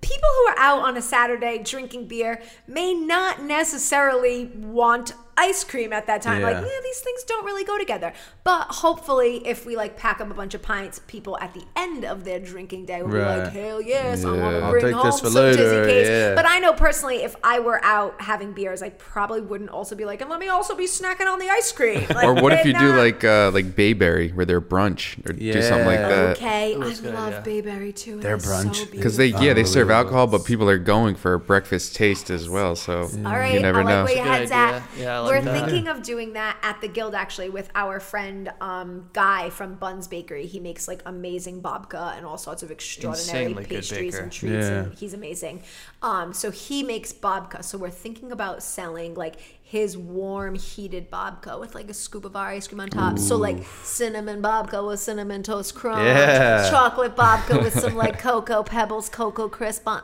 People 0.00 0.28
who 0.38 0.48
are 0.48 0.58
out 0.58 0.80
on 0.80 0.96
a 0.96 1.02
Saturday 1.02 1.58
drinking 1.58 2.06
beer 2.06 2.40
may 2.66 2.94
not 2.94 3.42
necessarily 3.42 4.46
want 4.46 5.12
ice 5.48 5.64
cream 5.64 5.92
at 5.92 6.06
that 6.06 6.22
time. 6.22 6.42
Like, 6.42 6.54
Yeah. 6.56 6.60
yeah, 6.62 6.80
these 6.82 7.00
things 7.00 7.22
don't 7.24 7.44
really 7.44 7.64
go 7.64 7.78
together. 7.78 8.12
But 8.44 8.66
hopefully, 8.84 9.42
if 9.46 9.64
we 9.66 9.74
like 9.76 9.96
pack 9.96 10.20
up 10.20 10.30
a 10.30 10.34
bunch 10.34 10.54
of 10.54 10.62
pints, 10.62 11.00
people 11.06 11.38
at 11.40 11.54
the 11.54 11.62
end 11.76 12.04
of 12.04 12.24
their 12.24 12.38
drinking 12.38 12.86
day 12.86 13.02
will 13.02 13.10
be 13.12 13.18
like, 13.18 13.52
"Hell 13.52 13.80
yes, 13.80 14.24
I 14.24 14.28
want 14.28 14.40
Yeah. 14.54 14.60
to 14.60 14.70
bring 14.70 14.84
take 14.86 14.94
home 14.94 15.06
this 15.06 15.20
for 15.20 15.26
some 15.30 15.42
later, 15.42 15.56
Tizzy 15.56 15.90
K's." 16.00 16.08
yeah. 16.08 16.34
But 16.34 16.46
I 16.46 16.58
know 16.58 16.72
personally, 16.72 17.22
if 17.22 17.36
I 17.42 17.58
were 17.60 17.82
out 17.84 18.20
having 18.20 18.52
beers, 18.52 18.82
I 18.82 18.90
probably 18.90 19.40
wouldn't 19.40 19.70
also 19.70 19.94
be 19.96 20.04
like, 20.04 20.20
"And 20.20 20.30
let 20.30 20.40
me 20.40 20.48
also 20.48 20.74
be 20.74 20.86
snacking 20.86 21.26
on 21.26 21.38
the 21.38 21.48
ice 21.48 21.72
cream." 21.72 22.04
Like, 22.14 22.24
or 22.28 22.34
what 22.34 22.52
if 22.52 22.62
they're 22.62 22.72
you 22.72 22.78
do 22.78 22.96
like 22.96 23.24
uh, 23.24 23.50
like 23.52 23.74
Bayberry, 23.76 24.30
where 24.32 24.44
they're 24.46 24.60
brunch, 24.60 25.18
or 25.28 25.32
do 25.32 25.62
something 25.62 25.86
like 25.86 25.98
that? 25.98 26.36
Okay, 26.36 26.74
Ooh, 26.74 26.82
I 26.82 26.94
good 26.94 27.14
love 27.14 27.34
idea. 27.34 27.42
Bayberry 27.44 27.92
too. 27.92 28.20
They're 28.20 28.36
is 28.36 28.44
brunch. 28.46 28.76
so 28.76 28.86
Because 28.90 29.16
they 29.16 29.26
yeah 29.26 29.52
they 29.54 29.64
serve 29.64 29.90
alcohol, 29.90 30.26
but 30.26 30.44
people 30.44 30.68
are 30.68 30.78
going 30.78 31.14
for 31.14 31.34
a 31.34 31.38
breakfast 31.38 31.94
taste 31.96 32.30
as 32.30 32.48
well. 32.48 32.74
So 32.76 33.02
All 33.24 33.32
right, 33.32 33.54
you 33.54 33.60
never 33.60 33.80
I 33.80 33.84
like 33.84 33.94
know. 33.94 34.04
where 34.04 34.16
your 34.16 34.24
That's 34.24 34.50
head's 34.50 34.50
a 34.50 34.54
good 34.54 34.60
at. 34.60 34.74
idea. 34.74 35.04
Yeah, 35.04 35.16
I 35.16 35.18
like 35.20 35.29
We're 35.30 35.42
that. 35.42 35.68
thinking 35.68 35.88
of 35.88 36.02
doing 36.02 36.32
that 36.34 36.56
at 36.62 36.80
the 36.80 36.88
guild 36.88 37.14
actually 37.14 37.50
with 37.50 37.70
our 37.74 38.00
friend 38.00 38.52
um, 38.60 39.08
Guy 39.12 39.50
from 39.50 39.74
Buns 39.74 40.06
Bakery. 40.08 40.46
He 40.46 40.60
makes 40.60 40.86
like 40.88 41.02
amazing 41.06 41.62
babka 41.62 42.16
and 42.16 42.26
all 42.26 42.38
sorts 42.38 42.62
of 42.62 42.70
extraordinary 42.70 43.44
Insanely 43.46 43.64
good 43.64 43.76
pastries 43.80 44.12
baker. 44.14 44.22
and 44.24 44.32
treats, 44.32 44.52
Yeah. 44.66 44.72
and 44.82 44.94
he's 44.94 45.14
amazing. 45.14 45.62
Um, 46.02 46.32
so 46.34 46.50
he 46.50 46.82
makes 46.82 47.12
babka. 47.12 47.64
So 47.64 47.78
we're 47.78 47.90
thinking 47.90 48.32
about 48.32 48.62
selling 48.62 49.14
like 49.14 49.36
his 49.62 49.96
warm 49.96 50.56
heated 50.56 51.10
babka 51.10 51.58
with 51.60 51.74
like 51.76 51.88
a 51.88 51.94
scoop 51.94 52.24
of 52.24 52.34
our 52.34 52.48
ice 52.48 52.66
cream 52.66 52.80
on 52.80 52.88
top. 52.90 53.18
So 53.18 53.36
like 53.36 53.58
cinnamon 53.84 54.42
babka 54.42 54.84
with 54.86 54.98
cinnamon 55.00 55.42
toast 55.44 55.74
crunch, 55.74 56.04
Yeah. 56.04 56.68
chocolate 56.70 57.14
babka 57.16 57.62
with 57.62 57.78
some 57.78 57.94
like 57.94 58.18
cocoa 58.28 58.62
pebbles, 58.64 59.08
cocoa 59.08 59.48
crisp 59.48 59.86
on. 59.86 60.02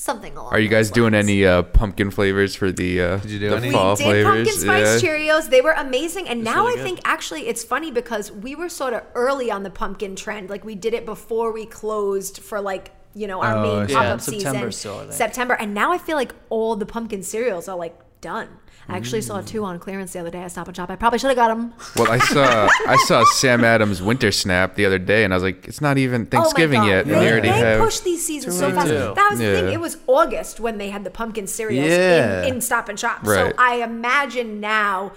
Something 0.00 0.36
along. 0.36 0.52
Are 0.52 0.60
you 0.60 0.68
guys 0.68 0.90
those 0.90 0.94
doing 0.94 1.12
lines. 1.12 1.24
any 1.28 1.44
uh, 1.44 1.62
pumpkin 1.64 2.12
flavors 2.12 2.54
for 2.54 2.70
the 2.70 3.00
uh, 3.02 3.16
Did 3.16 3.30
you 3.32 3.38
do 3.40 3.50
the 3.50 3.56
any? 3.56 3.72
fall 3.72 3.94
we 3.94 3.96
did 3.96 4.04
flavors? 4.04 4.24
pumpkin 4.46 4.52
spice 4.60 5.02
yeah. 5.02 5.10
Cheerios. 5.10 5.50
They 5.50 5.60
were 5.60 5.72
amazing, 5.72 6.28
and 6.28 6.44
now 6.44 6.60
really 6.66 6.74
I 6.74 6.76
good. 6.76 6.82
think 6.84 7.00
actually 7.04 7.48
it's 7.48 7.64
funny 7.64 7.90
because 7.90 8.30
we 8.30 8.54
were 8.54 8.68
sort 8.68 8.92
of 8.94 9.02
early 9.16 9.50
on 9.50 9.64
the 9.64 9.70
pumpkin 9.70 10.14
trend. 10.14 10.50
Like 10.50 10.64
we 10.64 10.76
did 10.76 10.94
it 10.94 11.04
before 11.04 11.52
we 11.52 11.66
closed 11.66 12.38
for 12.38 12.60
like 12.60 12.92
you 13.14 13.26
know 13.26 13.42
our 13.42 13.56
Oh, 13.56 13.62
main 13.80 13.88
yeah. 13.88 13.94
pop 13.96 14.04
Yeah, 14.04 14.12
up 14.14 14.20
September 14.20 14.70
season. 14.70 14.92
still, 14.92 15.10
September, 15.12 15.54
and 15.54 15.74
now 15.74 15.90
I 15.90 15.98
feel 15.98 16.16
like 16.16 16.32
all 16.48 16.76
the 16.76 16.86
pumpkin 16.86 17.24
cereals 17.24 17.66
are 17.66 17.76
like 17.76 17.98
done. 18.20 18.48
I 18.90 18.96
actually 18.96 19.20
saw 19.20 19.42
mm. 19.42 19.46
two 19.46 19.64
on 19.64 19.78
clearance 19.78 20.14
the 20.14 20.18
other 20.20 20.30
day 20.30 20.38
at 20.38 20.50
Stop 20.50 20.66
and 20.68 20.74
Shop. 20.76 20.88
I 20.90 20.96
probably 20.96 21.18
should 21.18 21.28
have 21.28 21.36
got 21.36 21.48
them. 21.48 21.74
Well, 21.96 22.10
I 22.10 22.18
saw 22.18 22.68
I 22.86 22.96
saw 23.06 23.22
Sam 23.34 23.62
Adams 23.62 24.00
Winter 24.00 24.32
Snap 24.32 24.76
the 24.76 24.86
other 24.86 24.98
day, 24.98 25.24
and 25.24 25.34
I 25.34 25.36
was 25.36 25.42
like, 25.42 25.68
it's 25.68 25.82
not 25.82 25.98
even 25.98 26.22
oh 26.22 26.24
Thanksgiving 26.30 26.80
oh 26.80 26.86
yet, 26.86 27.04
and 27.04 27.10
They, 27.10 27.20
they 27.20 27.30
already 27.30 27.48
they 27.50 27.58
have. 27.58 27.80
push 27.80 28.00
these 28.00 28.26
seasons 28.26 28.58
so 28.58 28.72
fast. 28.72 28.88
That 28.88 29.28
was 29.30 29.38
the 29.40 29.44
thing. 29.44 29.64
Yeah. 29.66 29.72
It 29.74 29.80
was 29.80 29.98
August 30.06 30.58
when 30.58 30.78
they 30.78 30.88
had 30.88 31.04
the 31.04 31.10
pumpkin 31.10 31.46
cereals 31.46 31.86
Yeah. 31.86 32.44
in, 32.46 32.54
in 32.54 32.60
Stop 32.62 32.88
and 32.88 32.98
Shop. 32.98 33.18
Right. 33.24 33.50
So 33.50 33.52
I 33.58 33.76
imagine 33.82 34.60
now. 34.60 35.12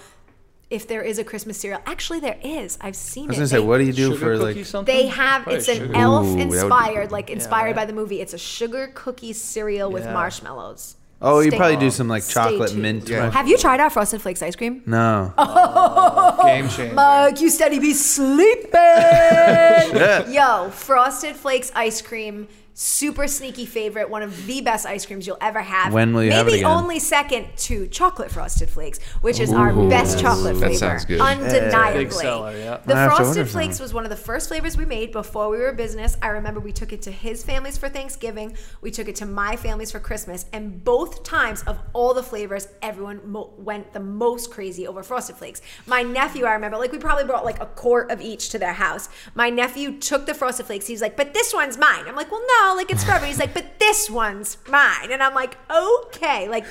If 0.69 0.87
there 0.87 1.01
is 1.01 1.19
a 1.19 1.25
Christmas 1.25 1.59
cereal, 1.59 1.81
actually 1.85 2.21
there 2.21 2.39
is. 2.41 2.77
I've 2.79 2.95
seen 2.95 3.25
I 3.25 3.27
was 3.27 3.35
it. 3.35 3.39
gonna 3.39 3.47
say, 3.49 3.55
They- 3.57 3.59
what 3.65 3.79
do 3.79 3.83
you 3.83 3.91
do 3.91 4.13
Sugar 4.13 4.17
for 4.17 4.37
like? 4.37 4.65
something? 4.65 4.95
They 4.95 5.07
have 5.07 5.43
Probably 5.43 5.57
it's 5.59 5.67
an 5.67 5.75
sugar. 5.79 5.95
elf 5.97 6.25
Ooh, 6.25 6.29
that 6.37 6.47
would 6.47 6.49
be 6.51 6.57
inspired, 6.59 7.11
like 7.11 7.29
inspired 7.29 7.65
right. 7.65 7.75
by 7.75 7.85
the 7.85 7.91
movie. 7.91 8.21
It's 8.21 8.33
a 8.33 8.37
sugar 8.37 8.89
cookie 8.95 9.33
cereal 9.33 9.91
with 9.91 10.05
Yeah. 10.05 10.13
marshmallows. 10.13 10.95
Oh, 11.23 11.39
you 11.39 11.51
probably 11.51 11.77
do 11.77 11.91
some 11.91 12.07
like 12.07 12.27
chocolate 12.27 12.69
tuned. 12.71 12.81
mint. 12.81 13.07
Yeah. 13.09 13.29
Have 13.29 13.47
you 13.47 13.57
tried 13.57 13.79
our 13.79 13.89
Frosted 13.91 14.21
Flakes 14.21 14.41
ice 14.41 14.55
cream? 14.55 14.81
No. 14.87 15.31
Oh, 15.37 16.41
Game 16.45 16.67
changer. 16.67 16.95
Mike, 16.95 17.39
you 17.39 17.49
steady 17.51 17.77
be 17.79 17.93
sleeping. 17.93 18.71
Yo, 20.33 20.69
Frosted 20.71 21.35
Flakes 21.35 21.71
ice 21.75 22.01
cream, 22.01 22.47
super 22.73 23.27
sneaky 23.27 23.65
favorite, 23.65 24.09
one 24.09 24.23
of 24.23 24.45
the 24.47 24.61
best 24.61 24.85
ice 24.85 25.05
creams 25.05 25.27
you'll 25.27 25.37
ever 25.41 25.59
have. 25.61 25.93
When 25.93 26.13
will 26.13 26.23
you 26.23 26.29
Maybe 26.29 26.37
have 26.37 26.47
it 26.47 26.53
again? 26.55 26.65
only 26.65 26.99
second 26.99 27.47
to 27.57 27.87
chocolate 27.87 28.31
Frosted 28.31 28.69
Flakes, 28.69 28.99
which 29.21 29.39
is 29.39 29.51
our 29.51 29.71
Ooh. 29.71 29.89
best 29.89 30.19
chocolate 30.19 30.53
That 30.55 30.59
flavor. 30.67 30.75
sounds 30.77 31.05
good. 31.05 31.19
Undeniably. 31.19 32.05
Big 32.05 32.13
seller, 32.13 32.51
yeah. 32.57 32.77
The 32.85 32.93
I 32.95 32.97
have 33.01 33.09
to 33.09 33.13
order 33.13 33.23
Frosted 33.25 33.47
some. 33.47 33.51
Flakes 33.61 33.79
was 33.79 33.93
one 33.93 34.03
of 34.05 34.09
the 34.09 34.15
first 34.15 34.47
flavors 34.47 34.77
we 34.77 34.85
made 34.85 35.11
before 35.11 35.49
we 35.49 35.57
were 35.57 35.69
a 35.69 35.73
business. 35.75 36.17
I 36.21 36.27
remember 36.29 36.59
we 36.59 36.71
took 36.71 36.93
it 36.93 37.01
to 37.03 37.11
his 37.11 37.43
family's 37.43 37.77
for 37.77 37.89
Thanksgiving. 37.89 38.55
We 38.81 38.89
took 38.91 39.07
it 39.07 39.15
to 39.17 39.25
my 39.25 39.55
family's 39.57 39.91
for 39.91 39.99
Christmas. 39.99 40.45
And 40.53 40.83
both 40.83 41.23
times 41.23 41.61
of 41.63 41.77
all 41.93 42.13
the 42.13 42.23
flavors, 42.23 42.67
everyone 42.81 43.19
mo- 43.29 43.53
went 43.57 43.91
the 43.93 43.99
most 43.99 44.49
crazy 44.51 44.87
over 44.87 45.03
Frosted 45.03 45.35
Flakes. 45.35 45.61
My 45.85 46.03
nephew, 46.03 46.45
I 46.45 46.53
remember, 46.53 46.77
like 46.77 46.91
we 46.91 46.97
probably 46.99 47.25
brought 47.25 47.45
like 47.45 47.61
a 47.61 47.65
quart 47.65 48.09
of 48.11 48.21
each 48.21 48.49
to 48.49 48.59
their 48.59 48.73
house. 48.73 49.09
My 49.35 49.49
nephew 49.49 49.99
took 49.99 50.25
the 50.25 50.33
Frosted 50.33 50.65
Flakes. 50.65 50.87
He's 50.87 51.01
like, 51.01 51.17
but 51.17 51.33
this 51.33 51.53
one's 51.53 51.77
mine. 51.77 52.05
I'm 52.07 52.15
like, 52.15 52.31
well, 52.31 52.41
no, 52.41 52.60
like 52.75 52.91
it's 52.91 53.03
forever. 53.03 53.25
He's 53.25 53.39
like, 53.39 53.53
but 53.53 53.79
this 53.79 54.09
one's 54.09 54.57
mine. 54.69 55.11
And 55.11 55.21
I'm 55.21 55.33
like, 55.33 55.57
okay. 55.69 56.47
Like, 56.49 56.65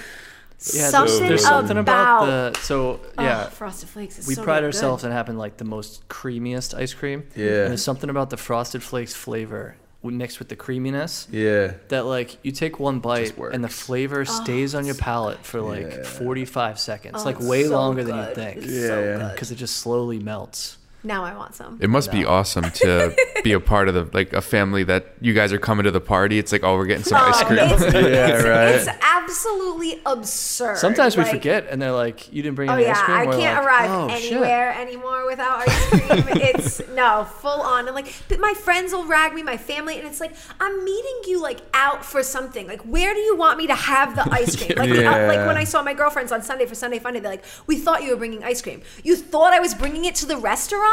Yeah, 0.74 0.88
something, 0.91 1.26
there's 1.28 1.45
something 1.45 1.78
about, 1.78 2.24
about, 2.24 2.55
the 2.55 2.61
so 2.61 3.01
Oh, 3.18 3.22
yeah. 3.22 3.49
Frosted 3.49 3.88
Flakes 3.88 4.18
is 4.18 4.26
we 4.26 4.34
so 4.34 4.45
pride 4.45 4.62
ourselves 4.64 5.05
on 5.05 5.11
having 5.12 5.36
like 5.36 5.57
the 5.57 5.64
most 5.64 6.07
creamiest 6.09 6.74
ice 6.74 6.93
cream. 6.95 7.24
Yeah. 7.34 7.47
And 7.47 7.70
there's 7.70 7.84
something 7.84 8.11
about 8.11 8.30
the 8.30 8.36
frosted 8.36 8.82
flakes 8.82 9.14
flavor 9.14 9.76
mixed 10.03 10.38
with 10.38 10.49
the 10.49 10.57
creaminess 10.57 11.28
Yeah. 11.30 11.74
that 11.88 12.07
like 12.07 12.38
you 12.43 12.53
take 12.53 12.78
one 12.80 13.01
bite 13.01 13.36
and 13.36 13.62
the 13.62 13.68
flavor 13.68 14.20
oh, 14.22 14.24
stays 14.24 14.74
on 14.74 14.86
your 14.86 14.95
palate 14.95 15.45
for 15.45 15.61
like 15.61 15.91
Yeah. 15.91 16.05
45 16.05 16.78
seconds, 16.80 17.16
Oh, 17.20 17.24
like 17.24 17.38
way 17.41 17.64
so 17.64 17.70
longer 17.72 18.03
than 18.05 18.16
you 18.16 18.24
good. 18.24 18.34
think. 18.34 18.57
It's 18.59 18.66
Yeah. 18.68 18.88
good. 18.88 19.32
Because 19.32 19.51
it 19.51 19.57
just 19.57 19.76
slowly 19.76 20.18
melts. 20.18 20.78
Now 21.03 21.24
I 21.24 21.34
want 21.34 21.55
some. 21.55 21.78
It 21.80 21.88
must 21.88 22.12
be 22.12 22.24
awesome 22.24 22.70
to 22.70 23.16
be 23.44 23.53
a 23.53 23.61
part 23.61 23.88
of 23.88 23.94
the 23.94 24.09
like 24.12 24.32
a 24.32 24.40
family 24.42 24.84
that 24.84 25.14
you 25.20 25.32
guys 25.32 25.53
are 25.53 25.59
coming 25.59 25.84
to 25.84 25.90
the 25.90 26.01
party. 26.01 26.38
It's 26.38 26.53
like, 26.53 26.62
oh, 26.62 26.76
we're 26.76 26.86
getting 26.86 27.05
some 27.05 27.20
ice 27.22 27.42
cream. 27.44 27.59
It's, 27.62 27.80
Yeah, 27.94 28.28
it's, 28.36 28.44
right. 28.44 28.74
it's 28.74 28.88
absolutely 29.03 30.01
absurd. 30.05 30.76
Sometimes 30.78 31.16
we 31.16 31.22
Like, 31.22 31.32
forget 31.32 31.66
and 31.70 31.80
they're 31.80 31.92
like, 31.92 32.32
you 32.32 32.42
didn't 32.42 32.57
bring 32.57 32.68
Oh 32.70 32.74
any 32.74 32.82
yeah, 32.84 32.92
ice 32.92 33.01
cream? 33.03 33.16
I 33.16 33.26
We're 33.26 33.32
can't 33.38 33.57
like, 33.64 33.66
arrive 33.66 33.90
"Oh, 33.90 34.09
shit." 34.09 34.32
anywhere 34.32 34.72
anymore 34.74 35.26
without 35.26 35.66
ice 35.68 35.86
cream. 35.88 36.03
it's 36.42 36.82
no 36.94 37.24
full 37.24 37.61
on, 37.62 37.86
and 37.86 37.94
like, 37.94 38.12
but 38.28 38.40
my 38.40 38.53
friends 38.55 38.92
will 38.92 39.07
rag 39.07 39.32
me, 39.34 39.42
my 39.42 39.57
family, 39.57 39.98
and 39.98 40.07
it's 40.07 40.20
like 40.20 40.34
I'm 40.61 40.84
meeting 40.84 41.20
you 41.26 41.40
like 41.40 41.61
out 41.74 42.05
for 42.05 42.22
something. 42.22 42.66
Like, 42.66 42.82
where 42.82 43.14
do 43.14 43.20
you 43.20 43.36
want 43.36 43.59
me 43.59 43.66
to 43.68 43.74
have 43.74 44.16
the 44.16 44.26
ice 44.32 44.55
cream? 44.57 44.76
Like, 44.76 44.90
uh, 44.90 44.94
Yeah. 44.94 45.26
like 45.28 45.46
when 45.46 45.57
I 45.57 45.64
saw 45.64 45.82
my 45.82 45.94
girlfriends 45.94 46.32
on 46.32 46.42
Sunday 46.42 46.66
for 46.66 46.74
Sunday 46.74 46.98
Funday, 46.98 47.22
they're 47.22 47.30
like, 47.30 47.44
we 47.66 47.78
thought 47.78 48.03
you 48.03 48.11
were 48.11 48.16
bringing 48.16 48.44
ice 48.44 48.61
cream. 48.61 48.82
You 49.03 49.16
thought 49.16 49.53
I 49.53 49.61
was 49.61 49.74
bringing 49.74 50.05
it 50.05 50.14
to 50.16 50.26
the 50.26 50.36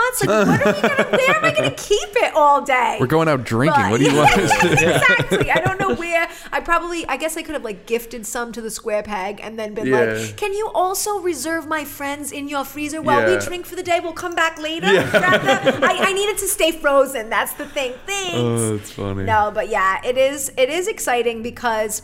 restaurants? 0.06 0.26
Like, 0.26 0.60
what 0.60 0.68
are 0.68 0.76
we 0.76 0.82
gonna? 0.82 1.18
Where 1.18 1.36
am 1.38 1.46
I 1.46 1.52
gonna 1.54 1.72
keep 1.78 2.10
it 2.16 2.34
all 2.36 2.62
day? 2.62 2.98
We're 3.00 3.08
going 3.08 3.28
out 3.28 3.44
drinking. 3.44 3.82
But- 3.82 3.92
what 3.92 4.00
do 4.00 4.06
you 4.10 4.16
want 4.18 4.38
us 4.38 4.60
to 4.62 4.68
do? 4.68 4.74
exactly. 4.74 5.52
I 5.52 5.60
don't 5.60 5.80
know 5.80 5.94
where. 5.96 6.28
I 6.52 6.60
probably. 6.60 7.06
I 7.08 7.18
guess 7.18 7.38
I 7.38 7.42
could 7.44 7.54
have 7.54 7.64
like 7.64 7.86
gifted 7.86 8.26
some 8.26 8.52
to 8.54 8.62
the 8.62 8.70
square 8.72 9.04
peg 9.04 9.40
and 9.42 9.58
then 9.58 9.74
been 9.74 9.88
Yeah. 9.88 10.02
like, 10.14 10.38
"Can 10.38 10.54
you 10.54 10.70
also 10.74 11.20
reserve 11.20 11.68
my 11.68 11.86
friends 11.86 12.32
in 12.32 12.48
your 12.48 12.64
freezer 12.66 13.02
while 13.02 13.26
we 13.30 13.38
drink 13.46 13.66
for 13.66 13.76
the 13.76 13.84
day? 13.84 14.00
We'll 14.02 14.14
come 14.14 14.36
back 14.36 14.60
later." 14.60 14.88
Rather- 14.88 15.86
I, 15.86 15.98
I 16.10 16.14
needed 16.14 16.38
to 16.40 16.48
stay 16.48 16.72
frozen. 16.72 17.30
That's 17.30 17.54
the 17.54 17.66
thing. 17.66 17.94
Oh, 17.94 18.00
Thanks. 18.08 18.36
Oh, 18.36 18.78
that's 18.78 18.92
funny. 18.92 19.24
No, 19.24 19.52
but 19.54 19.70
yeah, 19.70 20.00
it 20.06 20.18
is. 20.18 20.52
It 20.58 20.70
is 20.70 20.88
exciting 20.88 21.42
because 21.44 22.02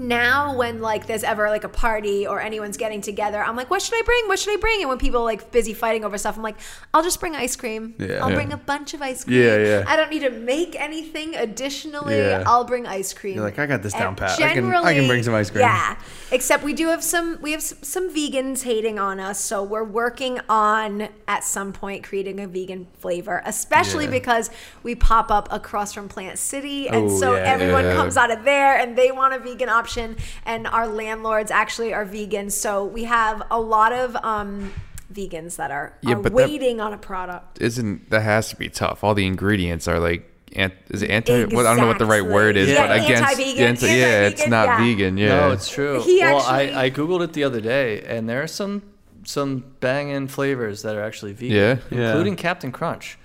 now 0.00 0.56
when 0.56 0.80
like 0.80 1.06
there's 1.06 1.22
ever 1.22 1.48
like 1.48 1.64
a 1.64 1.68
party 1.68 2.26
or 2.26 2.40
anyone's 2.40 2.76
getting 2.76 3.00
together, 3.00 3.42
I'm 3.42 3.54
like, 3.54 3.70
what 3.70 3.82
should 3.82 3.94
I 3.94 4.02
bring? 4.02 4.26
What 4.28 4.38
should 4.38 4.52
I 4.56 4.60
bring? 4.60 4.80
And 4.80 4.88
when 4.88 4.98
people 4.98 5.20
are 5.20 5.24
like 5.24 5.52
busy 5.52 5.74
fighting 5.74 6.04
over 6.04 6.16
stuff, 6.18 6.36
I'm 6.36 6.42
like, 6.42 6.56
I'll 6.94 7.02
just 7.02 7.20
bring 7.20 7.36
ice 7.36 7.54
cream. 7.56 7.94
Yeah. 7.98 8.20
I'll 8.22 8.30
Yeah. 8.30 8.34
bring 8.34 8.52
a 8.52 8.56
bunch 8.56 8.94
of 8.94 9.02
ice 9.02 9.24
cream. 9.24 9.40
Yeah, 9.42 9.56
yeah. 9.58 9.84
I 9.86 9.96
don't 9.96 10.10
need 10.10 10.20
to 10.20 10.30
make 10.30 10.74
anything 10.80 11.34
additionally. 11.36 12.16
Yeah. 12.18 12.44
I'll 12.46 12.64
bring 12.64 12.86
ice 12.86 13.12
cream. 13.12 13.34
You're 13.36 13.44
like, 13.44 13.58
I 13.58 13.66
got 13.66 13.82
this 13.82 13.92
down 13.92 14.16
pat. 14.16 14.40
I 14.40 14.54
can- 14.54 14.72
I 14.74 14.94
can 14.94 15.06
bring 15.06 15.22
some 15.22 15.34
ice 15.34 15.50
cream. 15.50 15.62
Yeah. 15.62 15.96
Except 16.32 16.64
we 16.64 16.72
do 16.72 16.88
have 16.88 17.04
some 17.04 17.38
we 17.42 17.52
have 17.52 17.62
some 17.62 18.08
vegans 18.14 18.62
hating 18.62 18.98
on 18.98 19.20
us, 19.20 19.38
so 19.40 19.62
we're 19.62 19.84
working 19.84 20.40
on 20.48 21.08
at 21.28 21.44
some 21.44 21.72
point 21.72 22.04
creating 22.04 22.40
a 22.40 22.46
vegan 22.46 22.86
flavor, 22.98 23.42
especially 23.44 24.04
Yeah. 24.04 24.10
because 24.12 24.50
we 24.82 24.94
pop 24.94 25.30
up 25.30 25.48
across 25.52 25.92
from 25.92 26.08
Plant 26.08 26.38
City 26.38 26.88
and 26.88 27.10
Oh, 27.10 27.18
so 27.18 27.34
everyone 27.34 27.84
comes 27.92 28.16
out 28.16 28.30
of 28.30 28.44
there 28.44 28.78
and 28.78 28.96
they 28.96 29.10
want 29.10 29.34
a 29.34 29.38
vegan 29.38 29.68
option 29.68 29.89
and 29.96 30.66
our 30.66 30.86
landlords 30.86 31.50
actually 31.50 31.92
are 31.92 32.04
vegan. 32.04 32.50
So 32.50 32.84
we 32.84 33.04
have 33.04 33.42
a 33.50 33.60
lot 33.60 33.92
of 33.92 34.16
um 34.22 34.72
vegans 35.12 35.56
that 35.56 35.70
are, 35.70 35.92
Yeah, 36.02 36.12
are 36.12 36.16
but 36.16 36.34
that- 36.36 36.48
waiting 36.48 36.80
on 36.80 36.92
a 36.92 36.98
product. 36.98 37.60
Isn't 37.60 38.10
that 38.10 38.20
has 38.22 38.48
to 38.50 38.56
be 38.56 38.68
tough? 38.68 39.02
All 39.02 39.14
the 39.14 39.26
ingredients 39.26 39.88
are 39.88 39.98
like 39.98 40.26
ant, 40.54 40.72
is 40.90 41.02
it 41.02 41.10
anti? 41.10 41.46
Well, 41.46 41.66
I 41.66 41.70
don't 41.74 41.80
know 41.80 41.86
what 41.88 41.98
the 41.98 42.06
right 42.06 42.24
word 42.24 42.56
is, 42.56 42.68
Exactly. 42.68 42.98
but 42.98 43.08
Yeah, 43.08 43.16
against 43.16 43.30
anti-vegan, 43.40 43.66
anti- 43.66 43.86
yeah, 43.86 44.26
it's 44.28 44.40
anti-vegan, 44.42 44.50
not 44.50 44.66
yeah. 44.68 44.78
vegan. 44.78 45.16
Yeah, 45.18 45.28
No, 45.28 45.50
it's 45.52 45.68
true. 45.68 46.00
He 46.02 46.20
well, 46.20 46.38
actually- 46.40 46.72
I, 46.74 46.84
I 46.84 46.90
googled 46.90 47.22
it 47.24 47.32
the 47.32 47.44
other 47.44 47.60
day, 47.60 48.02
and 48.02 48.28
there 48.28 48.42
are 48.42 48.46
some 48.48 48.82
some 49.24 49.64
banging 49.80 50.26
flavors 50.28 50.82
that 50.82 50.96
are 50.96 51.02
actually 51.02 51.32
vegan, 51.34 51.56
Yeah? 51.56 51.76
Yeah. 51.90 52.06
including 52.08 52.36
Captain 52.36 52.72
Crunch, 52.72 53.18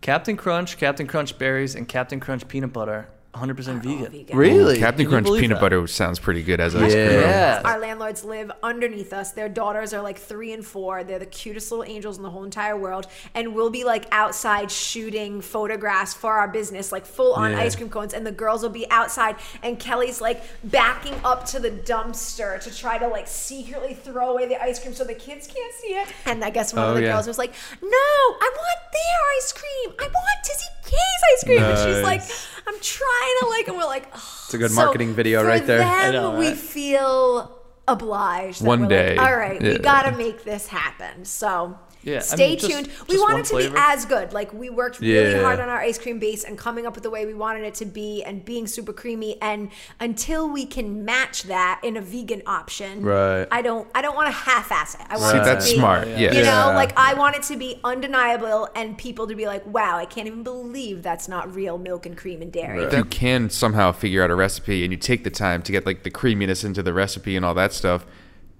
Captain 0.00 0.36
Crunch, 0.36 0.76
Captain 0.76 1.06
Crunch 1.06 1.38
berries, 1.38 1.74
and 1.74 1.86
Captain 1.86 2.18
Crunch 2.18 2.48
peanut 2.48 2.72
butter, 2.72 3.06
100% 3.36 3.82
vegan. 3.82 4.10
vegan. 4.10 4.36
Really? 4.36 4.78
Captain 4.78 5.06
Crunch 5.06 5.26
peanut 5.26 5.56
that? 5.56 5.60
butter 5.60 5.86
sounds 5.86 6.18
pretty 6.18 6.42
good 6.42 6.60
as 6.60 6.74
ice 6.74 6.94
Yeah. 6.94 7.06
cream. 7.08 7.20
Yeah. 7.20 7.60
Our 7.64 7.78
landlords 7.78 8.24
live 8.24 8.50
underneath 8.62 9.12
us. 9.12 9.32
Their 9.32 9.48
daughters 9.48 9.92
are 9.94 10.02
like 10.02 10.18
three 10.18 10.52
and 10.52 10.64
four. 10.64 11.04
They're 11.04 11.18
the 11.18 11.26
cutest 11.26 11.70
little 11.70 11.84
angels 11.84 12.16
in 12.16 12.22
the 12.22 12.30
whole 12.30 12.44
entire 12.44 12.76
world. 12.76 13.06
And 13.34 13.54
we'll 13.54 13.70
be 13.70 13.84
like 13.84 14.06
outside 14.12 14.70
shooting 14.70 15.40
photographs 15.40 16.14
for 16.14 16.34
our 16.34 16.48
business, 16.48 16.92
like 16.92 17.06
full 17.06 17.34
on 17.34 17.52
Yeah. 17.52 17.60
ice 17.60 17.76
cream 17.76 17.88
cones. 17.90 18.14
And 18.14 18.26
the 18.26 18.32
girls 18.32 18.62
will 18.62 18.70
be 18.70 18.90
outside. 18.90 19.36
And 19.62 19.78
Kelly's 19.78 20.20
like 20.20 20.42
backing 20.64 21.14
up 21.24 21.44
to 21.46 21.60
the 21.60 21.70
dumpster 21.70 22.60
to 22.62 22.74
try 22.74 22.98
to 22.98 23.08
like 23.08 23.28
secretly 23.28 23.94
throw 23.94 24.30
away 24.30 24.46
the 24.46 24.62
ice 24.62 24.78
cream 24.78 24.94
so 24.94 25.04
the 25.04 25.14
kids 25.14 25.46
can't 25.46 25.74
see 25.74 25.88
it. 25.94 26.08
And 26.24 26.44
I 26.44 26.50
guess 26.50 26.72
one 26.72 26.84
Oh, 26.84 26.88
of 26.90 26.94
the 26.96 27.02
yeah. 27.02 27.12
girls 27.12 27.26
was 27.26 27.38
like, 27.38 27.52
No, 27.82 27.88
I 27.90 28.50
want 28.54 28.80
their 28.92 29.20
ice 29.38 29.52
cream. 29.52 29.94
I 29.98 30.04
want 30.04 30.44
Tizzy 30.44 30.64
K's 30.84 31.22
ice 31.34 31.44
cream. 31.44 31.62
And 31.62 31.78
she's 31.78 32.02
like, 32.04 32.22
I'm 32.68 32.80
trying 32.80 33.25
to 33.40 33.46
like, 33.48 33.68
and 33.68 33.76
we're 33.76 33.84
like, 33.84 34.08
It's 34.14 34.54
a 34.54 34.58
good 34.58 34.72
marketing 34.72 35.14
video 35.14 35.44
right 35.44 35.66
there. 35.66 35.78
Them, 35.78 35.88
I 35.88 36.10
know, 36.10 36.38
we 36.38 36.48
right? 36.48 36.56
feel 36.56 37.58
obliged. 37.88 38.64
One 38.64 38.88
day. 38.88 39.16
Like, 39.16 39.26
All 39.26 39.36
right, 39.36 39.62
we 39.62 39.78
got 39.78 40.02
to 40.10 40.16
make 40.16 40.44
this 40.44 40.66
happen. 40.66 41.24
So. 41.24 41.78
Yeah, 42.06 42.18
I 42.18 42.20
Stay 42.20 42.48
mean, 42.50 42.58
just- 42.58 42.70
tuned. 42.72 42.86
we 43.08 43.14
just 43.16 43.20
want 43.28 43.38
it 43.40 43.44
to 43.46 43.56
be 43.70 43.76
as 43.76 44.04
good. 44.06 44.32
Like 44.32 44.52
we 44.54 44.70
worked 44.70 45.00
really 45.00 45.32
Yeah. 45.32 45.42
hard 45.42 45.58
on 45.58 45.68
our 45.68 45.78
ice 45.80 45.98
cream 45.98 46.18
base 46.20 46.44
and 46.44 46.56
coming 46.56 46.86
up 46.86 46.94
with 46.94 47.02
the 47.02 47.10
way 47.10 47.26
we 47.26 47.34
wanted 47.34 47.64
it 47.64 47.74
to 47.74 47.84
be 47.84 48.22
and 48.22 48.44
being 48.44 48.68
super 48.68 48.92
creamy. 48.92 49.36
And 49.42 49.70
until 49.98 50.48
we 50.48 50.66
can 50.66 51.04
match 51.04 51.42
that 51.44 51.80
in 51.82 51.96
a 51.96 52.00
vegan 52.00 52.42
option, 52.46 53.02
Right. 53.02 53.48
I 53.50 53.60
don't. 53.60 53.88
I 53.94 54.02
don't 54.02 54.14
want 54.14 54.28
to 54.28 54.32
half-ass 54.32 54.94
it. 54.94 55.00
I 55.10 55.16
want 55.18 55.32
See, 55.32 55.36
it 55.36 55.40
to 55.40 55.44
that's 55.44 55.70
be, 55.70 55.76
smart. 55.78 56.06
Yeah. 56.08 56.18
Yeah. 56.18 56.32
You 56.34 56.42
know, 56.44 56.72
like 56.74 56.92
I 56.96 57.14
want 57.14 57.34
it 57.36 57.42
to 57.44 57.56
be 57.56 57.80
undeniable 57.82 58.68
and 58.76 58.96
people 58.96 59.26
to 59.26 59.34
be 59.34 59.46
like, 59.46 59.66
"Wow, 59.66 59.98
I 59.98 60.04
can't 60.04 60.28
even 60.28 60.42
believe 60.44 61.02
that's 61.02 61.26
not 61.28 61.52
real 61.54 61.76
milk 61.76 62.06
and 62.06 62.16
cream 62.16 62.40
and 62.40 62.52
dairy." 62.52 62.84
if 62.84 62.92
you 62.92 63.04
can 63.04 63.50
somehow 63.50 63.90
figure 63.90 64.22
out 64.22 64.30
a 64.30 64.34
recipe 64.36 64.84
and 64.84 64.92
you 64.92 64.96
take 64.96 65.24
the 65.24 65.30
time 65.30 65.60
to 65.62 65.72
get 65.72 65.84
like 65.84 66.04
the 66.04 66.10
creaminess 66.10 66.62
into 66.62 66.82
the 66.82 66.92
recipe 66.92 67.34
and 67.34 67.44
all 67.44 67.54
that 67.54 67.72
stuff, 67.72 68.06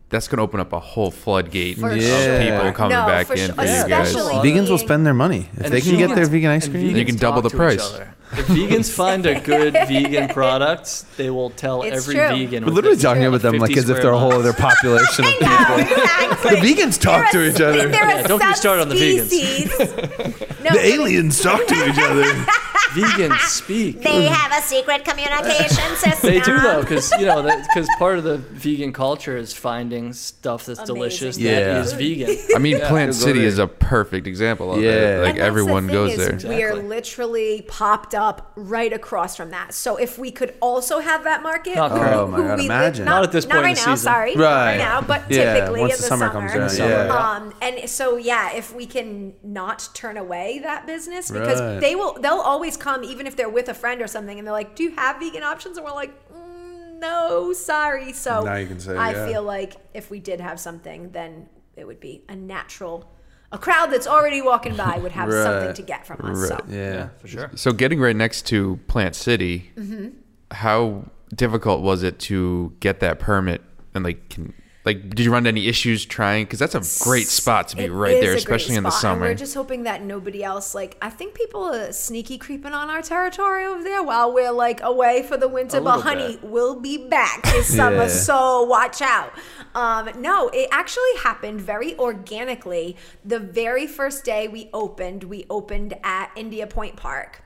that's 0.09 0.29
gonna 0.29 0.43
open 0.43 0.61
up 0.61 0.73
a 0.73 0.79
whole 0.81 1.11
floodgate 1.11 1.79
For 1.79 1.91
of 1.91 2.01
sure. 2.01 2.39
people 2.41 2.73
coming 2.73 2.97
No, 2.97 3.07
back 3.07 3.27
for 3.27 3.33
in 3.35 3.47
sure. 3.47 3.55
for 3.55 3.63
you 3.63 3.89
guys. 3.89 4.15
Especially- 4.15 4.51
Vegans 4.51 4.71
will 4.71 4.79
spend 4.79 5.05
their 5.05 5.15
money 5.15 5.49
if 5.57 5.65
And 5.65 5.73
they 5.75 5.81
can 5.81 5.97
get 5.99 6.15
their 6.15 6.27
vegan 6.27 6.51
ice 6.51 6.69
cream. 6.69 6.95
You 6.97 7.05
can 7.05 7.17
double 7.17 7.43
the 7.43 7.51
price. 7.51 8.01
If 8.33 8.49
vegans 8.49 8.93
find 8.93 9.25
a 9.25 9.39
good 9.41 9.73
vegan 9.89 10.29
product, 10.31 11.05
they 11.17 11.31
will 11.31 11.51
tell 11.51 11.83
It's 11.85 11.97
every 11.97 12.17
true. 12.17 12.29
vegan. 12.29 12.65
We're 12.67 12.73
literally 12.73 12.97
talking 12.99 13.25
about 13.25 13.41
them 13.43 13.59
like 13.59 13.77
as 13.77 13.89
if 13.89 14.03
they're 14.03 14.11
a 14.11 14.19
whole 14.19 14.33
other 14.33 14.53
population 14.53 15.25
of 15.25 15.31
people. 15.39 15.47
No, 15.47 15.77
exactly. 15.77 16.51
The 16.51 16.57
vegans 16.75 17.01
talk 17.01 17.31
They're 17.31 17.43
to 17.45 17.49
a- 17.49 17.55
each 17.55 17.61
other. 17.61 17.89
Yeah, 17.89 18.23
don't 18.27 18.41
get 18.41 18.49
me 18.49 18.55
started 18.57 18.83
on 18.83 18.89
the 18.89 18.97
vegans. 18.97 19.31
no, 20.65 20.71
The 20.73 20.87
aliens 20.87 21.41
talk 21.41 21.65
to 21.69 21.75
each 21.89 21.99
other. 22.01 22.25
Vegans 22.97 23.39
speak. 23.49 24.03
They 24.03 24.25
have 24.27 24.53
a 24.53 24.63
secret 24.67 25.05
communication 25.05 25.97
system. 25.97 26.31
They 26.31 26.41
do 26.41 26.59
though, 26.59 26.81
because 26.81 27.11
you 27.13 27.27
know, 27.27 27.43
because 27.43 27.89
part 27.99 28.19
of 28.19 28.25
the 28.25 28.39
vegan 28.39 28.93
culture 28.93 29.37
is 29.37 29.53
finding 29.53 30.13
stuff 30.13 30.65
that's 30.67 30.79
Amazing 30.81 30.95
delicious 30.95 31.39
Yeah. 31.39 31.61
that 31.75 31.85
is 31.85 31.93
vegan. 31.93 32.37
I 32.57 32.59
mean, 32.59 32.81
Plant 32.81 33.15
City 33.15 33.45
is 33.45 33.59
a 33.59 33.67
perfect 33.67 34.27
example 34.27 34.73
of 34.75 34.83
Yeah. 34.83 34.91
it. 34.91 35.23
Like 35.23 35.31
And 35.35 35.39
everyone 35.41 35.87
the 35.87 35.93
goes 35.93 36.13
is 36.19 36.43
there. 36.43 36.51
We 36.57 36.63
are 36.65 36.75
literally 36.75 37.63
popped 37.69 38.15
up 38.15 38.53
right 38.57 38.93
across 38.93 39.37
from 39.37 39.51
that. 39.51 39.75
So 39.75 39.97
if 39.97 40.19
we 40.19 40.31
could 40.31 40.55
also 40.61 40.99
have 41.01 41.25
that 41.25 41.43
market, 41.43 41.77
Not 41.77 41.93
who- 41.93 41.99
Oh 42.07 42.27
my 42.29 42.37
who 42.39 42.43
God, 42.45 42.59
we 42.59 42.65
imagine. 42.67 43.05
Not, 43.05 43.15
Not 43.17 43.23
at 43.25 43.33
this 43.33 43.47
not 43.47 43.55
point 43.57 43.65
in 43.65 43.67
right 43.71 43.77
the 43.77 43.87
now. 43.91 43.95
season. 43.95 44.13
Sorry, 44.13 44.31
Right. 44.37 44.39
not 44.39 44.65
right 44.67 44.79
now, 44.79 45.01
but 45.03 45.23
Yeah, 45.31 45.55
typically 45.55 45.81
once 45.81 45.93
in 45.95 45.97
the 45.99 46.03
the, 46.03 46.09
summer 46.09 46.31
comes 46.31 46.55
around, 46.55 46.79
yeah. 46.79 47.07
yeah. 47.07 47.31
Um, 47.31 47.55
and 47.61 47.89
so 47.91 48.17
yeah, 48.17 48.55
if 48.55 48.75
we 48.75 48.87
can 48.87 49.35
not 49.43 49.89
turn 49.95 50.17
away 50.17 50.61
that 50.63 50.87
business 50.87 51.31
because 51.31 51.61
Right. 51.61 51.81
they 51.81 51.95
will, 51.95 52.15
they'll 52.21 52.35
always 52.53 52.77
come 52.87 53.05
even 53.05 53.27
if 53.27 53.35
they're 53.37 53.55
with 53.59 53.69
a 53.69 53.75
friend 53.83 53.99
or 54.05 54.09
something, 54.17 54.37
and 54.39 54.45
they're 54.47 54.61
like, 54.63 54.77
"Do 54.79 54.83
you 54.87 54.93
have 55.03 55.15
vegan 55.21 55.43
options?" 55.43 55.77
And 55.77 55.85
we're 55.87 55.93
like. 56.05 56.13
Mm, 56.33 57.01
no, 57.01 57.53
sorry. 57.53 58.13
So 58.15 58.45
Now 58.45 58.55
you 58.57 58.67
can 58.67 58.81
say, 58.81 58.97
I 58.97 59.11
yeah. 59.13 59.27
feel 59.29 59.43
like 59.43 59.73
if 59.93 60.11
we 60.11 60.19
did 60.19 60.41
have 60.41 60.59
something, 60.59 61.11
then 61.13 61.31
it 61.77 61.85
would 61.87 62.01
be 62.01 62.23
a 62.29 62.35
natural. 62.35 62.99
A 63.53 63.59
crowd 63.59 63.89
that's 63.93 64.07
already 64.07 64.41
walking 64.41 64.75
by 64.77 64.97
would 64.99 65.13
have 65.13 65.31
something 65.47 65.75
to 65.75 65.83
get 65.83 66.07
from 66.07 66.19
us. 66.25 66.49
So. 66.49 66.55
Right. 66.55 66.65
Yeah. 66.71 66.95
Yeah, 66.95 67.09
for 67.21 67.29
sure. 67.29 67.51
So 67.55 67.73
getting 67.73 68.01
right 68.01 68.17
next 68.17 68.47
to 68.47 68.81
Plant 68.89 69.15
City, 69.15 69.71
Mm-hmm. 69.77 70.09
how 70.53 71.05
difficult 71.35 71.83
was 71.83 72.03
it 72.03 72.19
to 72.31 72.73
get 72.81 73.01
that 73.01 73.19
permit? 73.19 73.61
And 73.95 74.03
like, 74.03 74.31
can, 74.31 74.55
like, 74.87 75.11
did 75.11 75.25
you 75.25 75.33
run 75.33 75.41
into 75.41 75.49
any 75.49 75.67
issues 75.67 76.07
trying? 76.07 76.45
Because 76.45 76.61
that's 76.61 76.77
a 76.77 77.05
great 77.05 77.27
spot 77.27 77.67
to 77.69 77.77
be 77.77 77.85
It 77.85 77.91
right 77.93 78.21
there, 78.21 78.35
especially 78.37 78.77
in 78.77 78.85
the 78.85 78.91
spot, 78.91 79.05
and 79.11 79.17
summer. 79.19 79.27
we're 79.27 79.35
just 79.35 79.55
hoping 79.55 79.83
that 79.83 80.03
nobody 80.03 80.45
else, 80.45 80.77
like, 80.77 80.97
I 81.03 81.11
think 81.11 81.35
people 81.35 81.65
are 81.65 81.93
sneaky 81.93 82.39
creeping 82.39 82.73
on 82.73 82.89
our 82.89 83.03
territory 83.03 83.67
over 83.67 83.83
there 83.83 84.03
while 84.03 84.33
we're 84.33 84.53
like 84.53 84.81
away 84.83 85.25
for 85.25 85.37
the 85.37 85.49
winter. 85.49 85.79
A 85.79 85.81
But 85.81 86.03
honey, 86.03 86.37
bit. 86.37 86.45
we'll 86.45 86.79
be 86.79 87.09
back 87.09 87.43
this 87.43 87.75
summer, 87.77 88.09
so 88.09 88.63
watch 88.63 89.03
out. 89.03 89.33
Um, 89.75 90.09
no, 90.21 90.49
it 90.55 90.69
actually 90.71 91.17
happened 91.23 91.61
very 91.61 91.99
organically. 91.99 92.97
The 93.25 93.41
very 93.41 93.89
first 93.89 94.25
day 94.25 94.47
we 94.47 94.71
opened, 94.73 95.25
we 95.25 95.47
opened 95.51 95.95
at 96.05 96.31
India 96.37 96.67
Point 96.67 96.95
Park 96.97 97.43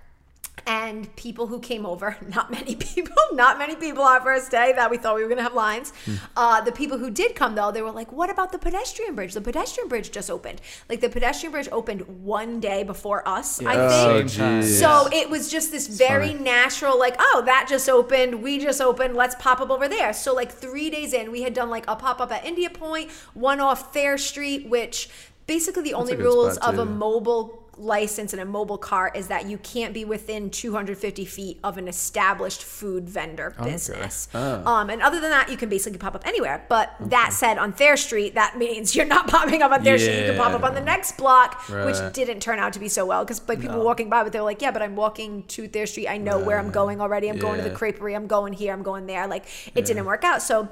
and 0.66 1.14
people 1.16 1.46
who 1.46 1.58
came 1.60 1.84
over 1.86 2.16
not 2.28 2.50
many 2.50 2.74
people 2.74 3.16
not 3.32 3.58
many 3.58 3.74
people 3.76 4.02
our 4.02 4.20
first 4.20 4.50
day 4.50 4.72
that 4.74 4.90
we 4.90 4.96
thought 4.96 5.14
we 5.16 5.22
were 5.22 5.28
going 5.28 5.36
to 5.38 5.42
have 5.42 5.54
lines 5.54 5.92
uh, 6.36 6.60
the 6.60 6.72
people 6.72 6.98
who 6.98 7.10
did 7.10 7.34
come 7.34 7.54
though 7.54 7.70
they 7.72 7.82
were 7.82 7.90
like 7.90 8.12
what 8.12 8.30
about 8.30 8.52
the 8.52 8.58
pedestrian 8.58 9.14
bridge 9.14 9.34
the 9.34 9.40
pedestrian 9.40 9.88
bridge 9.88 10.10
just 10.10 10.30
opened 10.30 10.60
like 10.88 11.00
the 11.00 11.08
pedestrian 11.08 11.52
bridge 11.52 11.68
opened 11.72 12.02
one 12.24 12.60
day 12.60 12.82
before 12.82 13.26
us 13.28 13.60
i 13.62 13.74
think 13.76 13.90
Oh, 13.90 14.18
Same 14.18 14.28
time. 14.28 14.62
geez. 14.62 14.78
so 14.78 15.08
it 15.12 15.28
was 15.30 15.50
just 15.50 15.70
this 15.72 15.86
very 15.86 16.28
funny. 16.28 16.40
natural, 16.44 16.98
like, 16.98 17.16
oh, 17.18 17.42
that 17.46 17.66
just 17.68 17.88
opened. 17.88 18.42
We 18.42 18.58
just 18.58 18.80
opened. 18.80 19.16
Let's 19.16 19.34
pop 19.38 19.60
up 19.60 19.70
over 19.70 19.88
there. 19.88 20.12
So, 20.12 20.32
like, 20.34 20.52
three 20.52 20.90
days 20.90 21.12
in, 21.12 21.32
we 21.32 21.42
had 21.42 21.54
done 21.54 21.70
like 21.70 21.84
a 21.88 21.96
pop 21.96 22.20
up 22.20 22.30
at 22.30 22.44
India 22.44 22.70
Point, 22.70 23.10
one 23.34 23.58
off 23.60 23.92
Thayer 23.92 24.16
Street, 24.18 24.68
which 24.68 25.08
basically 25.46 25.82
the 25.82 25.94
only 25.94 26.14
rules 26.14 26.56
of 26.58 26.78
a 26.78 26.84
mobile 26.84 27.68
license 27.78 28.32
and 28.32 28.42
a 28.42 28.44
mobile 28.44 28.78
cart 28.78 29.16
is 29.16 29.28
that 29.28 29.46
you 29.46 29.58
can't 29.58 29.94
be 29.94 30.04
within 30.04 30.50
250 30.50 31.24
feet 31.24 31.58
of 31.64 31.78
an 31.78 31.88
established 31.88 32.62
food 32.62 33.08
vendor 33.08 33.54
business. 33.62 34.28
Oh. 34.34 34.64
Um, 34.66 34.90
and 34.90 35.00
other 35.02 35.20
than 35.20 35.30
that, 35.30 35.48
you 35.50 35.56
can 35.56 35.68
basically 35.68 35.98
pop 35.98 36.14
up 36.14 36.26
anywhere. 36.26 36.64
But 36.68 36.94
that 37.00 37.32
said, 37.32 37.58
on 37.58 37.72
Thayer 37.72 37.96
Street, 37.96 38.34
that 38.34 38.58
means 38.58 38.94
you're 38.96 39.06
not 39.06 39.28
popping 39.28 39.62
up 39.62 39.72
on 39.72 39.82
Thayer 39.82 39.98
Street. 39.98 40.20
You 40.20 40.26
can 40.32 40.36
pop 40.36 40.52
up 40.52 40.62
on 40.62 40.74
the 40.74 40.80
next 40.80 41.16
block, 41.16 41.68
Right. 41.68 41.86
which 41.86 42.12
didn't 42.12 42.40
turn 42.40 42.58
out 42.58 42.72
to 42.74 42.78
be 42.78 42.88
so 42.88 43.06
well 43.06 43.24
because 43.24 43.40
like 43.48 43.60
people 43.60 43.78
were 43.78 43.84
walking 43.84 44.10
by, 44.10 44.22
but 44.22 44.32
they 44.32 44.38
were 44.38 44.44
like, 44.44 44.60
yeah, 44.62 44.70
but 44.70 44.82
I'm 44.82 44.96
walking 44.96 45.44
to 45.44 45.68
Thayer 45.68 45.86
Street. 45.86 46.08
I 46.08 46.18
know 46.18 46.38
where 46.38 46.58
I'm 46.58 46.70
going 46.70 47.00
already. 47.00 47.28
I'm 47.28 47.38
going 47.38 47.62
to 47.62 47.68
the 47.68 47.74
creperie. 47.74 48.14
I'm 48.14 48.26
going 48.26 48.52
here. 48.52 48.72
I'm 48.72 48.82
going 48.82 49.06
there. 49.06 49.26
Like 49.26 49.46
it 49.74 49.84
didn't 49.84 50.04
work 50.04 50.24
out. 50.24 50.42
So 50.42 50.68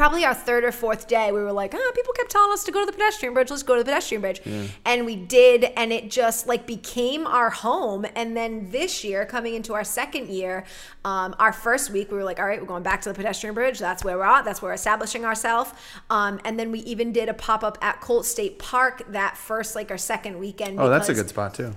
probably 0.00 0.24
our 0.24 0.32
third 0.32 0.64
or 0.64 0.72
fourth 0.72 1.06
day, 1.08 1.30
we 1.30 1.42
were 1.42 1.52
like, 1.52 1.74
ah, 1.74 1.90
people 1.94 2.14
kept 2.14 2.30
telling 2.30 2.50
us 2.52 2.64
to 2.64 2.72
go 2.72 2.80
to 2.80 2.86
the 2.86 2.92
pedestrian 2.92 3.34
bridge. 3.34 3.50
Let's 3.50 3.62
go 3.62 3.74
to 3.74 3.80
the 3.80 3.84
pedestrian 3.84 4.22
bridge. 4.22 4.40
And 4.86 5.04
we 5.04 5.14
did. 5.14 5.64
And 5.76 5.92
it 5.92 6.10
just 6.10 6.46
like 6.46 6.66
became 6.66 7.26
our 7.26 7.50
home. 7.50 8.06
And 8.16 8.34
then 8.34 8.70
this 8.70 9.04
year, 9.04 9.26
coming 9.26 9.52
into 9.52 9.74
our 9.74 9.84
second 9.84 10.30
year, 10.30 10.64
um, 11.04 11.36
our 11.38 11.52
first 11.52 11.90
week, 11.90 12.10
we 12.10 12.16
were 12.16 12.24
like, 12.24 12.38
all 12.38 12.46
right, 12.46 12.58
we're 12.58 12.66
going 12.66 12.82
back 12.82 13.02
to 13.02 13.10
the 13.10 13.14
pedestrian 13.14 13.54
bridge. 13.54 13.78
That's 13.78 14.02
where 14.02 14.16
we're 14.16 14.24
at. 14.24 14.46
That's 14.46 14.62
where 14.62 14.70
we're 14.70 14.74
establishing 14.74 15.26
ourselves. 15.26 15.70
Um, 16.08 16.40
and 16.46 16.58
then 16.58 16.72
we 16.72 16.78
even 16.80 17.12
did 17.12 17.28
a 17.28 17.34
pop 17.34 17.62
up 17.62 17.76
at 17.82 18.00
Colt 18.00 18.24
State 18.24 18.58
Park 18.58 19.02
that 19.08 19.36
first, 19.36 19.74
like 19.74 19.90
our 19.90 19.98
second 19.98 20.38
weekend. 20.38 20.80
Oh, 20.80 20.88
that's 20.88 21.10
a 21.10 21.14
good 21.14 21.28
spot 21.28 21.52
too. 21.52 21.76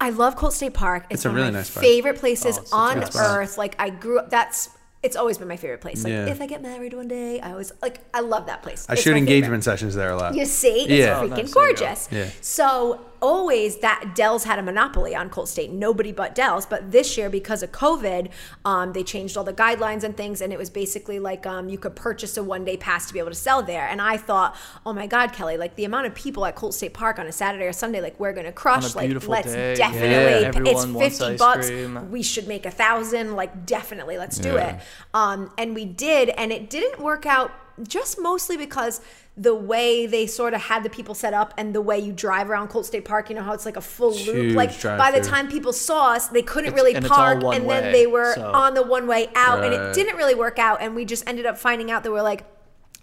I 0.00 0.10
love 0.10 0.34
Colt 0.34 0.52
State 0.52 0.74
Park. 0.74 1.04
It's, 1.10 1.20
It's 1.20 1.26
a 1.26 1.28
one 1.28 1.36
really 1.36 1.48
of 1.48 1.54
my 1.54 1.60
nice 1.60 1.70
favorite 1.70 2.18
places 2.18 2.58
Oh, 2.58 2.60
it's 2.60 2.70
such 2.70 3.14
a 3.14 3.24
on 3.24 3.38
earth. 3.38 3.56
Like 3.56 3.76
I 3.78 3.90
grew 3.90 4.18
up. 4.18 4.30
That's 4.30 4.70
it's 5.06 5.16
always 5.16 5.38
been 5.38 5.48
my 5.48 5.56
favorite 5.64 5.80
place. 5.80 6.04
Like 6.04 6.12
Yeah. 6.12 6.26
if 6.34 6.38
I 6.40 6.46
get 6.46 6.60
married 6.70 6.92
one 7.02 7.08
day, 7.08 7.40
I 7.40 7.48
always 7.52 7.70
like. 7.80 7.96
I 8.12 8.20
love 8.20 8.44
that 8.46 8.60
place. 8.62 8.84
I 8.88 8.92
It's 8.94 9.02
shoot 9.02 9.10
my 9.12 9.20
favorite. 9.20 9.34
engagement 9.34 9.62
sessions 9.64 9.94
there 9.94 10.10
a 10.10 10.16
lot. 10.16 10.34
You 10.34 10.44
see, 10.44 10.76
it's 10.82 10.90
Yeah. 10.90 11.20
Oh, 11.20 11.22
freaking 11.24 11.30
nice. 11.30 11.54
There 11.54 11.70
you 11.70 11.74
go. 11.76 11.84
gorgeous. 11.84 12.08
Yeah. 12.10 12.28
So 12.40 13.00
always 13.20 13.78
that 13.78 14.12
Del's 14.14 14.44
had 14.44 14.58
a 14.58 14.62
monopoly 14.62 15.14
on 15.14 15.30
Colt 15.30 15.48
State. 15.48 15.70
Nobody 15.70 16.12
but 16.12 16.34
Del's. 16.34 16.66
But 16.66 16.92
this 16.92 17.16
year, 17.18 17.28
because 17.30 17.62
of 17.62 17.72
COVID, 17.72 18.30
um, 18.64 18.92
they 18.92 19.02
changed 19.02 19.36
all 19.36 19.44
the 19.44 19.52
guidelines 19.52 20.02
and 20.02 20.16
things, 20.16 20.40
and 20.40 20.52
it 20.52 20.58
was 20.58 20.70
basically 20.70 21.18
like 21.18 21.46
um, 21.46 21.68
you 21.68 21.78
could 21.78 21.96
purchase 21.96 22.36
a 22.36 22.42
one 22.42 22.64
day 22.64 22.76
pass 22.76 23.06
to 23.06 23.12
be 23.12 23.18
able 23.18 23.30
to 23.30 23.34
sell 23.34 23.62
there. 23.62 23.86
And 23.86 24.00
I 24.00 24.16
thought, 24.16 24.56
oh 24.84 24.92
my 24.92 25.06
God, 25.06 25.32
Kelly, 25.32 25.56
like 25.56 25.76
the 25.76 25.84
amount 25.84 26.06
of 26.06 26.14
people 26.14 26.44
at 26.46 26.54
Colt 26.54 26.74
State 26.74 26.94
Park 26.94 27.18
on 27.18 27.26
a 27.26 27.32
Saturday 27.32 27.64
or 27.66 27.72
Sunday, 27.72 28.00
like 28.00 28.18
we're 28.20 28.32
gonna 28.32 28.52
crush. 28.52 28.94
like 28.94 29.10
let's 29.26 29.52
day, 29.52 29.74
definitely. 29.74 30.62
yeah. 30.66 30.72
It's 30.72 30.84
fifty 31.18 31.36
bucks. 31.36 31.68
cream. 31.68 32.10
We 32.10 32.22
should 32.22 32.46
make 32.48 32.66
a 32.66 32.70
thousand. 32.70 33.34
Like 33.34 33.66
definitely, 33.66 34.18
let's 34.18 34.38
do 34.38 34.54
Yeah. 34.54 34.76
it. 34.76 34.82
Um, 35.14 35.50
and 35.58 35.74
we 35.74 35.84
did, 35.84 36.28
and 36.30 36.52
it 36.52 36.70
didn't 36.70 37.00
work 37.00 37.26
out 37.26 37.52
just 37.86 38.18
mostly 38.20 38.56
because 38.56 39.00
the 39.38 39.54
way 39.54 40.06
they 40.06 40.26
sort 40.26 40.54
of 40.54 40.62
had 40.62 40.82
the 40.82 40.88
people 40.88 41.14
set 41.14 41.34
up 41.34 41.52
and 41.58 41.74
the 41.74 41.80
way 41.82 41.98
you 41.98 42.10
drive 42.12 42.48
around 42.48 42.68
Colt 42.68 42.86
State 42.86 43.04
Park, 43.04 43.28
you 43.28 43.36
know 43.36 43.42
how 43.42 43.52
it's 43.52 43.66
like 43.66 43.76
a 43.76 43.82
full 43.82 44.14
Huge 44.16 44.26
loop. 44.28 44.56
Like 44.56 44.82
by 44.82 45.10
the 45.10 45.20
time 45.20 45.48
people 45.48 45.74
saw 45.74 46.12
us, 46.12 46.28
they 46.28 46.40
couldn't 46.40 46.68
It's- 46.68 46.74
really 46.82 46.94
and 46.94 47.04
park, 47.06 47.42
and 47.44 47.68
then 47.68 47.92
they 47.92 48.06
were 48.06 48.32
so- 48.34 48.50
on 48.50 48.72
the 48.72 48.82
one 48.82 49.06
way 49.06 49.28
out, 49.34 49.62
and 49.62 49.74
it 49.74 49.94
didn't 49.94 50.16
really 50.16 50.34
work 50.34 50.58
out. 50.58 50.80
And 50.80 50.94
we 50.94 51.04
just 51.04 51.22
ended 51.28 51.44
up 51.44 51.58
finding 51.58 51.90
out 51.90 52.02
that 52.04 52.12
we're 52.12 52.22
like, 52.22 52.44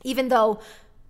even 0.03 0.29
though. 0.29 0.59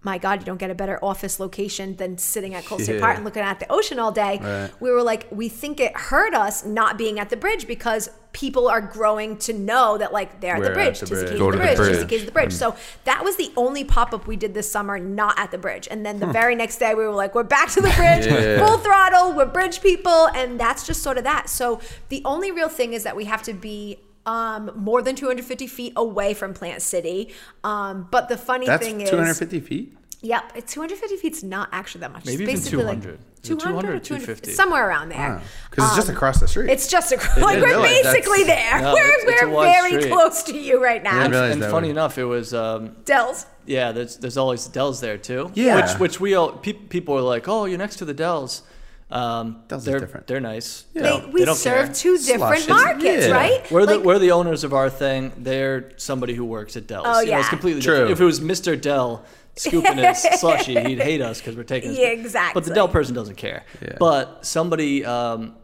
My 0.05 0.17
God, 0.17 0.41
you 0.41 0.45
don't 0.45 0.57
get 0.57 0.69
a 0.69 0.75
better 0.75 0.99
office 1.01 1.39
location 1.39 1.95
than 1.95 2.17
sitting 2.17 2.53
at 2.53 2.65
Colt 2.65 2.81
State 2.81 2.95
Yeah. 2.95 3.01
Park 3.01 3.15
and 3.15 3.23
looking 3.25 3.41
at 3.41 3.59
the 3.61 3.71
ocean 3.71 3.99
all 3.99 4.11
day. 4.11 4.37
Right. 4.41 4.69
We 4.81 4.91
were 4.91 5.01
like, 5.01 5.27
we 5.31 5.47
think 5.47 5.79
it 5.79 5.95
hurt 5.95 6.33
us 6.33 6.65
not 6.65 6.97
being 6.97 7.19
at 7.19 7.29
the 7.29 7.37
bridge 7.37 7.67
because 7.67 8.09
people 8.33 8.67
are 8.67 8.81
growing 8.81 9.37
to 9.37 9.53
know 9.53 9.97
that 9.99 10.11
like 10.11 10.41
they're 10.41 10.55
at 10.55 10.61
the 10.61 10.67
at 10.69 10.73
bridge, 10.73 10.99
the 10.99 11.05
Tizzy 11.05 11.25
bridge. 11.27 11.37
Go 11.39 11.47
at 11.47 11.51
to 11.51 11.57
the 11.57 11.63
the 11.67 11.75
bridge, 11.75 11.77
Tizzy 11.77 11.93
bridge. 11.99 12.09
K's 12.09 12.19
at 12.21 12.25
the 12.25 12.31
bridge. 12.33 12.51
Hmm. 12.51 12.57
So 12.57 12.75
that 13.05 13.23
was 13.23 13.37
the 13.37 13.51
only 13.55 13.83
pop 13.85 14.11
up 14.13 14.27
we 14.27 14.35
did 14.35 14.53
this 14.53 14.69
summer, 14.69 14.99
not 14.99 15.39
at 15.39 15.51
the 15.51 15.57
bridge. 15.57 15.87
And 15.89 16.05
then 16.05 16.19
the 16.19 16.27
very 16.27 16.55
next 16.55 16.79
day, 16.79 16.93
we 16.95 17.05
were 17.05 17.11
like, 17.11 17.33
we're 17.33 17.43
back 17.43 17.69
to 17.71 17.79
the 17.81 17.89
bridge, 17.95 18.25
Yeah. 18.25 18.65
full 18.65 18.79
throttle, 18.79 19.33
we're 19.33 19.45
bridge 19.45 19.81
people, 19.81 20.27
and 20.35 20.59
that's 20.59 20.85
just 20.85 21.01
sort 21.01 21.17
of 21.17 21.23
that. 21.23 21.47
So 21.49 21.79
the 22.09 22.21
only 22.25 22.51
real 22.51 22.69
thing 22.69 22.91
is 22.93 23.03
that 23.03 23.15
we 23.15 23.23
have 23.25 23.41
to 23.43 23.53
be. 23.53 23.99
Um, 24.25 24.71
more 24.75 25.01
than 25.01 25.15
250 25.15 25.67
feet 25.67 25.93
away 25.95 26.33
from 26.33 26.53
Plant 26.53 26.81
City. 26.81 27.33
Um, 27.63 28.07
but 28.09 28.29
the 28.29 28.37
funny 28.37 28.65
That's 28.65 28.85
thing 28.85 29.01
is, 29.01 29.09
250 29.09 29.59
feet. 29.59 29.97
Yep, 30.21 30.53
it's 30.55 30.73
250 30.73 31.17
feet's 31.17 31.43
not 31.43 31.67
actually 31.73 31.99
that 32.01 32.13
much. 32.13 32.25
Maybe 32.25 32.45
it's 32.45 32.65
even 32.67 32.79
basically 32.79 32.83
200. 32.83 33.11
Like 33.11 33.19
Is 33.43 33.49
it 33.49 33.59
200 33.59 33.77
or 33.95 33.99
250, 33.99 34.05
250? 34.07 34.51
somewhere 34.53 34.87
around 34.87 35.09
there. 35.09 35.41
Because 35.69 35.87
it's 35.87 35.95
just 35.97 36.07
across 36.09 36.39
the 36.39 36.47
street. 36.47 36.63
Um, 36.63 36.69
It's 36.69 36.87
just 36.87 37.11
a, 37.11 37.17
like 37.41 37.57
we're 37.59 37.65
really, 37.65 38.01
basically 38.03 38.43
there. 38.55 38.79
No, 38.81 38.93
we're 38.93 39.05
it's- 39.09 39.23
it's 39.27 39.41
we're 39.43 39.49
wide 39.49 39.73
very 39.73 39.99
street. 40.01 40.13
close 40.13 40.43
to 40.43 40.57
you 40.57 40.81
right 40.81 41.03
now. 41.03 41.19
And, 41.25 41.35
and 41.35 41.61
funny 41.65 41.87
way. 41.87 41.91
enough, 41.91 42.17
it 42.17 42.23
was 42.23 42.53
um, 42.53 42.95
Del's. 43.03 43.45
yeah. 43.65 43.91
There's 43.91 44.15
there's 44.15 44.37
always 44.37 44.65
Del's 44.67 45.01
there 45.01 45.17
too. 45.17 45.51
Yeah. 45.55 45.75
Which 45.75 45.99
which 45.99 46.19
we 46.21 46.33
all 46.35 46.53
pe- 46.53 46.71
people 46.71 47.17
are 47.17 47.21
like, 47.21 47.49
oh, 47.49 47.65
you're 47.65 47.77
next 47.77 47.97
to 47.97 48.05
the 48.05 48.13
Del's. 48.13 48.61
Um, 49.13 49.61
Del's 49.67 49.81
is 49.81 49.85
they're 49.85 49.99
different. 49.99 50.27
they're 50.27 50.39
nice. 50.39 50.85
Yeah. 50.93 51.01
They 51.03 51.09
They, 51.19 51.25
we 51.27 51.39
they 51.41 51.45
don't 51.45 51.55
serve 51.55 51.85
care. 51.85 51.93
two 51.93 52.17
different 52.17 52.63
Slushes. 52.63 52.67
markets, 52.67 53.27
Yeah. 53.27 53.31
right? 53.33 53.71
We're 53.71 53.85
the 53.85 53.99
we're 53.99 54.19
the 54.19 54.31
owners 54.31 54.63
of 54.63 54.73
our 54.73 54.89
thing. 54.89 55.31
They're 55.37 55.91
somebody 55.97 56.33
who 56.33 56.45
works 56.45 56.75
at 56.75 56.87
Del's. 56.87 57.05
Oh, 57.07 57.19
You 57.21 57.31
know, 57.31 57.37
it's 57.37 57.45
yeah. 57.45 57.49
completely 57.49 57.81
True. 57.81 57.93
different. 57.93 58.11
If 58.11 58.21
it 58.21 58.25
was 58.25 58.39
Mr. 58.39 58.79
Del 58.79 59.23
scooping 59.55 59.97
his 59.99 60.19
slushy, 60.39 60.79
he'd 60.79 60.99
hate 60.99 61.21
us 61.21 61.39
because 61.39 61.55
we're 61.55 61.63
taking. 61.63 61.89
His 61.91 61.99
Yeah, 61.99 62.07
exactly. 62.07 62.59
But 62.59 62.67
the 62.67 62.73
Del 62.73 62.87
person 62.87 63.13
doesn't 63.13 63.35
care. 63.35 63.63
Yeah. 63.81 63.97
But 63.99 64.45
somebody 64.45 65.05
um, 65.05 65.55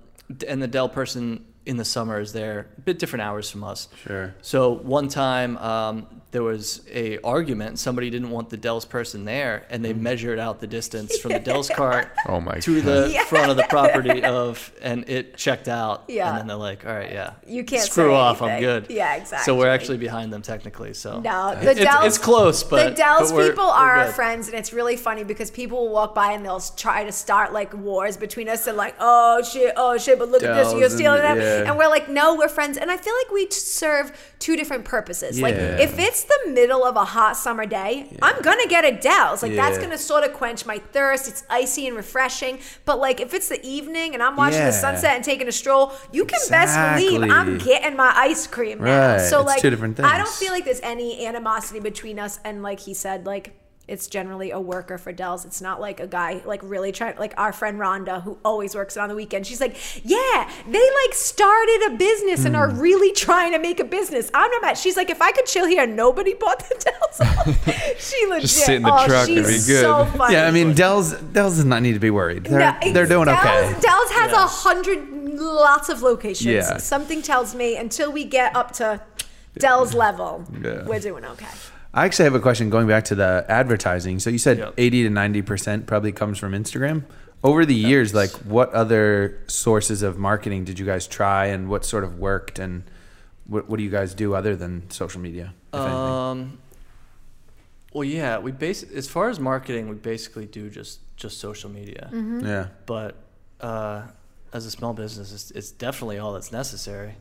and 0.47 0.61
the 0.61 0.67
Del 0.67 0.87
person 0.89 1.43
in 1.65 1.77
the 1.77 1.85
summer 1.85 2.19
is 2.19 2.33
there, 2.33 2.67
a 2.77 2.81
bit 2.81 2.99
different 2.99 3.21
hours 3.23 3.49
from 3.49 3.63
us. 3.63 3.89
Sure. 4.03 4.33
So 4.41 4.71
one 4.73 5.07
time 5.07 5.57
um, 5.57 6.18
there 6.31 6.43
was 6.43 6.81
a 6.93 7.17
argument. 7.23 7.79
Somebody 7.79 8.11
didn't 8.11 8.29
want 8.29 8.51
the 8.51 8.57
Del's 8.57 8.85
person 8.85 9.25
there, 9.25 9.65
and 9.71 9.79
Mm. 9.81 9.87
they 9.87 9.93
measured 9.93 10.37
out 10.37 10.59
the 10.59 10.67
distance 10.67 11.17
from 11.17 11.31
the 11.31 11.39
Del's 11.39 11.69
cart 11.69 12.11
Oh 12.27 12.39
my 12.39 12.59
to 12.59 12.81
God. 12.81 12.85
the 12.85 13.09
Yeah. 13.11 13.23
front 13.23 13.49
of 13.49 13.57
the 13.57 13.63
property 13.63 14.23
of, 14.39 14.71
and 14.81 15.09
it 15.09 15.37
checked 15.37 15.67
out. 15.67 16.03
Yeah. 16.07 16.29
And 16.29 16.37
then 16.37 16.47
they're 16.47 16.55
like, 16.55 16.85
"All 16.85 16.93
right, 16.93 17.11
yeah, 17.11 17.31
You 17.47 17.63
can't 17.63 17.81
screw 17.83 18.13
off. 18.13 18.43
I'm 18.43 18.59
good." 18.59 18.85
Yeah, 18.89 19.15
exactly. 19.15 19.43
So 19.45 19.55
we're 19.57 19.69
actually 19.69 19.97
behind 19.97 20.31
them 20.31 20.43
technically. 20.43 20.93
So 20.93 21.19
No, 21.19 21.55
the 21.59 21.71
it's, 21.71 21.79
Del's, 21.79 22.05
it's 22.05 22.17
close, 22.19 22.63
but 22.63 22.89
the 22.89 22.95
Del's 22.95 23.31
but 23.31 23.37
we're- 23.37 23.49
people 23.49 23.65
we're 23.65 23.71
are 23.73 23.95
our 23.95 24.11
friends, 24.11 24.47
and 24.49 24.55
it's 24.55 24.71
really 24.71 24.97
funny 24.97 25.23
because 25.23 25.49
people 25.49 25.79
will 25.79 25.89
walk 25.93 26.13
by 26.13 26.33
and 26.33 26.45
they'll 26.45 26.59
try 26.59 27.03
to 27.05 27.11
start 27.11 27.53
like 27.53 27.73
wars 27.73 28.17
between 28.17 28.47
us 28.49 28.67
and 28.67 28.77
like, 28.77 28.93
oh 28.99 29.41
shit, 29.41 29.73
oh 29.77 29.97
shit, 29.97 30.19
but 30.19 30.29
look 30.29 30.43
at 30.43 30.53
this, 30.55 30.73
you're 30.73 30.83
and- 30.83 30.91
stealing 30.93 31.21
that, 31.21 31.37
yeah. 31.37 31.67
and 31.69 31.75
we're 31.77 31.87
like, 31.89 32.07
no, 32.07 32.35
we're 32.35 32.47
friends, 32.49 32.77
and 32.77 32.91
I 32.91 32.97
feel 32.97 33.13
like 33.23 33.31
we 33.31 33.47
serve 33.49 34.11
two 34.37 34.55
different 34.55 34.85
purposes. 34.85 35.39
Yeah. 35.39 35.43
Like, 35.47 35.55
if 35.55 35.97
it's 35.97 36.18
the 36.23 36.51
middle 36.51 36.83
of 36.85 36.95
a 36.95 37.05
hot 37.05 37.37
summer 37.37 37.65
day, 37.65 38.07
I'm 38.21 38.41
gonna 38.41 38.67
get 38.67 38.85
a 38.85 38.91
Del's. 38.91 39.43
Like 39.43 39.55
that's 39.55 39.77
gonna 39.77 39.97
sort 39.97 40.23
of 40.23 40.33
quench 40.33 40.65
my 40.65 40.79
thirst. 40.79 41.27
It's 41.27 41.43
icy 41.49 41.87
and 41.87 41.95
refreshing. 41.95 42.59
But 42.85 42.99
like 42.99 43.19
if 43.19 43.33
it's 43.33 43.49
the 43.49 43.63
evening 43.65 44.13
and 44.13 44.23
I'm 44.23 44.35
watching 44.35 44.59
Yeah. 44.59 44.67
the 44.67 44.71
sunset 44.73 45.15
and 45.15 45.23
taking 45.23 45.47
a 45.47 45.51
stroll, 45.51 45.93
you 46.11 46.25
can 46.25 46.39
best 46.49 46.77
believe 46.97 47.29
I'm 47.29 47.57
getting 47.57 47.95
my 47.97 48.11
ice 48.15 48.47
cream 48.47 48.83
now. 48.83 49.17
So 49.17 49.39
It's 49.41 49.47
like 49.47 49.61
two 49.61 49.69
different 49.69 49.97
things. 49.97 50.07
I 50.09 50.17
don't 50.17 50.27
feel 50.29 50.51
like 50.51 50.65
there's 50.65 50.81
any 50.81 51.25
animosity 51.25 51.79
between 51.79 52.19
us 52.19 52.39
and 52.43 52.63
like 52.63 52.79
he 52.79 52.93
said 52.93 53.25
like 53.25 53.53
it's 53.89 54.07
generally 54.07 54.51
a 54.51 54.59
worker 54.59 54.97
for 54.99 55.11
Del's. 55.11 55.45
It's 55.45 55.61
not 55.61 55.81
like 55.81 55.99
a 55.99 56.05
guy 56.05 56.41
like 56.45 56.61
really 56.63 56.91
trying 56.91 57.17
like 57.17 57.33
our 57.37 57.51
friend 57.51 57.79
Rhonda 57.79 58.21
who 58.21 58.37
always 58.45 58.75
works 58.75 58.95
on 58.97 59.09
the 59.09 59.15
weekend. 59.15 59.47
She's 59.47 59.59
like, 59.59 59.75
yeah, 60.05 60.49
they 60.67 60.79
like 60.79 61.13
started 61.13 61.89
a 61.91 61.97
business 61.97 62.45
and 62.45 62.55
are 62.55 62.69
mm. 62.69 62.79
really 62.79 63.11
trying 63.11 63.51
to 63.53 63.59
make 63.59 63.79
a 63.79 63.83
business. 63.83 64.29
I'm 64.33 64.51
not 64.51 64.61
mad. 64.61 64.77
She's 64.77 64.95
like, 64.95 65.09
if 65.09 65.21
I 65.21 65.31
could 65.31 65.47
chill 65.47 65.65
here, 65.65 65.87
nobody 65.87 66.35
bought 66.35 66.59
the 66.59 66.75
Del's. 66.85 67.19
off." 67.37 67.99
she 67.99 68.27
legit. 68.27 68.41
Just 68.43 68.57
sit 68.57 68.75
in 68.75 68.83
the 68.83 68.93
oh, 68.93 69.07
truck 69.07 69.27
and 69.27 69.45
she's 69.45 69.67
be 69.67 69.73
good. 69.73 69.81
So 69.81 70.05
funny. 70.05 70.35
Yeah, 70.35 70.47
I 70.47 70.51
mean, 70.51 70.75
Del's 70.75 71.13
Del's 71.13 71.55
does 71.55 71.65
not 71.65 71.81
need 71.81 71.93
to 71.93 71.99
be 71.99 72.11
worried. 72.11 72.43
They're, 72.43 72.59
No, 72.59 72.93
they're 72.93 73.07
doing 73.07 73.25
Del's, 73.25 73.39
okay. 73.39 73.79
Del's 73.81 74.11
has 74.11 74.31
Yeah. 74.31 74.43
a 74.43 74.47
hundred 74.47 75.09
lots 75.39 75.89
of 75.89 76.03
locations. 76.03 76.45
Yeah. 76.45 76.77
Something 76.77 77.23
tells 77.23 77.55
me 77.55 77.75
until 77.75 78.11
we 78.11 78.23
get 78.23 78.55
up 78.55 78.71
to 78.73 79.01
Del's 79.57 79.95
level, 79.95 80.45
Yeah. 80.61 80.85
we're 80.85 80.99
doing 80.99 81.25
okay. 81.25 81.47
I 81.93 82.05
actually 82.05 82.25
have 82.25 82.35
a 82.35 82.39
question 82.39 82.69
going 82.69 82.87
back 82.87 83.05
to 83.05 83.15
the 83.15 83.45
advertising. 83.49 84.19
So 84.19 84.29
you 84.29 84.37
said 84.37 84.57
Yep. 84.59 84.73
80 84.77 85.03
to 85.03 85.09
90% 85.09 85.85
probably 85.87 86.11
comes 86.11 86.37
from 86.37 86.51
Instagram. 86.53 87.03
Over 87.43 87.65
the 87.65 87.73
years, 87.75 88.13
like 88.13 88.31
what 88.31 88.71
other 88.73 89.39
sources 89.47 90.03
of 90.03 90.17
marketing 90.17 90.65
did 90.65 90.77
you 90.77 90.85
guys 90.85 91.07
try 91.07 91.45
and 91.47 91.69
what 91.69 91.85
sort 91.85 92.03
of 92.03 92.19
worked 92.19 92.59
and 92.59 92.83
what, 93.47 93.69
what 93.69 93.77
do 93.77 93.83
you 93.83 93.89
guys 93.89 94.13
do 94.13 94.35
other 94.35 94.55
than 94.55 94.89
social 94.91 95.21
media? 95.21 95.53
If 95.73 95.79
anything? 95.79 95.95
Um, 95.95 96.59
well, 97.93 98.03
yeah, 98.03 98.37
we 98.37 98.51
base 98.51 98.83
as 98.83 99.07
far 99.07 99.29
as 99.29 99.39
marketing, 99.39 99.89
we 99.89 99.95
basically 99.95 100.45
do 100.45 100.69
just 100.69 100.99
just 101.15 101.39
social 101.39 101.69
media. 101.69 102.09
Mm-hmm. 102.11 102.45
yeah. 102.45 102.67
But 102.85 103.15
uh, 103.61 104.03
as 104.53 104.65
a 104.65 104.71
small 104.71 104.93
business, 104.93 105.31
it's, 105.33 105.51
it's 105.51 105.71
definitely 105.71 106.19
all 106.19 106.33
that's 106.33 106.51
necessary. 106.51 107.15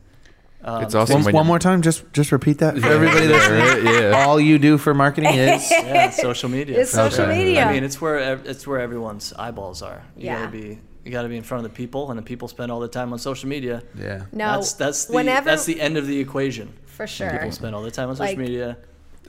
Um, 0.63 0.83
It's 0.83 0.93
also 0.95 1.13
One, 1.21 1.33
one 1.33 1.47
more 1.47 1.59
time, 1.59 1.81
just 1.81 2.03
just 2.11 2.31
repeat 2.31 2.57
that 2.59 2.77
for 2.77 2.87
everybody 2.87 3.27
listening. 3.27 3.85
yeah. 3.93 4.25
All 4.25 4.39
you 4.39 4.59
do 4.59 4.77
for 4.77 4.93
marketing 4.93 5.33
is 5.35 5.71
yeah, 5.71 6.09
social 6.27 6.49
media. 6.49 6.81
It's 6.81 6.91
social 6.91 7.23
Okay. 7.25 7.37
media. 7.37 7.63
I 7.65 7.71
mean, 7.73 7.83
it's 7.83 8.01
where 8.01 8.17
it's 8.45 8.67
where 8.67 8.79
everyone's 8.81 9.31
eyeballs 9.33 9.81
are. 9.81 10.01
You 10.17 10.25
Yeah. 10.25 10.39
gotta 10.39 10.51
be 10.51 10.79
you 11.05 11.11
gotta 11.11 11.29
be 11.29 11.37
in 11.37 11.43
front 11.43 11.65
of 11.65 11.71
the 11.71 11.75
people, 11.75 12.09
and 12.09 12.17
the 12.19 12.23
people 12.23 12.47
spend 12.49 12.71
all 12.73 12.81
the 12.81 12.89
time 12.89 13.13
on 13.13 13.19
social 13.19 13.47
media. 13.47 13.83
yeah. 13.95 14.23
no, 14.33 14.51
that's 14.55 14.73
that's 14.73 15.05
the 15.05 15.13
whenever 15.13 15.45
that's 15.49 15.65
the 15.65 15.79
end 15.79 15.95
of 15.97 16.05
the 16.07 16.19
equation. 16.19 16.73
for 16.85 17.07
sure. 17.07 17.31
People 17.31 17.51
spend 17.53 17.73
all 17.73 17.81
the 17.83 17.91
time 17.91 18.09
on 18.09 18.15
social 18.17 18.31
Like- 18.31 18.37
media. 18.37 18.77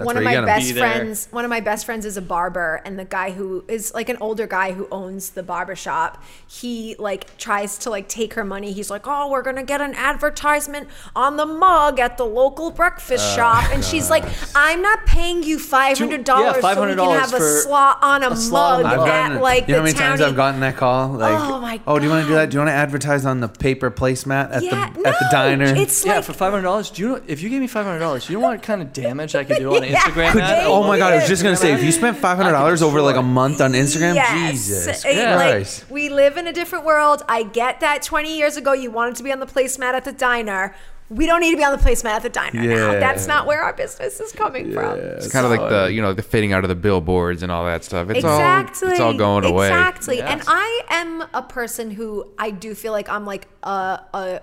That's 0.00 0.06
one 0.06 0.16
of 0.16 0.24
my 0.24 0.40
best 0.40 0.66
be 0.66 0.72
there. 0.72 0.90
friends 0.90 1.28
one 1.30 1.44
of 1.44 1.50
my 1.50 1.60
best 1.60 1.84
friends 1.86 2.04
is 2.06 2.16
a 2.16 2.22
barber 2.22 2.80
and 2.84 2.98
the 2.98 3.04
guy 3.04 3.30
who 3.30 3.64
is 3.68 3.92
like 3.94 4.08
an 4.08 4.16
older 4.20 4.46
guy 4.46 4.72
who 4.72 4.88
owns 4.90 5.30
the 5.30 5.42
barber 5.42 5.76
shop 5.76 6.22
he 6.48 6.96
like 6.98 7.36
tries 7.38 7.78
to 7.78 7.90
like 7.90 8.08
take 8.08 8.34
her 8.34 8.44
money 8.44 8.72
he's 8.72 8.90
like 8.90 9.02
oh 9.06 9.28
we're 9.30 9.42
gonna 9.42 9.62
get 9.62 9.80
an 9.80 9.94
advertisement 9.94 10.88
on 11.14 11.36
the 11.36 11.46
mug 11.46 12.00
at 12.00 12.16
the 12.16 12.24
local 12.24 12.70
breakfast 12.70 13.24
Oh, 13.32 13.36
shop 13.36 13.64
and 13.72 13.84
she's 13.84 14.08
like 14.10 14.24
i'm 14.54 14.80
not 14.82 15.04
paying 15.06 15.42
you 15.42 15.58
$500 15.58 15.96
so 15.96 16.06
we 16.06 16.94
can 16.94 17.10
have 17.20 17.32
a 17.34 17.40
slot 17.40 17.98
on 18.02 18.22
a, 18.22 18.30
a 18.30 18.36
slot 18.36 18.82
mug 18.82 18.84
on 18.84 18.90
the 18.90 18.94
I've 18.94 18.98
mug. 18.98 19.08
at 19.08 19.28
gotten, 19.28 19.40
like 19.42 19.68
you 19.68 19.74
know 19.74 19.80
how 19.80 19.86
the 19.86 19.92
many 19.92 19.98
times 19.98 20.20
I've 20.20 20.36
gotten 20.36 20.60
that 20.60 20.76
call? 20.76 21.14
Oh 21.14 21.18
like, 21.18 21.40
Oh, 21.40 21.60
my 21.60 21.76
God. 21.78 21.84
oh 21.86 21.98
do 21.98 22.04
you 22.06 22.10
want 22.10 22.22
to 22.24 22.28
do 22.28 22.34
that? 22.34 22.50
Do 22.50 22.54
you 22.54 22.58
want 22.60 22.68
to 22.68 22.72
advertise 22.74 23.26
on 23.26 23.40
the 23.40 23.48
paper 23.48 23.90
placemat 23.90 24.50
at 24.52 24.62
yeah, 24.62 24.90
the 24.90 25.06
at 25.08 25.18
the 25.18 25.26
diner? 25.30 25.64
it's 25.76 26.04
yeah, 26.04 26.16
like 26.16 26.24
for 26.24 26.32
five 26.32 26.52
hundred 26.52 26.64
dollars. 26.64 26.90
Do 26.90 27.02
you 27.02 27.08
know 27.10 27.22
if 27.26 27.42
you 27.42 27.48
gave 27.50 27.60
me 27.60 27.66
five 27.66 27.84
hundred 27.84 27.98
dollars, 28.00 28.28
you 28.28 28.38
know 28.38 28.46
what 28.46 28.62
kind 28.62 28.80
of 28.82 28.92
damage 28.92 29.34
I 29.34 29.44
could 29.44 29.58
do 29.58 29.70
on 29.74 29.82
an 29.84 29.89
Yeah. 29.89 29.89
Instagram 29.94 30.32
Could 30.32 30.42
ad? 30.42 30.66
oh 30.66 30.86
my 30.86 30.98
god! 30.98 31.12
I 31.12 31.16
was 31.16 31.28
just 31.28 31.42
gonna 31.42 31.56
say, 31.56 31.72
if 31.72 31.82
you 31.82 31.92
spent 31.92 32.16
five 32.16 32.36
hundred 32.36 32.52
dollars 32.52 32.82
over 32.82 33.00
like 33.02 33.16
a 33.16 33.22
month 33.22 33.60
on 33.60 33.72
Instagram, 33.72 34.14
Yes. 34.14 34.50
Jesus 34.50 35.02
Christ! 35.02 35.82
Like, 35.82 35.90
we 35.90 36.08
live 36.08 36.36
in 36.36 36.46
a 36.46 36.52
different 36.52 36.84
world. 36.84 37.22
I 37.28 37.42
get 37.42 37.80
that 37.80 38.02
20 38.02 38.36
years 38.36 38.56
ago 38.56 38.72
you 38.72 38.90
wanted 38.90 39.16
to 39.16 39.22
be 39.22 39.32
on 39.32 39.40
the 39.40 39.46
placemat 39.46 39.94
at 39.94 40.04
the 40.04 40.12
diner. 40.12 40.74
We 41.08 41.26
don't 41.26 41.40
need 41.40 41.50
to 41.50 41.56
be 41.56 41.64
on 41.64 41.76
the 41.76 41.82
placemat 41.82 42.10
at 42.10 42.22
the 42.22 42.28
diner 42.28 42.62
now. 42.62 42.92
That's 42.92 43.26
not 43.26 43.44
where 43.44 43.62
our 43.62 43.72
business 43.72 44.20
is 44.20 44.30
coming 44.30 44.72
from. 44.72 44.96
Yeah. 44.96 45.04
It's 45.16 45.32
kind 45.32 45.44
of 45.44 45.50
like 45.50 45.68
the 45.68 45.92
you 45.92 46.00
know 46.00 46.12
the 46.12 46.22
fading 46.22 46.52
out 46.52 46.62
of 46.62 46.68
the 46.68 46.76
billboards 46.76 47.42
and 47.42 47.50
all 47.50 47.64
that 47.64 47.82
stuff. 47.82 48.10
It's 48.10 48.20
exactly. 48.20 48.86
all 48.86 48.92
it's 48.92 49.00
all 49.00 49.14
going 49.14 49.44
away. 49.44 49.66
Exactly. 49.66 50.22
And 50.22 50.40
I 50.46 50.82
am 50.88 51.24
a 51.34 51.42
person 51.42 51.90
who 51.90 52.30
I 52.38 52.52
do 52.52 52.76
feel 52.76 52.92
like 52.92 53.08
I'm 53.08 53.26
like 53.26 53.48
a, 53.64 54.00
a 54.14 54.40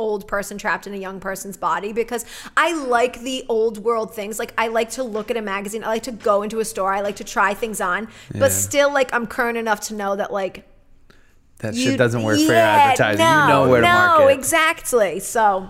old 0.00 0.26
person 0.26 0.58
trapped 0.58 0.86
in 0.86 0.94
a 0.94 0.96
young 0.96 1.20
person's 1.20 1.56
body 1.56 1.92
because 1.92 2.24
I 2.56 2.72
like 2.74 3.20
the 3.20 3.44
old 3.48 3.78
world 3.78 4.14
things. 4.14 4.38
Like 4.38 4.52
I 4.58 4.66
like 4.68 4.90
to 4.92 5.04
look 5.04 5.30
at 5.30 5.36
a 5.36 5.42
magazine. 5.42 5.84
I 5.84 5.88
like 5.88 6.02
to 6.04 6.12
go 6.12 6.42
into 6.42 6.58
a 6.58 6.64
store. 6.64 6.92
I 6.92 7.02
like 7.02 7.16
to 7.16 7.24
try 7.24 7.54
things 7.54 7.80
on. 7.80 8.08
Yeah. 8.34 8.40
But 8.40 8.52
still 8.52 8.92
like 8.92 9.12
I'm 9.14 9.26
current 9.26 9.58
enough 9.58 9.80
to 9.88 9.94
know 9.94 10.16
that 10.16 10.32
like 10.32 10.66
That 11.58 11.76
shit 11.76 11.98
doesn't 11.98 12.22
work 12.22 12.36
for 12.38 12.42
your 12.44 12.54
advertising. 12.54 13.18
No, 13.24 13.42
you 13.42 13.48
know 13.48 13.68
where 13.70 13.80
to 13.82 13.86
market. 13.86 14.22
no, 14.22 14.28
exactly. 14.28 15.20
So 15.20 15.68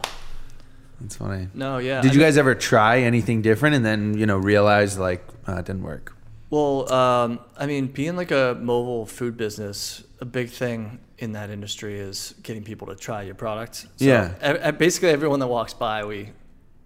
That's 1.00 1.16
funny. 1.16 1.48
No, 1.54 1.78
yeah. 1.78 2.00
Did 2.00 2.10
I 2.10 2.12
you 2.14 2.18
mean- 2.20 2.28
guys 2.28 2.38
ever 2.38 2.54
try 2.54 3.00
anything 3.00 3.42
different 3.42 3.74
and 3.76 3.84
then 3.84 4.16
you 4.16 4.26
know 4.26 4.38
realize 4.38 4.98
like 4.98 5.24
uh, 5.48 5.56
it 5.56 5.66
didn't 5.66 5.82
work? 5.82 6.14
Well, 6.50 6.92
um, 6.92 7.38
I 7.56 7.66
mean, 7.66 7.86
being 7.86 8.16
like 8.16 8.32
a 8.32 8.58
mobile 8.60 9.06
food 9.06 9.36
business, 9.36 10.02
a 10.20 10.24
big 10.24 10.50
thing 10.50 10.98
in 11.20 11.32
that 11.32 11.50
industry 11.50 11.98
is 11.98 12.34
getting 12.42 12.64
people 12.64 12.86
to 12.88 12.96
try 12.96 13.22
your 13.22 13.34
product. 13.34 13.74
So 13.76 13.86
Yeah. 13.98 14.32
e- 14.44 14.68
e- 14.68 14.72
basically, 14.72 15.10
everyone 15.10 15.40
that 15.40 15.46
walks 15.48 15.74
by, 15.74 16.04
we 16.04 16.30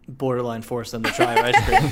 borderline 0.08 0.62
force 0.62 0.90
them 0.90 1.02
to 1.02 1.10
try 1.12 1.34
our 1.36 1.44
ice 1.46 1.64
cream, 1.64 1.90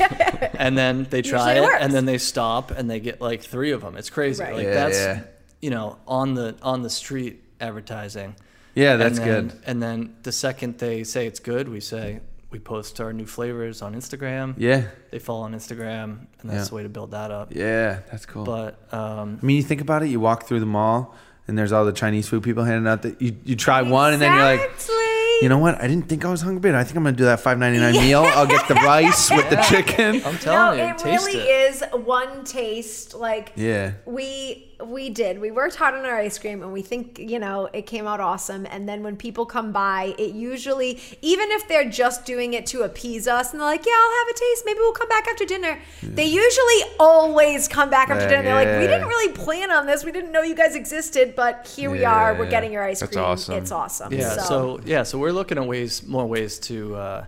and 0.59 0.77
then 0.77 1.06
they 1.09 1.23
try 1.23 1.55
Usually 1.55 1.55
it 1.55 1.59
it, 1.59 1.62
works. 1.62 1.78
and 1.85 1.93
then 1.94 2.05
they 2.05 2.19
stop 2.19 2.70
and 2.70 2.90
they 2.90 3.01
get 3.01 3.20
like 3.20 3.43
three 3.43 3.70
of 3.73 3.81
them. 3.81 3.97
It's 3.97 4.10
crazy. 4.10 4.43
Right. 4.43 4.55
Like 4.55 4.64
Yeah, 4.64 4.74
that's 4.74 4.98
yeah. 4.98 5.20
you 5.62 5.70
know 5.70 5.97
on 6.06 6.35
the 6.35 6.55
on 6.62 6.82
the 6.82 6.90
street 6.90 7.43
advertising. 7.60 8.35
Yeah, 8.74 8.97
that's 8.97 9.19
and 9.19 9.27
then, 9.28 9.48
good. 9.48 9.59
And 9.66 9.82
then 9.82 10.16
the 10.23 10.32
second 10.32 10.78
they 10.78 11.05
say 11.05 11.27
it's 11.27 11.40
good, 11.40 11.69
we 11.69 11.81
say 11.81 12.20
we 12.51 12.59
post 12.59 13.01
our 13.01 13.12
new 13.14 13.24
flavors 13.27 13.81
on 13.81 13.94
Instagram. 13.94 14.55
Yeah. 14.59 14.82
They 15.10 15.19
follow 15.19 15.43
on 15.44 15.55
Instagram, 15.55 16.27
and 16.40 16.51
that's 16.51 16.64
Yeah. 16.64 16.69
the 16.69 16.74
way 16.74 16.82
to 16.82 16.89
build 16.90 17.12
that 17.12 17.31
up. 17.31 17.55
Yeah, 17.55 18.01
that's 18.10 18.27
cool. 18.27 18.44
But 18.44 18.93
um, 18.93 19.39
I 19.43 19.47
mean, 19.47 19.56
you 19.56 19.62
think 19.62 19.81
about 19.81 20.02
it. 20.02 20.09
You 20.09 20.20
walk 20.20 20.44
through 20.47 20.60
the 20.60 20.66
mall, 20.66 21.14
and 21.48 21.59
there's 21.59 21.73
all 21.73 21.85
the 21.85 21.93
Chinese 21.93 22.28
food 22.28 22.43
people 22.43 22.64
handing 22.64 22.90
out. 22.90 23.02
That 23.02 23.20
you 23.20 23.36
you 23.44 23.56
try 23.56 23.82
one, 23.82 24.12
and 24.12 24.23
then 24.23 24.32
you're 24.32 24.44
like. 24.44 25.11
You 25.43 25.48
know 25.48 25.59
what? 25.59 25.81
I 25.82 25.86
didn't 25.89 26.09
think 26.09 26.24
I 26.24 26.31
was 26.31 26.40
hungry, 26.43 26.70
but 26.73 26.74
I 26.78 26.85
think 26.85 26.97
I'm 26.97 27.05
gonna 27.05 27.16
do 27.16 27.24
that 27.24 27.40
5.99 27.40 27.93
meal. 28.01 28.23
I'll 28.24 28.47
get 28.47 28.66
the 28.69 28.74
rice 28.74 29.31
with 29.31 29.48
the 29.51 29.56
chicken. 29.69 30.16
I'm 30.24 30.35
no, 30.35 30.39
telling 30.39 30.78
you, 30.78 30.85
it 30.86 30.98
taste 30.98 31.27
really 31.27 31.40
it. 31.40 31.74
is 31.74 31.85
one 31.93 32.44
taste. 32.44 33.14
Like 33.14 33.52
Yeah. 33.56 33.93
we 34.06 34.69
we 34.85 35.10
did. 35.10 35.39
We 35.40 35.52
worked 35.52 35.77
hard 35.77 35.94
on 35.94 36.05
our 36.05 36.16
ice 36.16 36.40
cream, 36.40 36.60
and 36.60 36.73
we 36.73 36.82
think 36.82 37.16
you 37.20 37.39
know 37.39 37.69
it 37.73 37.82
came 37.86 38.05
out 38.09 38.19
awesome. 38.19 38.66
And 38.69 38.89
then 38.89 39.05
when 39.05 39.16
people 39.16 39.47
come 39.47 39.70
by, 39.70 40.12
it 40.19 40.35
usually, 40.35 40.98
even 41.23 41.52
if 41.52 41.69
they're 41.69 41.89
just 41.89 42.24
doing 42.27 42.55
it 42.55 42.66
to 42.66 42.82
appease 42.82 43.28
us, 43.28 43.52
and 43.52 43.60
they're 43.60 43.69
like, 43.69 43.86
"Yeah, 43.86 43.93
I'll 43.94 44.19
have 44.27 44.28
a 44.35 44.39
taste. 44.39 44.62
Maybe 44.66 44.81
we'll 44.81 44.93
come 44.93 45.09
back 45.09 45.28
after 45.28 45.44
dinner." 45.44 45.78
They 46.02 46.24
usually 46.24 46.82
always 46.98 47.69
come 47.69 47.90
back 47.90 48.10
after 48.10 48.24
Yeah, 48.24 48.31
dinner. 48.31 48.43
They're 48.43 48.55
like, 48.56 48.66
"We 48.81 48.85
yeah. 48.86 48.90
didn't 48.98 49.06
really 49.09 49.32
plan 49.32 49.70
on 49.70 49.86
this. 49.86 50.05
We 50.05 50.10
didn't 50.10 50.32
know 50.32 50.43
you 50.43 50.56
guys 50.56 50.74
existed, 50.74 51.35
but 51.36 51.73
here 51.77 51.89
we 51.90 52.05
are. 52.05 52.35
We're 52.35 52.44
Yeah. 52.44 52.51
getting 52.51 52.73
your 52.73 52.82
ice 52.82 53.01
That's 53.01 53.12
cream. 53.12 53.24
awesome. 53.24 53.55
It's 53.59 53.70
awesome." 53.70 54.12
Yeah. 54.12 54.31
So. 54.43 54.81
yeah, 54.85 55.05
so 55.05 55.16
we're 55.19 55.31
looking 55.32 55.59
at 55.59 55.66
ways, 55.66 56.02
more 56.06 56.26
ways 56.26 56.59
to 56.60 56.94
uh, 56.96 57.24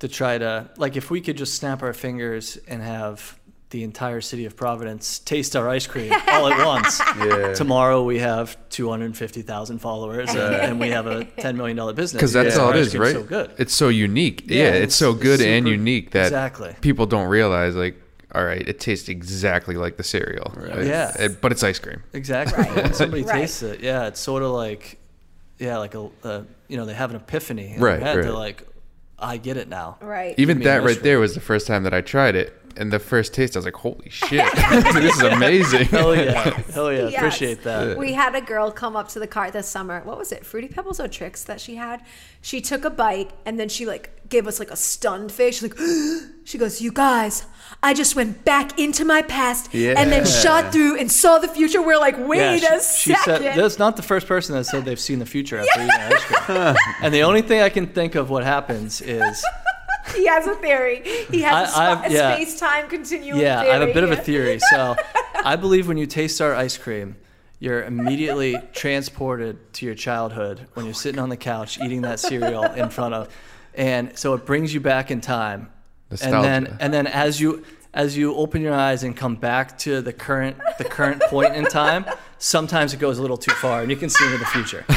to 0.00 0.08
try 0.08 0.38
to 0.38 0.68
like 0.76 0.96
if 0.96 1.10
we 1.10 1.20
could 1.20 1.36
just 1.36 1.54
snap 1.54 1.82
our 1.82 1.92
fingers 1.92 2.58
and 2.68 2.82
have 2.82 3.38
the 3.70 3.82
entire 3.82 4.20
city 4.20 4.44
of 4.46 4.56
Providence 4.56 5.18
taste 5.18 5.56
our 5.56 5.68
ice 5.68 5.86
cream 5.88 6.12
all 6.28 6.46
at 6.48 6.64
once. 6.74 7.00
Yeah. 7.18 7.52
Tomorrow 7.52 8.04
we 8.04 8.20
have 8.20 8.56
250,000 8.70 9.78
followers 9.80 10.28
uh, 10.36 10.60
and 10.62 10.78
we 10.78 10.90
have 10.90 11.08
a 11.08 11.24
10 11.40 11.56
million 11.56 11.76
dollar 11.76 11.92
business. 11.92 12.20
Because 12.20 12.32
that's 12.32 12.56
Our 12.56 12.66
all 12.66 12.70
it 12.70 12.76
is, 12.76 12.88
ice 12.88 12.94
is, 12.94 13.00
right? 13.00 13.12
So 13.14 13.22
good. 13.24 13.52
It's 13.58 13.74
so 13.74 13.88
unique. 13.88 14.44
Yeah, 14.46 14.56
Yeah, 14.56 14.68
it's, 14.68 14.76
it's- 14.76 14.94
so 14.94 15.10
it's 15.12 15.20
good 15.22 15.40
and 15.40 15.66
unique 15.66 16.12
that 16.12 16.26
Exactly. 16.26 16.76
people 16.80 17.06
don't 17.06 17.26
realize. 17.28 17.74
Like, 17.74 18.00
all 18.34 18.44
right, 18.44 18.66
it 18.66 18.78
tastes 18.78 19.08
exactly 19.08 19.74
like 19.76 19.96
the 19.96 20.04
cereal. 20.04 20.52
It- 20.58 20.86
Yeah. 20.86 21.12
it- 21.18 21.40
but 21.40 21.50
it's 21.50 21.64
ice 21.64 21.80
cream. 21.80 22.02
Exactly. 22.12 22.64
When 22.82 22.94
somebody 22.94 23.24
Right. 23.24 23.40
tastes 23.40 23.62
it, 23.62 23.80
yeah, 23.80 24.06
it's 24.06 24.20
sort 24.20 24.44
of 24.44 24.52
like, 24.52 24.98
yeah, 25.58 25.78
like 25.78 25.94
a, 25.94 26.08
a 26.24 26.44
you 26.68 26.76
know, 26.76 26.84
they 26.86 26.94
have 26.94 27.10
an 27.10 27.16
epiphany. 27.16 27.74
In 27.74 27.80
Right, 27.80 27.98
Their 27.98 28.06
head. 28.08 28.16
right. 28.16 28.22
They're 28.22 28.32
like, 28.32 28.66
I 29.18 29.36
get 29.38 29.56
it 29.56 29.68
now. 29.68 29.96
right. 30.00 30.34
Even 30.38 30.58
me 30.58 30.64
that 30.64 30.82
right 30.82 30.94
cream. 30.96 31.02
there 31.02 31.20
was 31.20 31.34
the 31.34 31.40
first 31.40 31.66
time 31.66 31.82
that 31.84 31.94
I 31.94 32.00
tried 32.02 32.34
it. 32.34 32.52
And 32.78 32.92
the 32.92 32.98
first 32.98 33.32
taste, 33.32 33.56
I 33.56 33.58
was 33.58 33.64
like, 33.64 33.74
holy 33.76 34.10
shit, 34.10 34.44
this 34.94 35.16
is 35.16 35.22
amazing. 35.22 35.86
Hell 35.86 36.14
yeah. 36.14 36.50
Hell 36.72 36.92
yeah. 36.92 37.08
Yes. 37.08 37.16
Appreciate 37.18 37.62
that. 37.62 37.96
We 37.96 38.12
had 38.12 38.34
a 38.34 38.40
girl 38.40 38.70
come 38.70 38.96
up 38.96 39.08
to 39.08 39.18
the 39.18 39.26
cart 39.26 39.52
this 39.52 39.68
summer. 39.68 40.00
What 40.04 40.18
was 40.18 40.32
it? 40.32 40.44
Fruity 40.44 40.68
Pebbles 40.68 41.00
or 41.00 41.08
Trix 41.08 41.44
that 41.44 41.60
she 41.60 41.76
had? 41.76 42.02
She 42.42 42.60
took 42.60 42.84
a 42.84 42.90
bite 42.90 43.30
and 43.44 43.58
then 43.58 43.68
she 43.68 43.86
like 43.86 44.28
gave 44.28 44.46
us 44.46 44.58
like 44.58 44.70
a 44.70 44.76
stunned 44.76 45.30
face. 45.32 45.58
She's 45.58 45.62
like, 45.70 45.78
she 46.44 46.58
goes, 46.58 46.80
"You 46.80 46.92
guys, 46.92 47.44
I 47.82 47.94
just 47.94 48.14
went 48.16 48.44
back 48.44 48.78
into 48.78 49.04
my 49.04 49.22
past 49.22 49.72
and 49.74 50.10
then 50.12 50.26
shot 50.26 50.72
through 50.72 50.98
and 50.98 51.10
saw 51.10 51.38
the 51.38 51.48
future." 51.48 51.80
We're 51.82 51.98
like, 51.98 52.16
"Wait 52.18 52.38
Yeah, 52.62 52.76
a 52.76 52.80
she, 52.82 53.12
she 53.12 53.14
second. 53.14 53.42
said 53.42 53.56
that's 53.56 53.78
not 53.78 53.96
the 53.96 54.02
first 54.02 54.26
person 54.26 54.54
that 54.56 54.64
said 54.64 54.84
they've 54.84 55.00
seen 55.00 55.18
the 55.20 55.26
future 55.26 55.58
after 55.58 55.80
eating 55.80 55.90
ice 55.90 56.24
cream. 56.24 56.76
and 57.02 57.14
the 57.14 57.22
only 57.22 57.42
thing 57.42 57.62
I 57.62 57.68
can 57.68 57.86
think 57.86 58.14
of 58.16 58.30
what 58.30 58.44
happens 58.44 59.00
is 59.00 59.44
he 60.14 60.26
has 60.26 60.46
a 60.46 60.54
theory. 60.56 61.02
He 61.30 61.42
has 61.42 61.70
a 61.70 61.76
I- 61.78 61.94
spa- 61.94 62.02
I've- 62.04 62.14
yeah. 62.14 62.34
space-time 62.34 62.88
continuum 62.88 63.40
yeah, 63.40 63.60
theory. 63.62 63.72
I 63.72 63.78
have 63.78 63.88
a 63.88 63.92
bit 63.92 64.04
of 64.04 64.10
a 64.12 64.16
theory. 64.16 64.58
So 64.70 64.96
I 65.44 65.56
believe 65.56 65.88
when 65.88 65.96
you 65.96 66.06
taste 66.06 66.40
our 66.40 66.54
ice 66.54 66.76
cream, 66.76 67.16
you're 67.58 67.82
immediately 67.84 68.56
transported 68.72 69.72
to 69.74 69.86
your 69.86 69.94
childhood 69.94 70.66
when 70.74 70.84
you're 70.84 70.94
sitting 70.94 71.18
on 71.20 71.30
the 71.30 71.36
couch 71.36 71.78
eating 71.80 72.02
that 72.02 72.20
cereal 72.20 72.64
in 72.74 72.90
front 72.90 73.14
of, 73.14 73.28
and 73.74 74.16
so 74.18 74.34
it 74.34 74.44
brings 74.44 74.74
you 74.74 74.80
back 74.80 75.10
in 75.10 75.20
time. 75.20 75.70
And 76.22 76.44
then 76.44 76.76
and 76.80 76.92
then 76.94 77.06
as 77.06 77.40
you 77.40 77.64
as 77.94 78.14
you 78.16 78.34
open 78.36 78.60
your 78.60 78.74
eyes 78.74 79.02
and 79.04 79.16
come 79.16 79.36
back 79.36 79.78
to 79.78 80.02
the 80.02 80.12
current 80.12 80.58
the 80.78 80.84
current 80.84 81.22
point 81.22 81.54
in 81.56 81.64
time, 81.64 82.04
sometimes 82.38 82.92
it 82.92 83.00
goes 83.00 83.18
a 83.18 83.22
little 83.22 83.38
too 83.38 83.54
far, 83.54 83.80
and 83.80 83.90
you 83.90 83.96
can 83.96 84.10
see 84.10 84.24
into 84.26 84.36
the 84.38 84.44
future. 84.44 84.84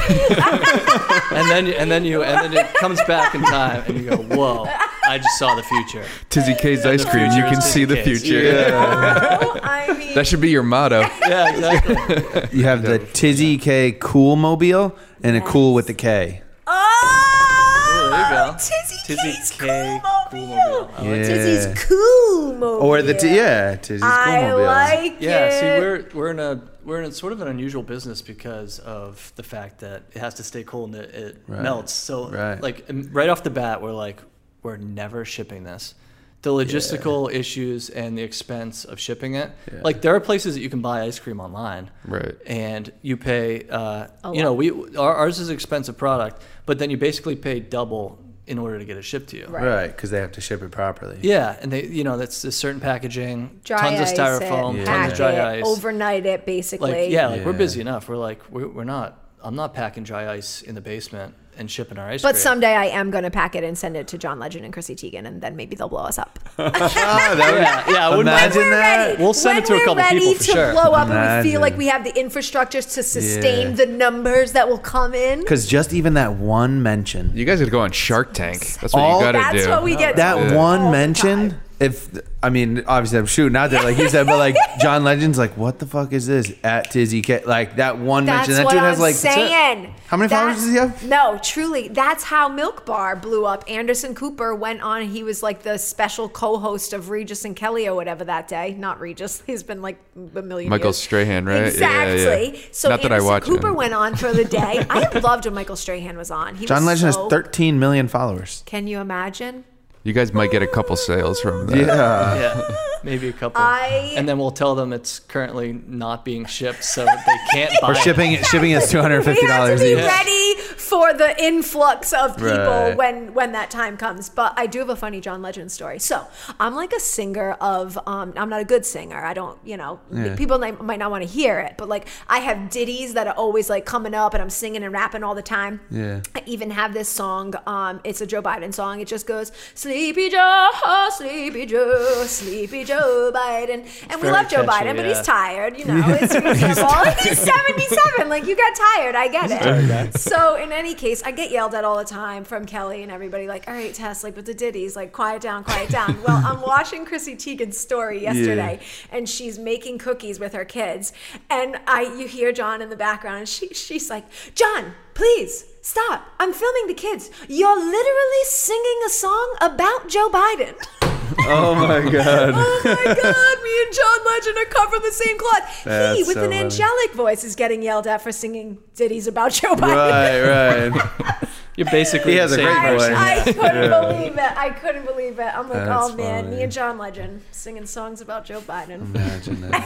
and 1.31 1.49
then 1.49 1.68
and 1.68 1.90
then 1.90 2.03
you 2.03 2.23
and 2.23 2.53
then 2.53 2.65
it 2.65 2.73
comes 2.76 3.02
back 3.06 3.34
in 3.36 3.41
time, 3.41 3.84
and 3.88 3.98
you 3.98 4.10
go, 4.10 4.18
"Whoa! 4.18 4.65
I 5.10 5.18
just 5.18 5.38
saw 5.40 5.56
the 5.56 5.64
future." 5.64 6.06
Tizzy 6.30 6.56
K's 6.56 6.86
ice 6.86 7.03
cream, 7.06 7.31
you 7.31 7.44
can 7.44 7.61
see 7.61 7.86
the 7.86 7.98
future. 7.98 8.72
Oh, 8.73 9.60
I 9.64 9.94
mean, 9.98 10.14
That 10.15 10.27
should 10.27 10.41
be 10.41 10.49
your 10.49 10.64
motto. 10.64 11.02
Yeah, 11.27 11.49
exactly. 11.53 12.49
You 12.60 12.64
have 12.65 12.84
the 12.84 12.99
Tizzy 12.99 13.57
K 13.57 13.91
Cool 13.99 14.36
Mobile 14.36 14.95
and 15.23 15.36
a 15.36 15.41
Cool 15.41 15.73
with 15.73 15.88
the 15.88 15.94
K. 15.94 16.41
oh, 16.68 18.10
there 18.11 18.19
you 18.22 18.30
go. 18.52 18.53
Tizzy, 18.57 18.95
Tizzy 19.06 19.31
K's 19.34 19.52
K 19.52 19.99
cool 20.03 20.11
Cool 20.31 20.45
mobile. 20.48 20.56
Mobile. 20.57 20.94
I 20.98 21.02
like 21.02 21.06
Yeah. 21.06 21.23
Tizzy's 21.23 21.84
cool 21.88 22.53
mobile. 22.53 22.88
Or 22.88 23.02
the 23.02 23.14
t- 23.14 23.36
yeah, 23.36 23.76
Tizzy's 23.76 24.02
Cool 24.02 24.11
I 24.11 24.41
Mobile. 24.49 24.65
like 24.65 25.15
Yeah, 25.19 25.45
it. 25.48 25.60
see, 25.60 25.65
we're 25.81 26.06
we're 26.14 26.31
in 26.31 26.40
a 26.40 26.61
we're 26.86 26.99
in 27.02 27.06
a 27.06 27.11
sort 27.11 27.34
of 27.34 27.41
an 27.41 27.48
unusual 27.48 27.84
business 27.84 28.22
because 28.22 28.80
of 28.80 29.31
the 29.36 29.44
fact 29.44 29.80
that 29.80 30.03
it 30.14 30.19
has 30.19 30.36
to 30.36 30.44
stay 30.44 30.64
cool 30.64 30.86
and 30.86 30.95
it, 30.95 31.14
it 31.14 31.38
Right. 31.48 31.61
melts. 31.61 31.94
So, 31.94 32.30
Right. 32.30 32.61
like 32.61 32.86
um, 32.90 33.10
right 33.11 33.30
off 33.30 33.44
the 33.44 33.49
bat, 33.49 33.81
we're 33.81 33.91
like, 33.91 34.22
we're 34.64 34.77
never 34.77 35.26
shipping 35.26 35.64
this. 35.64 35.95
The 36.41 36.52
logistical 36.52 37.30
issues 37.34 37.90
and 37.90 38.18
the 38.18 38.22
expense 38.23 38.86
of 38.86 38.98
shipping 38.98 39.36
it. 39.36 39.52
Yeah. 39.73 39.81
Like 39.84 40.02
there 40.02 40.15
are 40.15 40.22
places 40.22 40.56
that 40.56 40.61
you 40.61 40.69
can 40.69 40.81
buy 40.81 41.02
ice 41.02 41.19
cream 41.19 41.41
online, 41.41 41.91
Right. 42.06 42.34
and 42.45 42.90
you 43.02 43.18
pay. 43.18 43.68
Uh, 43.69 44.07
you 44.31 44.41
know, 44.41 44.53
we 44.53 44.72
our, 44.95 45.15
ours 45.15 45.40
is 45.40 45.49
an 45.49 45.53
expensive 45.56 45.98
product, 45.98 46.41
but 46.65 46.80
then 46.80 46.90
you 46.90 46.98
basically 46.98 47.36
pay 47.36 47.60
double 47.60 48.19
in 48.48 48.57
order 48.57 48.80
to 48.80 48.86
get 48.86 48.95
it 48.95 49.03
shipped 49.03 49.30
to 49.31 49.38
you. 49.38 49.48
Right. 49.48 49.64
Right, 49.65 49.88
because 49.88 50.11
they 50.11 50.19
have 50.19 50.31
to 50.31 50.41
ship 50.41 50.61
it 50.64 50.72
properly. 50.72 51.19
Yeah, 51.22 51.57
and 51.61 51.72
they, 51.73 51.86
you 51.86 52.03
know, 52.06 52.18
that's 52.18 52.44
a 52.45 52.52
certain 52.53 52.80
packaging, 52.81 53.60
dry 53.65 53.77
tons 53.95 53.99
of 54.10 54.18
styrofoam, 54.18 54.76
it, 54.76 54.77
Yeah. 54.80 54.86
tons 54.86 54.88
pack 54.88 55.11
of 55.11 55.18
dry 55.18 55.31
it, 55.31 55.60
ice. 55.60 55.65
overnight 55.68 56.26
it, 56.26 56.45
basically. 56.45 56.91
Like 57.03 57.11
yeah, 57.11 57.27
like 57.27 57.45
we're 57.45 57.52
busy 57.53 57.81
enough. 57.81 58.07
We're 58.07 58.15
like 58.15 58.41
we're, 58.49 58.68
we're 58.69 58.84
not. 58.86 59.26
I'm 59.44 59.56
not 59.56 59.73
packing 59.73 60.03
dry 60.06 60.31
ice 60.31 60.61
in 60.61 60.73
the 60.76 60.81
basement 60.81 61.34
and 61.60 61.69
shipping 61.69 61.98
our 61.98 62.07
ice 62.07 62.22
But 62.22 62.34
cream. 62.36 62.41
someday 62.41 62.73
I 62.76 62.86
am 62.86 63.11
going 63.11 63.23
to 63.26 63.30
pack 63.31 63.56
it 63.56 63.64
and 63.64 63.77
send 63.77 63.95
it 63.98 64.07
to 64.10 64.18
John 64.18 64.40
Legend 64.40 64.64
and 64.65 64.73
Chrissy 64.73 64.95
Teigen, 64.95 65.26
and 65.27 65.41
then 65.41 65.56
maybe 65.56 65.76
they'll 65.76 65.90
blow 65.90 66.03
us 66.03 66.18
up. 66.18 66.40
Ah, 66.57 67.34
that 67.36 67.53
would- 67.53 67.61
yeah, 67.61 67.90
yeah. 67.90 68.07
I 68.07 68.10
wouldn't 68.10 68.27
Imagine 68.30 68.61
We're 68.64 68.69
that. 68.72 69.07
ready. 69.10 69.22
We'll 69.23 69.34
send 69.34 69.56
when 69.56 69.64
it 69.64 69.68
to 69.68 69.73
a 69.73 69.76
we're 69.77 69.86
couple 69.86 69.95
ready 70.03 70.19
people 70.19 70.34
for 70.36 70.44
to 70.44 70.52
sure. 70.52 70.72
blow 70.73 70.91
up, 70.94 71.10
and 71.10 71.45
we 71.45 71.52
feel 71.52 71.61
like 71.61 71.77
we 71.77 71.88
have 71.88 72.03
the 72.03 72.11
infrastructures 72.14 72.94
to 72.95 73.03
sustain 73.03 73.69
Yeah. 73.69 73.76
the 73.76 73.86
numbers 73.86 74.53
that 74.53 74.68
will 74.69 74.77
come 74.80 75.14
in. 75.14 75.40
Because 75.41 75.68
just 75.68 75.94
even 75.94 76.14
that 76.15 76.34
one 76.34 76.81
mention, 76.81 77.31
You 77.36 77.45
guys 77.45 77.60
got 77.60 77.65
to 77.65 77.72
go 77.72 77.80
on 77.81 77.91
Shark 77.91 78.34
Tank. 78.34 78.60
That's 78.81 78.94
what 78.94 79.02
All- 79.02 79.19
you 79.19 79.31
got 79.31 79.31
to 79.34 79.52
do. 79.52 79.57
That's 79.64 79.68
what 79.69 79.84
we 79.84 79.95
get. 79.95 80.15
that 80.18 80.56
one 80.56 80.81
oh 80.81 80.91
mention, 80.91 81.52
time. 81.52 81.61
If 81.80 82.10
I 82.43 82.49
mean, 82.49 82.84
obviously 82.88 83.19
I'm 83.19 83.26
shooting 83.26 83.56
out 83.56 83.69
there 83.72 83.84
like 83.84 83.97
you 83.97 84.10
said, 84.10 84.26
but 84.27 84.38
like 84.38 84.56
John 84.80 85.03
Legend's 85.03 85.38
like, 85.38 85.56
what 85.57 85.80
the 85.80 85.85
fuck 85.85 86.14
is 86.14 86.27
this 86.27 86.53
at 86.64 86.91
Tizzy 86.91 87.22
K? 87.22 87.43
Like 87.45 87.77
that 87.77 87.97
one 87.99 88.26
That's 88.26 88.47
mention, 88.47 88.56
that 88.56 88.65
what 88.65 88.72
dude 88.72 88.80
I'm 88.81 88.89
has 88.89 88.99
like 88.99 89.15
saying. 89.15 89.93
How 90.07 90.18
many 90.18 90.30
followers 90.30 90.56
does 90.57 90.65
he 90.69 90.76
have? 90.76 91.03
No, 91.07 91.39
truly, 91.43 91.88
that's 91.89 92.23
how 92.23 92.49
Milk 92.49 92.85
Bar 92.85 93.15
blew 93.15 93.45
up. 93.45 93.64
Anderson 93.69 94.15
Cooper 94.15 94.56
went 94.56 94.81
on. 94.81 95.03
He 95.03 95.22
was 95.23 95.43
like 95.43 95.61
the 95.64 95.77
special 95.77 96.27
co-host 96.27 96.93
of 96.93 97.10
Regis 97.10 97.45
and 97.45 97.56
Kelly 97.56 97.88
or 97.88 97.95
whatever 97.95 98.23
that 98.26 98.47
day. 98.47 98.73
Not 98.77 98.99
Regis. 98.99 99.41
He's 99.47 99.64
been 99.64 99.81
like 99.81 99.97
a 100.35 100.41
million. 100.41 100.69
Michael 100.69 100.88
years. 100.88 100.97
Strahan, 100.97 101.45
right? 101.45 101.57
Yeah, 101.61 101.68
Exactly. 101.68 102.57
yeah. 102.60 102.65
So 102.72 102.89
Not 102.89 103.01
that 103.03 103.11
I 103.11 103.22
watch 103.22 103.43
Cooper 103.43 103.69
him. 103.69 103.76
went 103.76 103.93
on 103.93 104.15
for 104.15 104.34
the 104.34 104.45
day. 104.45 104.85
I 104.89 105.07
loved 105.19 105.45
when 105.45 105.53
Michael 105.53 105.76
Strahan 105.76 106.18
was 106.18 106.31
on. 106.31 106.56
He 106.56 106.65
John 106.65 106.77
was 106.85 107.01
Legend 107.01 107.14
so, 107.14 107.22
has 107.23 107.30
13 107.30 107.80
million 107.80 108.07
followers. 108.07 108.64
Can 108.65 108.88
you 108.88 108.99
imagine? 108.99 109.64
You 110.03 110.13
guys 110.13 110.34
might 110.34 110.49
get 110.51 110.63
a 110.63 110.67
couple 110.67 110.95
sales 110.95 111.39
from 111.41 111.67
that. 111.67 111.77
Yeah. 111.77 112.35
yeah, 112.39 112.76
maybe 113.03 113.27
a 113.27 113.34
couple. 113.34 113.61
I- 113.61 114.13
and 114.15 114.27
then 114.30 114.38
we'll 114.39 114.51
tell 114.51 114.73
them 114.73 114.93
it's 114.93 115.19
currently 115.19 115.73
not 115.88 116.23
being 116.23 116.45
shipped, 116.45 116.84
so 116.85 117.03
they 117.05 117.35
can't 117.51 117.73
buy 117.81 117.89
Or 117.89 117.91
it. 117.91 117.97
shipping 117.97 118.31
it, 118.34 118.45
shipping 118.45 118.71
is 118.71 118.89
two 118.91 119.01
hundred 119.01 119.19
We 119.19 119.26
fifty 119.26 119.45
have 119.47 119.55
to 119.55 119.76
dollars 119.76 119.81
be 119.81 119.89
each. 119.91 119.97
ready 119.97 120.55
for 120.77 121.13
the 121.13 121.35
influx 121.43 122.13
of 122.13 122.35
people 122.38 122.49
Right. 122.57 122.95
when 122.97 123.34
when 123.34 123.51
that 123.51 123.69
time 123.69 123.97
comes. 123.97 124.30
But 124.30 124.53
I 124.57 124.67
do 124.67 124.80
have 124.80 124.89
a 124.89 124.95
funny 124.95 125.19
John 125.19 125.41
Legend 125.41 125.69
story. 125.71 125.99
So 125.99 126.26
I'm 126.61 126.76
like 126.76 126.93
a 126.93 126.99
singer 126.99 127.51
of. 127.59 127.99
Um, 128.07 128.34
I'm 128.38 128.49
not 128.49 128.61
a 128.61 128.65
good 128.65 128.85
singer. 128.85 129.17
I 129.23 129.34
don't. 129.34 129.59
You 129.65 129.76
know, 129.77 129.99
Yeah. 130.11 130.35
people 130.38 130.57
might, 130.59 130.81
might 130.81 130.99
not 130.99 131.11
want 131.11 131.23
to 131.23 131.30
hear 131.30 131.59
it, 131.59 131.76
but 131.77 131.89
like 131.89 132.07
I 132.30 132.39
have 132.39 132.69
ditties 132.69 133.13
that 133.15 133.27
are 133.27 133.34
always 133.35 133.69
like 133.69 133.85
coming 133.85 134.13
up, 134.13 134.34
and 134.34 134.41
I'm 134.41 134.49
singing 134.49 134.81
and 134.84 134.93
rapping 134.93 135.23
all 135.23 135.35
the 135.35 135.41
time. 135.41 135.81
Yeah. 135.91 136.21
I 136.35 136.41
even 136.45 136.71
have 136.71 136.93
this 136.93 137.09
song. 137.09 137.53
Um, 137.67 137.99
it's 138.05 138.21
a 138.21 138.26
Joe 138.26 138.41
Biden 138.41 138.73
song. 138.73 139.01
It 139.01 139.07
just 139.09 139.27
goes, 139.27 139.51
"Sleepy 139.89 140.29
Joe, 140.29 140.69
Sleepy 141.09 141.65
Joe, 141.65 142.23
Sleepy 142.27 142.83
Joe 142.83 143.31
Biden," 143.33 143.87
and 144.07 144.21
we 144.21 144.29
love 144.29 144.47
Joe 144.47 144.63
catchy, 144.63 144.85
Biden, 144.85 144.95
but 144.95 145.03
he's 145.03 145.21
tired. 145.23 145.79
You 145.79 145.85
know, 145.85 146.03
it's 146.09 146.35
reasonable. 146.35 147.11
he's 147.23 147.39
77. 147.39 148.29
Like 148.29 148.45
you 148.45 148.55
got 148.55 148.71
tired. 148.95 149.15
I 149.15 149.27
get 149.29 149.49
it. 149.49 150.19
So 150.19 150.57
in 150.57 150.71
any 150.71 150.93
case, 150.93 151.23
I 151.23 151.31
get 151.31 151.49
yelled 151.49 151.73
at 151.73 151.83
all 151.83 151.97
the 151.97 152.05
time 152.05 152.43
from 152.43 152.67
Kelly 152.67 153.01
and 153.01 153.11
everybody, 153.11 153.47
like, 153.47 153.67
all 153.67 153.73
right, 153.73 153.91
Tess, 153.91 154.23
like 154.23 154.35
with 154.35 154.45
the 154.45 154.53
ditties, 154.53 154.95
like 154.95 155.11
quiet 155.11 155.41
down, 155.41 155.63
quiet 155.63 155.89
down. 155.89 156.21
well, 156.27 156.39
I'm 156.45 156.61
watching 156.61 157.03
Chrissy 157.03 157.35
Teigen's 157.35 157.75
story 157.75 158.21
yesterday, 158.21 158.81
and 159.11 159.27
she's 159.27 159.57
making 159.57 159.97
cookies 159.97 160.39
with 160.39 160.53
her 160.53 160.65
kids, 160.65 161.13
and 161.49 161.79
I 161.87 162.03
you 162.03 162.27
hear 162.27 162.51
John 162.51 162.83
in 162.83 162.91
the 162.91 162.95
background, 162.95 163.39
and 163.39 163.49
she 163.49 163.69
she's 163.69 164.07
like, 164.07 164.25
John, 164.53 164.93
please. 165.15 165.65
Stop. 165.81 166.26
I'm 166.39 166.53
filming 166.53 166.88
the 166.88 166.93
kids. 166.93 167.30
You're 167.47 167.76
literally 167.77 168.43
singing 168.45 168.99
a 169.06 169.10
song 169.10 169.56
about 169.61 170.07
Joe 170.07 170.30
Biden. 170.30 170.76
Oh 171.41 171.73
my 171.76 172.01
god. 172.11 172.53
oh 172.56 172.81
my 172.84 173.06
god, 173.06 173.57
me 173.64 173.84
and 173.85 173.93
John 173.95 174.26
Legend 174.34 174.57
are 174.57 174.65
cut 174.65 174.89
from 174.89 175.01
the 175.03 175.11
same 175.11 175.38
cloth. 175.38 175.84
he, 176.18 176.23
with 176.23 176.34
so 176.34 176.43
an 176.43 176.49
funny. 176.49 176.57
angelic 176.57 177.14
voice, 177.14 177.43
is 177.43 177.56
getting 177.56 177.81
yelled 177.84 178.07
at 178.07 178.22
for 178.22 178.31
singing 178.31 178.80
ditties 178.95 179.26
about 179.27 179.51
Joe 179.53 179.76
Biden. 179.76 179.95
right, 179.95 180.89
right. 180.89 181.49
You're 181.77 181.89
basically 181.91 182.34
He 182.34 182.38
has 182.39 182.51
a 182.51 182.56
same 182.56 182.65
great 182.65 182.77
I, 182.77 182.97
voice. 182.97 183.10
I 183.15 183.43
couldn't 183.53 183.64
Yeah. 183.91 184.01
believe 184.01 184.34
it. 184.34 184.57
I 184.57 184.69
couldn't 184.72 185.06
believe 185.06 185.39
it. 185.39 185.43
I'm 185.56 185.69
like, 185.69 185.85
That's 185.85 186.11
oh 186.11 186.15
man, 186.15 186.43
funny. 186.45 186.57
me 186.57 186.64
and 186.64 186.72
John 186.72 186.97
Legend 186.97 187.41
singing 187.51 187.85
songs 187.85 188.22
about 188.22 188.43
Joe 188.45 188.61
Biden. 188.61 188.95
Imagine 189.15 189.61
that. 189.69 189.85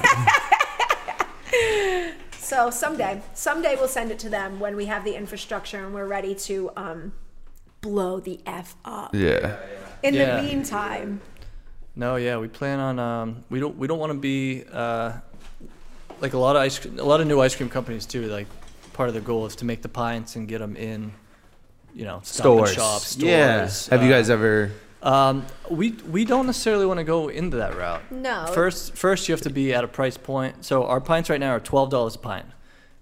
So 2.43 2.69
someday, 2.69 3.21
someday 3.33 3.75
we'll 3.75 3.87
send 3.87 4.11
it 4.11 4.19
to 4.19 4.29
them 4.29 4.59
when 4.59 4.75
we 4.75 4.85
have 4.87 5.05
the 5.05 5.15
infrastructure 5.15 5.83
and 5.85 5.93
we're 5.93 6.05
ready 6.07 6.35
to 6.35 6.71
um, 6.75 7.13
blow 7.79 8.19
the 8.19 8.39
f 8.45 8.75
up. 8.83 9.15
Yeah. 9.15 9.55
In 10.03 10.13
Yeah. 10.13 10.35
the 10.35 10.43
meantime, 10.43 11.21
No, 11.95 12.15
yeah, 12.17 12.37
we 12.37 12.47
plan 12.47 12.79
on. 12.79 12.97
Um, 12.99 13.43
we 13.51 13.59
don't. 13.59 13.77
We 13.77 13.87
don't 13.87 13.99
want 13.99 14.11
to 14.13 14.17
be 14.19 14.63
uh, 14.73 15.13
like 16.21 16.33
a 16.33 16.37
lot 16.39 16.55
of 16.55 16.61
ice. 16.63 16.83
A 16.85 16.89
lot 17.03 17.21
of 17.21 17.27
new 17.27 17.39
ice 17.39 17.55
cream 17.55 17.69
companies 17.69 18.05
too. 18.07 18.23
Like 18.23 18.47
part 18.93 19.09
of 19.09 19.13
their 19.13 19.21
goal 19.23 19.45
is 19.45 19.55
to 19.57 19.65
make 19.65 19.83
the 19.83 19.89
pints 19.89 20.35
and 20.35 20.47
get 20.47 20.57
them 20.57 20.75
in, 20.75 21.13
you 21.93 22.03
know, 22.05 22.19
Stores. 22.23 22.69
and 22.71 22.77
shop 22.79 23.01
stores. 23.01 23.23
Yeah. 23.23 23.69
Have 23.95 24.03
you 24.05 24.11
Uh, 24.11 24.17
guys 24.17 24.29
ever? 24.31 24.71
Um, 25.03 25.45
we 25.69 25.91
we 26.09 26.23
don't 26.25 26.45
necessarily 26.45 26.85
want 26.85 26.97
to 26.99 27.03
go 27.03 27.27
into 27.27 27.57
that 27.57 27.75
route. 27.77 28.09
no. 28.11 28.45
First, 28.53 28.95
first 28.95 29.27
you 29.27 29.33
have 29.33 29.41
to 29.41 29.49
be 29.49 29.73
at 29.73 29.83
a 29.83 29.87
price 29.87 30.17
point. 30.17 30.63
So 30.65 30.85
our 30.85 31.01
pints 31.01 31.29
right 31.29 31.39
now 31.39 31.51
are 31.51 31.59
twelve 31.59 31.89
dollars 31.89 32.15
a 32.15 32.19
pint. 32.19 32.45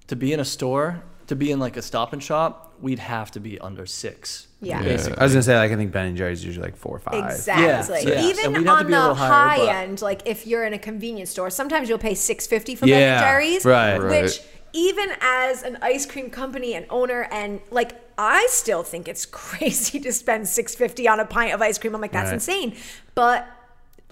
To 0.07 0.15
be 0.15 0.33
in 0.33 0.39
a 0.39 0.45
store, 0.45 1.03
to 1.27 1.35
be 1.35 1.51
in 1.51 1.59
like 1.59 1.77
a 1.77 1.81
Stop 1.81 2.11
and 2.11 2.21
Shop, 2.21 2.73
we'd 2.81 2.99
have 2.99 3.31
to 3.31 3.39
be 3.39 3.59
under 3.59 3.85
six. 3.85 4.47
Yeah. 4.61 4.79
Yeah. 4.79 4.83
basically. 4.83 5.19
I 5.19 5.23
was 5.23 5.33
gonna 5.33 5.43
say 5.43 5.55
like 5.57 5.71
I 5.71 5.75
think 5.75 5.91
Ben 5.91 6.07
and 6.07 6.17
Jerry's 6.17 6.43
usually 6.43 6.65
like 6.65 6.75
four 6.75 6.95
or 6.95 6.99
five. 6.99 7.31
Exactly. 7.31 7.65
Yeah, 7.65 7.81
so- 7.81 7.93
yeah. 8.09 8.25
Even 8.27 8.45
And 8.45 8.57
we'd 8.57 8.65
have 8.67 8.79
to 8.79 8.83
on 8.83 8.87
be 8.87 8.93
a 8.93 8.95
the 8.95 9.01
little 9.01 9.15
higher, 9.15 9.31
high 9.31 9.57
but- 9.57 9.69
end, 9.75 10.01
like 10.01 10.21
if 10.25 10.47
you're 10.47 10.65
in 10.65 10.73
a 10.73 10.79
convenience 10.79 11.29
store, 11.29 11.49
sometimes 11.51 11.87
you'll 11.87 11.97
pay 11.99 12.15
six 12.15 12.47
fifty 12.47 12.73
for 12.75 12.87
Ben 12.87 13.01
and 13.01 13.21
Jerry's. 13.21 13.63
right. 13.63 13.97
Right. 13.97 14.47
Even 14.73 15.11
as 15.21 15.63
an 15.63 15.77
ice 15.81 16.05
cream 16.05 16.29
company 16.29 16.73
and 16.75 16.85
owner 16.89 17.27
and 17.31 17.59
like 17.71 17.99
I 18.17 18.47
still 18.49 18.83
think 18.83 19.07
it's 19.07 19.25
crazy 19.41 19.99
to 19.99 20.11
spend 20.13 20.47
six 20.47 20.75
fifty 20.75 21.07
on 21.07 21.19
a 21.19 21.25
pint 21.25 21.53
of 21.53 21.61
ice 21.61 21.77
cream. 21.77 21.93
I'm 21.95 22.01
like, 22.01 22.11
that's 22.11 22.27
Right. 22.27 22.33
insane. 22.35 22.75
But 23.15 23.47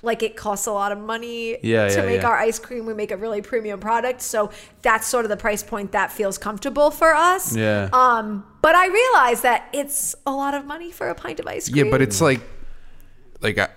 like 0.01 0.23
it 0.23 0.37
costs 0.37 0.65
a 0.65 0.71
lot 0.71 0.93
of 0.93 0.97
money 0.97 1.57
Yeah, 1.61 1.89
to 1.89 1.93
yeah, 1.99 2.05
make 2.05 2.21
yeah. 2.21 2.27
our 2.29 2.37
ice 2.37 2.57
cream. 2.57 2.85
We 2.85 2.93
make 2.93 3.11
a 3.11 3.17
really 3.17 3.41
premium 3.41 3.79
product. 3.81 4.21
So 4.21 4.49
that's 4.81 5.05
sort 5.05 5.25
of 5.25 5.29
the 5.29 5.35
price 5.37 5.61
point 5.61 5.91
that 5.91 6.11
feels 6.11 6.37
comfortable 6.37 6.89
for 6.89 7.13
us. 7.13 7.53
Yeah. 7.55 7.89
Um, 7.91 8.45
but 8.61 8.75
I 8.75 8.87
realize 8.87 9.41
that 9.41 9.67
it's 9.73 10.15
a 10.25 10.31
lot 10.31 10.53
of 10.53 10.65
money 10.65 10.91
for 10.91 11.09
a 11.09 11.15
pint 11.15 11.39
of 11.41 11.47
ice 11.47 11.67
cream. 11.69 11.85
Yeah, 11.85 11.91
but 11.91 12.01
it's 12.01 12.21
like, 12.21 12.39
like, 13.41 13.57
uh, 13.57 13.67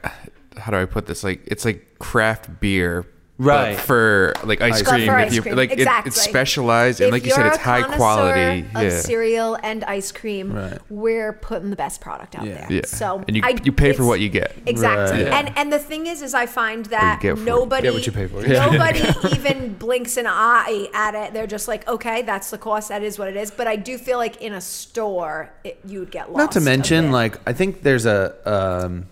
how 0.56 0.70
do 0.70 0.76
I 0.78 0.84
put 0.84 1.06
this? 1.06 1.24
Like, 1.24 1.42
it's 1.46 1.64
like 1.64 1.98
craft 1.98 2.60
beer, 2.60 3.04
Right. 3.38 3.76
for 3.76 4.34
like 4.44 4.60
ice 4.60 4.82
But 4.82 4.88
cream. 4.92 5.06
for 5.06 5.18
if 5.18 5.26
ice 5.28 5.34
you 5.34 5.42
cream, 5.42 5.56
like, 5.56 5.72
it, 5.72 5.88
it's 6.06 6.20
specialized, 6.20 7.00
and 7.00 7.10
like 7.10 7.24
you 7.24 7.32
said, 7.32 7.46
it's 7.46 7.56
high 7.56 7.82
quality. 7.82 8.60
Of 8.74 8.82
Yeah, 8.82 8.90
cereal 9.00 9.58
and 9.62 9.82
ice 9.84 10.12
cream. 10.12 10.52
Right. 10.52 10.78
We're 10.90 11.32
putting 11.32 11.70
the 11.70 11.76
best 11.76 12.00
product 12.00 12.36
out 12.36 12.44
Yeah. 12.46 12.54
there. 12.68 12.72
yeah. 12.72 12.80
So 12.86 13.24
and 13.26 13.36
you 13.36 13.42
I- 13.44 13.58
you 13.64 13.72
pay 13.72 13.94
for 13.94 14.04
what 14.04 14.20
you 14.20 14.28
get. 14.28 14.54
Exactly. 14.66 15.24
Right. 15.24 15.26
Yeah. 15.26 15.38
And 15.38 15.52
and 15.58 15.72
the 15.72 15.78
thing 15.80 16.06
is, 16.06 16.22
is 16.22 16.34
I 16.34 16.46
find 16.46 16.86
that 16.86 17.20
get 17.20 17.38
it. 17.38 17.40
nobody 17.40 17.82
Get 17.88 17.94
what 17.94 18.06
you 18.06 18.12
pay 18.12 18.26
for. 18.28 18.46
Yeah. 18.46 18.66
nobody 18.66 19.00
even 19.34 19.74
blinks 19.74 20.16
an 20.18 20.26
eye 20.28 20.88
at 20.94 21.14
it. 21.16 21.32
They're 21.32 21.46
just 21.48 21.66
like, 21.66 21.88
okay, 21.88 22.22
that's 22.22 22.50
the 22.50 22.58
cost. 22.58 22.90
That 22.90 23.02
is 23.02 23.18
what 23.18 23.26
it 23.28 23.36
is. 23.36 23.50
But 23.50 23.66
I 23.66 23.74
do 23.76 23.98
feel 23.98 24.18
like 24.18 24.40
in 24.40 24.52
a 24.52 24.60
store, 24.60 25.50
it, 25.64 25.80
you'd 25.84 26.12
get 26.12 26.28
lost. 26.30 26.38
Not 26.38 26.52
to 26.52 26.60
mention, 26.60 27.10
like 27.10 27.38
I 27.48 27.54
think 27.54 27.82
there's 27.82 28.06
a 28.06 28.34
um, 28.44 29.06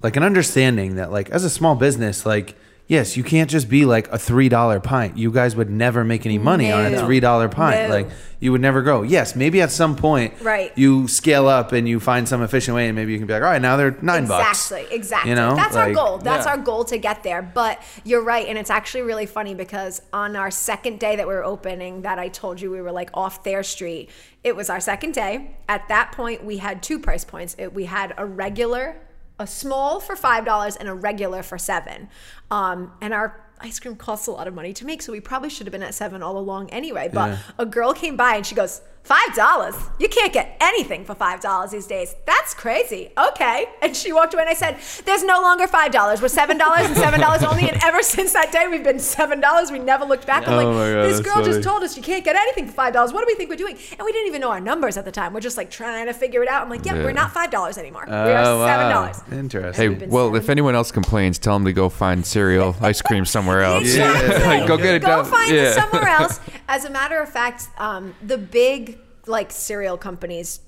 like 0.00 0.16
an 0.16 0.22
understanding 0.22 0.94
that 0.94 1.12
like 1.12 1.28
as 1.30 1.44
a 1.44 1.50
small 1.50 1.74
business, 1.74 2.24
like 2.24 2.54
yes, 2.88 3.16
you 3.16 3.22
can't 3.22 3.48
just 3.48 3.68
be 3.68 3.84
like 3.84 4.08
a 4.08 4.18
three 4.18 4.48
dollar 4.48 4.80
pint. 4.80 5.16
You 5.16 5.30
guys 5.30 5.54
would 5.54 5.70
never 5.70 6.02
make 6.04 6.26
any 6.26 6.38
money 6.38 6.72
on 6.72 6.92
a 6.92 7.00
three 7.04 7.20
dollar 7.20 7.48
pint. 7.48 7.88
No. 7.88 7.94
Like 7.94 8.08
you 8.40 8.52
would 8.52 8.60
never 8.60 8.82
grow. 8.82 9.02
Yes, 9.02 9.34
maybe 9.34 9.60
at 9.62 9.70
some 9.72 9.96
point, 9.96 10.32
Right. 10.40 10.72
You 10.78 11.08
scale 11.08 11.48
up 11.48 11.72
and 11.72 11.88
you 11.88 11.98
find 11.98 12.28
some 12.28 12.40
efficient 12.42 12.74
way, 12.74 12.86
and 12.86 12.94
maybe 12.94 13.12
you 13.12 13.18
can 13.18 13.26
be 13.26 13.32
like, 13.32 13.42
all 13.42 13.48
right, 13.50 13.60
now 13.60 13.76
they're 13.76 13.96
nine 14.00 14.26
bucks. 14.26 14.70
Exactly, 14.70 14.96
exactly. 14.96 15.30
You 15.30 15.36
know, 15.36 15.54
that's 15.56 15.74
our 15.76 15.92
goal. 15.92 16.18
That's 16.18 16.46
Yeah. 16.46 16.52
our 16.52 16.58
goal 16.58 16.84
to 16.84 16.98
get 16.98 17.22
there. 17.24 17.42
But 17.42 17.82
you're 18.04 18.22
right, 18.22 18.46
and 18.46 18.56
it's 18.56 18.70
actually 18.70 19.02
really 19.02 19.26
funny 19.26 19.54
because 19.54 20.00
on 20.12 20.36
our 20.36 20.50
second 20.52 20.98
day 21.00 21.16
that 21.16 21.26
we 21.26 21.34
were 21.34 21.44
opening, 21.44 22.02
that 22.02 22.18
I 22.18 22.28
told 22.28 22.60
you 22.60 22.70
we 22.70 22.80
were 22.80 22.92
like 22.92 23.10
off 23.14 23.42
Thayer 23.44 23.62
Street. 23.64 24.08
It 24.44 24.54
was 24.54 24.70
our 24.70 24.78
second 24.80 25.14
day. 25.14 25.56
At 25.68 25.88
that 25.88 26.12
point, 26.12 26.44
we 26.44 26.58
had 26.58 26.80
two 26.80 27.00
price 27.00 27.24
points. 27.24 27.56
It, 27.58 27.74
we 27.74 27.86
had 27.86 28.14
a 28.16 28.24
regular, 28.24 28.96
a 29.38 29.46
small 29.46 30.00
for 30.00 30.16
five 30.16 30.44
dollars, 30.44 30.76
and 30.76 30.88
a 30.88 30.94
regular 30.94 31.42
for 31.42 31.58
seven. 31.58 32.08
Um, 32.50 32.92
and 33.00 33.12
our 33.14 33.44
ice 33.60 33.80
cream 33.80 33.96
costs 33.96 34.26
a 34.26 34.30
lot 34.30 34.46
of 34.48 34.54
money 34.54 34.72
to 34.72 34.84
make, 34.84 35.02
so 35.02 35.12
we 35.12 35.20
probably 35.20 35.50
should 35.50 35.66
have 35.66 35.72
been 35.72 35.82
at 35.82 35.94
seven 35.94 36.22
all 36.22 36.38
along 36.38 36.70
anyway. 36.70 37.10
But 37.12 37.30
Yeah. 37.30 37.38
a 37.58 37.66
girl 37.66 37.92
came 37.92 38.16
by 38.16 38.36
and 38.36 38.46
she 38.46 38.54
goes, 38.54 38.80
Five 39.08 39.34
dollars? 39.34 39.74
You 39.98 40.06
can't 40.08 40.34
get 40.34 40.54
anything 40.60 41.02
for 41.06 41.14
five 41.14 41.40
dollars 41.40 41.70
these 41.70 41.86
days. 41.86 42.14
That's 42.26 42.52
crazy. 42.52 43.10
Okay. 43.16 43.64
And 43.80 43.96
she 43.96 44.12
walked 44.12 44.34
away 44.34 44.42
and 44.42 44.50
I 44.50 44.54
said, 44.54 44.76
There's 45.06 45.24
no 45.24 45.40
longer 45.40 45.66
five 45.66 45.92
dollars. 45.92 46.20
We're 46.20 46.28
seven 46.28 46.58
dollars 46.58 46.84
and 46.84 46.94
seven 46.94 47.18
dollars 47.18 47.42
only. 47.42 47.70
And 47.70 47.82
ever 47.82 48.02
since 48.16 48.34
that 48.34 48.52
day 48.52 48.68
we've 48.68 48.84
been 48.84 48.98
seven 48.98 49.40
dollars. 49.40 49.70
We 49.72 49.78
never 49.78 50.04
looked 50.04 50.26
back. 50.26 50.46
I'm 50.46 50.52
Oh 50.52 50.56
like, 50.58 50.66
my 50.66 50.72
God, 50.92 51.04
this 51.08 51.20
that's 51.20 51.34
girl 51.34 51.42
just 51.42 51.62
told 51.62 51.82
us 51.82 51.96
you 51.96 52.02
can't 52.02 52.22
get 52.22 52.36
anything 52.36 52.66
for 52.66 52.72
five 52.72 52.92
dollars. 52.92 53.14
What 53.14 53.20
do 53.22 53.26
we 53.26 53.34
think 53.34 53.48
we're 53.48 53.56
doing? 53.56 53.78
And 53.98 54.04
we 54.04 54.12
didn't 54.12 54.26
even 54.28 54.42
know 54.42 54.50
our 54.50 54.60
numbers 54.60 54.98
at 54.98 55.06
the 55.06 55.10
time. 55.12 55.32
We're 55.32 55.40
just 55.40 55.56
like 55.56 55.70
trying 55.70 56.04
to 56.04 56.12
figure 56.12 56.42
it 56.42 56.48
out. 56.50 56.62
I'm 56.62 56.68
like, 56.68 56.84
yeah, 56.84 56.96
Yeah. 56.96 57.04
we're 57.04 57.12
not 57.12 57.32
five 57.32 57.50
dollars 57.50 57.78
anymore. 57.78 58.04
we 58.06 58.12
Oh, 58.12 58.34
are 58.34 58.44
seven 58.44 58.86
wow. 58.88 58.90
dollars. 58.92 59.22
Interesting. 59.32 60.00
Hey, 60.00 60.06
well, 60.06 60.26
seven. 60.26 60.42
if 60.42 60.50
anyone 60.50 60.74
else 60.74 60.92
complains, 60.92 61.38
tell 61.38 61.54
them 61.54 61.64
to 61.64 61.72
go 61.72 61.88
find 61.88 62.26
cereal 62.26 62.76
ice 62.82 63.00
cream 63.00 63.24
somewhere 63.24 63.62
else. 63.62 63.84
Exactly. 63.84 64.44
like, 64.44 64.66
go 64.68 64.76
get 64.76 64.96
it 64.96 65.00
Go 65.00 65.08
done. 65.08 65.24
find 65.24 65.50
yeah. 65.54 65.62
it 65.70 65.72
somewhere 65.74 66.08
else. 66.20 66.40
As 66.68 66.84
a 66.84 66.90
matter 66.90 67.18
of 67.22 67.30
fact, 67.30 67.68
um, 67.78 68.14
the 68.22 68.36
big 68.36 68.97
like 69.28 69.50
cereal 69.52 69.96
companies. 69.98 70.60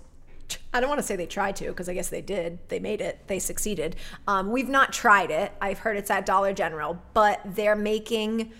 I 0.74 0.80
don't 0.80 0.88
want 0.88 0.98
to 1.00 1.06
say 1.06 1.14
they 1.16 1.26
tried 1.26 1.56
to 1.56 1.68
because 1.68 1.88
I 1.88 1.94
guess 1.94 2.08
they 2.08 2.22
did. 2.22 2.58
They 2.68 2.80
made 2.80 3.00
it. 3.00 3.20
They 3.28 3.38
succeeded. 3.38 3.94
Um, 4.26 4.50
we've 4.50 4.68
not 4.68 4.92
tried 4.92 5.30
it. 5.30 5.52
I've 5.60 5.78
heard 5.78 5.96
it's 5.96 6.10
at 6.10 6.26
Dollar 6.26 6.52
General, 6.52 7.00
but 7.14 7.40
they're 7.44 7.76
making 7.76 8.52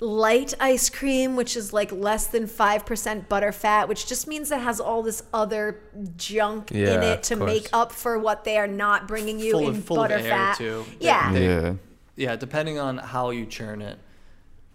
light 0.00 0.52
ice 0.60 0.90
cream, 0.90 1.36
which 1.36 1.56
is 1.56 1.72
like 1.72 1.90
less 1.90 2.26
than 2.26 2.46
5% 2.46 3.28
butterfat, 3.28 3.88
which 3.88 4.06
just 4.06 4.26
means 4.26 4.50
it 4.50 4.58
has 4.60 4.78
all 4.80 5.02
this 5.02 5.22
other 5.32 5.80
junk 6.16 6.70
in 6.72 7.02
it 7.02 7.22
to 7.24 7.36
make 7.36 7.68
up 7.72 7.92
for 7.92 8.18
what 8.18 8.44
they 8.44 8.58
are 8.58 8.66
not 8.66 9.08
bringing 9.08 9.38
you 9.38 9.52
Full 9.52 9.68
in 9.70 9.76
of- 9.76 9.84
full 9.84 10.02
of 10.04 10.10
air, 10.10 10.20
butterfat. 10.20 10.56
too. 10.58 10.84
Yeah. 11.00 11.32
They- 11.32 11.46
Yeah. 11.46 11.74
Yeah, 12.18 12.34
depending 12.36 12.78
on 12.78 12.96
how 12.98 13.28
you 13.30 13.44
churn 13.46 13.82
it, 13.82 13.98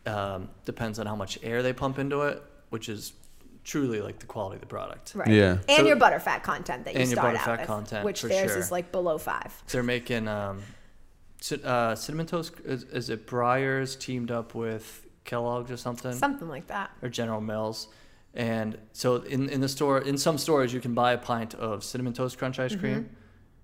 um, 0.05 0.49
depends 0.65 0.99
on 0.99 1.05
how 1.07 1.15
much 1.15 1.39
air 1.43 1.61
they 1.63 1.73
pump 1.73 1.97
into 1.99 2.21
it, 2.21 2.41
which 2.69 2.87
is 2.87 3.13
truly 3.63 4.01
like 4.01 4.19
the 4.19 4.25
quality 4.25 4.55
of 4.55 4.61
the 4.61 4.67
product. 4.67 5.13
Right. 5.15 5.27
Yeah. 5.29 5.57
And 5.69 5.77
So- 5.79 5.85
your 5.85 5.97
butterfat 5.97 6.43
content 6.43 6.85
that 6.85 6.93
you 6.95 7.01
And 7.01 7.09
your 7.09 7.17
start 7.17 7.35
butterfat 7.35 7.47
out 7.47 7.59
with, 7.59 7.67
content, 7.67 8.05
which 8.05 8.21
theirs 8.23 8.51
sure. 8.51 8.59
is 8.59 8.71
like 8.71 8.91
below 8.91 9.17
five. 9.17 9.63
They're 9.67 9.83
making 9.83 10.27
um, 10.27 10.61
uh, 11.63 11.95
cinnamon 11.95 12.25
toast. 12.27 12.53
Is, 12.65 12.83
is 12.83 13.09
it 13.09 13.27
Breyers 13.27 13.99
teamed 13.99 14.31
up 14.31 14.55
with 14.55 15.05
Kellogg's 15.25 15.71
or 15.71 15.77
something, 15.77 16.13
Something 16.13 16.49
like 16.49 16.67
that. 16.67 16.91
or 17.01 17.09
General 17.09 17.41
Mills? 17.41 17.87
And 18.33 18.77
so 18.93 19.15
in 19.17 19.49
in 19.49 19.59
the 19.61 19.67
store, 19.67 19.99
in 19.99 20.17
some 20.17 20.37
stores, 20.37 20.71
you 20.73 20.79
can 20.79 20.93
buy 20.93 21.11
a 21.11 21.17
pint 21.17 21.53
of 21.55 21.83
cinnamon 21.83 22.13
toast 22.13 22.37
crunch 22.37 22.59
ice 22.59 22.75
cream 22.75 23.09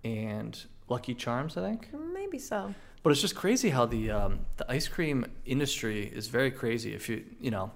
Mm-hmm. 0.04 0.18
and 0.18 0.66
Lucky 0.90 1.14
Charms, 1.14 1.56
I 1.58 1.62
think. 1.62 1.90
Maybe 2.14 2.38
so. 2.38 2.74
But 3.04 3.12
it's 3.12 3.22
just 3.22 3.36
crazy 3.36 3.70
how 3.70 3.86
the 3.86 4.12
um, 4.12 4.40
the 4.58 4.70
ice 4.70 4.88
cream 4.90 5.26
industry 5.46 6.06
is 6.14 6.28
very 6.28 6.52
crazy. 6.52 6.94
If 6.94 7.08
you 7.08 7.24
you 7.40 7.50
know, 7.52 7.72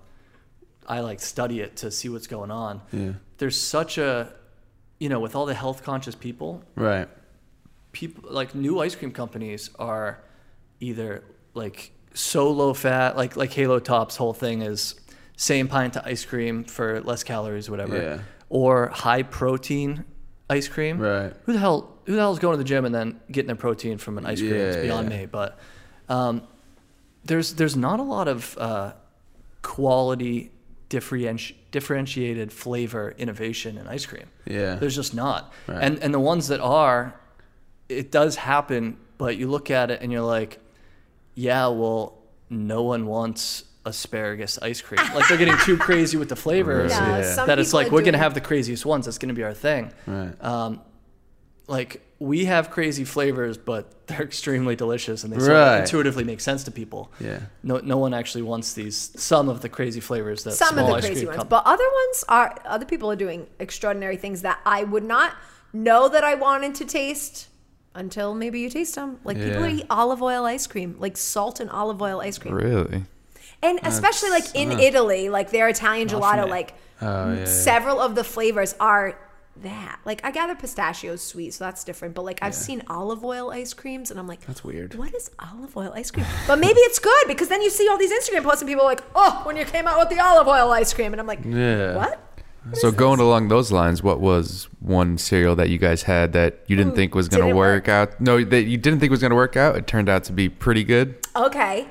I 0.87 0.99
like 1.01 1.19
study 1.19 1.61
it 1.61 1.77
to 1.77 1.91
see 1.91 2.09
what's 2.09 2.27
going 2.27 2.51
on. 2.51 2.81
Yeah. 2.91 3.13
There's 3.37 3.59
such 3.59 3.97
a, 3.97 4.33
you 4.99 5.09
know, 5.09 5.19
with 5.19 5.35
all 5.35 5.45
the 5.45 5.53
health 5.53 5.83
conscious 5.83 6.15
people, 6.15 6.63
Right. 6.75 7.07
people 7.91 8.23
like 8.31 8.55
new 8.55 8.79
ice 8.79 8.95
cream 8.95 9.11
companies 9.11 9.69
are 9.79 10.21
either 10.79 11.23
like 11.53 11.91
so 12.13 12.51
low 12.51 12.73
fat, 12.73 13.15
like 13.15 13.35
like 13.35 13.51
Halo 13.53 13.79
Top's 13.79 14.15
whole 14.17 14.33
thing 14.33 14.61
is 14.61 14.95
same 15.37 15.67
pint 15.67 15.93
to 15.93 16.05
ice 16.05 16.25
cream 16.25 16.63
for 16.63 17.01
less 17.01 17.23
calories, 17.23 17.69
whatever, 17.69 17.97
Yeah. 17.97 18.19
or 18.49 18.87
high 18.89 19.23
protein 19.23 20.03
ice 20.49 20.67
cream. 20.67 20.99
Right. 20.99 21.33
Who 21.45 21.53
the 21.53 21.59
hell 21.59 21.97
who 22.05 22.13
the 22.13 22.19
hell 22.19 22.33
is 22.33 22.39
going 22.39 22.53
to 22.53 22.57
the 22.57 22.63
gym 22.67 22.83
and 22.85 22.93
then 22.93 23.19
getting 23.31 23.47
their 23.47 23.55
protein 23.55 23.97
from 23.97 24.17
an 24.17 24.25
ice 24.25 24.39
cream? 24.39 24.53
it's 24.55 24.77
beyond 24.77 25.09
yeah. 25.11 25.19
me. 25.19 25.25
But 25.25 25.57
um, 26.09 26.43
there's 27.23 27.53
there's 27.55 27.75
not 27.77 27.99
a 27.99 28.03
lot 28.03 28.27
of 28.27 28.57
uh, 28.57 28.93
quality 29.61 30.51
differenti- 30.91 31.55
differentiated 31.71 32.51
flavor 32.53 33.15
innovation 33.17 33.77
in 33.77 33.87
ice 33.87 34.05
cream. 34.05 34.25
Yeah. 34.45 34.75
There's 34.75 34.95
just 34.95 35.15
not. 35.15 35.51
Right. 35.67 35.81
And 35.81 35.97
and 36.03 36.13
the 36.13 36.19
ones 36.19 36.49
that 36.49 36.59
are, 36.59 37.15
it 37.89 38.11
does 38.11 38.35
happen, 38.35 38.97
but 39.17 39.37
you 39.37 39.47
look 39.47 39.71
at 39.71 39.89
it 39.89 40.01
and 40.01 40.11
you're 40.11 40.21
like, 40.37 40.59
yeah, 41.33 41.67
well, 41.67 42.19
no 42.49 42.83
one 42.83 43.05
wants 43.07 43.63
asparagus 43.85 44.59
ice 44.61 44.81
cream. 44.81 45.01
Like 45.15 45.27
they're 45.27 45.37
getting 45.39 45.57
too 45.65 45.77
crazy 45.77 46.17
with 46.17 46.29
the 46.29 46.35
flavors. 46.35 46.91
Yeah, 46.91 47.17
Yeah. 47.19 47.33
some 47.35 47.47
That 47.47 47.57
it's 47.57 47.73
like 47.73 47.89
we're 47.91 48.03
gonna 48.03 48.17
have 48.19 48.33
the 48.35 48.41
craziest 48.41 48.85
ones. 48.85 49.05
That's 49.05 49.17
gonna 49.17 49.33
be 49.33 49.43
our 49.43 49.53
thing. 49.55 49.91
Right. 50.05 50.33
Um, 50.43 50.81
like 51.71 52.01
we 52.19 52.45
have 52.45 52.69
crazy 52.69 53.03
flavors, 53.03 53.57
but 53.57 54.05
they're 54.07 54.21
extremely 54.31 54.75
delicious 54.75 55.23
and 55.23 55.33
they 55.33 55.39
sort 55.39 55.51
Right. 55.51 55.75
of 55.77 55.81
intuitively 55.81 56.23
make 56.23 56.39
sense 56.41 56.63
to 56.65 56.71
people. 56.71 57.11
Yeah. 57.19 57.39
No, 57.63 57.77
no 57.77 57.97
one 57.97 58.13
actually 58.13 58.43
wants 58.43 58.73
these. 58.73 59.11
Some 59.15 59.49
of 59.49 59.61
the 59.61 59.69
crazy 59.69 59.99
flavors 59.99 60.43
that 60.43 60.51
some 60.53 60.77
of 60.77 60.85
small 60.85 60.87
the 60.89 60.93
ice 60.97 61.05
crazy 61.05 61.21
cream 61.21 61.27
ones, 61.29 61.37
com- 61.39 61.47
but 61.47 61.63
other 61.65 61.83
ones 62.01 62.23
are 62.29 62.55
other 62.65 62.85
people 62.85 63.09
are 63.09 63.15
doing 63.15 63.47
extraordinary 63.59 64.17
things 64.17 64.41
that 64.43 64.59
I 64.65 64.83
would 64.83 65.03
not 65.03 65.33
know 65.73 66.09
that 66.09 66.23
I 66.23 66.35
wanted 66.35 66.75
to 66.75 66.85
taste 66.85 67.47
until 67.95 68.33
maybe 68.35 68.59
you 68.59 68.69
taste 68.69 68.95
them. 68.95 69.19
Like 69.23 69.37
people 69.37 69.65
Yeah. 69.67 69.77
eat 69.77 69.85
olive 69.89 70.21
oil 70.21 70.45
ice 70.45 70.67
cream, 70.67 70.95
like 70.99 71.17
salt 71.17 71.59
and 71.59 71.69
olive 71.71 72.01
oil 72.01 72.21
ice 72.21 72.37
cream, 72.37 72.53
Really? 72.53 73.03
and 73.63 73.79
especially 73.83 74.29
like 74.29 74.45
in 74.53 74.71
Italy, 74.79 75.29
like 75.29 75.49
their 75.51 75.67
Italian 75.69 76.07
gelato, 76.07 76.47
like 76.47 76.73
Oh, 77.01 77.33
yeah, 77.33 77.39
yeah. 77.39 77.45
several 77.45 77.99
of 77.99 78.13
the 78.15 78.23
flavors 78.23 78.75
are 78.79 79.17
that. 79.63 79.99
Like 80.05 80.21
I 80.23 80.31
gather 80.31 80.55
pistachios 80.55 81.21
sweet, 81.21 81.53
so 81.53 81.63
that's 81.65 81.83
different. 81.83 82.13
But 82.15 82.23
like 82.25 82.39
I've 82.41 82.55
seen 82.55 82.83
olive 82.87 83.23
oil 83.23 83.51
ice 83.51 83.73
creams, 83.73 84.11
and 84.11 84.19
I'm 84.19 84.27
like, 84.27 84.45
That's 84.45 84.63
weird. 84.63 84.95
What 84.95 85.13
is 85.13 85.31
olive 85.39 85.75
oil 85.77 85.91
ice 85.95 86.11
cream? 86.11 86.25
But 86.47 86.59
maybe 86.59 86.79
it's 86.81 86.99
good 86.99 87.27
because 87.27 87.47
then 87.49 87.61
you 87.61 87.69
see 87.69 87.87
all 87.89 87.97
these 87.97 88.11
Instagram 88.11 88.43
posts 88.43 88.61
and 88.61 88.69
people 88.69 88.83
are 88.83 88.89
like, 88.89 89.03
oh, 89.15 89.41
when 89.45 89.55
you 89.57 89.65
came 89.65 89.87
out 89.87 89.99
with 89.99 90.09
the 90.09 90.19
olive 90.23 90.47
oil 90.47 90.71
ice 90.71 90.93
cream, 90.93 91.13
and 91.13 91.19
I'm 91.19 91.27
like, 91.27 91.39
Yeah. 91.45 91.95
what? 91.95 92.27
So 92.73 92.91
going 92.91 93.19
along 93.19 93.47
those 93.47 93.71
lines, 93.71 94.03
what 94.03 94.19
was 94.19 94.67
one 94.81 95.17
cereal 95.17 95.55
that 95.55 95.69
you 95.69 95.79
guys 95.79 96.03
had 96.03 96.33
that 96.33 96.59
you 96.67 96.75
didn't 96.75 96.93
Ooh, 96.93 96.95
think 96.95 97.15
was 97.15 97.27
going 97.27 97.49
to 97.49 97.55
work 97.55 97.87
work. 97.87 97.89
out? 97.89 98.21
No, 98.21 98.43
that 98.43 98.63
you 98.65 98.77
didn't 98.77 98.99
think 98.99 99.09
was 99.09 99.19
going 99.19 99.31
to 99.31 99.35
work 99.35 99.57
out. 99.57 99.75
It 99.75 99.87
turned 99.87 100.09
out 100.09 100.23
to 100.25 100.31
be 100.31 100.47
pretty 100.47 100.83
good. 100.83 101.15
Okay. 101.35 101.87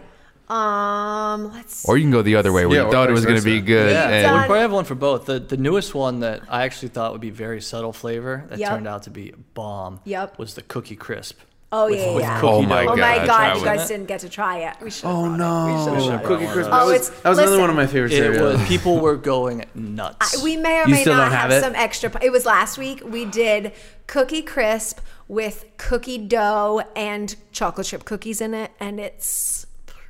Um, 0.50 1.52
let's. 1.52 1.88
Or 1.88 1.96
you 1.96 2.04
can 2.04 2.10
go 2.10 2.22
the 2.22 2.36
other 2.36 2.52
way 2.52 2.66
where 2.66 2.76
Yeah, 2.78 2.86
you 2.86 2.92
thought 2.92 3.08
it 3.08 3.12
was 3.12 3.24
going 3.24 3.38
to 3.38 3.44
be 3.44 3.60
good. 3.60 3.92
Yeah, 3.92 4.08
and- 4.08 4.34
we 4.36 4.40
probably 4.46 4.58
have 4.60 4.72
one 4.72 4.84
for 4.84 4.94
both. 4.96 5.26
The 5.26 5.38
the 5.38 5.56
newest 5.56 5.94
one 5.94 6.20
that 6.20 6.42
I 6.48 6.64
actually 6.64 6.88
thought 6.88 7.12
would 7.12 7.20
be 7.20 7.30
very 7.30 7.60
subtle 7.60 7.92
flavor 7.92 8.44
that 8.48 8.58
Yep. 8.58 8.68
turned 8.68 8.88
out 8.88 9.04
to 9.04 9.10
be 9.10 9.32
bomb. 9.54 10.00
Yep. 10.04 10.38
Was 10.38 10.54
the 10.54 10.62
cookie 10.62 10.96
crisp. 10.96 11.38
oh 11.72 11.86
with- 11.88 12.00
yeah, 12.00 12.14
with 12.14 12.22
yeah. 12.24 12.40
Oh 12.42 12.62
my 12.62 12.84
dough. 12.84 12.92
Oh 12.92 12.96
my 12.96 13.16
God, 13.18 13.26
god, 13.28 13.58
you 13.58 13.64
guys 13.64 13.86
didn't 13.86 14.06
get 14.06 14.20
to 14.20 14.28
try 14.28 14.58
it. 14.68 14.74
We 14.82 14.90
should. 14.90 15.06
Oh 15.06 15.28
no. 15.28 16.00
should've 16.04 16.24
Cookie 16.24 16.46
Crisp. 16.48 16.68
That 16.68 16.82
Oh, 16.82 16.86
was, 16.86 17.08
it's- 17.08 17.22
that 17.22 17.28
was 17.28 17.38
another 17.38 17.60
one 17.60 17.70
of 17.70 17.76
my 17.76 17.86
favorite 17.86 18.12
It 18.12 18.16
cereals. 18.16 18.58
was 18.58 18.68
people 18.68 18.98
were 18.98 19.16
going 19.16 19.64
nuts. 19.76 20.36
I- 20.40 20.42
we 20.42 20.56
may 20.56 20.80
or 20.80 20.88
You 20.88 20.94
may 20.94 21.00
still 21.02 21.14
not 21.14 21.26
don't 21.30 21.32
have 21.38 21.50
have, 21.52 21.62
some 21.62 21.74
extra. 21.76 22.10
It 22.20 22.30
was 22.32 22.44
last 22.44 22.76
week. 22.76 23.02
We 23.04 23.24
did 23.24 23.70
cookie 24.08 24.42
crisp 24.42 24.98
with 25.28 25.64
cookie 25.76 26.18
dough 26.18 26.82
and 26.96 27.36
chocolate 27.52 27.86
chip 27.86 28.04
cookies 28.04 28.40
in 28.40 28.52
it, 28.52 28.72
and 28.80 28.98
it's 28.98 29.59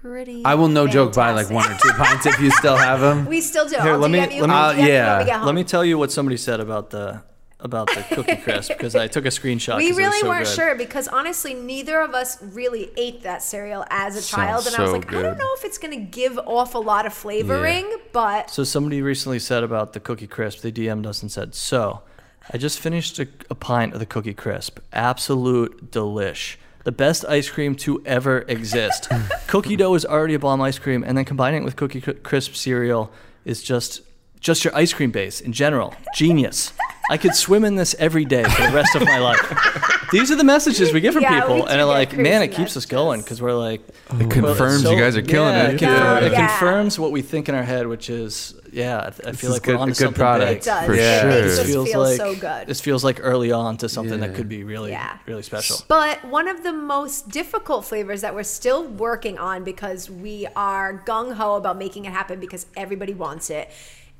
pretty. 0.00 0.44
I 0.44 0.54
will 0.54 0.68
no 0.68 0.86
joke 0.86 1.14
buy 1.14 1.32
like 1.32 1.50
one 1.50 1.70
or 1.70 1.76
two 1.82 1.90
pints 1.92 2.26
if 2.26 2.38
you 2.40 2.50
still 2.52 2.76
have 2.76 3.00
them. 3.00 3.26
We 3.34 3.40
still 3.40 3.68
do. 3.68 3.76
Here, 3.76 3.92
I'll 3.92 3.98
let 3.98 4.10
me- 4.10 4.18
DM 4.20 4.34
you- 4.34 4.40
let 4.42 4.48
me- 4.50 4.54
Uh, 4.54 4.72
DM 4.72 4.76
you 4.76 4.78
when 4.82 4.88
yeah. 4.88 5.18
we 5.18 5.24
get 5.26 5.36
home. 5.38 5.46
Let 5.46 5.54
me 5.54 5.64
tell 5.64 5.84
you 5.84 5.98
what 5.98 6.10
somebody 6.12 6.36
said 6.36 6.60
about 6.60 6.90
the 6.90 7.22
about 7.62 7.88
the 7.88 8.02
cookie 8.14 8.36
crisp 8.44 8.68
because 8.72 8.96
I 8.96 9.06
took 9.06 9.26
a 9.26 9.28
screenshot. 9.28 9.76
We 9.76 9.88
'cause 9.90 9.90
it 9.90 9.90
was 9.90 9.98
really 9.98 10.20
so 10.20 10.28
weren't 10.30 10.44
good. 10.46 10.54
sure 10.54 10.74
because 10.76 11.08
honestly, 11.08 11.52
neither 11.52 12.00
of 12.00 12.14
us 12.14 12.42
really 12.42 12.90
ate 12.96 13.22
that 13.24 13.42
cereal 13.42 13.84
as 13.90 14.16
a 14.16 14.22
child, 14.22 14.66
and 14.66 14.74
I 14.76 14.80
was 14.80 14.90
so 14.90 14.96
like, 14.96 15.12
I 15.12 15.20
don't 15.20 15.36
know 15.36 15.50
if 15.58 15.64
it's 15.66 15.76
going 15.76 15.92
to 15.92 16.00
give 16.02 16.38
off 16.38 16.74
a 16.74 16.78
lot 16.78 17.04
of 17.04 17.12
flavoring, 17.12 17.84
but 18.12 18.48
So 18.48 18.64
somebody 18.64 19.02
recently 19.02 19.38
said 19.38 19.62
about 19.62 19.92
the 19.92 20.00
cookie 20.00 20.26
crisp. 20.26 20.62
They 20.62 20.72
DM'd 20.72 21.06
us 21.06 21.20
and 21.20 21.30
said, 21.30 21.54
"So, 21.54 22.00
I 22.50 22.56
just 22.56 22.80
finished 22.80 23.18
a, 23.18 23.28
a 23.50 23.54
pint 23.54 23.92
of 23.92 23.98
the 24.00 24.06
cookie 24.06 24.32
crisp. 24.32 24.78
Absolute 24.94 25.90
delish. 25.90 26.56
The 26.90 26.96
best 26.96 27.24
ice 27.26 27.48
cream 27.48 27.76
to 27.86 28.02
ever 28.04 28.40
exist. 28.48 29.08
cookie 29.46 29.76
dough 29.76 29.94
is 29.94 30.04
already 30.04 30.34
a 30.34 30.40
bomb 30.40 30.60
ice 30.60 30.76
cream, 30.76 31.04
and 31.04 31.16
then 31.16 31.24
combining 31.24 31.62
it 31.62 31.64
with 31.64 31.76
cookie 31.76 32.00
crisp 32.00 32.54
cereal 32.54 33.12
is 33.44 33.62
just 33.62 34.00
just 34.40 34.64
your 34.64 34.74
ice 34.74 34.92
cream 34.92 35.12
base 35.12 35.40
in 35.40 35.52
general. 35.52 35.94
Genius. 36.16 36.72
I 37.08 37.16
could 37.16 37.36
swim 37.36 37.64
in 37.64 37.76
this 37.76 37.94
every 38.00 38.24
day 38.24 38.42
for 38.42 38.62
the 38.62 38.72
rest 38.72 38.96
of 38.96 39.04
my 39.04 39.18
life. 39.18 39.38
These 40.12 40.30
are 40.30 40.36
the 40.36 40.44
messages 40.44 40.92
we 40.92 41.00
get 41.00 41.12
from 41.12 41.22
Yeah, 41.22 41.40
people, 41.40 41.66
and 41.66 41.78
get 41.78 41.84
like, 41.84 42.16
man, 42.16 42.42
it 42.42 42.48
keeps 42.48 42.76
us 42.76 42.86
going 42.86 43.20
because 43.20 43.40
we're 43.40 43.52
like, 43.54 43.80
It 44.18 44.30
confirms 44.30 44.82
so- 44.82 44.90
you 44.92 44.98
guys 44.98 45.16
are 45.16 45.22
killing 45.22 45.54
yeah, 45.54 45.68
it. 45.68 45.74
It, 45.74 45.78
confirm- 45.78 46.24
it 46.24 46.34
confirms 46.34 46.98
what 46.98 47.12
we 47.12 47.22
think 47.22 47.48
in 47.48 47.54
our 47.54 47.62
head, 47.62 47.86
which 47.86 48.10
is, 48.10 48.54
yeah, 48.72 48.98
I, 49.06 49.10
th- 49.10 49.28
I 49.28 49.32
feel 49.32 49.50
is 49.50 49.56
like 49.56 49.62
good- 49.62 49.76
we're 49.76 49.80
on 49.82 49.88
a 49.88 49.92
good 49.92 49.96
something 49.96 50.14
product. 50.14 50.48
big. 50.50 50.56
it 50.58 50.64
does. 50.64 50.86
For 50.86 50.92
it 50.94 51.20
sure. 51.20 51.28
makes 51.30 51.42
This 51.46 51.58
us 51.60 51.66
feels 51.66 51.88
feel 51.90 52.00
like 52.00 52.16
so 52.16 52.34
good. 52.36 52.66
this 52.66 52.80
feels 52.80 53.04
like 53.04 53.18
early 53.22 53.52
on 53.52 53.76
to 53.78 53.88
something 53.88 54.20
Yeah. 54.20 54.26
that 54.28 54.34
could 54.36 54.48
be 54.48 54.64
really, 54.64 54.90
Yeah. 54.90 55.18
really 55.26 55.42
special. 55.42 55.76
But 55.88 56.24
one 56.24 56.48
of 56.48 56.62
the 56.62 56.72
most 56.72 57.28
difficult 57.28 57.84
flavors 57.84 58.20
that 58.22 58.34
we're 58.34 58.42
still 58.42 58.84
working 58.86 59.38
on 59.38 59.64
because 59.64 60.10
we 60.10 60.46
are 60.56 61.02
gung 61.06 61.34
ho 61.34 61.54
about 61.54 61.78
making 61.78 62.04
it 62.04 62.12
happen 62.12 62.40
because 62.40 62.66
everybody 62.76 63.14
wants 63.14 63.50
it 63.50 63.70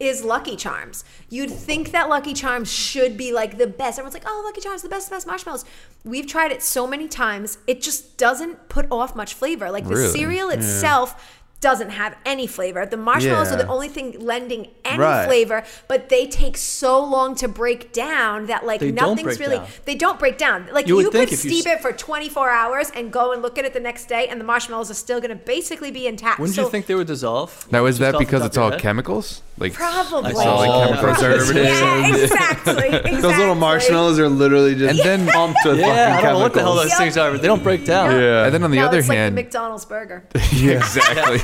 is 0.01 0.24
Lucky 0.24 0.56
Charms. 0.56 1.05
You'd 1.28 1.51
think 1.51 1.93
that 1.93 2.09
Lucky 2.09 2.32
Charms 2.35 2.72
should 2.72 3.16
be 3.16 3.32
like 3.32 3.59
the 3.59 3.66
best. 3.66 3.98
Everyone's 3.98 4.14
like, 4.14 4.24
oh, 4.27 4.43
Lucky 4.44 4.60
Charms, 4.62 4.82
the 4.82 4.89
best, 4.89 5.10
best 5.10 5.27
marshmallows. 5.27 5.64
We've 6.05 6.27
tried 6.27 6.51
it 6.51 6.62
so 6.62 6.86
many 6.86 7.06
times, 7.06 7.59
it 7.66 7.82
just 7.82 8.16
doesn't 8.16 8.68
put 8.70 8.86
off 8.90 9.14
much 9.14 9.35
flavor. 9.35 9.70
Like 9.70 9.85
the 9.85 9.94
Really? 9.94 10.09
cereal 10.12 10.48
itself 10.48 11.40
doesn't 11.61 11.91
have 11.91 12.16
any 12.24 12.47
flavor. 12.47 12.87
The 12.87 12.97
marshmallows 12.97 13.53
are 13.53 13.57
the 13.57 13.66
only 13.69 13.89
thing 13.89 14.16
lending 14.19 14.69
any 14.85 14.99
Right. 14.99 15.27
flavor, 15.27 15.62
but 15.89 16.09
they 16.09 16.27
take 16.27 16.57
so 16.57 17.03
long 17.05 17.35
to 17.37 17.49
break 17.49 17.93
down 17.93 18.47
that 18.47 18.65
like 18.65 18.81
They 18.81 18.91
nothing's 18.93 19.39
really 19.39 19.57
down. 19.59 19.66
they 19.85 19.95
don't 19.95 20.19
break 20.19 20.39
down. 20.39 20.69
Like 20.73 20.87
You 20.87 20.99
you, 20.99 21.05
would 21.05 21.12
think 21.12 21.28
could 21.28 21.39
if 21.39 21.45
you 21.45 21.51
steep 21.51 21.66
it 21.70 21.82
for 21.82 21.93
24 21.93 22.49
hours 22.51 22.91
and 22.95 23.12
go 23.12 23.32
and 23.32 23.43
look 23.43 23.59
at 23.59 23.65
it 23.66 23.74
the 23.74 23.81
next 23.81 24.07
day, 24.09 24.27
and 24.28 24.41
the 24.41 24.45
marshmallows 24.45 24.91
are 24.91 24.95
still 24.95 25.20
going 25.20 25.31
to 25.31 25.37
basically 25.45 25.91
be 25.91 26.07
intact. 26.07 26.39
Wouldn't 26.39 26.57
so 26.57 26.62
you 26.65 26.70
think 26.70 26.87
they 26.87 26.95
would 26.95 27.07
dissolve? 27.07 27.66
Now 27.70 27.85
is 27.87 27.99
that 27.99 28.19
because 28.19 28.45
it's 28.45 28.57
all 28.57 28.70
head? 28.70 28.81
chemicals? 28.81 29.43
Like 29.59 29.74
Probably. 29.74 30.31
I 30.31 30.32
saw 30.32 30.57
like 30.57 30.70
Oh, 30.70 30.85
chemical 30.87 31.05
preservatives. 31.15 31.51
Yeah, 31.81 32.09
exactly, 32.16 32.73
exactly. 32.87 33.16
Those 33.20 33.37
little 33.37 33.55
marshmallows 33.55 34.19
are 34.19 34.28
literally 34.31 34.74
just 34.74 34.99
And 34.99 34.99
then- 35.27 35.28
pumped 35.31 35.59
with 35.66 35.78
Yeah, 35.78 35.87
fucking 35.87 36.01
I 36.19 36.23
don't 36.23 36.32
know 36.32 36.39
what 36.41 36.55
the 36.55 36.61
hell 36.61 36.69
chemicals. 36.77 36.91
those 36.91 36.99
things 36.99 37.16
are, 37.19 37.31
but 37.32 37.43
they 37.43 37.49
don't 37.49 37.62
break 37.62 37.85
down. 37.85 38.12
Yeah. 38.19 38.45
And 38.47 38.55
then 38.55 38.62
on 38.65 38.70
the 38.70 38.78
No, 38.78 38.87
other 38.87 39.01
it's 39.01 39.09
like 39.09 39.19
hand, 39.19 39.37
the 39.37 39.43
McDonald's 39.43 39.85
burger. 39.85 40.24
exactly. 40.35 41.41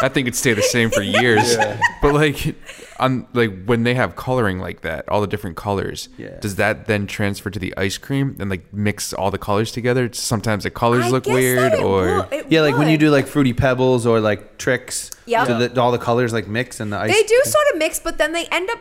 I 0.00 0.08
think 0.08 0.26
it'd 0.26 0.34
stay 0.36 0.54
the 0.54 0.62
same 0.62 0.90
for 0.90 1.02
years. 1.02 1.56
But 2.02 2.14
like 2.14 2.54
on 2.98 3.26
like 3.34 3.64
when 3.66 3.82
they 3.82 3.94
have 3.94 4.16
coloring 4.16 4.58
like 4.58 4.80
that, 4.82 5.08
all 5.08 5.20
the 5.20 5.26
different 5.26 5.56
colors, 5.56 6.08
Yeah. 6.16 6.38
does 6.40 6.56
that 6.56 6.86
then 6.86 7.06
transfer 7.06 7.50
to 7.50 7.58
the 7.58 7.76
ice 7.76 7.98
cream 7.98 8.36
and 8.40 8.48
like 8.50 8.72
mix 8.72 9.12
all 9.12 9.30
the 9.30 9.38
colors 9.38 9.72
together? 9.72 10.08
Sometimes 10.12 10.64
the 10.64 10.70
colors 10.70 11.04
I 11.04 11.08
look 11.10 11.26
weird 11.26 11.58
that 11.58 11.74
it 11.74 11.82
or 11.82 12.26
would- 12.30 12.46
Yeah, 12.50 12.62
like 12.62 12.76
when 12.78 12.88
you 12.88 12.96
do 12.98 13.10
like 13.10 13.26
fruity 13.26 13.52
pebbles 13.52 14.06
or 14.06 14.20
like 14.20 14.56
Trix, 14.58 15.10
Yep. 15.26 15.46
so 15.46 15.58
that 15.58 15.76
all 15.78 15.92
the 15.92 15.98
colors 15.98 16.32
like 16.32 16.46
mix 16.48 16.80
and 16.80 16.92
the 16.92 16.96
ice. 16.98 17.10
Cream? 17.10 17.22
They 17.22 17.26
do 17.28 17.40
sort 17.44 17.64
of 17.72 17.78
mix, 17.78 17.98
but 18.00 18.16
then 18.18 18.32
they 18.32 18.46
end 18.46 18.70
up 18.70 18.78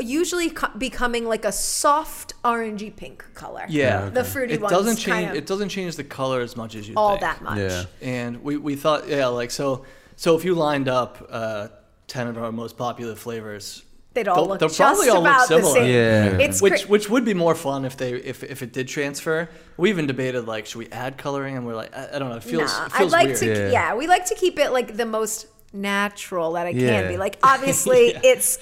usually 0.00 0.50
co- 0.50 0.70
becoming 0.78 1.26
like 1.26 1.44
a 1.44 1.50
soft 1.52 2.32
orangey 2.44 2.94
pink 2.94 3.24
color. 3.34 3.64
Yeah, 3.68 4.08
The 4.08 4.22
fruity 4.24 4.54
it 4.54 4.60
ones 4.60 4.72
doesn't 4.72 4.96
change. 4.96 5.06
kind 5.06 5.30
of 5.30 5.34
It 5.36 5.46
doesn't 5.46 5.70
change 5.70 5.96
the 5.96 6.04
color 6.04 6.40
as 6.40 6.56
much 6.56 6.74
as 6.76 6.88
you 6.88 6.94
all 6.96 7.10
think. 7.18 7.22
that 7.22 7.42
much. 7.42 7.58
Yeah. 7.58 7.84
And 8.00 8.42
we, 8.44 8.56
we 8.56 8.76
thought, 8.76 9.08
yeah, 9.08 9.26
like 9.26 9.50
so. 9.50 9.84
So 10.18 10.36
if 10.36 10.44
you 10.44 10.54
lined 10.54 10.88
up 10.88 11.24
uh, 11.30 11.68
ten 12.08 12.26
of 12.26 12.36
our 12.38 12.50
most 12.50 12.76
popular 12.76 13.14
flavors, 13.14 13.84
They'd 14.14 14.26
all 14.26 14.48
look 14.48 14.58
they'll 14.58 14.68
just 14.68 14.80
probably 14.80 15.08
all 15.10 15.22
look 15.22 15.30
about 15.30 15.48
the 15.48 15.56
similar. 15.58 15.74
same. 15.74 15.94
Yeah. 15.94 16.38
It's 16.46 16.60
which 16.60 16.80
cra- 16.82 16.88
which 16.90 17.08
would 17.08 17.24
be 17.24 17.34
more 17.34 17.54
fun 17.54 17.84
if 17.84 17.96
they 17.96 18.14
if, 18.14 18.42
if 18.42 18.62
it 18.62 18.72
did 18.72 18.88
transfer. 18.88 19.48
We 19.76 19.90
even 19.90 20.08
debated 20.08 20.44
like, 20.46 20.66
should 20.66 20.78
we 20.78 20.88
add 20.88 21.18
coloring? 21.18 21.56
And 21.56 21.64
we're 21.64 21.76
like, 21.76 21.96
I, 21.96 22.08
I 22.14 22.18
don't 22.18 22.28
know. 22.30 22.36
It 22.36 22.42
feels, 22.42 22.72
Nah, 22.76 22.86
it 22.86 22.92
feels 22.92 23.14
I'd 23.14 23.16
like 23.18 23.26
weird. 23.28 23.38
to. 23.38 23.46
Yeah. 23.46 23.70
Yeah. 23.70 23.94
we 23.94 24.08
like 24.08 24.24
to 24.26 24.34
keep 24.34 24.58
it 24.58 24.72
like 24.72 24.96
the 24.96 25.06
most 25.06 25.46
natural 25.72 26.52
that 26.52 26.66
it 26.66 26.76
Yeah. 26.76 27.02
can 27.02 27.08
be. 27.12 27.16
Like 27.18 27.38
obviously, 27.42 28.12
Yeah. 28.14 28.20
it's 28.22 28.58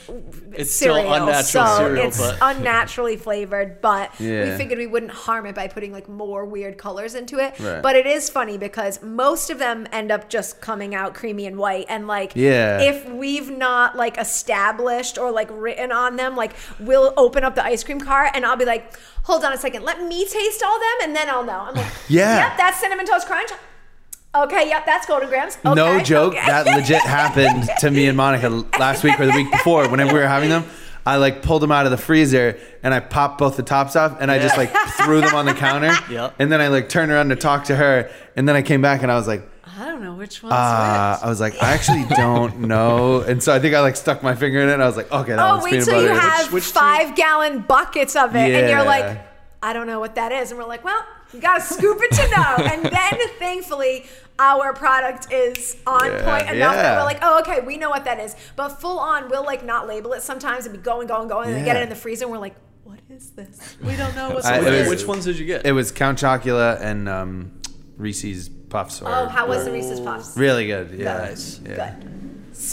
It's 0.53 0.73
still 0.75 0.97
cereal, 0.97 1.13
unnatural 1.15 1.67
so 1.67 1.77
cereal, 1.79 2.07
it's 2.07 2.19
but- 2.21 2.39
unnaturally 2.43 3.17
flavored. 3.17 3.81
But 3.81 4.11
Yeah. 4.19 4.45
we 4.51 4.57
figured 4.57 4.79
we 4.79 4.87
wouldn't 4.89 5.13
harm 5.13 5.47
it 5.47 5.55
by 5.55 5.69
putting 5.69 5.93
like 5.93 6.09
more 6.09 6.45
weird 6.45 6.79
colors 6.79 7.15
into 7.15 7.39
it. 7.39 7.59
Right. 7.61 7.81
But 7.83 7.95
it 7.97 8.07
is 8.07 8.29
funny 8.29 8.59
because 8.59 9.01
most 9.03 9.51
of 9.51 9.59
them 9.59 9.87
end 9.93 10.11
up 10.11 10.29
just 10.29 10.61
coming 10.61 10.95
out 10.95 11.15
creamy 11.15 11.47
and 11.47 11.57
white, 11.59 11.87
and 11.89 12.07
like 12.09 12.33
Yeah. 12.35 12.81
if 12.81 13.09
we've 13.09 13.51
not 13.51 13.97
like 13.97 14.19
established 14.19 15.17
or 15.19 15.31
like 15.31 15.49
written 15.53 15.93
on 15.93 16.17
them, 16.17 16.35
like 16.37 16.53
we'll 16.81 17.15
open 17.17 17.45
up 17.45 17.55
the 17.55 17.65
ice 17.65 17.85
cream 17.85 18.01
cart 18.01 18.31
and 18.35 18.45
I'll 18.45 18.57
be 18.57 18.65
like, 18.65 18.99
hold 19.23 19.45
on 19.45 19.53
a 19.53 19.57
second, 19.59 19.83
let 19.85 20.03
me 20.03 20.25
taste 20.27 20.63
all 20.65 20.79
them, 20.79 20.97
and 21.09 21.17
then 21.17 21.29
I'll 21.29 21.45
know. 21.45 21.61
I'm 21.69 21.75
like, 21.75 21.87
Yeah. 22.09 22.49
yep, 22.49 22.57
that's 22.57 22.79
cinnamon 22.81 23.07
toast 23.07 23.27
crunch. 23.27 23.51
Okay, 24.45 24.69
yep, 24.69 24.85
that's 24.87 25.07
Golden 25.07 25.29
Grahams. 25.29 25.57
Okay, 25.65 25.75
no 25.75 26.01
joke, 26.01 26.35
okay. 26.35 26.47
that 26.47 26.67
legit 26.77 27.01
happened 27.03 27.69
to 27.81 27.91
me 27.91 28.07
and 28.07 28.17
Monica 28.17 28.49
last 28.79 29.03
week 29.05 29.19
or 29.19 29.27
the 29.27 29.33
week 29.33 29.51
before. 29.51 29.89
Whenever 29.89 30.13
we 30.15 30.19
were 30.21 30.27
having 30.29 30.51
them, 30.51 30.65
I 31.07 31.17
like 31.17 31.43
pulled 31.43 31.63
them 31.63 31.73
out 31.73 31.85
of 31.87 31.91
the 31.93 31.97
freezer 31.99 32.59
and 32.83 32.93
I 32.93 33.01
popped 33.01 33.39
both 33.39 33.57
the 33.57 33.63
tops 33.63 33.95
off 33.97 34.17
and 34.21 34.31
I 34.31 34.39
just 34.39 34.57
like 34.57 34.71
threw 35.05 35.21
them 35.21 35.35
on 35.35 35.47
the 35.47 35.55
counter. 35.55 35.95
Yep. 36.11 36.35
And 36.39 36.51
then 36.53 36.61
I 36.61 36.69
like 36.69 36.89
turned 36.89 37.11
around 37.13 37.29
to 37.31 37.37
talk 37.37 37.65
to 37.65 37.77
her 37.77 38.11
and 38.37 38.49
then 38.49 38.57
I 38.57 38.63
came 38.63 38.83
back 38.83 39.03
and 39.03 39.11
I 39.13 39.15
was 39.17 39.27
like, 39.29 39.49
I 39.79 39.85
don't 39.85 40.03
know 40.03 40.15
which 40.15 40.43
one's 40.43 40.53
Uh, 40.55 41.17
which. 41.17 41.25
I 41.27 41.29
was 41.29 41.41
like, 41.41 41.63
I 41.63 41.73
actually 41.75 42.05
don't 42.17 42.61
know, 42.73 43.21
and 43.21 43.43
so 43.43 43.55
I 43.55 43.59
think 43.61 43.75
I 43.75 43.81
like 43.81 43.95
stuck 43.97 44.23
my 44.23 44.35
finger 44.35 44.61
in 44.61 44.69
it. 44.69 44.73
and 44.75 44.83
I 44.83 44.87
was 44.87 44.97
like, 44.97 45.11
okay, 45.13 45.33
that 45.33 45.39
Oh, 45.39 45.53
one's 45.59 45.65
wait 45.65 45.71
peanut 45.73 45.85
till 45.87 46.03
you 46.03 46.09
have 46.09 46.53
which 46.53 46.65
two- 46.67 46.71
five 46.79 47.15
gallon 47.15 47.61
buckets 47.61 48.17
of 48.17 48.35
it, 48.35 48.55
and 48.55 48.71
you're 48.71 48.85
like, 48.85 49.21
I 49.63 49.73
don't 49.75 49.87
know 49.87 50.01
what 50.01 50.15
that 50.15 50.33
is, 50.33 50.51
and 50.51 50.59
we're 50.59 50.67
like, 50.67 50.83
well, 50.85 51.05
you 51.33 51.41
gotta 51.41 51.61
scoop 51.61 51.99
it 52.01 52.13
to 52.13 52.29
know. 52.31 52.57
and 52.73 52.85
then 52.85 53.29
thankfully, 53.39 54.07
our 54.39 54.73
product 54.75 55.33
is 55.33 55.77
on 55.87 56.05
Yeah, 56.07 56.25
point 56.25 56.55
enough 56.57 56.75
that 56.75 56.99
we're 56.99 57.05
like, 57.05 57.19
oh, 57.23 57.41
okay, 57.41 57.61
we 57.61 57.77
know 57.79 57.91
what 57.91 58.05
that 58.05 58.21
is. 58.21 58.37
But 58.55 58.69
full 58.81 58.99
on, 58.99 59.29
we'll 59.29 59.45
like 59.45 59.65
not 59.65 59.87
label 59.89 60.13
it 60.13 60.23
sometimes 60.23 60.67
and 60.67 60.75
be 60.77 60.81
going, 60.81 61.07
going, 61.09 61.29
going, 61.29 61.49
and 61.49 61.57
then 61.57 61.65
get 61.65 61.77
it 61.77 61.83
in 61.83 61.89
the 61.89 61.95
freezer, 61.95 62.25
and 62.27 62.33
we're 62.33 62.39
like, 62.39 62.55
what 62.85 63.01
is 63.11 63.31
this? 63.31 63.77
We 63.83 63.97
don't 63.97 64.15
know 64.15 64.31
what's 64.31 64.47
I- 64.47 64.59
what 64.59 64.69
it 64.69 64.75
it 64.75 64.89
was- 64.89 65.01
Which 65.01 65.07
ones 65.09 65.25
did 65.25 65.39
you 65.39 65.47
get? 65.47 65.67
It 65.67 65.73
was 65.73 65.91
Count 65.91 66.19
Chocula 66.19 66.81
and 66.81 67.09
um, 67.09 67.61
Reese's 67.97 68.49
Puffs. 68.49 69.01
Or, 69.03 69.09
Oh, 69.09 69.27
how 69.27 69.47
was 69.49 69.65
the 69.65 69.73
Reese's 69.73 70.01
Puffs? 70.01 70.37
Really 70.37 70.67
good. 70.67 70.91
Yeah. 70.93 71.19
Nice. 71.19 71.61
Yeah. 71.65 71.95
Good. 71.99 72.13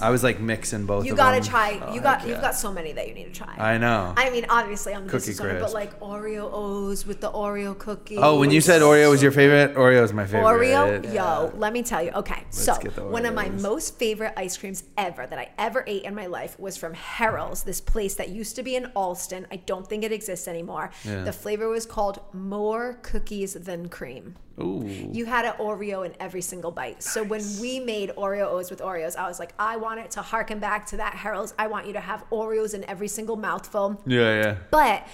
I 0.02 0.10
was 0.10 0.24
like 0.24 0.40
mixing 0.40 0.86
both. 0.86 1.06
You 1.06 1.16
gotta 1.16 1.42
them. 1.42 1.50
try. 1.50 1.80
Oh, 1.82 1.94
you 1.94 2.02
got. 2.02 2.22
heck 2.22 2.30
You've 2.30 2.42
got 2.42 2.56
so 2.56 2.72
many 2.72 2.92
that 2.94 3.08
you 3.08 3.14
need 3.14 3.26
to 3.26 3.32
try. 3.32 3.56
I 3.58 3.78
know. 3.78 4.14
I 4.16 4.30
mean, 4.30 4.46
obviously, 4.50 4.94
I'm 4.94 5.06
the 5.06 5.12
Cookie 5.12 5.34
owner, 5.40 5.60
but 5.60 5.74
like 5.74 6.00
Oreo 6.00 6.50
O's 6.52 7.06
with 7.06 7.22
the 7.22 7.32
Oreo 7.32 7.78
cookie. 7.78 8.18
oh, 8.18 8.40
when 8.40 8.52
you 8.52 8.62
said 8.62 8.82
Oreo 8.82 9.10
was 9.10 9.22
your 9.22 9.32
favorite, 9.32 9.76
Oreo 9.76 10.04
is 10.04 10.14
my 10.14 10.26
favorite. 10.26 10.44
Oreo, 10.44 11.14
yo, 11.14 11.52
let 11.56 11.74
me 11.74 11.84
tell 11.84 12.02
you. 12.02 12.12
Okay, 12.12 12.44
so 12.50 12.78
get 12.80 12.96
the 12.96 13.04
one 13.04 13.26
of 13.26 13.34
my 13.34 13.50
most 13.50 13.98
favorite 13.98 14.34
ice 14.38 14.58
creams 14.58 14.84
ever 14.98 15.26
that 15.28 15.40
I 15.40 15.50
ever 15.58 15.84
ate 15.88 16.04
in 16.04 16.16
my 16.16 16.26
life 16.26 16.60
was 16.60 16.78
from 16.78 16.94
Herrell's, 16.94 17.64
this 17.64 17.82
place 17.82 18.16
that 18.16 18.30
used 18.30 18.56
to 18.56 18.64
be 18.64 18.76
in 18.76 18.86
Allston. 18.96 19.48
I 19.52 19.58
don't 19.58 19.88
think 19.88 20.04
it 20.04 20.12
exists 20.12 20.48
anymore. 20.48 20.92
Yeah. 21.04 21.24
The 21.24 21.34
flavor 21.34 21.70
was 21.70 21.86
called 21.86 22.20
More 22.34 23.00
Cookies 23.02 23.54
Than 23.54 23.90
Cream. 23.90 24.36
Ooh. 24.60 25.10
You 25.12 25.26
had 25.26 25.46
an 25.46 25.54
Oreo 25.54 26.06
in 26.06 26.14
every 26.20 26.42
single 26.42 26.72
bite. 26.72 27.02
So 27.02 27.24
when 27.24 27.42
we 27.60 27.80
made 27.80 28.12
Oreo 28.12 28.46
O's 28.46 28.70
with 28.70 28.82
Oreos, 28.82 29.16
I 29.16 29.28
was 29.28 29.40
like, 29.40 29.54
I 29.58 29.78
want 29.78 30.00
it 30.00 30.12
to 30.12 30.22
harken 30.22 30.60
back 30.60 30.86
to 30.88 30.98
that 30.98 31.16
Herrell's. 31.16 31.54
I 31.58 31.68
want 31.68 31.88
you 31.88 31.94
to 31.94 32.00
have 32.00 32.24
Oreos 32.30 32.74
in 32.74 32.84
every 32.86 33.08
single 33.08 33.36
mouthful. 33.36 34.02
Yeah, 34.06 34.42
yeah. 34.42 34.58
But 34.70 35.08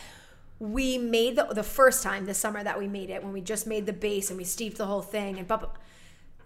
we 0.59 0.97
made 0.97 1.37
the 1.37 1.45
the 1.45 1.63
first 1.63 2.03
time 2.03 2.25
this 2.25 2.37
summer 2.37 2.61
that 2.63 2.77
we 2.77 2.87
made 2.87 3.09
it 3.09 3.23
when 3.23 3.31
we 3.31 3.39
just 3.39 3.65
made 3.65 3.85
the 3.85 3.93
base 3.93 4.29
and 4.29 4.37
we 4.37 4.43
steeped 4.43 4.77
the 4.77 4.85
whole 4.85 5.01
thing 5.01 5.37
and 5.37 5.47
blah, 5.47 5.57
blah, 5.57 5.69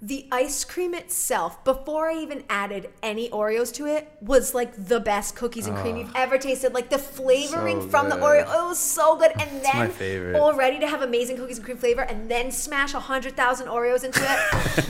the 0.05 0.27
ice 0.33 0.65
cream 0.65 0.93
itself 0.93 1.63
before 1.63 2.09
I 2.09 2.15
even 2.17 2.43
added 2.49 2.89
any 3.01 3.29
Oreos 3.29 3.73
to 3.75 3.85
it 3.85 4.11
was 4.19 4.53
like 4.53 4.73
the 4.75 4.99
best 4.99 5.33
cookies 5.37 5.65
and 5.65 5.77
cream 5.77 5.95
you've 5.95 6.11
ever 6.13 6.37
tasted 6.37 6.73
like 6.73 6.89
the 6.89 6.97
flavoring 6.99 7.79
So 7.83 7.87
from 7.87 8.09
the. 8.09 8.17
Oreo 8.17 8.41
it 8.41 8.47
was 8.67 8.79
so 8.79 9.15
good 9.17 9.31
and 9.39 9.49
then 9.63 9.75
my 9.75 9.87
favorite. 9.87 10.35
already 10.35 10.79
to 10.79 10.87
have 10.87 11.03
amazing 11.03 11.37
cookies 11.37 11.55
and 11.57 11.63
cream 11.65 11.77
flavor 11.77 12.01
and 12.01 12.29
then 12.29 12.51
smash 12.51 12.93
a 12.93 12.99
hundred 12.99 13.37
thousand 13.37 13.67
Oreos 13.67 14.03
into 14.03 14.19
it 14.21 14.39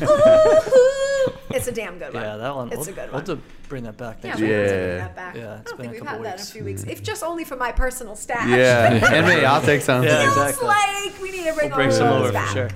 it's 1.51 1.67
a 1.67 1.71
damn 1.71 1.99
good 1.99 2.11
one 2.13 2.23
yeah, 2.23 2.37
that 2.37 2.55
one. 2.55 2.67
it's 2.69 2.77
we'll, 2.77 2.89
a 2.89 2.91
good 2.91 2.95
one. 2.95 3.07
we'll 3.11 3.21
one 3.21 3.25
have 3.27 3.37
to 3.37 3.69
bring 3.69 3.83
that 3.83 3.97
back 3.97 4.17
yeah, 4.23 4.29
next 4.29 4.41
we're 4.41 4.47
year. 4.47 4.65
gonna 4.65 4.77
Yeah. 4.77 4.97
that 4.97 5.15
back. 5.15 5.35
Yeah, 5.35 5.41
I 5.43 5.45
don't 5.57 5.63
been 5.65 5.77
think 5.77 5.87
a 5.87 5.91
we've 5.91 6.01
couple 6.01 6.23
had 6.23 6.25
that 6.25 6.39
in 6.39 6.47
a 6.47 6.51
few 6.51 6.63
weeks. 6.63 6.83
If 6.85 7.03
just 7.03 7.23
only 7.23 7.43
for 7.43 7.55
my 7.55 7.71
personal 7.71 8.15
stash. 8.15 8.49
Yeah, 8.49 9.13
and 9.13 9.27
me, 9.27 9.45
I'll 9.45 9.61
take 9.61 9.81
some. 9.81 10.03
Yeah. 10.03 10.23
feels 10.23 10.37
exactly. 10.37 10.67
like 10.67 11.21
we 11.21 11.31
need 11.31 11.45
to 11.45 11.53
bring, 11.53 11.69
We'll 11.69 11.77
bring 11.77 11.89
all 11.89 11.93
some 11.95 12.07
those 12.09 12.21
over 12.23 12.31
back. 12.33 12.47
for 12.47 12.53
sure. 12.53 12.69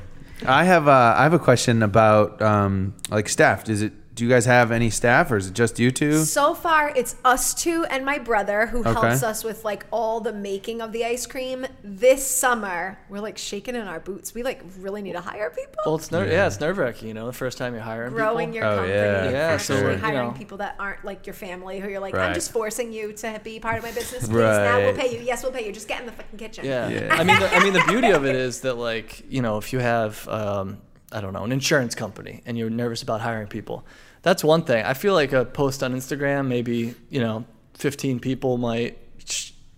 I 0.45 0.63
have 0.65 0.87
uh, 0.87 1.15
I 1.17 1.23
have 1.23 1.33
a 1.33 1.39
question 1.39 1.81
about 1.81 2.41
um, 2.41 2.95
like 3.09 3.29
staff. 3.29 3.63
Does 3.63 3.81
it? 3.81 3.93
Do 4.17 4.23
you 4.23 4.29
guys 4.31 4.45
have 4.45 4.71
any 4.71 4.89
staff, 4.89 5.29
or 5.31 5.37
is 5.37 5.45
it 5.47 5.53
just 5.53 5.77
you 5.77 5.91
two? 5.91 6.23
So 6.25 6.55
far, 6.55 6.89
it's 6.95 7.15
us 7.23 7.53
two 7.53 7.85
and 7.85 8.03
my 8.03 8.17
brother 8.17 8.65
who 8.65 8.79
Okay. 8.79 8.91
helps 8.91 9.21
us 9.21 9.43
with 9.43 9.63
like 9.63 9.85
all 9.91 10.21
the 10.21 10.33
making 10.33 10.81
of 10.81 10.91
the 10.91 11.05
ice 11.05 11.27
cream. 11.27 11.67
This 11.83 12.27
summer, 12.27 12.97
we're 13.09 13.19
like 13.19 13.37
shaking 13.37 13.75
in 13.75 13.83
our 13.87 13.99
boots. 13.99 14.33
We 14.33 14.41
like 14.41 14.63
really 14.79 15.03
need 15.03 15.11
to 15.13 15.21
hire 15.21 15.51
people. 15.51 15.75
Well, 15.85 15.95
it's 15.97 16.11
ner- 16.11 16.25
yeah. 16.25 16.47
it's 16.47 16.59
nerve 16.59 16.79
wracking. 16.79 17.07
You 17.09 17.13
know, 17.13 17.27
the 17.27 17.31
first 17.31 17.59
time 17.59 17.75
you're 17.75 17.83
hiring 17.83 18.11
Growing 18.11 18.47
people. 18.53 18.55
your 18.55 18.65
Oh, 18.65 18.75
company, 18.77 18.93
yeah, 18.95 19.29
Yeah, 19.29 19.37
actually 19.53 19.79
so, 19.81 19.89
you 19.91 19.97
hiring 19.97 20.27
know. 20.29 20.31
people 20.33 20.57
that 20.57 20.75
aren't 20.79 21.05
like 21.05 21.27
your 21.27 21.35
family, 21.35 21.79
who 21.79 21.87
you're 21.87 21.99
like, 21.99 22.15
Right. 22.15 22.29
I'm 22.29 22.33
just 22.33 22.51
forcing 22.51 22.91
you 22.91 23.13
to 23.13 23.39
be 23.43 23.59
part 23.59 23.77
of 23.77 23.83
my 23.83 23.91
business. 23.91 24.25
Please, 24.27 24.33
now 24.33 24.79
we'll 24.79 24.95
pay 24.95 25.15
you. 25.15 25.23
Yes, 25.23 25.43
we'll 25.43 25.51
pay 25.51 25.67
you. 25.67 25.71
Just 25.71 25.87
get 25.87 25.99
in 25.99 26.07
the 26.07 26.11
fucking 26.11 26.39
kitchen. 26.39 26.65
Yeah. 26.65 26.89
Yeah. 26.89 27.13
I 27.13 27.23
mean, 27.23 27.39
the, 27.39 27.53
I 27.55 27.63
mean, 27.63 27.73
the 27.73 27.83
beauty 27.87 28.09
of 28.09 28.25
it 28.25 28.35
is 28.35 28.61
that 28.61 28.79
like 28.79 29.23
you 29.29 29.43
know, 29.43 29.57
if 29.59 29.71
you 29.73 29.77
have 29.79 30.27
um, 30.27 30.79
I 31.11 31.21
don't 31.21 31.33
know, 31.33 31.43
an 31.43 31.51
insurance 31.51 31.93
company 31.93 32.41
and 32.47 32.57
you're 32.57 32.71
nervous 32.71 33.03
about 33.03 33.21
hiring 33.21 33.45
people, 33.47 33.85
that's 34.27 34.43
one 34.43 34.63
thing. 34.63 34.83
I 34.83 34.93
feel 34.93 35.13
like 35.13 35.31
a 35.33 35.45
post 35.45 35.81
on 35.83 35.93
Instagram, 35.95 36.47
maybe 36.47 36.93
you 37.09 37.19
know, 37.21 37.45
15 37.75 38.19
people 38.19 38.57
might 38.57 38.97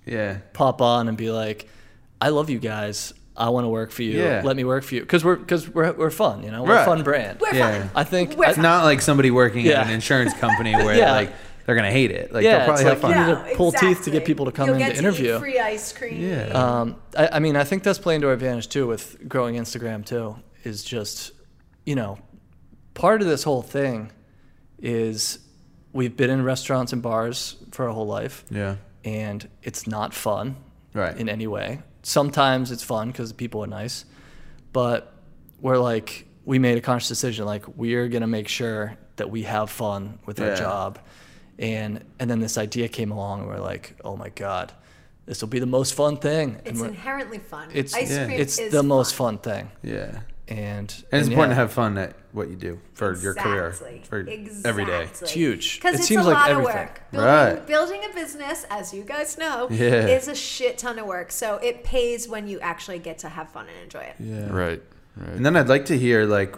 Yeah. 0.06 0.38
pop 0.54 0.82
on 0.82 1.08
and 1.08 1.16
be 1.18 1.30
like, 1.30 1.68
"I 2.20 2.30
love 2.30 2.50
you 2.50 2.60
guys. 2.60 3.14
I 3.38 3.50
want 3.50 3.66
to 3.66 3.70
work 3.70 3.92
for 3.92 4.04
you. 4.04 4.18
Yeah. 4.20 4.42
Let 4.44 4.56
me 4.56 4.64
work 4.64 4.84
for 4.84 4.96
you." 4.96 5.02
Because 5.02 5.24
we're 5.24 5.36
because 5.36 5.70
we're 5.70 5.92
we're 5.94 6.10
fun. 6.10 6.44
You 6.44 6.52
know, 6.52 6.64
we're 6.64 6.74
Right. 6.76 6.82
a 6.82 6.86
fun 6.86 7.04
brand. 7.04 7.40
We're 7.40 7.54
Yeah. 7.54 7.80
fine. 7.82 7.90
I 7.96 8.04
think 8.04 8.36
We're 8.38 8.46
I- 8.48 8.50
It's 8.50 8.58
not 8.58 8.84
like 8.86 9.02
somebody 9.02 9.30
working 9.32 9.66
Yeah. 9.66 9.82
at 9.82 9.88
an 9.88 9.94
insurance 9.94 10.34
company 10.34 10.74
where 10.86 10.96
Yeah. 10.98 11.12
like 11.12 11.32
they're 11.66 11.76
gonna 11.76 11.92
hate 11.92 12.10
it. 12.12 12.34
Like 12.34 12.44
Yeah, 12.44 12.52
they'll 12.52 12.60
it's 12.74 12.82
probably 12.82 12.84
have 12.86 13.04
like 13.04 13.16
fun. 13.16 13.30
you 13.30 13.36
need 13.44 13.52
to 13.52 13.56
pull 13.56 13.72
teeth 13.72 14.04
to 14.06 14.10
get 14.12 14.26
people 14.26 14.46
to 14.46 14.52
come 14.52 14.66
You'll 14.68 14.76
in 14.78 14.80
get 14.82 14.88
to 14.88 14.94
eat 14.96 15.00
interview. 15.00 15.38
free 15.40 15.60
ice 15.60 15.94
cream. 15.94 16.20
Yeah. 16.20 16.48
Um, 16.62 16.96
I, 17.16 17.30
I 17.34 17.40
mean, 17.40 17.56
I 17.56 17.64
think 17.64 17.84
that's 17.84 18.00
playing 18.00 18.22
to 18.22 18.28
our 18.28 18.34
advantage 18.34 18.68
too 18.70 18.88
with 18.88 19.18
growing 19.30 19.56
Instagram 19.56 20.04
too. 20.04 20.38
Is 20.64 20.84
just, 20.84 21.32
you 21.86 21.94
know, 21.96 22.18
part 22.96 23.22
of 23.22 23.28
this 23.28 23.44
whole 23.44 23.62
thing 23.62 24.12
is 24.82 25.40
we've 25.94 26.16
been 26.16 26.30
in 26.30 26.44
restaurants 26.44 26.94
and 26.94 27.02
bars 27.02 27.56
for 27.72 27.86
our 27.88 27.92
whole 27.94 28.08
life, 28.08 28.46
Yeah. 28.50 28.76
and 29.04 29.48
it's 29.64 29.88
not 29.88 30.14
fun 30.14 30.56
Right. 30.94 31.16
in 31.18 31.30
any 31.30 31.48
way. 31.48 31.82
Sometimes 32.04 32.72
it's 32.72 32.84
fun 32.84 33.08
because 33.12 33.30
the 33.30 33.36
people 33.36 33.64
are 33.64 33.68
nice, 33.68 34.06
but 34.74 35.14
we're 35.62 35.78
like 35.78 36.26
we 36.46 36.58
made 36.58 36.78
a 36.78 36.82
conscious 36.82 37.10
decision 37.10 37.46
like 37.46 37.68
we're 37.78 38.08
gonna 38.08 38.26
make 38.28 38.48
sure 38.48 38.98
that 39.18 39.30
we 39.30 39.44
have 39.44 39.70
fun 39.70 40.18
with 40.26 40.40
our 40.40 40.48
Yeah. 40.50 40.56
job, 40.56 41.00
and 41.60 42.04
and 42.20 42.30
then 42.30 42.40
this 42.40 42.58
idea 42.58 42.88
came 42.88 43.12
along 43.12 43.42
and 43.42 43.50
we're 43.50 43.60
like, 43.60 43.96
oh 44.04 44.16
my 44.16 44.30
god, 44.30 44.72
this 45.26 45.42
will 45.42 45.50
be 45.50 45.60
the 45.60 45.66
most 45.68 45.94
fun 45.94 46.18
thing. 46.18 46.56
and 46.60 46.68
It's 46.68 46.80
we're- 46.80 46.90
inherently 46.92 47.38
fun. 47.40 47.70
it's 47.74 47.94
ice 47.94 48.10
Yeah. 48.12 48.26
cream 48.26 48.40
it's 48.40 48.58
is 48.58 48.72
the 48.72 48.82
most 48.84 49.14
fun. 49.14 49.38
fun 49.38 49.54
thing, 49.54 49.72
Yeah. 49.84 50.20
And 50.50 50.58
And 50.58 50.90
it's 50.90 51.04
yeah, 51.12 51.20
important 51.34 51.52
to 51.52 51.56
have 51.56 51.72
fun 51.72 51.98
at 51.98 52.14
what 52.32 52.50
you 52.50 52.56
do 52.56 52.80
for 52.94 53.16
your 53.18 53.34
career 53.34 53.68
Exactly. 53.68 54.04
every 54.66 54.86
day. 54.86 55.04
It's 55.04 55.32
huge. 55.32 55.76
Because 55.78 55.96
It 55.96 56.00
it's 56.00 56.08
seems 56.08 56.26
a 56.26 56.30
like 56.30 56.38
lot 56.38 56.50
everything. 56.52 56.74
of 56.76 56.80
work. 56.88 57.02
Building, 57.12 57.28
Right. 57.30 57.68
building 57.68 58.02
a 58.10 58.14
business, 58.14 58.66
as 58.70 58.94
you 58.94 59.04
guys 59.04 59.38
know, 59.38 59.68
Yeah. 59.70 60.08
is 60.08 60.28
a 60.28 60.36
shit 60.36 60.78
ton 60.78 61.00
of 61.00 61.06
work. 61.06 61.32
So 61.32 61.56
it 61.58 61.84
pays 61.84 62.28
when 62.28 62.48
you 62.48 62.60
actually 62.60 63.00
get 63.00 63.20
to 63.20 63.30
have 63.30 63.50
fun 63.50 63.68
and 63.74 63.84
enjoy 63.84 64.02
it. 64.02 64.16
Yeah. 64.20 64.48
Right. 64.52 64.82
Right. 65.16 65.30
And 65.36 65.46
then 65.46 65.56
I'd 65.56 65.70
like 65.70 65.86
to 65.86 65.98
hear 65.98 66.26
like 66.26 66.56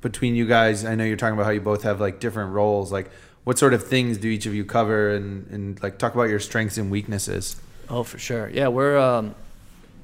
between 0.00 0.34
you 0.34 0.46
guys, 0.46 0.84
I 0.84 0.94
know 0.94 1.04
you're 1.04 1.16
talking 1.16 1.34
about 1.34 1.46
how 1.46 1.52
you 1.52 1.60
both 1.60 1.82
have 1.82 2.00
like 2.00 2.20
different 2.20 2.52
roles. 2.52 2.92
Like 2.92 3.10
what 3.44 3.58
sort 3.58 3.74
of 3.74 3.86
things 3.86 4.18
do 4.18 4.28
each 4.28 4.46
of 4.46 4.54
you 4.54 4.64
cover 4.64 5.10
and, 5.14 5.46
and 5.50 5.82
like 5.82 5.98
talk 5.98 6.14
about 6.14 6.28
your 6.30 6.40
strengths 6.40 6.76
and 6.78 6.90
weaknesses? 6.90 7.56
Oh, 7.90 8.02
for 8.02 8.18
sure. 8.18 8.48
Yeah, 8.50 8.68
we're 8.68 8.96
um, 8.98 9.34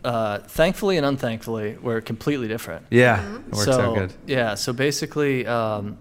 uh, 0.05 0.39
thankfully 0.39 0.97
and 0.97 1.07
unthankfully 1.07 1.77
we're 1.83 2.01
completely 2.01 2.49
different. 2.49 2.87
Yeah. 2.91 3.19
Mm-hmm. 3.19 3.37
It 3.37 3.53
works 3.53 3.65
so 3.65 3.81
out 3.81 3.95
good. 3.95 4.13
yeah, 4.27 4.55
so 4.55 4.73
basically, 4.73 5.47
um, 5.47 5.99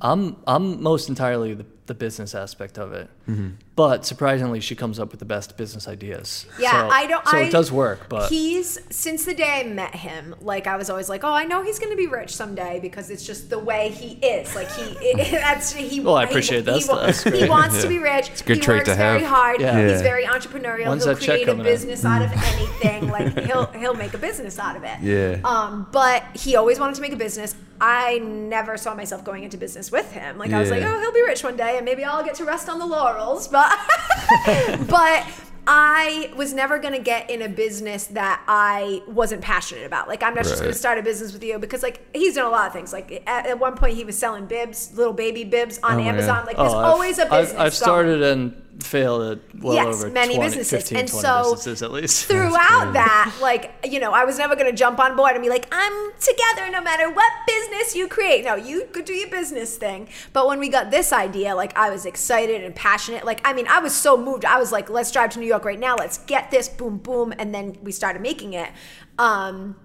I'm 0.00 0.36
I'm 0.46 0.82
most 0.82 1.08
entirely 1.08 1.54
the, 1.54 1.66
the 1.86 1.94
business 1.94 2.34
aspect 2.34 2.78
of 2.78 2.92
it, 2.92 3.08
Mm-hmm. 3.28 3.50
But 3.80 4.04
surprisingly, 4.04 4.60
she 4.60 4.74
comes 4.76 4.98
up 5.00 5.10
with 5.10 5.20
the 5.20 5.24
best 5.24 5.56
business 5.56 5.88
ideas. 5.88 6.44
Yeah, 6.58 6.70
So- 6.72 6.88
I 6.90 7.06
don't. 7.06 7.26
So 7.26 7.38
I, 7.38 7.40
it 7.44 7.50
does 7.50 7.72
work, 7.72 8.10
but 8.10 8.28
he's 8.28 8.78
since 8.94 9.24
the 9.24 9.32
day 9.32 9.62
I 9.64 9.66
met 9.66 9.94
him, 9.94 10.34
like 10.42 10.66
I 10.66 10.76
was 10.76 10.90
always 10.90 11.08
like, 11.08 11.24
oh, 11.24 11.32
I 11.32 11.44
know 11.46 11.62
he's 11.62 11.78
going 11.78 11.90
to 11.90 11.96
be 11.96 12.06
rich 12.06 12.36
someday 12.36 12.78
because 12.78 13.08
it's 13.08 13.24
just 13.24 13.48
the 13.48 13.58
way 13.58 13.88
he 13.88 14.18
is. 14.18 14.54
Like 14.54 14.70
he, 14.72 15.14
that's 15.30 15.72
he. 15.72 16.00
Well, 16.00 16.16
I 16.16 16.26
he- 16.26 16.30
appreciate 16.30 16.66
that. 16.66 16.74
He, 16.74 16.80
he 16.82 17.30
great. 17.38 17.48
wants 17.48 17.80
to 17.80 17.88
be 17.88 17.96
rich. 17.96 18.28
it's 18.28 18.42
a 18.42 18.44
good 18.44 18.58
he 18.58 18.62
trait 18.62 18.80
works 18.80 18.88
to 18.90 18.96
very 18.96 19.20
have. 19.20 19.30
hard. 19.30 19.60
Yeah. 19.62 19.88
He's 19.92 20.02
very 20.02 20.24
entrepreneurial. 20.26 20.88
When's 20.90 21.04
he'll 21.04 21.14
that 21.14 21.22
check 21.22 21.42
create 21.42 21.48
a 21.48 21.54
business 21.54 22.04
out 22.04 22.20
of 22.20 22.30
anything. 22.32 23.08
like 23.08 23.38
he'll 23.46 23.64
he'll 23.72 23.94
make 23.94 24.12
a 24.12 24.18
business 24.18 24.58
out 24.58 24.76
of 24.76 24.84
it. 24.84 25.00
Yeah. 25.00 25.40
Um, 25.42 25.86
but 25.90 26.22
he 26.36 26.54
always 26.56 26.78
wanted 26.78 26.96
to 26.96 27.00
make 27.00 27.14
a 27.14 27.16
business. 27.16 27.54
I 27.82 28.18
never 28.18 28.76
saw 28.76 28.94
myself 28.94 29.24
going 29.24 29.42
into 29.42 29.56
business 29.56 29.90
with 29.90 30.12
him. 30.12 30.36
Like 30.36 30.52
I 30.52 30.60
was 30.60 30.70
like, 30.70 30.82
oh, 30.82 31.00
he'll 31.00 31.14
be 31.14 31.22
rich 31.22 31.42
one 31.42 31.56
day, 31.56 31.76
and 31.76 31.84
maybe 31.86 32.04
I'll 32.04 32.22
get 32.22 32.34
to 32.34 32.44
rest 32.44 32.68
on 32.68 32.78
the 32.78 32.84
laurels. 32.84 33.48
But 33.48 33.69
but 34.88 35.26
I 35.66 36.32
was 36.36 36.52
never 36.52 36.78
going 36.78 36.94
to 36.94 37.00
get 37.00 37.30
in 37.30 37.42
a 37.42 37.48
business 37.48 38.06
that 38.08 38.42
I 38.48 39.02
wasn't 39.06 39.42
passionate 39.42 39.84
about. 39.84 40.08
Like 40.08 40.22
I'm 40.22 40.34
not 40.34 40.44
just 40.44 40.58
going 40.60 40.72
to 40.72 40.78
start 40.78 40.98
a 40.98 41.02
business 41.02 41.32
with 41.32 41.44
you 41.44 41.58
because 41.58 41.82
like 41.82 42.04
he's 42.14 42.34
done 42.34 42.46
a 42.46 42.50
lot 42.50 42.66
of 42.66 42.72
things. 42.72 42.92
Like 42.92 43.22
at, 43.26 43.46
at 43.46 43.58
one 43.58 43.76
point 43.76 43.94
he 43.94 44.04
was 44.04 44.18
selling 44.18 44.46
bibs, 44.46 44.92
little 44.96 45.12
baby 45.12 45.44
bibs 45.44 45.78
on 45.82 45.98
Oh 46.00 46.02
Amazon. 46.02 46.38
God. 46.38 46.46
Like 46.46 46.56
there's 46.56 46.72
Oh, 46.72 46.78
I've- 46.78 46.88
always 46.88 47.18
a 47.18 47.22
I've- 47.32 47.42
business. 47.42 47.52
I've, 47.52 47.56
going. 47.58 47.70
started 47.72 48.22
and 48.22 48.62
failed 48.80 49.22
at 49.32 49.62
well 49.62 49.74
Yes, 49.74 49.86
over 49.86 50.10
many 50.10 50.34
20, 50.34 50.48
businesses. 50.48 50.82
15, 50.88 50.98
And 50.98 51.08
20 51.08 51.22
so 51.22 51.42
businesses 51.42 51.82
at 51.82 51.92
least. 51.92 52.24
throughout 52.28 52.92
that, 52.92 53.36
like, 53.40 53.72
you 53.84 54.00
know, 54.00 54.12
I 54.12 54.24
was 54.24 54.38
never 54.38 54.54
going 54.56 54.70
to 54.70 54.76
jump 54.76 54.98
on 54.98 55.16
board 55.16 55.32
and 55.32 55.42
be 55.42 55.48
like, 55.48 55.66
I'm 55.70 56.12
together 56.18 56.70
no 56.70 56.80
matter 56.80 57.10
what 57.10 57.32
business 57.46 57.94
you 57.94 58.08
create. 58.08 58.44
No, 58.44 58.54
you 58.54 58.88
could 58.92 59.04
do 59.04 59.14
your 59.14 59.28
business 59.30 59.76
thing. 59.76 60.08
But 60.32 60.46
when 60.46 60.58
we 60.58 60.68
got 60.68 60.90
this 60.90 61.12
idea, 61.12 61.54
like, 61.54 61.76
I 61.76 61.90
was 61.90 62.06
excited 62.06 62.64
and 62.64 62.74
passionate. 62.74 63.24
Like, 63.24 63.40
I 63.44 63.52
mean, 63.52 63.66
I 63.68 63.80
was 63.80 63.94
so 63.94 64.16
moved. 64.16 64.44
I 64.44 64.58
was 64.58 64.72
like, 64.72 64.90
let's 64.90 65.10
drive 65.12 65.30
to 65.30 65.38
New 65.38 65.46
York 65.46 65.64
right 65.64 65.78
now. 65.78 65.96
Let's 65.96 66.18
get 66.18 66.50
this, 66.50 66.68
boom, 66.68 66.98
boom. 66.98 67.32
And 67.38 67.54
then 67.54 67.76
we 67.82 67.92
started 67.92 68.22
making 68.22 68.54
it. 68.54 68.70
Um, 69.18 69.76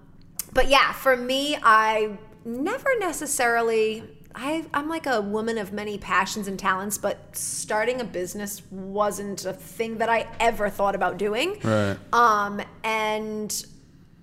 but 0.52 0.68
yeah, 0.68 0.92
for 0.92 1.16
me, 1.16 1.56
I 1.62 2.18
never 2.44 2.98
necessarily. 2.98 4.15
I, 4.36 4.66
I'm 4.74 4.88
like 4.88 5.06
a 5.06 5.20
woman 5.20 5.56
of 5.56 5.72
many 5.72 5.96
passions 5.96 6.46
and 6.46 6.58
talents, 6.58 6.98
but 6.98 7.34
starting 7.34 8.02
a 8.02 8.04
business 8.04 8.62
wasn't 8.70 9.46
a 9.46 9.54
thing 9.54 9.98
that 9.98 10.10
I 10.10 10.28
ever 10.38 10.68
thought 10.68 10.94
about 10.94 11.16
doing. 11.16 11.58
Right. 11.64 11.96
Um, 12.12 12.60
and 12.84 13.64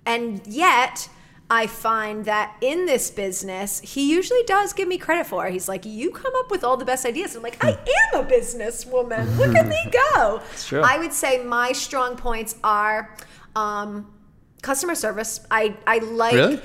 and 0.06 0.45
yet 0.45 1.10
I 1.49 1.68
find 1.68 2.26
that 2.26 2.56
in 2.61 2.85
this 2.85 3.10
business, 3.10 3.80
he 3.80 4.11
usually 4.11 4.44
does 4.44 4.73
give 4.73 4.88
me 4.88 4.98
credit 4.98 5.26
for. 5.26 5.48
He's 5.48 5.68
like, 5.68 5.85
"You 5.85 6.11
come 6.11 6.34
up 6.35 6.52
with 6.52 6.64
all 6.64 6.77
the 6.77 6.85
best 6.85 7.06
ideas." 7.06 7.35
I'm 7.35 7.41
like, 7.41 7.64
"I 7.64 7.72
am 7.72 8.22
a 8.22 8.30
businesswoman. 8.30 9.38
Look 9.38 9.56
at 9.56 9.68
me 9.68 9.77
go." 10.15 10.41
I 10.84 10.99
would 10.99 11.14
say 11.14 11.44
my 11.44 11.72
strong 11.72 12.18
points 12.18 12.56
are 12.64 13.15
um, 13.56 14.14
customer 14.61 14.95
service. 14.95 15.40
I 15.49 15.76
I 15.88 15.98
like. 15.99 16.34
Really? 16.34 16.61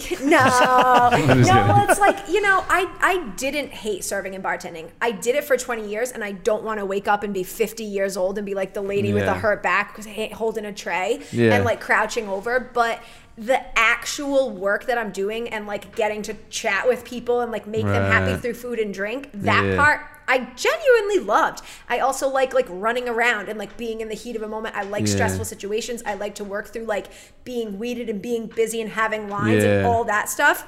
No, 0.20 1.10
no. 1.10 1.44
Well, 1.44 1.90
it's 1.90 2.00
like 2.00 2.28
you 2.28 2.40
know, 2.40 2.64
I 2.68 2.88
I 3.00 3.26
didn't 3.36 3.70
hate 3.70 4.04
serving 4.04 4.34
and 4.34 4.42
bartending. 4.44 4.90
I 5.00 5.10
did 5.12 5.34
it 5.34 5.44
for 5.44 5.56
20 5.56 5.88
years, 5.88 6.12
and 6.12 6.22
I 6.24 6.32
don't 6.32 6.62
want 6.62 6.78
to 6.80 6.86
wake 6.86 7.08
up 7.08 7.22
and 7.22 7.32
be 7.34 7.42
50 7.42 7.84
years 7.84 8.16
old 8.16 8.38
and 8.38 8.44
be 8.46 8.54
like 8.54 8.74
the 8.74 8.82
lady 8.82 9.12
with 9.12 9.24
Yeah. 9.24 9.34
a 9.36 9.38
hurt 9.38 9.62
back 9.62 9.94
because 9.96 10.06
holding 10.32 10.64
a 10.64 10.72
tray 10.72 11.20
Yeah. 11.32 11.54
and 11.54 11.64
like 11.64 11.80
crouching 11.80 12.28
over. 12.28 12.60
But 12.60 13.00
the 13.38 13.60
actual 13.78 14.50
work 14.50 14.84
that 14.86 14.98
I'm 14.98 15.12
doing 15.12 15.48
and 15.48 15.66
like 15.66 15.94
getting 15.96 16.20
to 16.22 16.34
chat 16.50 16.86
with 16.86 17.04
people 17.04 17.40
and 17.40 17.50
like 17.50 17.66
make 17.66 17.84
them 17.86 18.10
happy 18.10 18.36
through 18.40 18.54
food 18.54 18.78
and 18.78 18.92
drink, 18.92 19.30
that 19.34 19.64
Yeah. 19.64 19.76
part 19.76 20.00
I 20.30 20.38
genuinely 20.56 21.18
loved. 21.18 21.60
I 21.88 21.98
also 21.98 22.28
like 22.28 22.54
like 22.54 22.66
running 22.68 23.08
around 23.08 23.48
and 23.48 23.58
like 23.58 23.76
being 23.76 24.00
in 24.00 24.08
the 24.08 24.14
heat 24.14 24.36
of 24.36 24.42
a 24.42 24.48
moment. 24.48 24.76
I 24.76 24.82
like 24.84 25.06
Yeah. 25.06 25.14
stressful 25.14 25.44
situations. 25.44 26.02
I 26.06 26.14
like 26.14 26.34
to 26.36 26.44
work 26.44 26.68
through 26.72 26.84
like 26.84 27.08
being 27.44 27.78
weeded 27.78 28.08
and 28.08 28.22
being 28.22 28.46
busy 28.46 28.80
and 28.80 28.90
having 28.90 29.28
lines 29.28 29.64
and 29.64 29.86
all 29.86 30.04
that 30.04 30.28
stuff. 30.28 30.66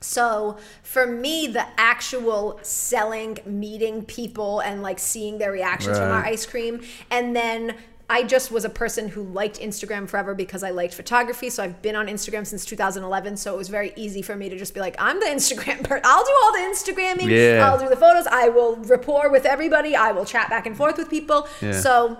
So 0.00 0.58
for 0.82 1.06
me, 1.06 1.46
the 1.48 1.66
actual 1.76 2.60
selling, 2.62 3.38
meeting 3.44 4.04
people, 4.04 4.60
and 4.60 4.82
like 4.82 4.98
seeing 4.98 5.38
their 5.38 5.50
reactions 5.50 5.98
from 5.98 6.10
our 6.12 6.24
ice 6.24 6.46
cream, 6.46 6.82
and 7.10 7.34
then 7.34 7.74
I 8.10 8.22
just 8.22 8.50
was 8.50 8.64
a 8.64 8.70
person 8.70 9.08
who 9.08 9.22
liked 9.22 9.60
Instagram 9.60 10.08
forever 10.08 10.34
because 10.34 10.62
I 10.62 10.70
liked 10.70 10.94
photography. 10.94 11.50
So 11.50 11.62
I've 11.62 11.82
been 11.82 11.94
on 11.94 12.06
Instagram 12.06 12.46
since 12.46 12.64
2011. 12.64 13.36
So 13.36 13.54
it 13.54 13.58
was 13.58 13.68
very 13.68 13.92
easy 13.96 14.22
for 14.22 14.34
me 14.34 14.48
to 14.48 14.56
just 14.56 14.72
be 14.72 14.80
like, 14.80 14.96
I'm 14.98 15.20
the 15.20 15.26
Instagram 15.26 15.84
person. 15.84 16.02
I'll 16.04 16.24
do 16.24 16.32
all 16.42 16.52
the 16.52 16.58
Instagramming. 16.60 17.28
Yeah. 17.28 17.68
I'll 17.68 17.78
do 17.78 17.88
the 17.88 17.96
photos. 17.96 18.26
I 18.26 18.48
will 18.48 18.76
rapport 18.76 19.30
with 19.30 19.44
everybody. 19.44 19.94
I 19.94 20.12
will 20.12 20.24
chat 20.24 20.48
back 20.48 20.66
and 20.66 20.74
forth 20.74 20.96
with 20.96 21.10
people. 21.10 21.46
Yeah. 21.60 21.72
So 21.72 22.18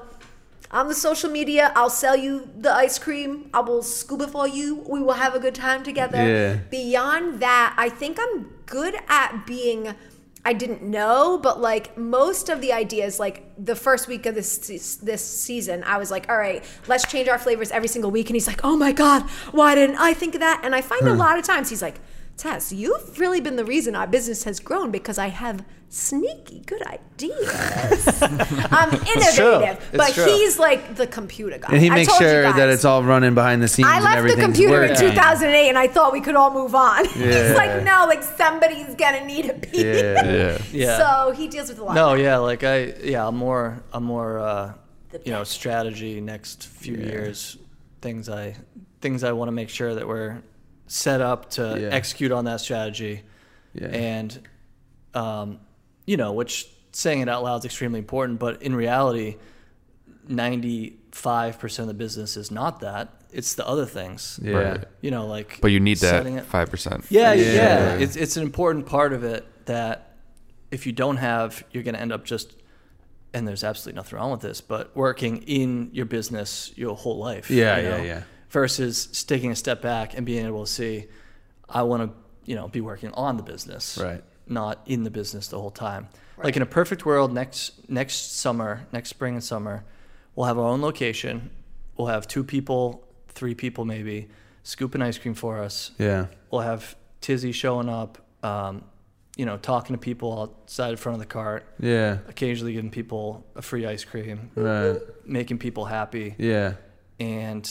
on 0.70 0.88
the 0.88 0.94
social 0.94 1.30
media, 1.30 1.72
I'll 1.74 1.88
sell 1.88 2.16
you 2.16 2.50
the 2.54 2.72
ice 2.72 2.98
cream. 2.98 3.48
I 3.54 3.60
will 3.60 3.82
scuba 3.82 4.28
for 4.28 4.46
you. 4.46 4.84
We 4.86 5.00
will 5.00 5.14
have 5.14 5.34
a 5.34 5.38
good 5.38 5.54
time 5.54 5.82
together. 5.82 6.18
Yeah. 6.18 6.56
Beyond 6.70 7.40
that, 7.40 7.74
I 7.78 7.88
think 7.88 8.18
I'm 8.20 8.52
good 8.66 8.94
at 9.08 9.46
being. 9.46 9.94
I 10.48 10.54
didn't 10.54 10.80
know, 10.80 11.38
but 11.42 11.60
like 11.60 11.98
most 11.98 12.48
of 12.48 12.62
the 12.62 12.72
ideas, 12.72 13.20
like 13.20 13.42
the 13.58 13.76
first 13.76 14.08
week 14.08 14.24
of 14.24 14.34
this 14.34 14.56
this 15.02 15.22
season, 15.22 15.84
I 15.84 15.98
was 15.98 16.10
like, 16.10 16.30
"All 16.30 16.38
right, 16.38 16.64
let's 16.86 17.06
change 17.06 17.28
our 17.28 17.36
flavors 17.36 17.70
every 17.70 17.88
single 17.88 18.10
week." 18.10 18.30
And 18.30 18.34
he's 18.34 18.46
like, 18.46 18.62
"Oh 18.64 18.74
my 18.74 18.92
god, 18.92 19.24
why 19.52 19.74
didn't 19.74 19.96
I 19.96 20.14
think 20.14 20.34
of 20.34 20.40
that?" 20.40 20.62
And 20.64 20.74
I 20.74 20.80
find 20.80 21.06
a 21.06 21.12
hmm. 21.12 21.18
lot 21.18 21.38
of 21.38 21.44
times 21.44 21.68
he's 21.68 21.82
like, 21.82 22.00
"Tess, 22.38 22.72
you've 22.72 23.18
really 23.18 23.40
been 23.40 23.56
the 23.56 23.64
reason 23.64 23.94
our 23.94 24.06
business 24.06 24.44
has 24.44 24.60
grown 24.60 24.90
because 24.90 25.18
I 25.18 25.28
have 25.28 25.64
sneaky 25.90 26.60
good 26.66 26.82
ideas. 26.82 28.22
I'm 28.70 28.92
innovative, 28.94 29.82
It's 29.92 29.96
but 29.96 30.12
true. 30.12 30.24
he's 30.26 30.58
like 30.58 30.96
the 30.96 31.06
computer 31.06 31.58
guy. 31.58 31.68
And 31.72 31.80
he 31.80 31.90
I 31.90 31.94
makes 31.94 32.08
told 32.08 32.20
you 32.20 32.28
sure 32.28 32.42
that 32.52 32.68
it's 32.68 32.84
all 32.84 33.02
running 33.02 33.34
behind 33.34 33.62
the 33.62 33.68
scenes 33.68 33.88
I 33.88 33.96
and 33.96 34.04
left 34.04 34.14
the 34.16 34.18
everything's 34.32 34.44
computer 34.58 34.84
in 34.84 34.96
2008 34.96 35.68
and 35.68 35.78
I 35.78 35.88
thought 35.88 36.12
we 36.12 36.20
could 36.20 36.36
all 36.36 36.52
move 36.52 36.74
on. 36.74 37.04
Yeah. 37.18 37.48
He's 37.48 37.56
like, 37.56 37.82
no, 37.84 38.04
like 38.06 38.22
somebody's 38.22 38.94
gonna 38.94 39.24
need 39.24 39.46
a 39.50 39.54
piece. 39.54 39.82
Yeah. 39.82 40.24
Yeah. 40.24 40.58
Yeah. 40.72 40.98
So 40.98 41.32
he 41.32 41.48
deals 41.48 41.68
with 41.70 41.78
a 41.78 41.84
lot. 41.84 41.94
No, 41.94 42.12
of 42.12 42.18
that. 42.18 42.22
yeah, 42.24 42.36
like 42.38 42.62
I, 42.64 42.94
yeah, 43.02 43.26
I'm 43.26 43.36
more, 43.36 43.82
I'm 43.92 44.04
more, 44.04 44.38
uh, 44.38 44.74
you 45.24 45.32
know, 45.32 45.42
strategy 45.44 46.20
next 46.20 46.66
few 46.66 46.96
years, 46.96 47.56
things 48.02 48.28
I, 48.28 48.54
things 49.00 49.24
I 49.24 49.32
want 49.32 49.48
to 49.48 49.52
make 49.52 49.70
sure 49.70 49.94
that 49.94 50.06
we're 50.06 50.42
set 50.88 51.20
up 51.20 51.50
to 51.50 51.78
Yeah. 51.80 51.88
execute 51.94 52.32
on 52.32 52.44
that 52.46 52.60
strategy, 52.60 53.22
Yeah. 53.74 53.86
and, 53.88 54.40
um, 55.14 55.60
you 56.06 56.16
know, 56.16 56.32
which 56.32 56.66
saying 56.92 57.20
it 57.20 57.28
out 57.28 57.44
loud 57.44 57.60
is 57.60 57.64
extremely 57.66 57.98
important, 58.00 58.38
but 58.40 58.60
in 58.62 58.74
reality, 58.74 59.36
ninety-five 60.26 61.58
percent 61.58 61.88
of 61.90 61.96
the 61.96 61.98
business 62.04 62.36
is 62.36 62.50
not 62.50 62.80
that; 62.80 63.08
it's 63.32 63.54
the 63.54 63.66
other 63.66 63.86
things. 63.86 64.38
Yeah. 64.42 64.52
Right. 64.56 64.84
You 65.00 65.10
know, 65.10 65.26
like 65.26 65.58
But 65.60 65.70
you 65.72 65.80
need 65.80 65.98
that 65.98 66.10
setting 66.10 66.36
it- 66.36 66.44
five 66.44 66.70
percent. 66.70 67.04
yeah, 67.10 67.32
Yeah. 67.32 67.52
yeah, 67.52 67.94
It's 67.94 68.16
it's 68.16 68.36
an 68.36 68.42
important 68.42 68.86
part 68.86 69.12
of 69.12 69.24
it 69.24 69.46
that 69.66 70.16
if 70.70 70.86
you 70.86 70.92
don't 70.92 71.16
have, 71.18 71.64
you're 71.72 71.82
going 71.82 71.94
to 71.94 72.00
end 72.00 72.12
up 72.12 72.24
just. 72.24 72.54
And 73.34 73.46
there's 73.46 73.62
absolutely 73.62 73.96
nothing 73.98 74.18
wrong 74.18 74.30
with 74.30 74.40
this, 74.40 74.62
but 74.62 74.96
working 74.96 75.42
in 75.42 75.90
your 75.92 76.06
business 76.06 76.72
your 76.76 76.96
whole 76.96 77.18
life. 77.18 77.50
Yeah, 77.50 77.76
you 77.76 77.88
yeah, 77.88 78.02
yeah. 78.02 78.22
Versus 78.50 79.24
taking 79.24 79.50
a 79.52 79.56
step 79.56 79.82
back 79.82 80.16
and 80.16 80.24
being 80.24 80.46
able 80.46 80.64
to 80.64 80.70
see, 80.70 81.06
I 81.68 81.82
want 81.82 82.02
to, 82.10 82.50
you 82.50 82.54
know, 82.56 82.68
be 82.68 82.80
working 82.80 83.10
on 83.12 83.36
the 83.36 83.42
business, 83.42 83.98
Right. 83.98 84.22
Not 84.46 84.80
in 84.86 85.04
the 85.04 85.10
business 85.10 85.48
the 85.48 85.58
whole 85.60 85.70
time. 85.70 86.08
Like 86.42 86.56
in 86.56 86.62
a 86.62 86.66
perfect 86.66 87.04
world, 87.04 87.34
next 87.34 87.90
next 87.90 88.38
summer, 88.40 88.86
next 88.92 89.10
spring 89.10 89.34
and 89.34 89.44
summer, 89.44 89.84
we'll 90.34 90.46
have 90.46 90.56
our 90.58 90.64
own 90.64 90.80
location. 90.80 91.50
We'll 91.98 92.06
have 92.06 92.26
two 92.26 92.42
people, 92.42 93.06
three 93.28 93.54
people 93.54 93.84
maybe, 93.84 94.28
scooping 94.62 95.02
ice 95.02 95.18
cream 95.18 95.34
for 95.34 95.58
us 95.58 95.90
Yeah. 95.98 96.26
we'll 96.50 96.62
have 96.62 96.96
Tizzy 97.20 97.52
showing 97.52 97.88
up, 97.90 98.18
um, 98.42 98.84
you 99.36 99.44
know, 99.44 99.58
talking 99.58 99.94
to 99.94 100.00
people 100.00 100.40
outside 100.40 100.90
in 100.92 100.96
front 100.96 101.14
of 101.14 101.20
the 101.20 101.26
cart, 101.26 101.66
Yeah. 101.80 102.18
occasionally 102.28 102.72
giving 102.72 102.90
people 102.90 103.44
a 103.56 103.60
free 103.62 103.84
ice 103.84 104.04
cream, 104.04 104.50
Right. 104.54 104.98
making 105.26 105.58
people 105.58 105.84
happy, 105.86 106.34
Yeah. 106.38 106.74
and 107.20 107.68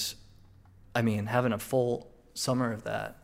I 0.97 1.03
mean, 1.03 1.27
having 1.27 1.53
a 1.53 1.59
full 1.59 2.09
summer 2.33 2.73
of 2.73 2.85
that. 2.85 3.17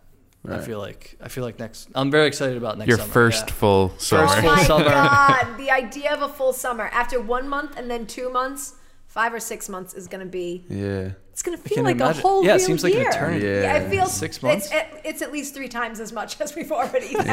I 0.47 0.59
feel 0.59 0.77
like 0.77 1.17
I 1.21 1.27
feel 1.29 1.43
like 1.43 1.57
next. 1.57 1.89
I'm 1.95 2.11
very 2.11 2.27
excited 2.27 2.57
about 2.57 2.77
next 2.77 2.89
Your 2.89 2.97
summer. 2.97 3.11
first 3.11 3.47
yeah. 3.47 3.53
full 3.53 3.93
summer. 3.97 4.27
First 4.27 4.37
Oh 4.37 4.41
full 4.41 4.55
my 4.55 4.63
summer. 4.63 4.89
god, 4.89 5.57
the 5.57 5.71
idea 5.71 6.13
of 6.13 6.21
a 6.21 6.27
full 6.29 6.53
summer 6.53 6.83
after 6.83 7.19
one 7.19 7.47
month 7.47 7.77
and 7.77 7.89
then 7.89 8.05
two 8.05 8.29
months, 8.29 8.75
five 9.07 9.33
or 9.33 9.39
six 9.39 9.69
months 9.69 9.93
is 9.95 10.07
gonna 10.07 10.25
be. 10.25 10.65
Yeah. 10.69 11.13
It's 11.33 11.41
gonna 11.41 11.57
feel 11.57 11.83
like 11.83 11.95
imagine. 11.95 12.19
a 12.19 12.21
whole 12.21 12.43
year. 12.43 12.51
Yeah, 12.51 12.53
it 12.53 12.57
real 12.59 12.65
seems 12.67 12.83
like 12.83 12.93
an 12.93 13.01
eternity. 13.01 13.45
Yeah. 13.45 13.77
it 13.77 13.89
feels 13.89 14.13
Six 14.13 14.35
It's, 14.37 14.43
months? 14.43 14.71
it, 14.71 14.85
it's 15.03 15.21
at 15.23 15.31
least 15.33 15.55
three 15.55 15.67
times 15.67 15.99
as 15.99 16.13
much 16.13 16.39
as 16.41 16.55
we've 16.55 16.71
already 16.71 17.07
Yeah. 17.11 17.23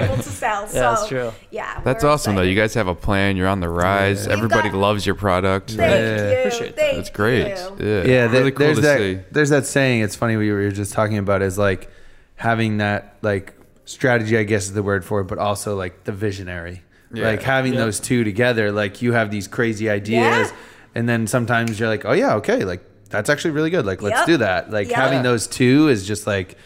been 0.00 0.04
able 0.04 0.16
to 0.16 0.22
sell. 0.22 0.66
So, 0.66 0.74
Yeah, 0.78 0.90
that's 0.94 1.08
true. 1.08 1.32
Yeah, 1.50 1.80
That's 1.84 2.02
we're 2.02 2.10
awesome 2.10 2.34
though. 2.34 2.42
You 2.42 2.54
guys 2.56 2.72
have 2.74 2.88
a 2.88 2.94
plan. 2.94 3.36
You're 3.36 3.46
on 3.48 3.60
the 3.60 3.68
rise. 3.68 4.26
Yeah. 4.26 4.32
Everybody 4.32 4.70
got- 4.70 4.78
loves 4.78 5.04
your 5.04 5.14
product. 5.16 5.72
Thank 5.72 5.80
Yeah. 5.92 6.30
you. 6.32 6.38
Appreciate 6.38 6.76
that. 6.76 6.80
Thank 6.80 6.96
That's 6.96 7.10
great. 7.10 7.48
you. 7.48 7.76
Yeah. 7.86 8.02
yeah 8.04 8.30
Really 8.32 8.50
cool 8.52 8.66
there's 8.66 8.78
to 8.78 8.82
that 8.82 8.98
see. 8.98 9.18
there's 9.30 9.50
that 9.50 9.66
saying 9.66 10.00
it's 10.00 10.16
funny 10.16 10.36
we 10.36 10.50
were 10.50 10.70
just 10.70 10.94
talking 10.94 11.18
about 11.18 11.42
is 11.42 11.58
like 11.58 11.90
having 12.36 12.78
that 12.78 13.16
like 13.22 13.54
strategy 13.84 14.36
i 14.36 14.42
guess 14.42 14.64
is 14.64 14.72
the 14.72 14.82
word 14.82 15.04
for 15.04 15.20
it 15.20 15.24
but 15.24 15.38
also 15.38 15.76
like 15.76 16.04
the 16.04 16.12
visionary 16.12 16.82
Yeah. 17.12 17.26
like 17.26 17.42
having 17.42 17.74
Yeah. 17.74 17.80
those 17.80 18.00
two 18.00 18.24
together 18.24 18.72
like 18.72 19.00
you 19.02 19.12
have 19.12 19.30
these 19.30 19.46
crazy 19.46 19.88
ideas 19.88 20.48
Yeah. 20.50 20.56
and 20.94 21.08
then 21.08 21.26
sometimes 21.26 21.78
you're 21.78 21.88
like 21.88 22.04
oh 22.04 22.12
yeah 22.12 22.34
okay 22.36 22.64
like 22.64 22.82
that's 23.08 23.30
actually 23.30 23.52
really 23.52 23.70
good 23.70 23.86
like 23.86 24.02
let's 24.02 24.18
Yep. 24.20 24.26
do 24.26 24.36
that 24.38 24.70
like 24.70 24.88
Yep. 24.88 24.96
having 24.96 25.22
those 25.22 25.46
two 25.46 25.88
is 25.88 26.06
just 26.06 26.26
like 26.26 26.56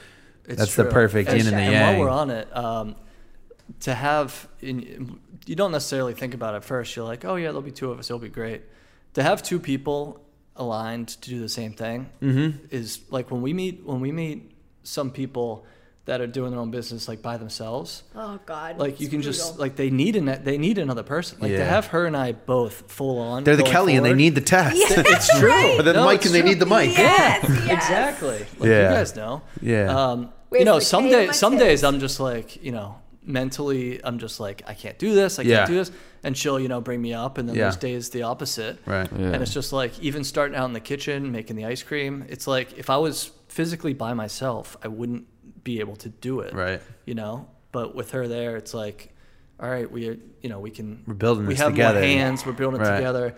It's 0.47 0.59
that's 0.59 0.75
the 0.77 0.85
perfect 0.87 1.31
For 1.31 1.37
yin 1.37 1.47
and 1.47 1.55
sure. 1.57 1.61
the 1.71 1.77
And 1.77 1.99
while 1.99 2.05
we're 2.07 2.11
on 2.11 2.31
it, 2.31 2.57
um, 2.57 2.97
to 3.81 3.95
have, 3.95 4.49
in, 4.61 5.21
you 5.47 5.55
don't 5.55 5.71
necessarily 5.73 6.13
think 6.13 6.35
about 6.35 6.55
it 6.57 6.65
first. 6.65 6.97
You're 6.97 7.05
like, 7.05 7.25
oh 7.25 7.37
yeah, 7.37 7.47
there'll 7.49 7.63
be 7.63 7.71
two 7.71 7.91
of 7.93 7.99
us. 8.01 8.11
It'll 8.11 8.19
be 8.19 8.29
great. 8.29 8.63
To 9.15 9.23
have 9.23 9.43
two 9.45 9.61
people 9.61 10.21
aligned 10.57 11.09
to 11.09 11.31
do 11.31 11.41
the 11.41 11.49
same 11.49 11.73
thing 11.73 12.09
Mm-hmm. 12.21 12.67
is 12.71 13.01
like 13.11 13.31
when 13.31 13.43
we 13.43 13.53
meet 13.53 13.83
when 13.85 14.01
we 14.01 14.11
meet 14.13 14.51
some 14.83 15.11
people 15.11 15.65
that 16.07 16.21
are 16.21 16.27
doing 16.27 16.51
their 16.51 16.61
own 16.61 16.71
business 16.71 17.07
like 17.09 17.23
by 17.23 17.37
themselves. 17.37 18.03
Oh 18.17 18.39
God. 18.47 18.79
Like 18.79 19.01
you 19.01 19.07
it's 19.07 19.13
can 19.13 19.23
just 19.23 19.59
like 19.59 19.77
they 19.77 19.91
need 19.91 20.17
an 20.17 20.41
they 20.43 20.59
need 20.59 20.79
another 20.79 21.03
person. 21.03 21.39
Like 21.41 21.53
Yeah. 21.53 21.59
to 21.59 21.65
have 21.65 21.87
her 21.89 22.07
and 22.07 22.17
I 22.17 22.33
both 22.33 22.91
full 22.91 23.19
on. 23.19 23.45
they're 23.45 23.55
the 23.57 23.63
going 23.63 23.73
kelly 23.73 23.97
and 23.97 24.05
they 24.05 24.15
need 24.15 24.35
the 24.35 24.41
test 24.41 24.77
Yeah, 24.77 24.87
It's 25.07 25.39
true. 25.39 25.49
right. 25.49 25.75
but 25.77 25.85
then 25.85 25.95
No, 25.97 26.05
mike 26.05 26.17
it's 26.25 26.27
and 26.27 26.35
they 26.35 26.43
need 26.43 26.59
the 26.59 26.67
mic 26.67 26.97
Yes, 26.97 27.45
yes. 27.49 27.71
Exactly. 27.71 28.39
Like 28.59 28.69
Yeah. 28.69 28.89
you 28.91 28.97
guys 28.97 29.15
know. 29.15 29.43
Yeah. 29.61 29.95
Um, 30.11 30.33
you 30.53 30.65
know, 30.65 30.79
some 30.81 31.05
K 31.05 31.23
in 31.23 31.27
days, 31.29 31.37
some 31.39 31.53
tits? 31.53 31.65
days 31.65 31.85
I'm 31.85 32.01
just 32.01 32.19
like, 32.19 32.61
you 32.65 32.73
know, 32.73 32.97
mentally, 33.23 34.03
I'm 34.05 34.19
just 34.19 34.41
like, 34.41 34.63
I 34.67 34.75
can't 34.75 34.99
do 34.99 35.15
this. 35.15 35.39
I 35.39 35.43
Yeah. 35.43 35.59
can't 35.59 35.69
do 35.69 35.75
this. 35.77 35.93
And 36.25 36.37
she'll, 36.37 36.59
you 36.59 36.67
know, 36.69 36.81
bring 36.81 37.01
me 37.01 37.15
up. 37.15 37.39
And 37.39 37.49
then 37.49 37.55
Yeah. 37.57 37.65
there's 37.65 37.77
days 37.77 38.11
the 38.11 38.23
opposite. 38.23 38.79
right 38.87 39.09
Yeah. 39.17 39.27
And 39.29 39.43
it's 39.43 39.55
just 39.55 39.73
like, 39.73 39.99
even 40.01 40.25
starting 40.25 40.57
out 40.57 40.65
in 40.65 40.73
the 40.73 40.81
kitchen, 40.81 41.31
making 41.31 41.55
the 41.57 41.67
ice 41.67 41.83
cream, 41.85 42.25
it's 42.29 42.47
like 42.49 42.77
if 42.79 42.91
I 42.91 42.97
was 42.97 43.31
physically 43.49 43.93
by 43.95 44.13
myself, 44.15 44.77
I 44.83 44.89
wouldn't 44.89 45.27
be 45.75 45.81
able 45.81 45.97
to 45.97 46.09
do 46.09 46.41
it. 46.41 46.53
right 46.55 46.81
You 47.07 47.15
know, 47.15 47.47
but 47.73 47.95
with 47.95 48.11
her 48.17 48.27
there, 48.27 48.57
it's 48.57 48.75
like, 48.75 48.99
all 49.61 49.71
right, 49.71 49.89
we 49.97 50.09
are, 50.09 50.17
you 50.43 50.49
know, 50.49 50.59
we 50.59 50.71
can, 50.71 50.89
We're 51.07 51.15
building 51.15 51.47
we 51.47 51.55
have 51.57 51.71
together. 51.73 52.01
more 52.01 52.09
hands, 52.09 52.45
we're 52.47 52.53
building 52.63 52.81
it 52.81 52.85
Right. 52.85 52.97
together. 52.97 53.35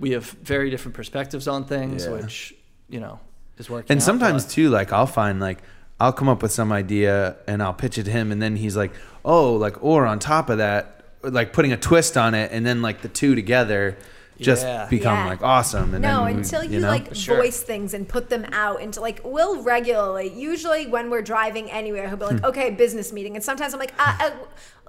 We 0.00 0.10
have 0.16 0.24
very 0.54 0.70
different 0.70 0.94
perspectives 0.94 1.46
on 1.46 1.64
things, 1.64 2.04
Yeah. 2.04 2.12
which, 2.12 2.54
you 2.88 3.00
know, 3.00 3.20
is 3.58 3.68
working. 3.70 3.92
and 3.92 4.02
sometimes 4.02 4.44
but- 4.44 4.52
too 4.52 4.68
like 4.70 4.92
i'll 4.92 5.06
find 5.20 5.40
like 5.40 5.58
I'll 6.00 6.12
come 6.20 6.28
up 6.28 6.42
with 6.44 6.52
some 6.52 6.70
idea 6.70 7.34
and 7.48 7.60
I'll 7.60 7.74
pitch 7.74 7.98
it 7.98 8.04
to 8.04 8.12
him, 8.12 8.30
and 8.30 8.40
then 8.40 8.54
he's 8.54 8.76
like, 8.76 8.92
"Oh, 9.24 9.54
like 9.64 9.82
or 9.82 10.06
on 10.06 10.20
top 10.20 10.48
of 10.48 10.58
that, 10.58 10.84
like 11.24 11.52
putting 11.52 11.72
a 11.72 11.76
twist 11.76 12.16
on 12.16 12.34
it, 12.34 12.52
and 12.52 12.64
then 12.64 12.82
like 12.82 13.02
the 13.02 13.08
two 13.08 13.34
together." 13.34 13.96
Just 14.40 14.64
Yeah. 14.64 14.86
become 14.88 15.16
Yeah. 15.18 15.26
like 15.26 15.42
awesome, 15.42 15.94
and 15.94 16.02
no, 16.02 16.24
then 16.24 16.34
we- 16.34 16.40
until 16.40 16.62
you, 16.62 16.80
know? 16.80 16.88
like 16.88 17.14
Sure. 17.14 17.36
voice 17.38 17.60
things 17.60 17.92
and 17.94 18.08
put 18.08 18.30
them 18.30 18.46
out 18.52 18.80
into 18.80 19.00
like 19.00 19.20
we'll 19.24 19.62
regularly. 19.62 20.28
Usually 20.32 20.86
when 20.86 21.10
we're 21.10 21.22
driving 21.22 21.70
anywhere, 21.70 22.06
he'll 22.08 22.16
be 22.16 22.26
like, 22.26 22.38
Hmm. 22.40 22.44
"Okay, 22.46 22.70
business 22.70 23.12
meeting," 23.12 23.34
and 23.34 23.44
sometimes 23.44 23.74
I'm 23.74 23.80
like, 23.80 23.92
uh, 23.98 24.30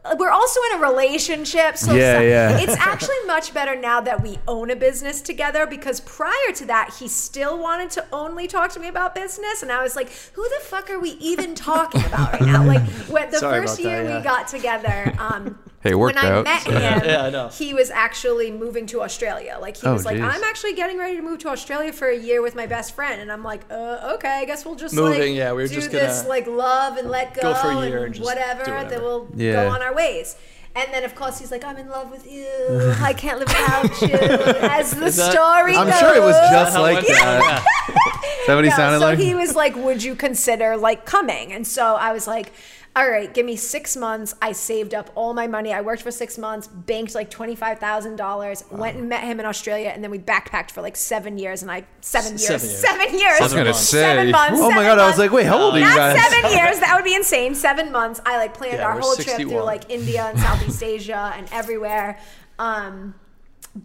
uh, 0.06 0.16
"We're 0.20 0.30
also 0.30 0.60
in 0.72 0.78
a 0.80 0.82
relationship, 0.88 1.78
so 1.78 1.94
Yeah, 1.94 2.18
so- 2.18 2.22
yeah. 2.22 2.58
it's 2.60 2.78
actually 2.78 3.18
much 3.26 3.54
better 3.54 3.76
now 3.76 4.00
that 4.02 4.22
we 4.22 4.38
own 4.48 4.70
a 4.70 4.76
business 4.76 5.20
together." 5.20 5.66
Because 5.66 6.00
prior 6.00 6.52
to 6.54 6.66
that, 6.68 6.94
he 7.00 7.08
still 7.08 7.58
wanted 7.58 7.90
to 7.92 8.06
only 8.14 8.46
talk 8.48 8.72
to 8.74 8.80
me 8.80 8.88
about 8.88 9.16
business, 9.16 9.64
and 9.64 9.72
I 9.72 9.82
was 9.82 9.96
like, 9.96 10.10
"Who 10.34 10.44
the 10.48 10.64
fuck 10.64 10.90
are 10.92 11.00
we 11.00 11.12
even 11.20 11.56
talking 11.56 12.06
about 12.06 12.34
right 12.34 12.42
now?" 12.44 12.64
Like 12.74 12.84
when 13.10 13.32
the 13.32 13.40
Sorry 13.40 13.62
first 13.62 13.80
about 13.80 13.90
that, 13.90 13.96
year 13.96 14.04
yeah. 14.10 14.18
we 14.20 14.24
got 14.24 14.48
together. 14.48 15.14
Um, 15.18 15.58
Hey, 15.82 15.92
it 15.92 15.96
worked 15.98 16.16
when 16.16 16.26
I 16.26 16.30
out, 16.30 16.44
met 16.44 16.62
so- 16.64 16.72
him, 16.72 16.82
Yeah, 17.06 17.24
I 17.24 17.30
know. 17.30 17.48
he 17.48 17.74
was 17.74 17.90
actually 17.90 18.52
moving 18.52 18.86
to 18.88 19.02
Australia. 19.02 19.58
Like 19.62 19.78
he 19.78 19.88
Oh, 19.88 19.94
was 19.94 20.04
like, 20.06 20.18
geez. 20.18 20.26
I'm 20.26 20.44
actually 20.44 20.74
getting 20.74 20.98
ready 20.98 21.16
to 21.16 21.22
move 21.22 21.40
to 21.40 21.48
Australia 21.50 21.94
for 21.94 22.10
a 22.10 22.18
year 22.18 22.42
with 22.42 22.54
my 22.56 22.66
best 22.66 22.94
friend, 22.96 23.22
and 23.22 23.32
I'm 23.32 23.44
like, 23.44 23.62
uh, 23.72 24.12
okay, 24.16 24.40
I 24.42 24.46
guess 24.46 24.66
we'll 24.66 24.76
just 24.76 24.94
Moving, 24.94 25.20
like 25.32 25.38
yeah, 25.38 25.52
we 25.54 25.62
were 25.62 25.68
do 25.68 25.76
just 25.76 25.92
this 25.92 26.18
gonna 26.20 26.30
like 26.30 26.48
love 26.48 26.98
and 26.98 27.10
let 27.10 27.34
go, 27.34 27.42
go 27.42 27.54
for 27.56 27.70
a 27.72 27.86
year 27.88 27.98
and, 27.98 28.06
and 28.08 28.16
just 28.16 28.26
whatever, 28.26 28.66
do 28.66 28.72
whatever. 28.72 28.90
Then 28.90 29.02
we'll 29.04 29.28
Yeah. 29.36 29.64
go 29.66 29.70
on 29.70 29.82
our 29.82 29.94
ways. 29.96 30.36
And 30.76 30.94
then 30.94 31.04
of 31.04 31.16
course 31.16 31.40
he's 31.40 31.50
like, 31.50 31.64
I'm 31.64 31.78
in 31.78 31.90
love 31.90 32.12
with 32.12 32.30
you. 32.30 32.48
I 33.02 33.14
can't 33.14 33.40
live 33.40 33.48
without 33.48 34.02
you. 34.02 34.60
As 34.70 34.92
the 34.92 35.00
that- 35.10 35.32
story 35.32 35.76
I'm 35.76 35.88
goes. 35.88 35.98
sure 36.00 36.16
it 36.16 36.22
was 36.22 36.36
just 36.52 36.78
like 36.78 37.08
that. 37.08 37.18
down, 37.18 37.42
yeah. 37.42 37.64
Is 38.42 38.48
that 38.48 38.56
what 38.56 38.64
he 38.64 38.70
No, 38.70 38.76
sounded 38.76 39.00
so 39.00 39.06
like? 39.06 39.20
he 39.20 39.36
was 39.36 39.56
like, 39.56 39.76
"Would 39.76 40.02
you 40.04 40.16
consider 40.16 40.76
like 40.78 41.06
coming?" 41.06 41.52
And 41.54 41.68
so 41.68 41.96
I 41.96 42.14
was 42.14 42.26
like, 42.26 42.52
"All 42.96 43.10
right, 43.10 43.34
give 43.34 43.46
me 43.46 43.56
six 43.56 43.96
months." 43.96 44.36
I 44.42 44.52
saved 44.52 44.94
up 44.94 45.10
all 45.16 45.34
my 45.34 45.48
money. 45.48 45.74
I 45.74 45.82
worked 45.82 46.02
for 46.02 46.12
six 46.12 46.38
months, 46.38 46.68
banked 46.68 47.16
like 47.16 47.30
twenty 47.30 47.56
five 47.56 47.80
thousand 47.80 48.16
dollars, 48.18 48.64
went 48.72 48.98
and 48.98 49.08
met 49.10 49.24
him 49.24 49.40
in 49.40 49.46
Australia, 49.46 49.90
and 49.94 50.04
then 50.04 50.12
we 50.12 50.20
backpacked 50.20 50.72
for 50.72 50.82
like 50.82 50.96
seven 50.96 51.38
years. 51.38 51.62
And 51.62 51.72
I 51.72 51.86
seven 52.02 52.32
years, 52.34 52.46
Seven 52.48 52.68
years. 52.70 52.80
seven 52.82 53.20
years, 53.20 53.40
I 53.40 53.44
was 53.44 53.54
gonna 53.54 53.66
months. 53.66 53.80
seven 53.80 54.26
say. 54.28 54.32
months. 54.32 54.60
oh 54.60 54.70
my 54.70 54.76
seven 54.78 54.84
god, 54.86 55.00
I 55.00 55.08
was 55.08 55.18
like, 55.20 55.32
wait, 55.32 55.46
how 55.46 55.60
old 55.60 55.76
are 55.76 55.80
you 55.80 55.86
Not 55.86 55.96
guys? 55.96 56.22
seven 56.32 56.52
years. 56.58 56.80
That 56.80 56.94
would 56.96 57.06
be 57.06 57.16
insane. 57.16 57.56
Seven 57.56 57.92
months. 57.92 58.20
I 58.26 58.38
like 58.38 58.54
planned 58.54 58.76
Yeah, 58.78 58.86
our 58.88 58.96
we're 58.96 59.02
whole 59.02 59.16
trip 59.16 59.38
through 59.38 59.64
like 59.64 59.90
India 59.90 60.24
and 60.26 60.40
Southeast 60.40 60.82
Asia 60.84 61.34
and 61.38 61.48
everywhere. 61.52 62.20
Um, 62.58 63.16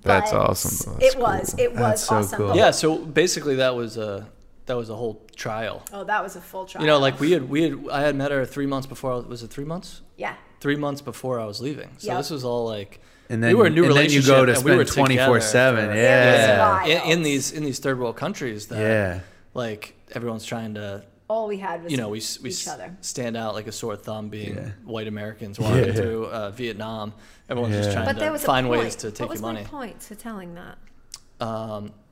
That's 0.03 0.33
awesome. 0.33 0.95
That's 0.99 1.15
it 1.15 1.21
was. 1.21 1.55
It 1.59 1.71
was 1.73 1.79
That's 1.81 2.03
so 2.05 2.17
awesome. 2.17 2.39
cool. 2.39 2.57
Yeah, 2.57 2.71
so 2.73 2.99
basically 2.99 3.57
that 3.57 3.75
was 3.77 3.97
a 3.97 4.27
that 4.67 4.77
was 4.77 4.89
a 4.91 4.97
whole 4.97 5.23
trial. 5.37 5.83
Oh, 5.93 6.05
that 6.05 6.23
was 6.23 6.37
a 6.37 6.41
full 6.41 6.65
trial. 6.67 6.83
You 6.85 6.89
know, 6.91 6.99
like 6.99 7.21
we 7.21 7.33
had 7.33 7.49
we 7.49 7.63
had 7.63 7.79
I 7.91 8.01
had 8.03 8.15
met 8.17 8.31
her 8.31 8.45
three 8.47 8.67
months 8.67 8.87
before. 8.87 9.15
Was 9.17 9.27
was 9.27 9.43
it 9.43 9.51
three 9.51 9.65
months? 9.65 10.03
yeah. 10.17 10.35
Three 10.61 10.77
months 10.77 11.03
before 11.03 11.39
I 11.39 11.45
was 11.45 11.61
leaving. 11.61 11.91
So 11.99 12.07
Yep. 12.09 12.17
this 12.19 12.31
was 12.31 12.43
all 12.45 12.65
like 12.65 13.01
and 13.29 13.43
then, 13.43 13.51
we 13.51 13.55
were 13.55 13.67
a 13.67 13.71
new 13.71 13.85
and 13.85 13.95
then 13.97 14.11
you 14.11 14.23
go 14.23 14.47
to 14.47 14.53
we 14.65 14.75
were 14.77 14.87
spend 14.87 15.07
24 15.09 15.41
7. 15.41 15.89
together 15.89 16.01
Yeah. 16.01 16.85
in, 17.05 17.13
in 17.19 17.23
these 17.23 17.53
in 17.53 17.65
these 17.65 17.79
third 17.81 17.99
world 17.99 18.17
countries 18.17 18.69
that 18.69 18.79
Yeah. 18.81 19.21
like 19.53 19.95
everyone's 20.13 20.45
trying 20.47 20.75
to 20.75 21.03
all 21.29 21.49
we 21.49 21.59
had 21.59 21.83
was 21.83 21.93
you 21.93 21.99
know 21.99 22.09
we 22.09 22.23
we 22.43 22.49
each 22.51 22.67
other. 22.69 22.97
stand 23.03 23.37
out 23.37 23.55
like 23.55 23.67
a 23.67 23.73
sore 23.73 23.97
thumb 23.97 24.31
being 24.31 24.57
Yeah. 24.57 24.71
white 24.85 25.07
Americans 25.07 25.59
walking 25.61 25.85
Yeah. 25.87 25.93
through 25.93 26.27
uh, 26.27 26.51
Vietnam. 26.53 27.13
Everyone's 27.51 27.77
just 27.77 27.89
Yeah. 27.91 27.95
trying 27.97 28.07
But 28.07 28.17
there 28.19 28.29
to 28.29 28.33
was 28.33 28.43
a 28.43 28.47
find 28.47 28.71
ways 28.71 28.97
to 28.97 29.11
take 29.11 29.21
what 29.21 29.31
was 29.31 29.41
your 29.43 29.53
money. 29.53 29.65
my 29.65 29.69
point 29.69 30.01
to 30.09 30.15
telling 30.15 30.55
that? 30.55 30.79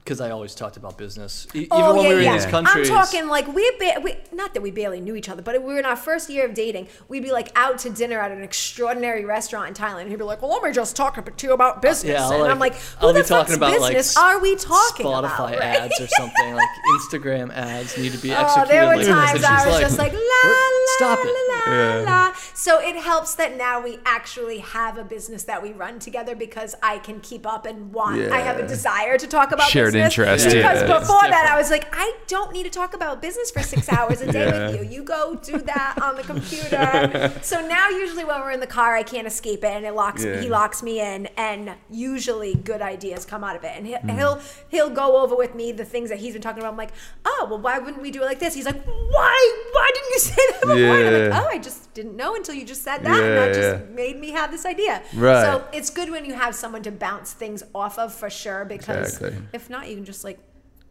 Because 0.04 0.20
I 0.20 0.30
always 0.30 0.54
talked 0.54 0.76
about 0.76 0.98
business. 0.98 1.46
E- 1.54 1.60
even 1.60 1.68
oh 1.70 1.94
when 1.94 2.02
yeah, 2.04 2.08
we 2.08 2.14
were 2.16 2.20
yeah. 2.22 2.30
in 2.32 2.36
these 2.38 2.46
countries. 2.46 2.90
I'm 2.90 2.96
talking 2.96 3.28
like 3.28 3.46
we, 3.54 3.70
ba- 3.78 4.00
we, 4.02 4.16
not 4.32 4.52
that 4.54 4.60
we 4.60 4.70
barely 4.72 5.00
knew 5.00 5.14
each 5.14 5.28
other, 5.28 5.42
but 5.42 5.54
we 5.62 5.72
were 5.72 5.78
in 5.78 5.84
our 5.84 5.94
first 5.96 6.28
year 6.28 6.44
of 6.44 6.54
dating. 6.54 6.88
We'd 7.08 7.22
be 7.22 7.30
like 7.30 7.50
out 7.56 7.78
to 7.80 7.90
dinner 7.90 8.18
at 8.18 8.32
an 8.32 8.42
extraordinary 8.42 9.24
restaurant 9.24 9.68
in 9.68 9.74
Thailand. 9.74 10.02
And 10.02 10.10
he'd 10.10 10.16
be 10.16 10.24
like, 10.24 10.42
"Well, 10.42 10.50
let 10.50 10.62
me 10.62 10.72
just 10.72 10.96
talk 10.96 11.14
to 11.24 11.46
you 11.46 11.52
about 11.52 11.80
business." 11.82 12.12
Yeah, 12.14 12.30
and 12.32 12.40
like, 12.42 12.50
I'm 12.50 12.58
like, 12.58 12.74
"Who 12.74 13.06
I'll 13.06 13.12
the 13.12 13.20
be 13.22 13.26
talking 13.28 13.46
fuck's 13.46 13.56
about 13.56 13.80
like 13.80 13.94
business 13.94 14.16
s- 14.16 14.22
are 14.22 14.40
we 14.40 14.56
talking 14.56 15.06
Spotify 15.06 15.22
about?" 15.24 15.50
right? 15.58 15.62
ads 15.82 16.00
or 16.00 16.06
something 16.08 16.54
like 16.54 16.68
Instagram 17.00 17.52
ads 17.54 17.96
need 17.96 18.12
to 18.12 18.18
be 18.18 18.32
executed. 18.32 18.52
Oh, 18.62 18.66
there 18.66 18.86
were 18.86 18.96
like 18.96 19.06
times 19.06 19.32
this. 19.40 19.44
I 19.44 19.58
she's 19.64 19.66
was 19.72 19.80
just 19.80 19.98
like, 19.98 20.12
la 20.12 20.18
la 20.18 20.24
"We're- 20.44 20.86
stop 20.96 21.18
it. 21.22 21.34
la 21.66 21.72
Yeah. 21.72 22.04
la. 22.06 22.32
So 22.54 22.80
it 22.80 22.96
helps 22.96 23.34
that 23.36 23.56
now 23.56 23.80
we 23.82 23.98
actually 24.04 24.58
have 24.58 24.98
a 24.98 25.04
business 25.04 25.44
that 25.44 25.62
we 25.62 25.72
run 25.72 25.98
together 25.98 26.34
because 26.36 26.74
I 26.82 26.98
can 26.98 27.20
keep 27.20 27.46
up 27.46 27.66
and 27.66 27.92
want. 27.92 28.20
I 28.32 28.38
have 28.40 28.58
a 28.58 28.66
desire 28.66 29.16
to 29.18 29.26
talk 29.26 29.52
about 29.52 29.68
Shared 29.70 29.91
business 29.92 30.18
interest, 30.18 30.44
Because 30.46 30.82
yeah. 30.82 30.98
before 30.98 31.22
that. 31.22 31.48
I 31.52 31.56
was 31.56 31.70
like, 31.70 31.86
I 31.92 32.14
don't 32.26 32.52
need 32.52 32.64
to 32.64 32.70
talk 32.70 32.94
about 32.94 33.20
business 33.22 33.50
for 33.50 33.62
six 33.62 33.88
hours 33.92 34.20
a 34.20 34.30
day 34.30 34.46
Yeah. 34.46 34.70
with 34.70 34.82
you. 34.90 34.96
You 34.96 35.02
go 35.04 35.34
do 35.42 35.58
that 35.58 35.98
on 36.02 36.16
the 36.16 36.22
computer. 36.22 37.32
so 37.42 37.66
now, 37.66 37.88
usually 37.90 38.24
when 38.24 38.40
we're 38.40 38.50
in 38.52 38.60
the 38.60 38.66
car, 38.66 38.94
I 38.96 39.02
can't 39.02 39.26
escape 39.26 39.64
it, 39.64 39.70
and 39.72 39.84
it 39.84 39.92
locks. 39.94 40.24
Yeah. 40.24 40.40
He 40.40 40.48
locks 40.48 40.82
me 40.82 41.00
in, 41.00 41.26
and 41.36 41.72
usually 41.90 42.54
good 42.54 42.82
ideas 42.82 43.24
come 43.24 43.44
out 43.44 43.56
of 43.56 43.64
it. 43.64 43.72
And 43.76 43.86
he'll, 43.86 43.98
Mm. 44.02 44.16
he'll 44.16 44.40
he'll 44.68 44.90
go 44.90 45.22
over 45.22 45.36
with 45.36 45.54
me 45.54 45.70
the 45.72 45.84
things 45.84 46.08
that 46.10 46.18
he's 46.18 46.32
been 46.32 46.42
talking 46.42 46.60
about. 46.60 46.72
I'm 46.72 46.76
like, 46.78 46.92
oh 47.24 47.46
well, 47.50 47.58
why 47.60 47.78
wouldn't 47.78 48.02
we 48.02 48.10
do 48.10 48.22
it 48.22 48.26
like 48.26 48.38
this? 48.38 48.54
He's 48.54 48.66
like, 48.66 48.82
why? 48.84 49.62
Why 49.72 49.90
didn't 49.94 50.10
you 50.12 50.18
say 50.30 50.42
that 50.50 50.60
before? 50.62 50.74
And 50.76 51.16
I'm 51.16 51.30
like, 51.30 51.42
oh, 51.44 51.48
I 51.48 51.58
just 51.58 51.92
didn't 51.94 52.16
know 52.16 52.34
until 52.34 52.54
you 52.54 52.64
just 52.64 52.82
said 52.82 52.98
that, 53.04 53.20
and 53.20 53.36
that 53.38 53.54
Yeah, 53.54 53.72
just 53.78 53.90
made 53.90 54.18
me 54.18 54.30
have 54.30 54.50
this 54.50 54.64
idea. 54.66 55.02
Right. 55.14 55.42
So 55.42 55.64
it's 55.72 55.90
good 55.90 56.10
when 56.10 56.24
you 56.24 56.34
have 56.34 56.54
someone 56.54 56.82
to 56.84 56.90
bounce 56.90 57.32
things 57.32 57.62
off 57.74 57.98
of 57.98 58.12
for 58.14 58.30
sure, 58.30 58.64
because 58.64 59.14
Exactly. 59.14 59.42
if 59.52 59.68
not, 59.70 59.81
you 59.88 59.96
can 59.96 60.04
just 60.04 60.24
like. 60.24 60.38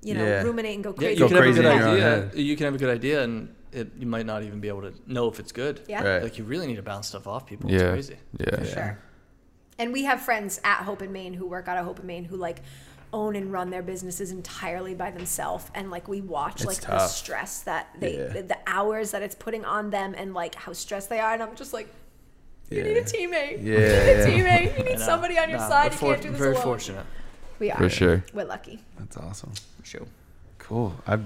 You 0.04 0.16
know, 0.16 0.26
Yeah. 0.26 0.42
ruminate 0.42 0.74
and 0.74 0.84
go 0.84 0.90
Yeah, 0.90 0.96
crazy. 0.98 1.14
you 1.14 1.20
Go 1.20 1.28
can 1.28 1.36
have 1.38 1.46
a 1.46 1.52
good 1.52 1.58
in 1.58 1.64
your 1.64 1.74
own 1.84 1.90
idea. 1.94 2.04
head. 2.04 2.32
You 2.34 2.56
can 2.58 2.66
have 2.66 2.74
a 2.74 2.78
good 2.80 2.90
idea, 2.90 3.22
and 3.24 3.56
it, 3.72 3.92
you 4.00 4.08
might 4.08 4.26
not 4.26 4.42
even 4.42 4.60
be 4.60 4.68
able 4.68 4.82
to 4.82 4.94
know 5.06 5.28
if 5.28 5.40
it's 5.40 5.52
good. 5.52 5.82
Yeah. 5.88 6.04
Right. 6.04 6.24
Like 6.24 6.40
you 6.40 6.44
really 6.44 6.66
need 6.66 6.78
to 6.78 6.82
bounce 6.82 7.08
stuff 7.10 7.28
off 7.28 7.46
people. 7.46 7.70
Yeah. 7.70 7.94
It's 7.94 8.08
crazy. 8.08 8.18
Yeah. 8.40 8.64
Sure. 8.64 8.98
And 9.78 9.94
we 9.94 10.06
have 10.06 10.20
friends 10.20 10.60
at 10.64 10.78
Hope 10.78 11.02
& 11.02 11.08
Main 11.08 11.36
who 11.36 11.46
work 11.46 11.68
out 11.68 11.78
of 11.78 11.86
Hope 11.86 12.02
& 12.04 12.04
Main 12.04 12.24
who 12.26 12.36
like 12.36 12.64
own 13.14 13.36
and 13.36 13.54
run 13.54 13.70
their 13.70 13.84
businesses 13.84 14.32
entirely 14.32 14.96
by 14.96 15.12
themselves 15.12 15.66
and 15.76 15.92
like 15.92 16.08
we 16.08 16.22
watch 16.22 16.64
It's 16.64 16.66
like 16.66 16.82
the 16.82 17.08
stress 17.08 17.62
that 17.62 17.90
they 18.00 18.18
Yeah. 18.18 18.28
the, 18.30 18.42
the 18.42 18.58
hours 18.66 19.12
that 19.12 19.22
it's 19.22 19.36
putting 19.36 19.66
on 19.66 19.92
them 19.92 20.16
and 20.18 20.34
like 20.34 20.56
how 20.56 20.74
stressed 20.74 21.10
they 21.10 21.20
are 21.20 21.34
and 21.34 21.44
I'm 21.44 21.54
just 21.56 21.74
like 21.74 21.88
you 22.72 22.78
Yeah. 22.80 22.84
need 22.86 22.98
a 22.98 23.04
teammate. 23.04 23.64
Yeah, 23.64 24.26
You 24.28 24.38
need 24.38 24.46
a 24.46 24.50
teammate. 24.50 24.78
You 24.80 24.84
need 24.86 25.00
somebody 25.00 25.38
on 25.38 25.48
your 25.50 25.60
Nah, 25.60 25.70
side. 25.70 25.92
we're 25.92 25.92
You 25.92 25.98
for- 25.98 26.06
can't 26.14 26.22
do 26.24 26.30
this 26.32 26.40
Very 26.40 26.52
alone. 26.54 26.64
fortunate. 26.64 27.06
We 27.62 27.70
are. 27.70 27.78
For 27.78 27.90
sure. 27.90 28.24
We're 28.34 28.46
lucky. 28.46 28.80
That's 28.98 29.18
awesome. 29.18 29.54
Sure. 29.84 30.08
Cool. 30.58 30.96
I 31.06 31.20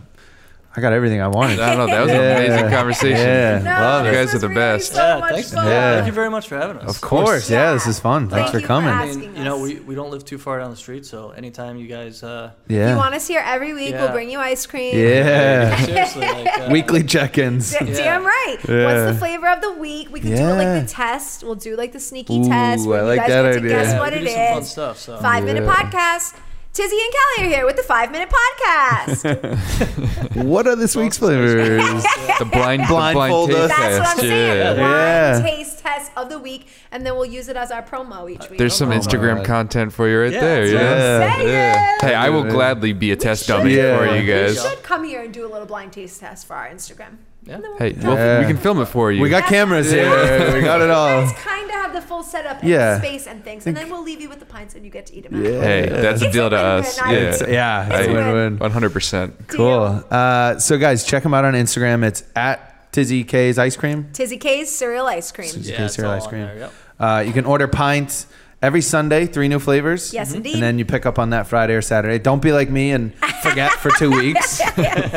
I 0.77 0.81
got 0.81 0.91
everything 0.93 1.21
I 1.21 1.27
wanted. 1.29 1.59
I 1.61 1.75
don't 1.75 1.87
know. 1.87 1.95
That 1.95 2.01
was 2.01 2.11
an 2.11 2.17
amazing 2.19 2.69
conversation. 2.69 3.17
Yeah. 3.17 3.59
No, 3.63 3.69
Love 3.71 4.05
it. 4.05 4.09
You 4.09 4.15
guys 4.15 4.35
are 4.35 4.39
the 4.39 4.49
really 4.49 4.55
best. 4.59 4.91
So 4.93 4.97
yeah, 4.97 5.29
thanks. 5.29 5.53
Yeah. 5.53 5.63
Thank 5.95 6.07
you 6.07 6.11
very 6.11 6.29
much 6.29 6.47
for 6.49 6.57
having 6.57 6.77
us. 6.77 6.95
Of 6.95 7.01
course. 7.01 7.49
Yeah, 7.49 7.73
this 7.73 7.87
is 7.87 7.99
fun. 7.99 8.27
Thanks 8.29 8.51
Thank 8.51 8.51
for 8.51 8.57
you 8.57 8.61
for 8.63 8.67
coming. 8.67 8.89
I 8.89 9.05
mean, 9.05 9.35
you 9.37 9.43
know, 9.45 9.59
we, 9.59 9.79
we 9.79 9.95
don't 9.95 10.11
live 10.11 10.25
too 10.25 10.37
far 10.37 10.59
down 10.59 10.71
the 10.71 10.75
street, 10.75 11.05
so 11.05 11.29
anytime 11.31 11.77
you 11.77 11.87
guys, 11.87 12.23
uh, 12.23 12.51
yeah. 12.67 12.91
You 12.91 12.97
want 12.97 13.15
us 13.15 13.27
here 13.27 13.41
every 13.45 13.73
week? 13.73 13.93
We'll 13.95 14.11
bring 14.11 14.29
you 14.29 14.39
ice 14.39 14.65
cream. 14.65 14.97
yeah. 14.97 15.75
seriously, 15.85 16.21
like, 16.21 16.59
uh, 16.59 16.67
Weekly 16.71 17.03
check-ins. 17.03 17.71
D- 17.71 17.77
Yeah. 17.85 17.93
Damn 17.93 18.25
right. 18.25 18.57
Yeah. 18.67 18.85
What's 19.05 19.13
the 19.13 19.19
flavor 19.19 19.47
of 19.47 19.61
the 19.61 19.71
week? 19.73 20.09
We 20.11 20.19
can 20.19 20.31
do 20.31 20.35
it 20.35 20.53
like 20.55 20.81
the 20.87 20.91
test. 20.91 21.43
We'll 21.43 21.55
do 21.55 21.75
like 21.77 21.93
the 21.93 21.99
sneaky 22.01 22.39
Ooh, 22.41 22.47
test 22.49 22.85
where 22.87 22.99
I 22.99 23.01
you 23.03 23.07
like 23.07 23.19
guys 23.21 23.29
that 23.29 23.43
get 23.43 23.51
to 23.53 23.57
idea. 23.59 23.69
guess 23.69 23.99
what 23.99 24.11
we 24.13 24.19
it 24.19 24.21
do 24.23 24.27
some 24.29 24.53
fun 24.53 24.95
stuff. 24.97 25.21
Five 25.21 25.43
minute 25.45 25.63
podcast. 25.63 26.35
Tizzy 26.75 26.97
and 26.99 27.13
Kelly 27.13 27.47
are 27.47 27.55
here 27.55 27.65
with 27.65 27.77
the 27.77 27.83
five 27.83 28.11
minute 28.11 28.29
podcast. 28.29 30.35
What 30.35 30.67
are 30.67 30.75
this 30.75 30.95
week's 30.97 31.17
flavors? 31.17 31.53
The 31.53 32.45
blind, 32.51 32.83
the 32.83 32.87
Blindfold 32.87 33.49
blind 33.49 33.69
taste 33.69 33.79
That's 33.79 33.99
what 33.99 34.07
I'm 34.09 34.15
test. 34.15 34.19
saying. 34.19 34.57
Yeah. 34.57 34.73
The 34.73 34.81
Yeah. 34.81 35.33
wine 35.39 35.43
taste 35.43 35.79
test 35.79 36.11
of 36.17 36.27
the 36.29 36.37
week, 36.37 36.67
and 36.91 37.05
then 37.05 37.15
we'll 37.15 37.25
use 37.25 37.47
it 37.47 37.55
as 37.55 37.71
our 37.71 37.81
promo 37.81 38.29
each 38.29 38.49
week. 38.49 38.59
There's 38.59 38.75
some 38.75 38.91
Oh 38.91 38.95
Instagram 38.97 39.37
God. 39.37 39.45
content 39.45 39.93
for 39.93 40.09
you 40.09 40.19
right 40.19 40.33
Yeah, 40.33 40.41
there. 40.41 40.67
that's 40.67 40.73
Yeah. 40.73 41.35
Say 41.37 41.47
yeah. 41.51 41.97
Hey, 42.01 42.13
I 42.13 42.29
will 42.29 42.43
gladly 42.43 42.91
be 42.91 43.11
a 43.11 43.15
test 43.15 43.47
dummy 43.47 43.75
Yeah. 43.75 43.97
for 43.97 44.05
you 44.07 44.23
guys. 44.29 44.57
We 44.57 44.63
guys. 44.63 44.69
should 44.69 44.83
come 44.83 45.05
here 45.05 45.21
and 45.21 45.33
do 45.33 45.45
a 45.45 45.49
little 45.49 45.67
blind 45.67 45.93
taste 45.93 46.19
test 46.19 46.45
for 46.45 46.55
our 46.57 46.67
Instagram. 46.67 47.19
Yeah. 47.45 47.55
And 47.55 47.63
we'll 47.63 47.77
Hey, 47.77 47.95
well, 48.01 48.15
Yeah. 48.15 48.39
we 48.39 48.45
can 48.47 48.57
film 48.57 48.81
it 48.81 48.85
for 48.85 49.11
you. 49.11 49.21
We 49.21 49.29
got 49.29 49.45
cameras 49.45 49.91
here. 49.91 50.09
saying. 50.09 50.53
We 50.59 50.61
got 50.61 50.81
it 50.81 50.89
all. 50.89 51.21
You 51.21 51.27
guys 51.27 51.37
kind 51.43 51.65
of 51.69 51.75
have 51.75 51.93
the 51.93 52.01
full 52.01 52.23
setup 52.23 52.61
and 52.61 52.69
Yeah. 52.69 52.97
space 52.97 53.27
and 53.27 53.43
things, 53.43 53.67
and 53.67 53.75
then 53.77 53.89
we'll 53.89 54.03
leave 54.03 54.19
you 54.21 54.29
with 54.29 54.39
the 54.39 54.45
pints 54.45 54.73
and 54.75 54.83
you 54.83 54.91
get 54.91 55.05
to 55.07 55.15
eat 55.15 55.29
them. 55.29 55.43
Yeah. 55.43 55.61
Hey, 55.61 55.87
that's 55.89 56.21
a 56.21 56.25
It's 56.25 56.33
deal 56.33 56.47
a 56.47 56.49
to 56.49 56.55
win-win. 56.55 56.79
us. 56.85 56.99
I- 56.99 57.11
Yeah. 57.13 57.19
It's, 57.19 57.41
yeah, 57.47 57.85
it's 57.87 57.95
It's 57.99 58.07
a 58.07 58.11
a 58.11 58.13
win. 58.13 58.33
win-win. 58.33 58.59
100%. 58.59 59.33
Cool. 59.47 60.03
Uh, 60.09 60.57
so, 60.59 60.77
guys, 60.77 61.03
check 61.03 61.23
them 61.23 61.33
out 61.33 61.45
on 61.45 61.53
Instagram. 61.53 62.03
It's 62.03 62.23
at 62.35 62.91
Tizzy 62.91 63.23
K's 63.23 63.59
Ice 63.59 63.75
Cream. 63.75 64.07
Tizzy 64.13 64.37
K's 64.37 64.75
cereal 64.75 65.05
ice 65.07 65.31
cream. 65.31 65.49
Tizzy 65.51 65.71
Yeah, 65.71 65.77
K's 65.77 65.85
it's 65.87 65.95
Cereal 65.95 66.11
all 66.11 66.17
Ice 66.17 66.23
on 66.23 66.29
Cream. 66.29 66.41
there, 66.45 66.57
yep. 66.57 66.73
Uh, 66.99 67.23
you 67.27 67.33
can 67.33 67.45
order 67.45 67.67
pints 67.67 68.25
every 68.65 68.81
Sunday, 68.81 69.25
three 69.27 69.47
new 69.47 69.59
flavors. 69.59 70.13
Yes, 70.13 70.33
indeed. 70.33 70.55
And 70.55 70.63
then 70.63 70.79
you 70.79 70.85
pick 70.85 71.05
up 71.05 71.19
on 71.19 71.29
that 71.29 71.47
Friday 71.47 71.73
or 71.75 71.81
Saturday. 71.81 72.17
Don't 72.19 72.41
be 72.41 72.51
like 72.51 72.69
me 72.69 72.91
and 72.91 73.13
forget 73.43 73.71
for 73.73 73.91
two 73.91 74.09
weeks. 74.19 74.59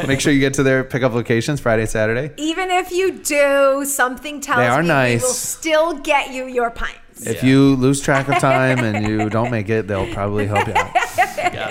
Make 0.07 0.21
sure 0.21 0.33
you 0.33 0.41
get 0.41 0.55
to 0.55 0.63
their 0.63 0.85
pickup 0.85 1.13
locations 1.15 1.61
Friday, 1.61 1.87
Saturday. 1.87 2.33
Even 2.37 2.71
if 2.71 2.91
you 2.93 3.13
do, 3.19 3.85
something 3.87 4.41
tells 4.41 4.59
They 4.59 4.67
are 4.69 4.83
me 4.83 4.89
nice. 4.89 5.23
will 5.23 5.31
still 5.31 5.95
get 5.95 6.33
you 6.33 6.47
your 6.47 6.71
pints. 6.71 7.27
If 7.27 7.43
Yeah. 7.43 7.49
you 7.49 7.75
lose 7.77 8.01
track 8.01 8.29
of 8.29 8.39
time 8.39 8.79
and 8.79 9.07
you 9.09 9.29
don't 9.37 9.51
make 9.51 9.69
it, 9.71 9.89
they'll 9.89 10.13
probably 10.13 10.47
help 10.47 10.69
you 10.69 10.75
out. 10.75 10.95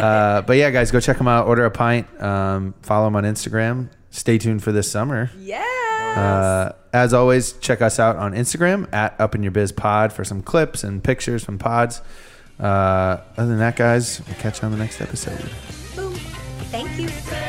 Uh, 0.01 0.41
but 0.45 0.57
yeah, 0.57 0.69
guys, 0.71 0.91
go 0.91 0.99
check 0.99 1.17
them 1.17 1.27
out. 1.27 1.47
Order 1.47 1.65
a 1.65 1.71
pint. 1.71 2.07
Um, 2.21 2.73
follow 2.81 3.05
them 3.05 3.15
on 3.15 3.23
Instagram. 3.23 3.89
Stay 4.09 4.37
tuned 4.37 4.63
for 4.63 4.71
this 4.71 4.89
summer. 4.91 5.29
Yeah. 5.37 5.63
Uh, 6.17 6.71
as 6.93 7.13
always, 7.13 7.53
check 7.53 7.81
us 7.81 7.99
out 7.99 8.15
on 8.15 8.33
Instagram 8.33 8.91
at 8.93 9.19
Up 9.19 9.35
in 9.35 9.43
Your 9.43 9.51
Biz 9.51 9.71
Pod 9.71 10.11
for 10.11 10.23
some 10.23 10.41
clips 10.41 10.83
and 10.83 11.03
pictures 11.03 11.43
from 11.43 11.57
pods. 11.57 12.01
Uh, 12.59 13.17
other 13.37 13.47
than 13.47 13.59
that, 13.59 13.75
guys, 13.75 14.21
we'll 14.25 14.35
catch 14.37 14.61
you 14.61 14.65
on 14.65 14.71
the 14.71 14.77
next 14.77 14.99
episode. 15.01 15.49
Boom. 15.95 16.13
Thank 16.71 16.99
you. 16.99 17.46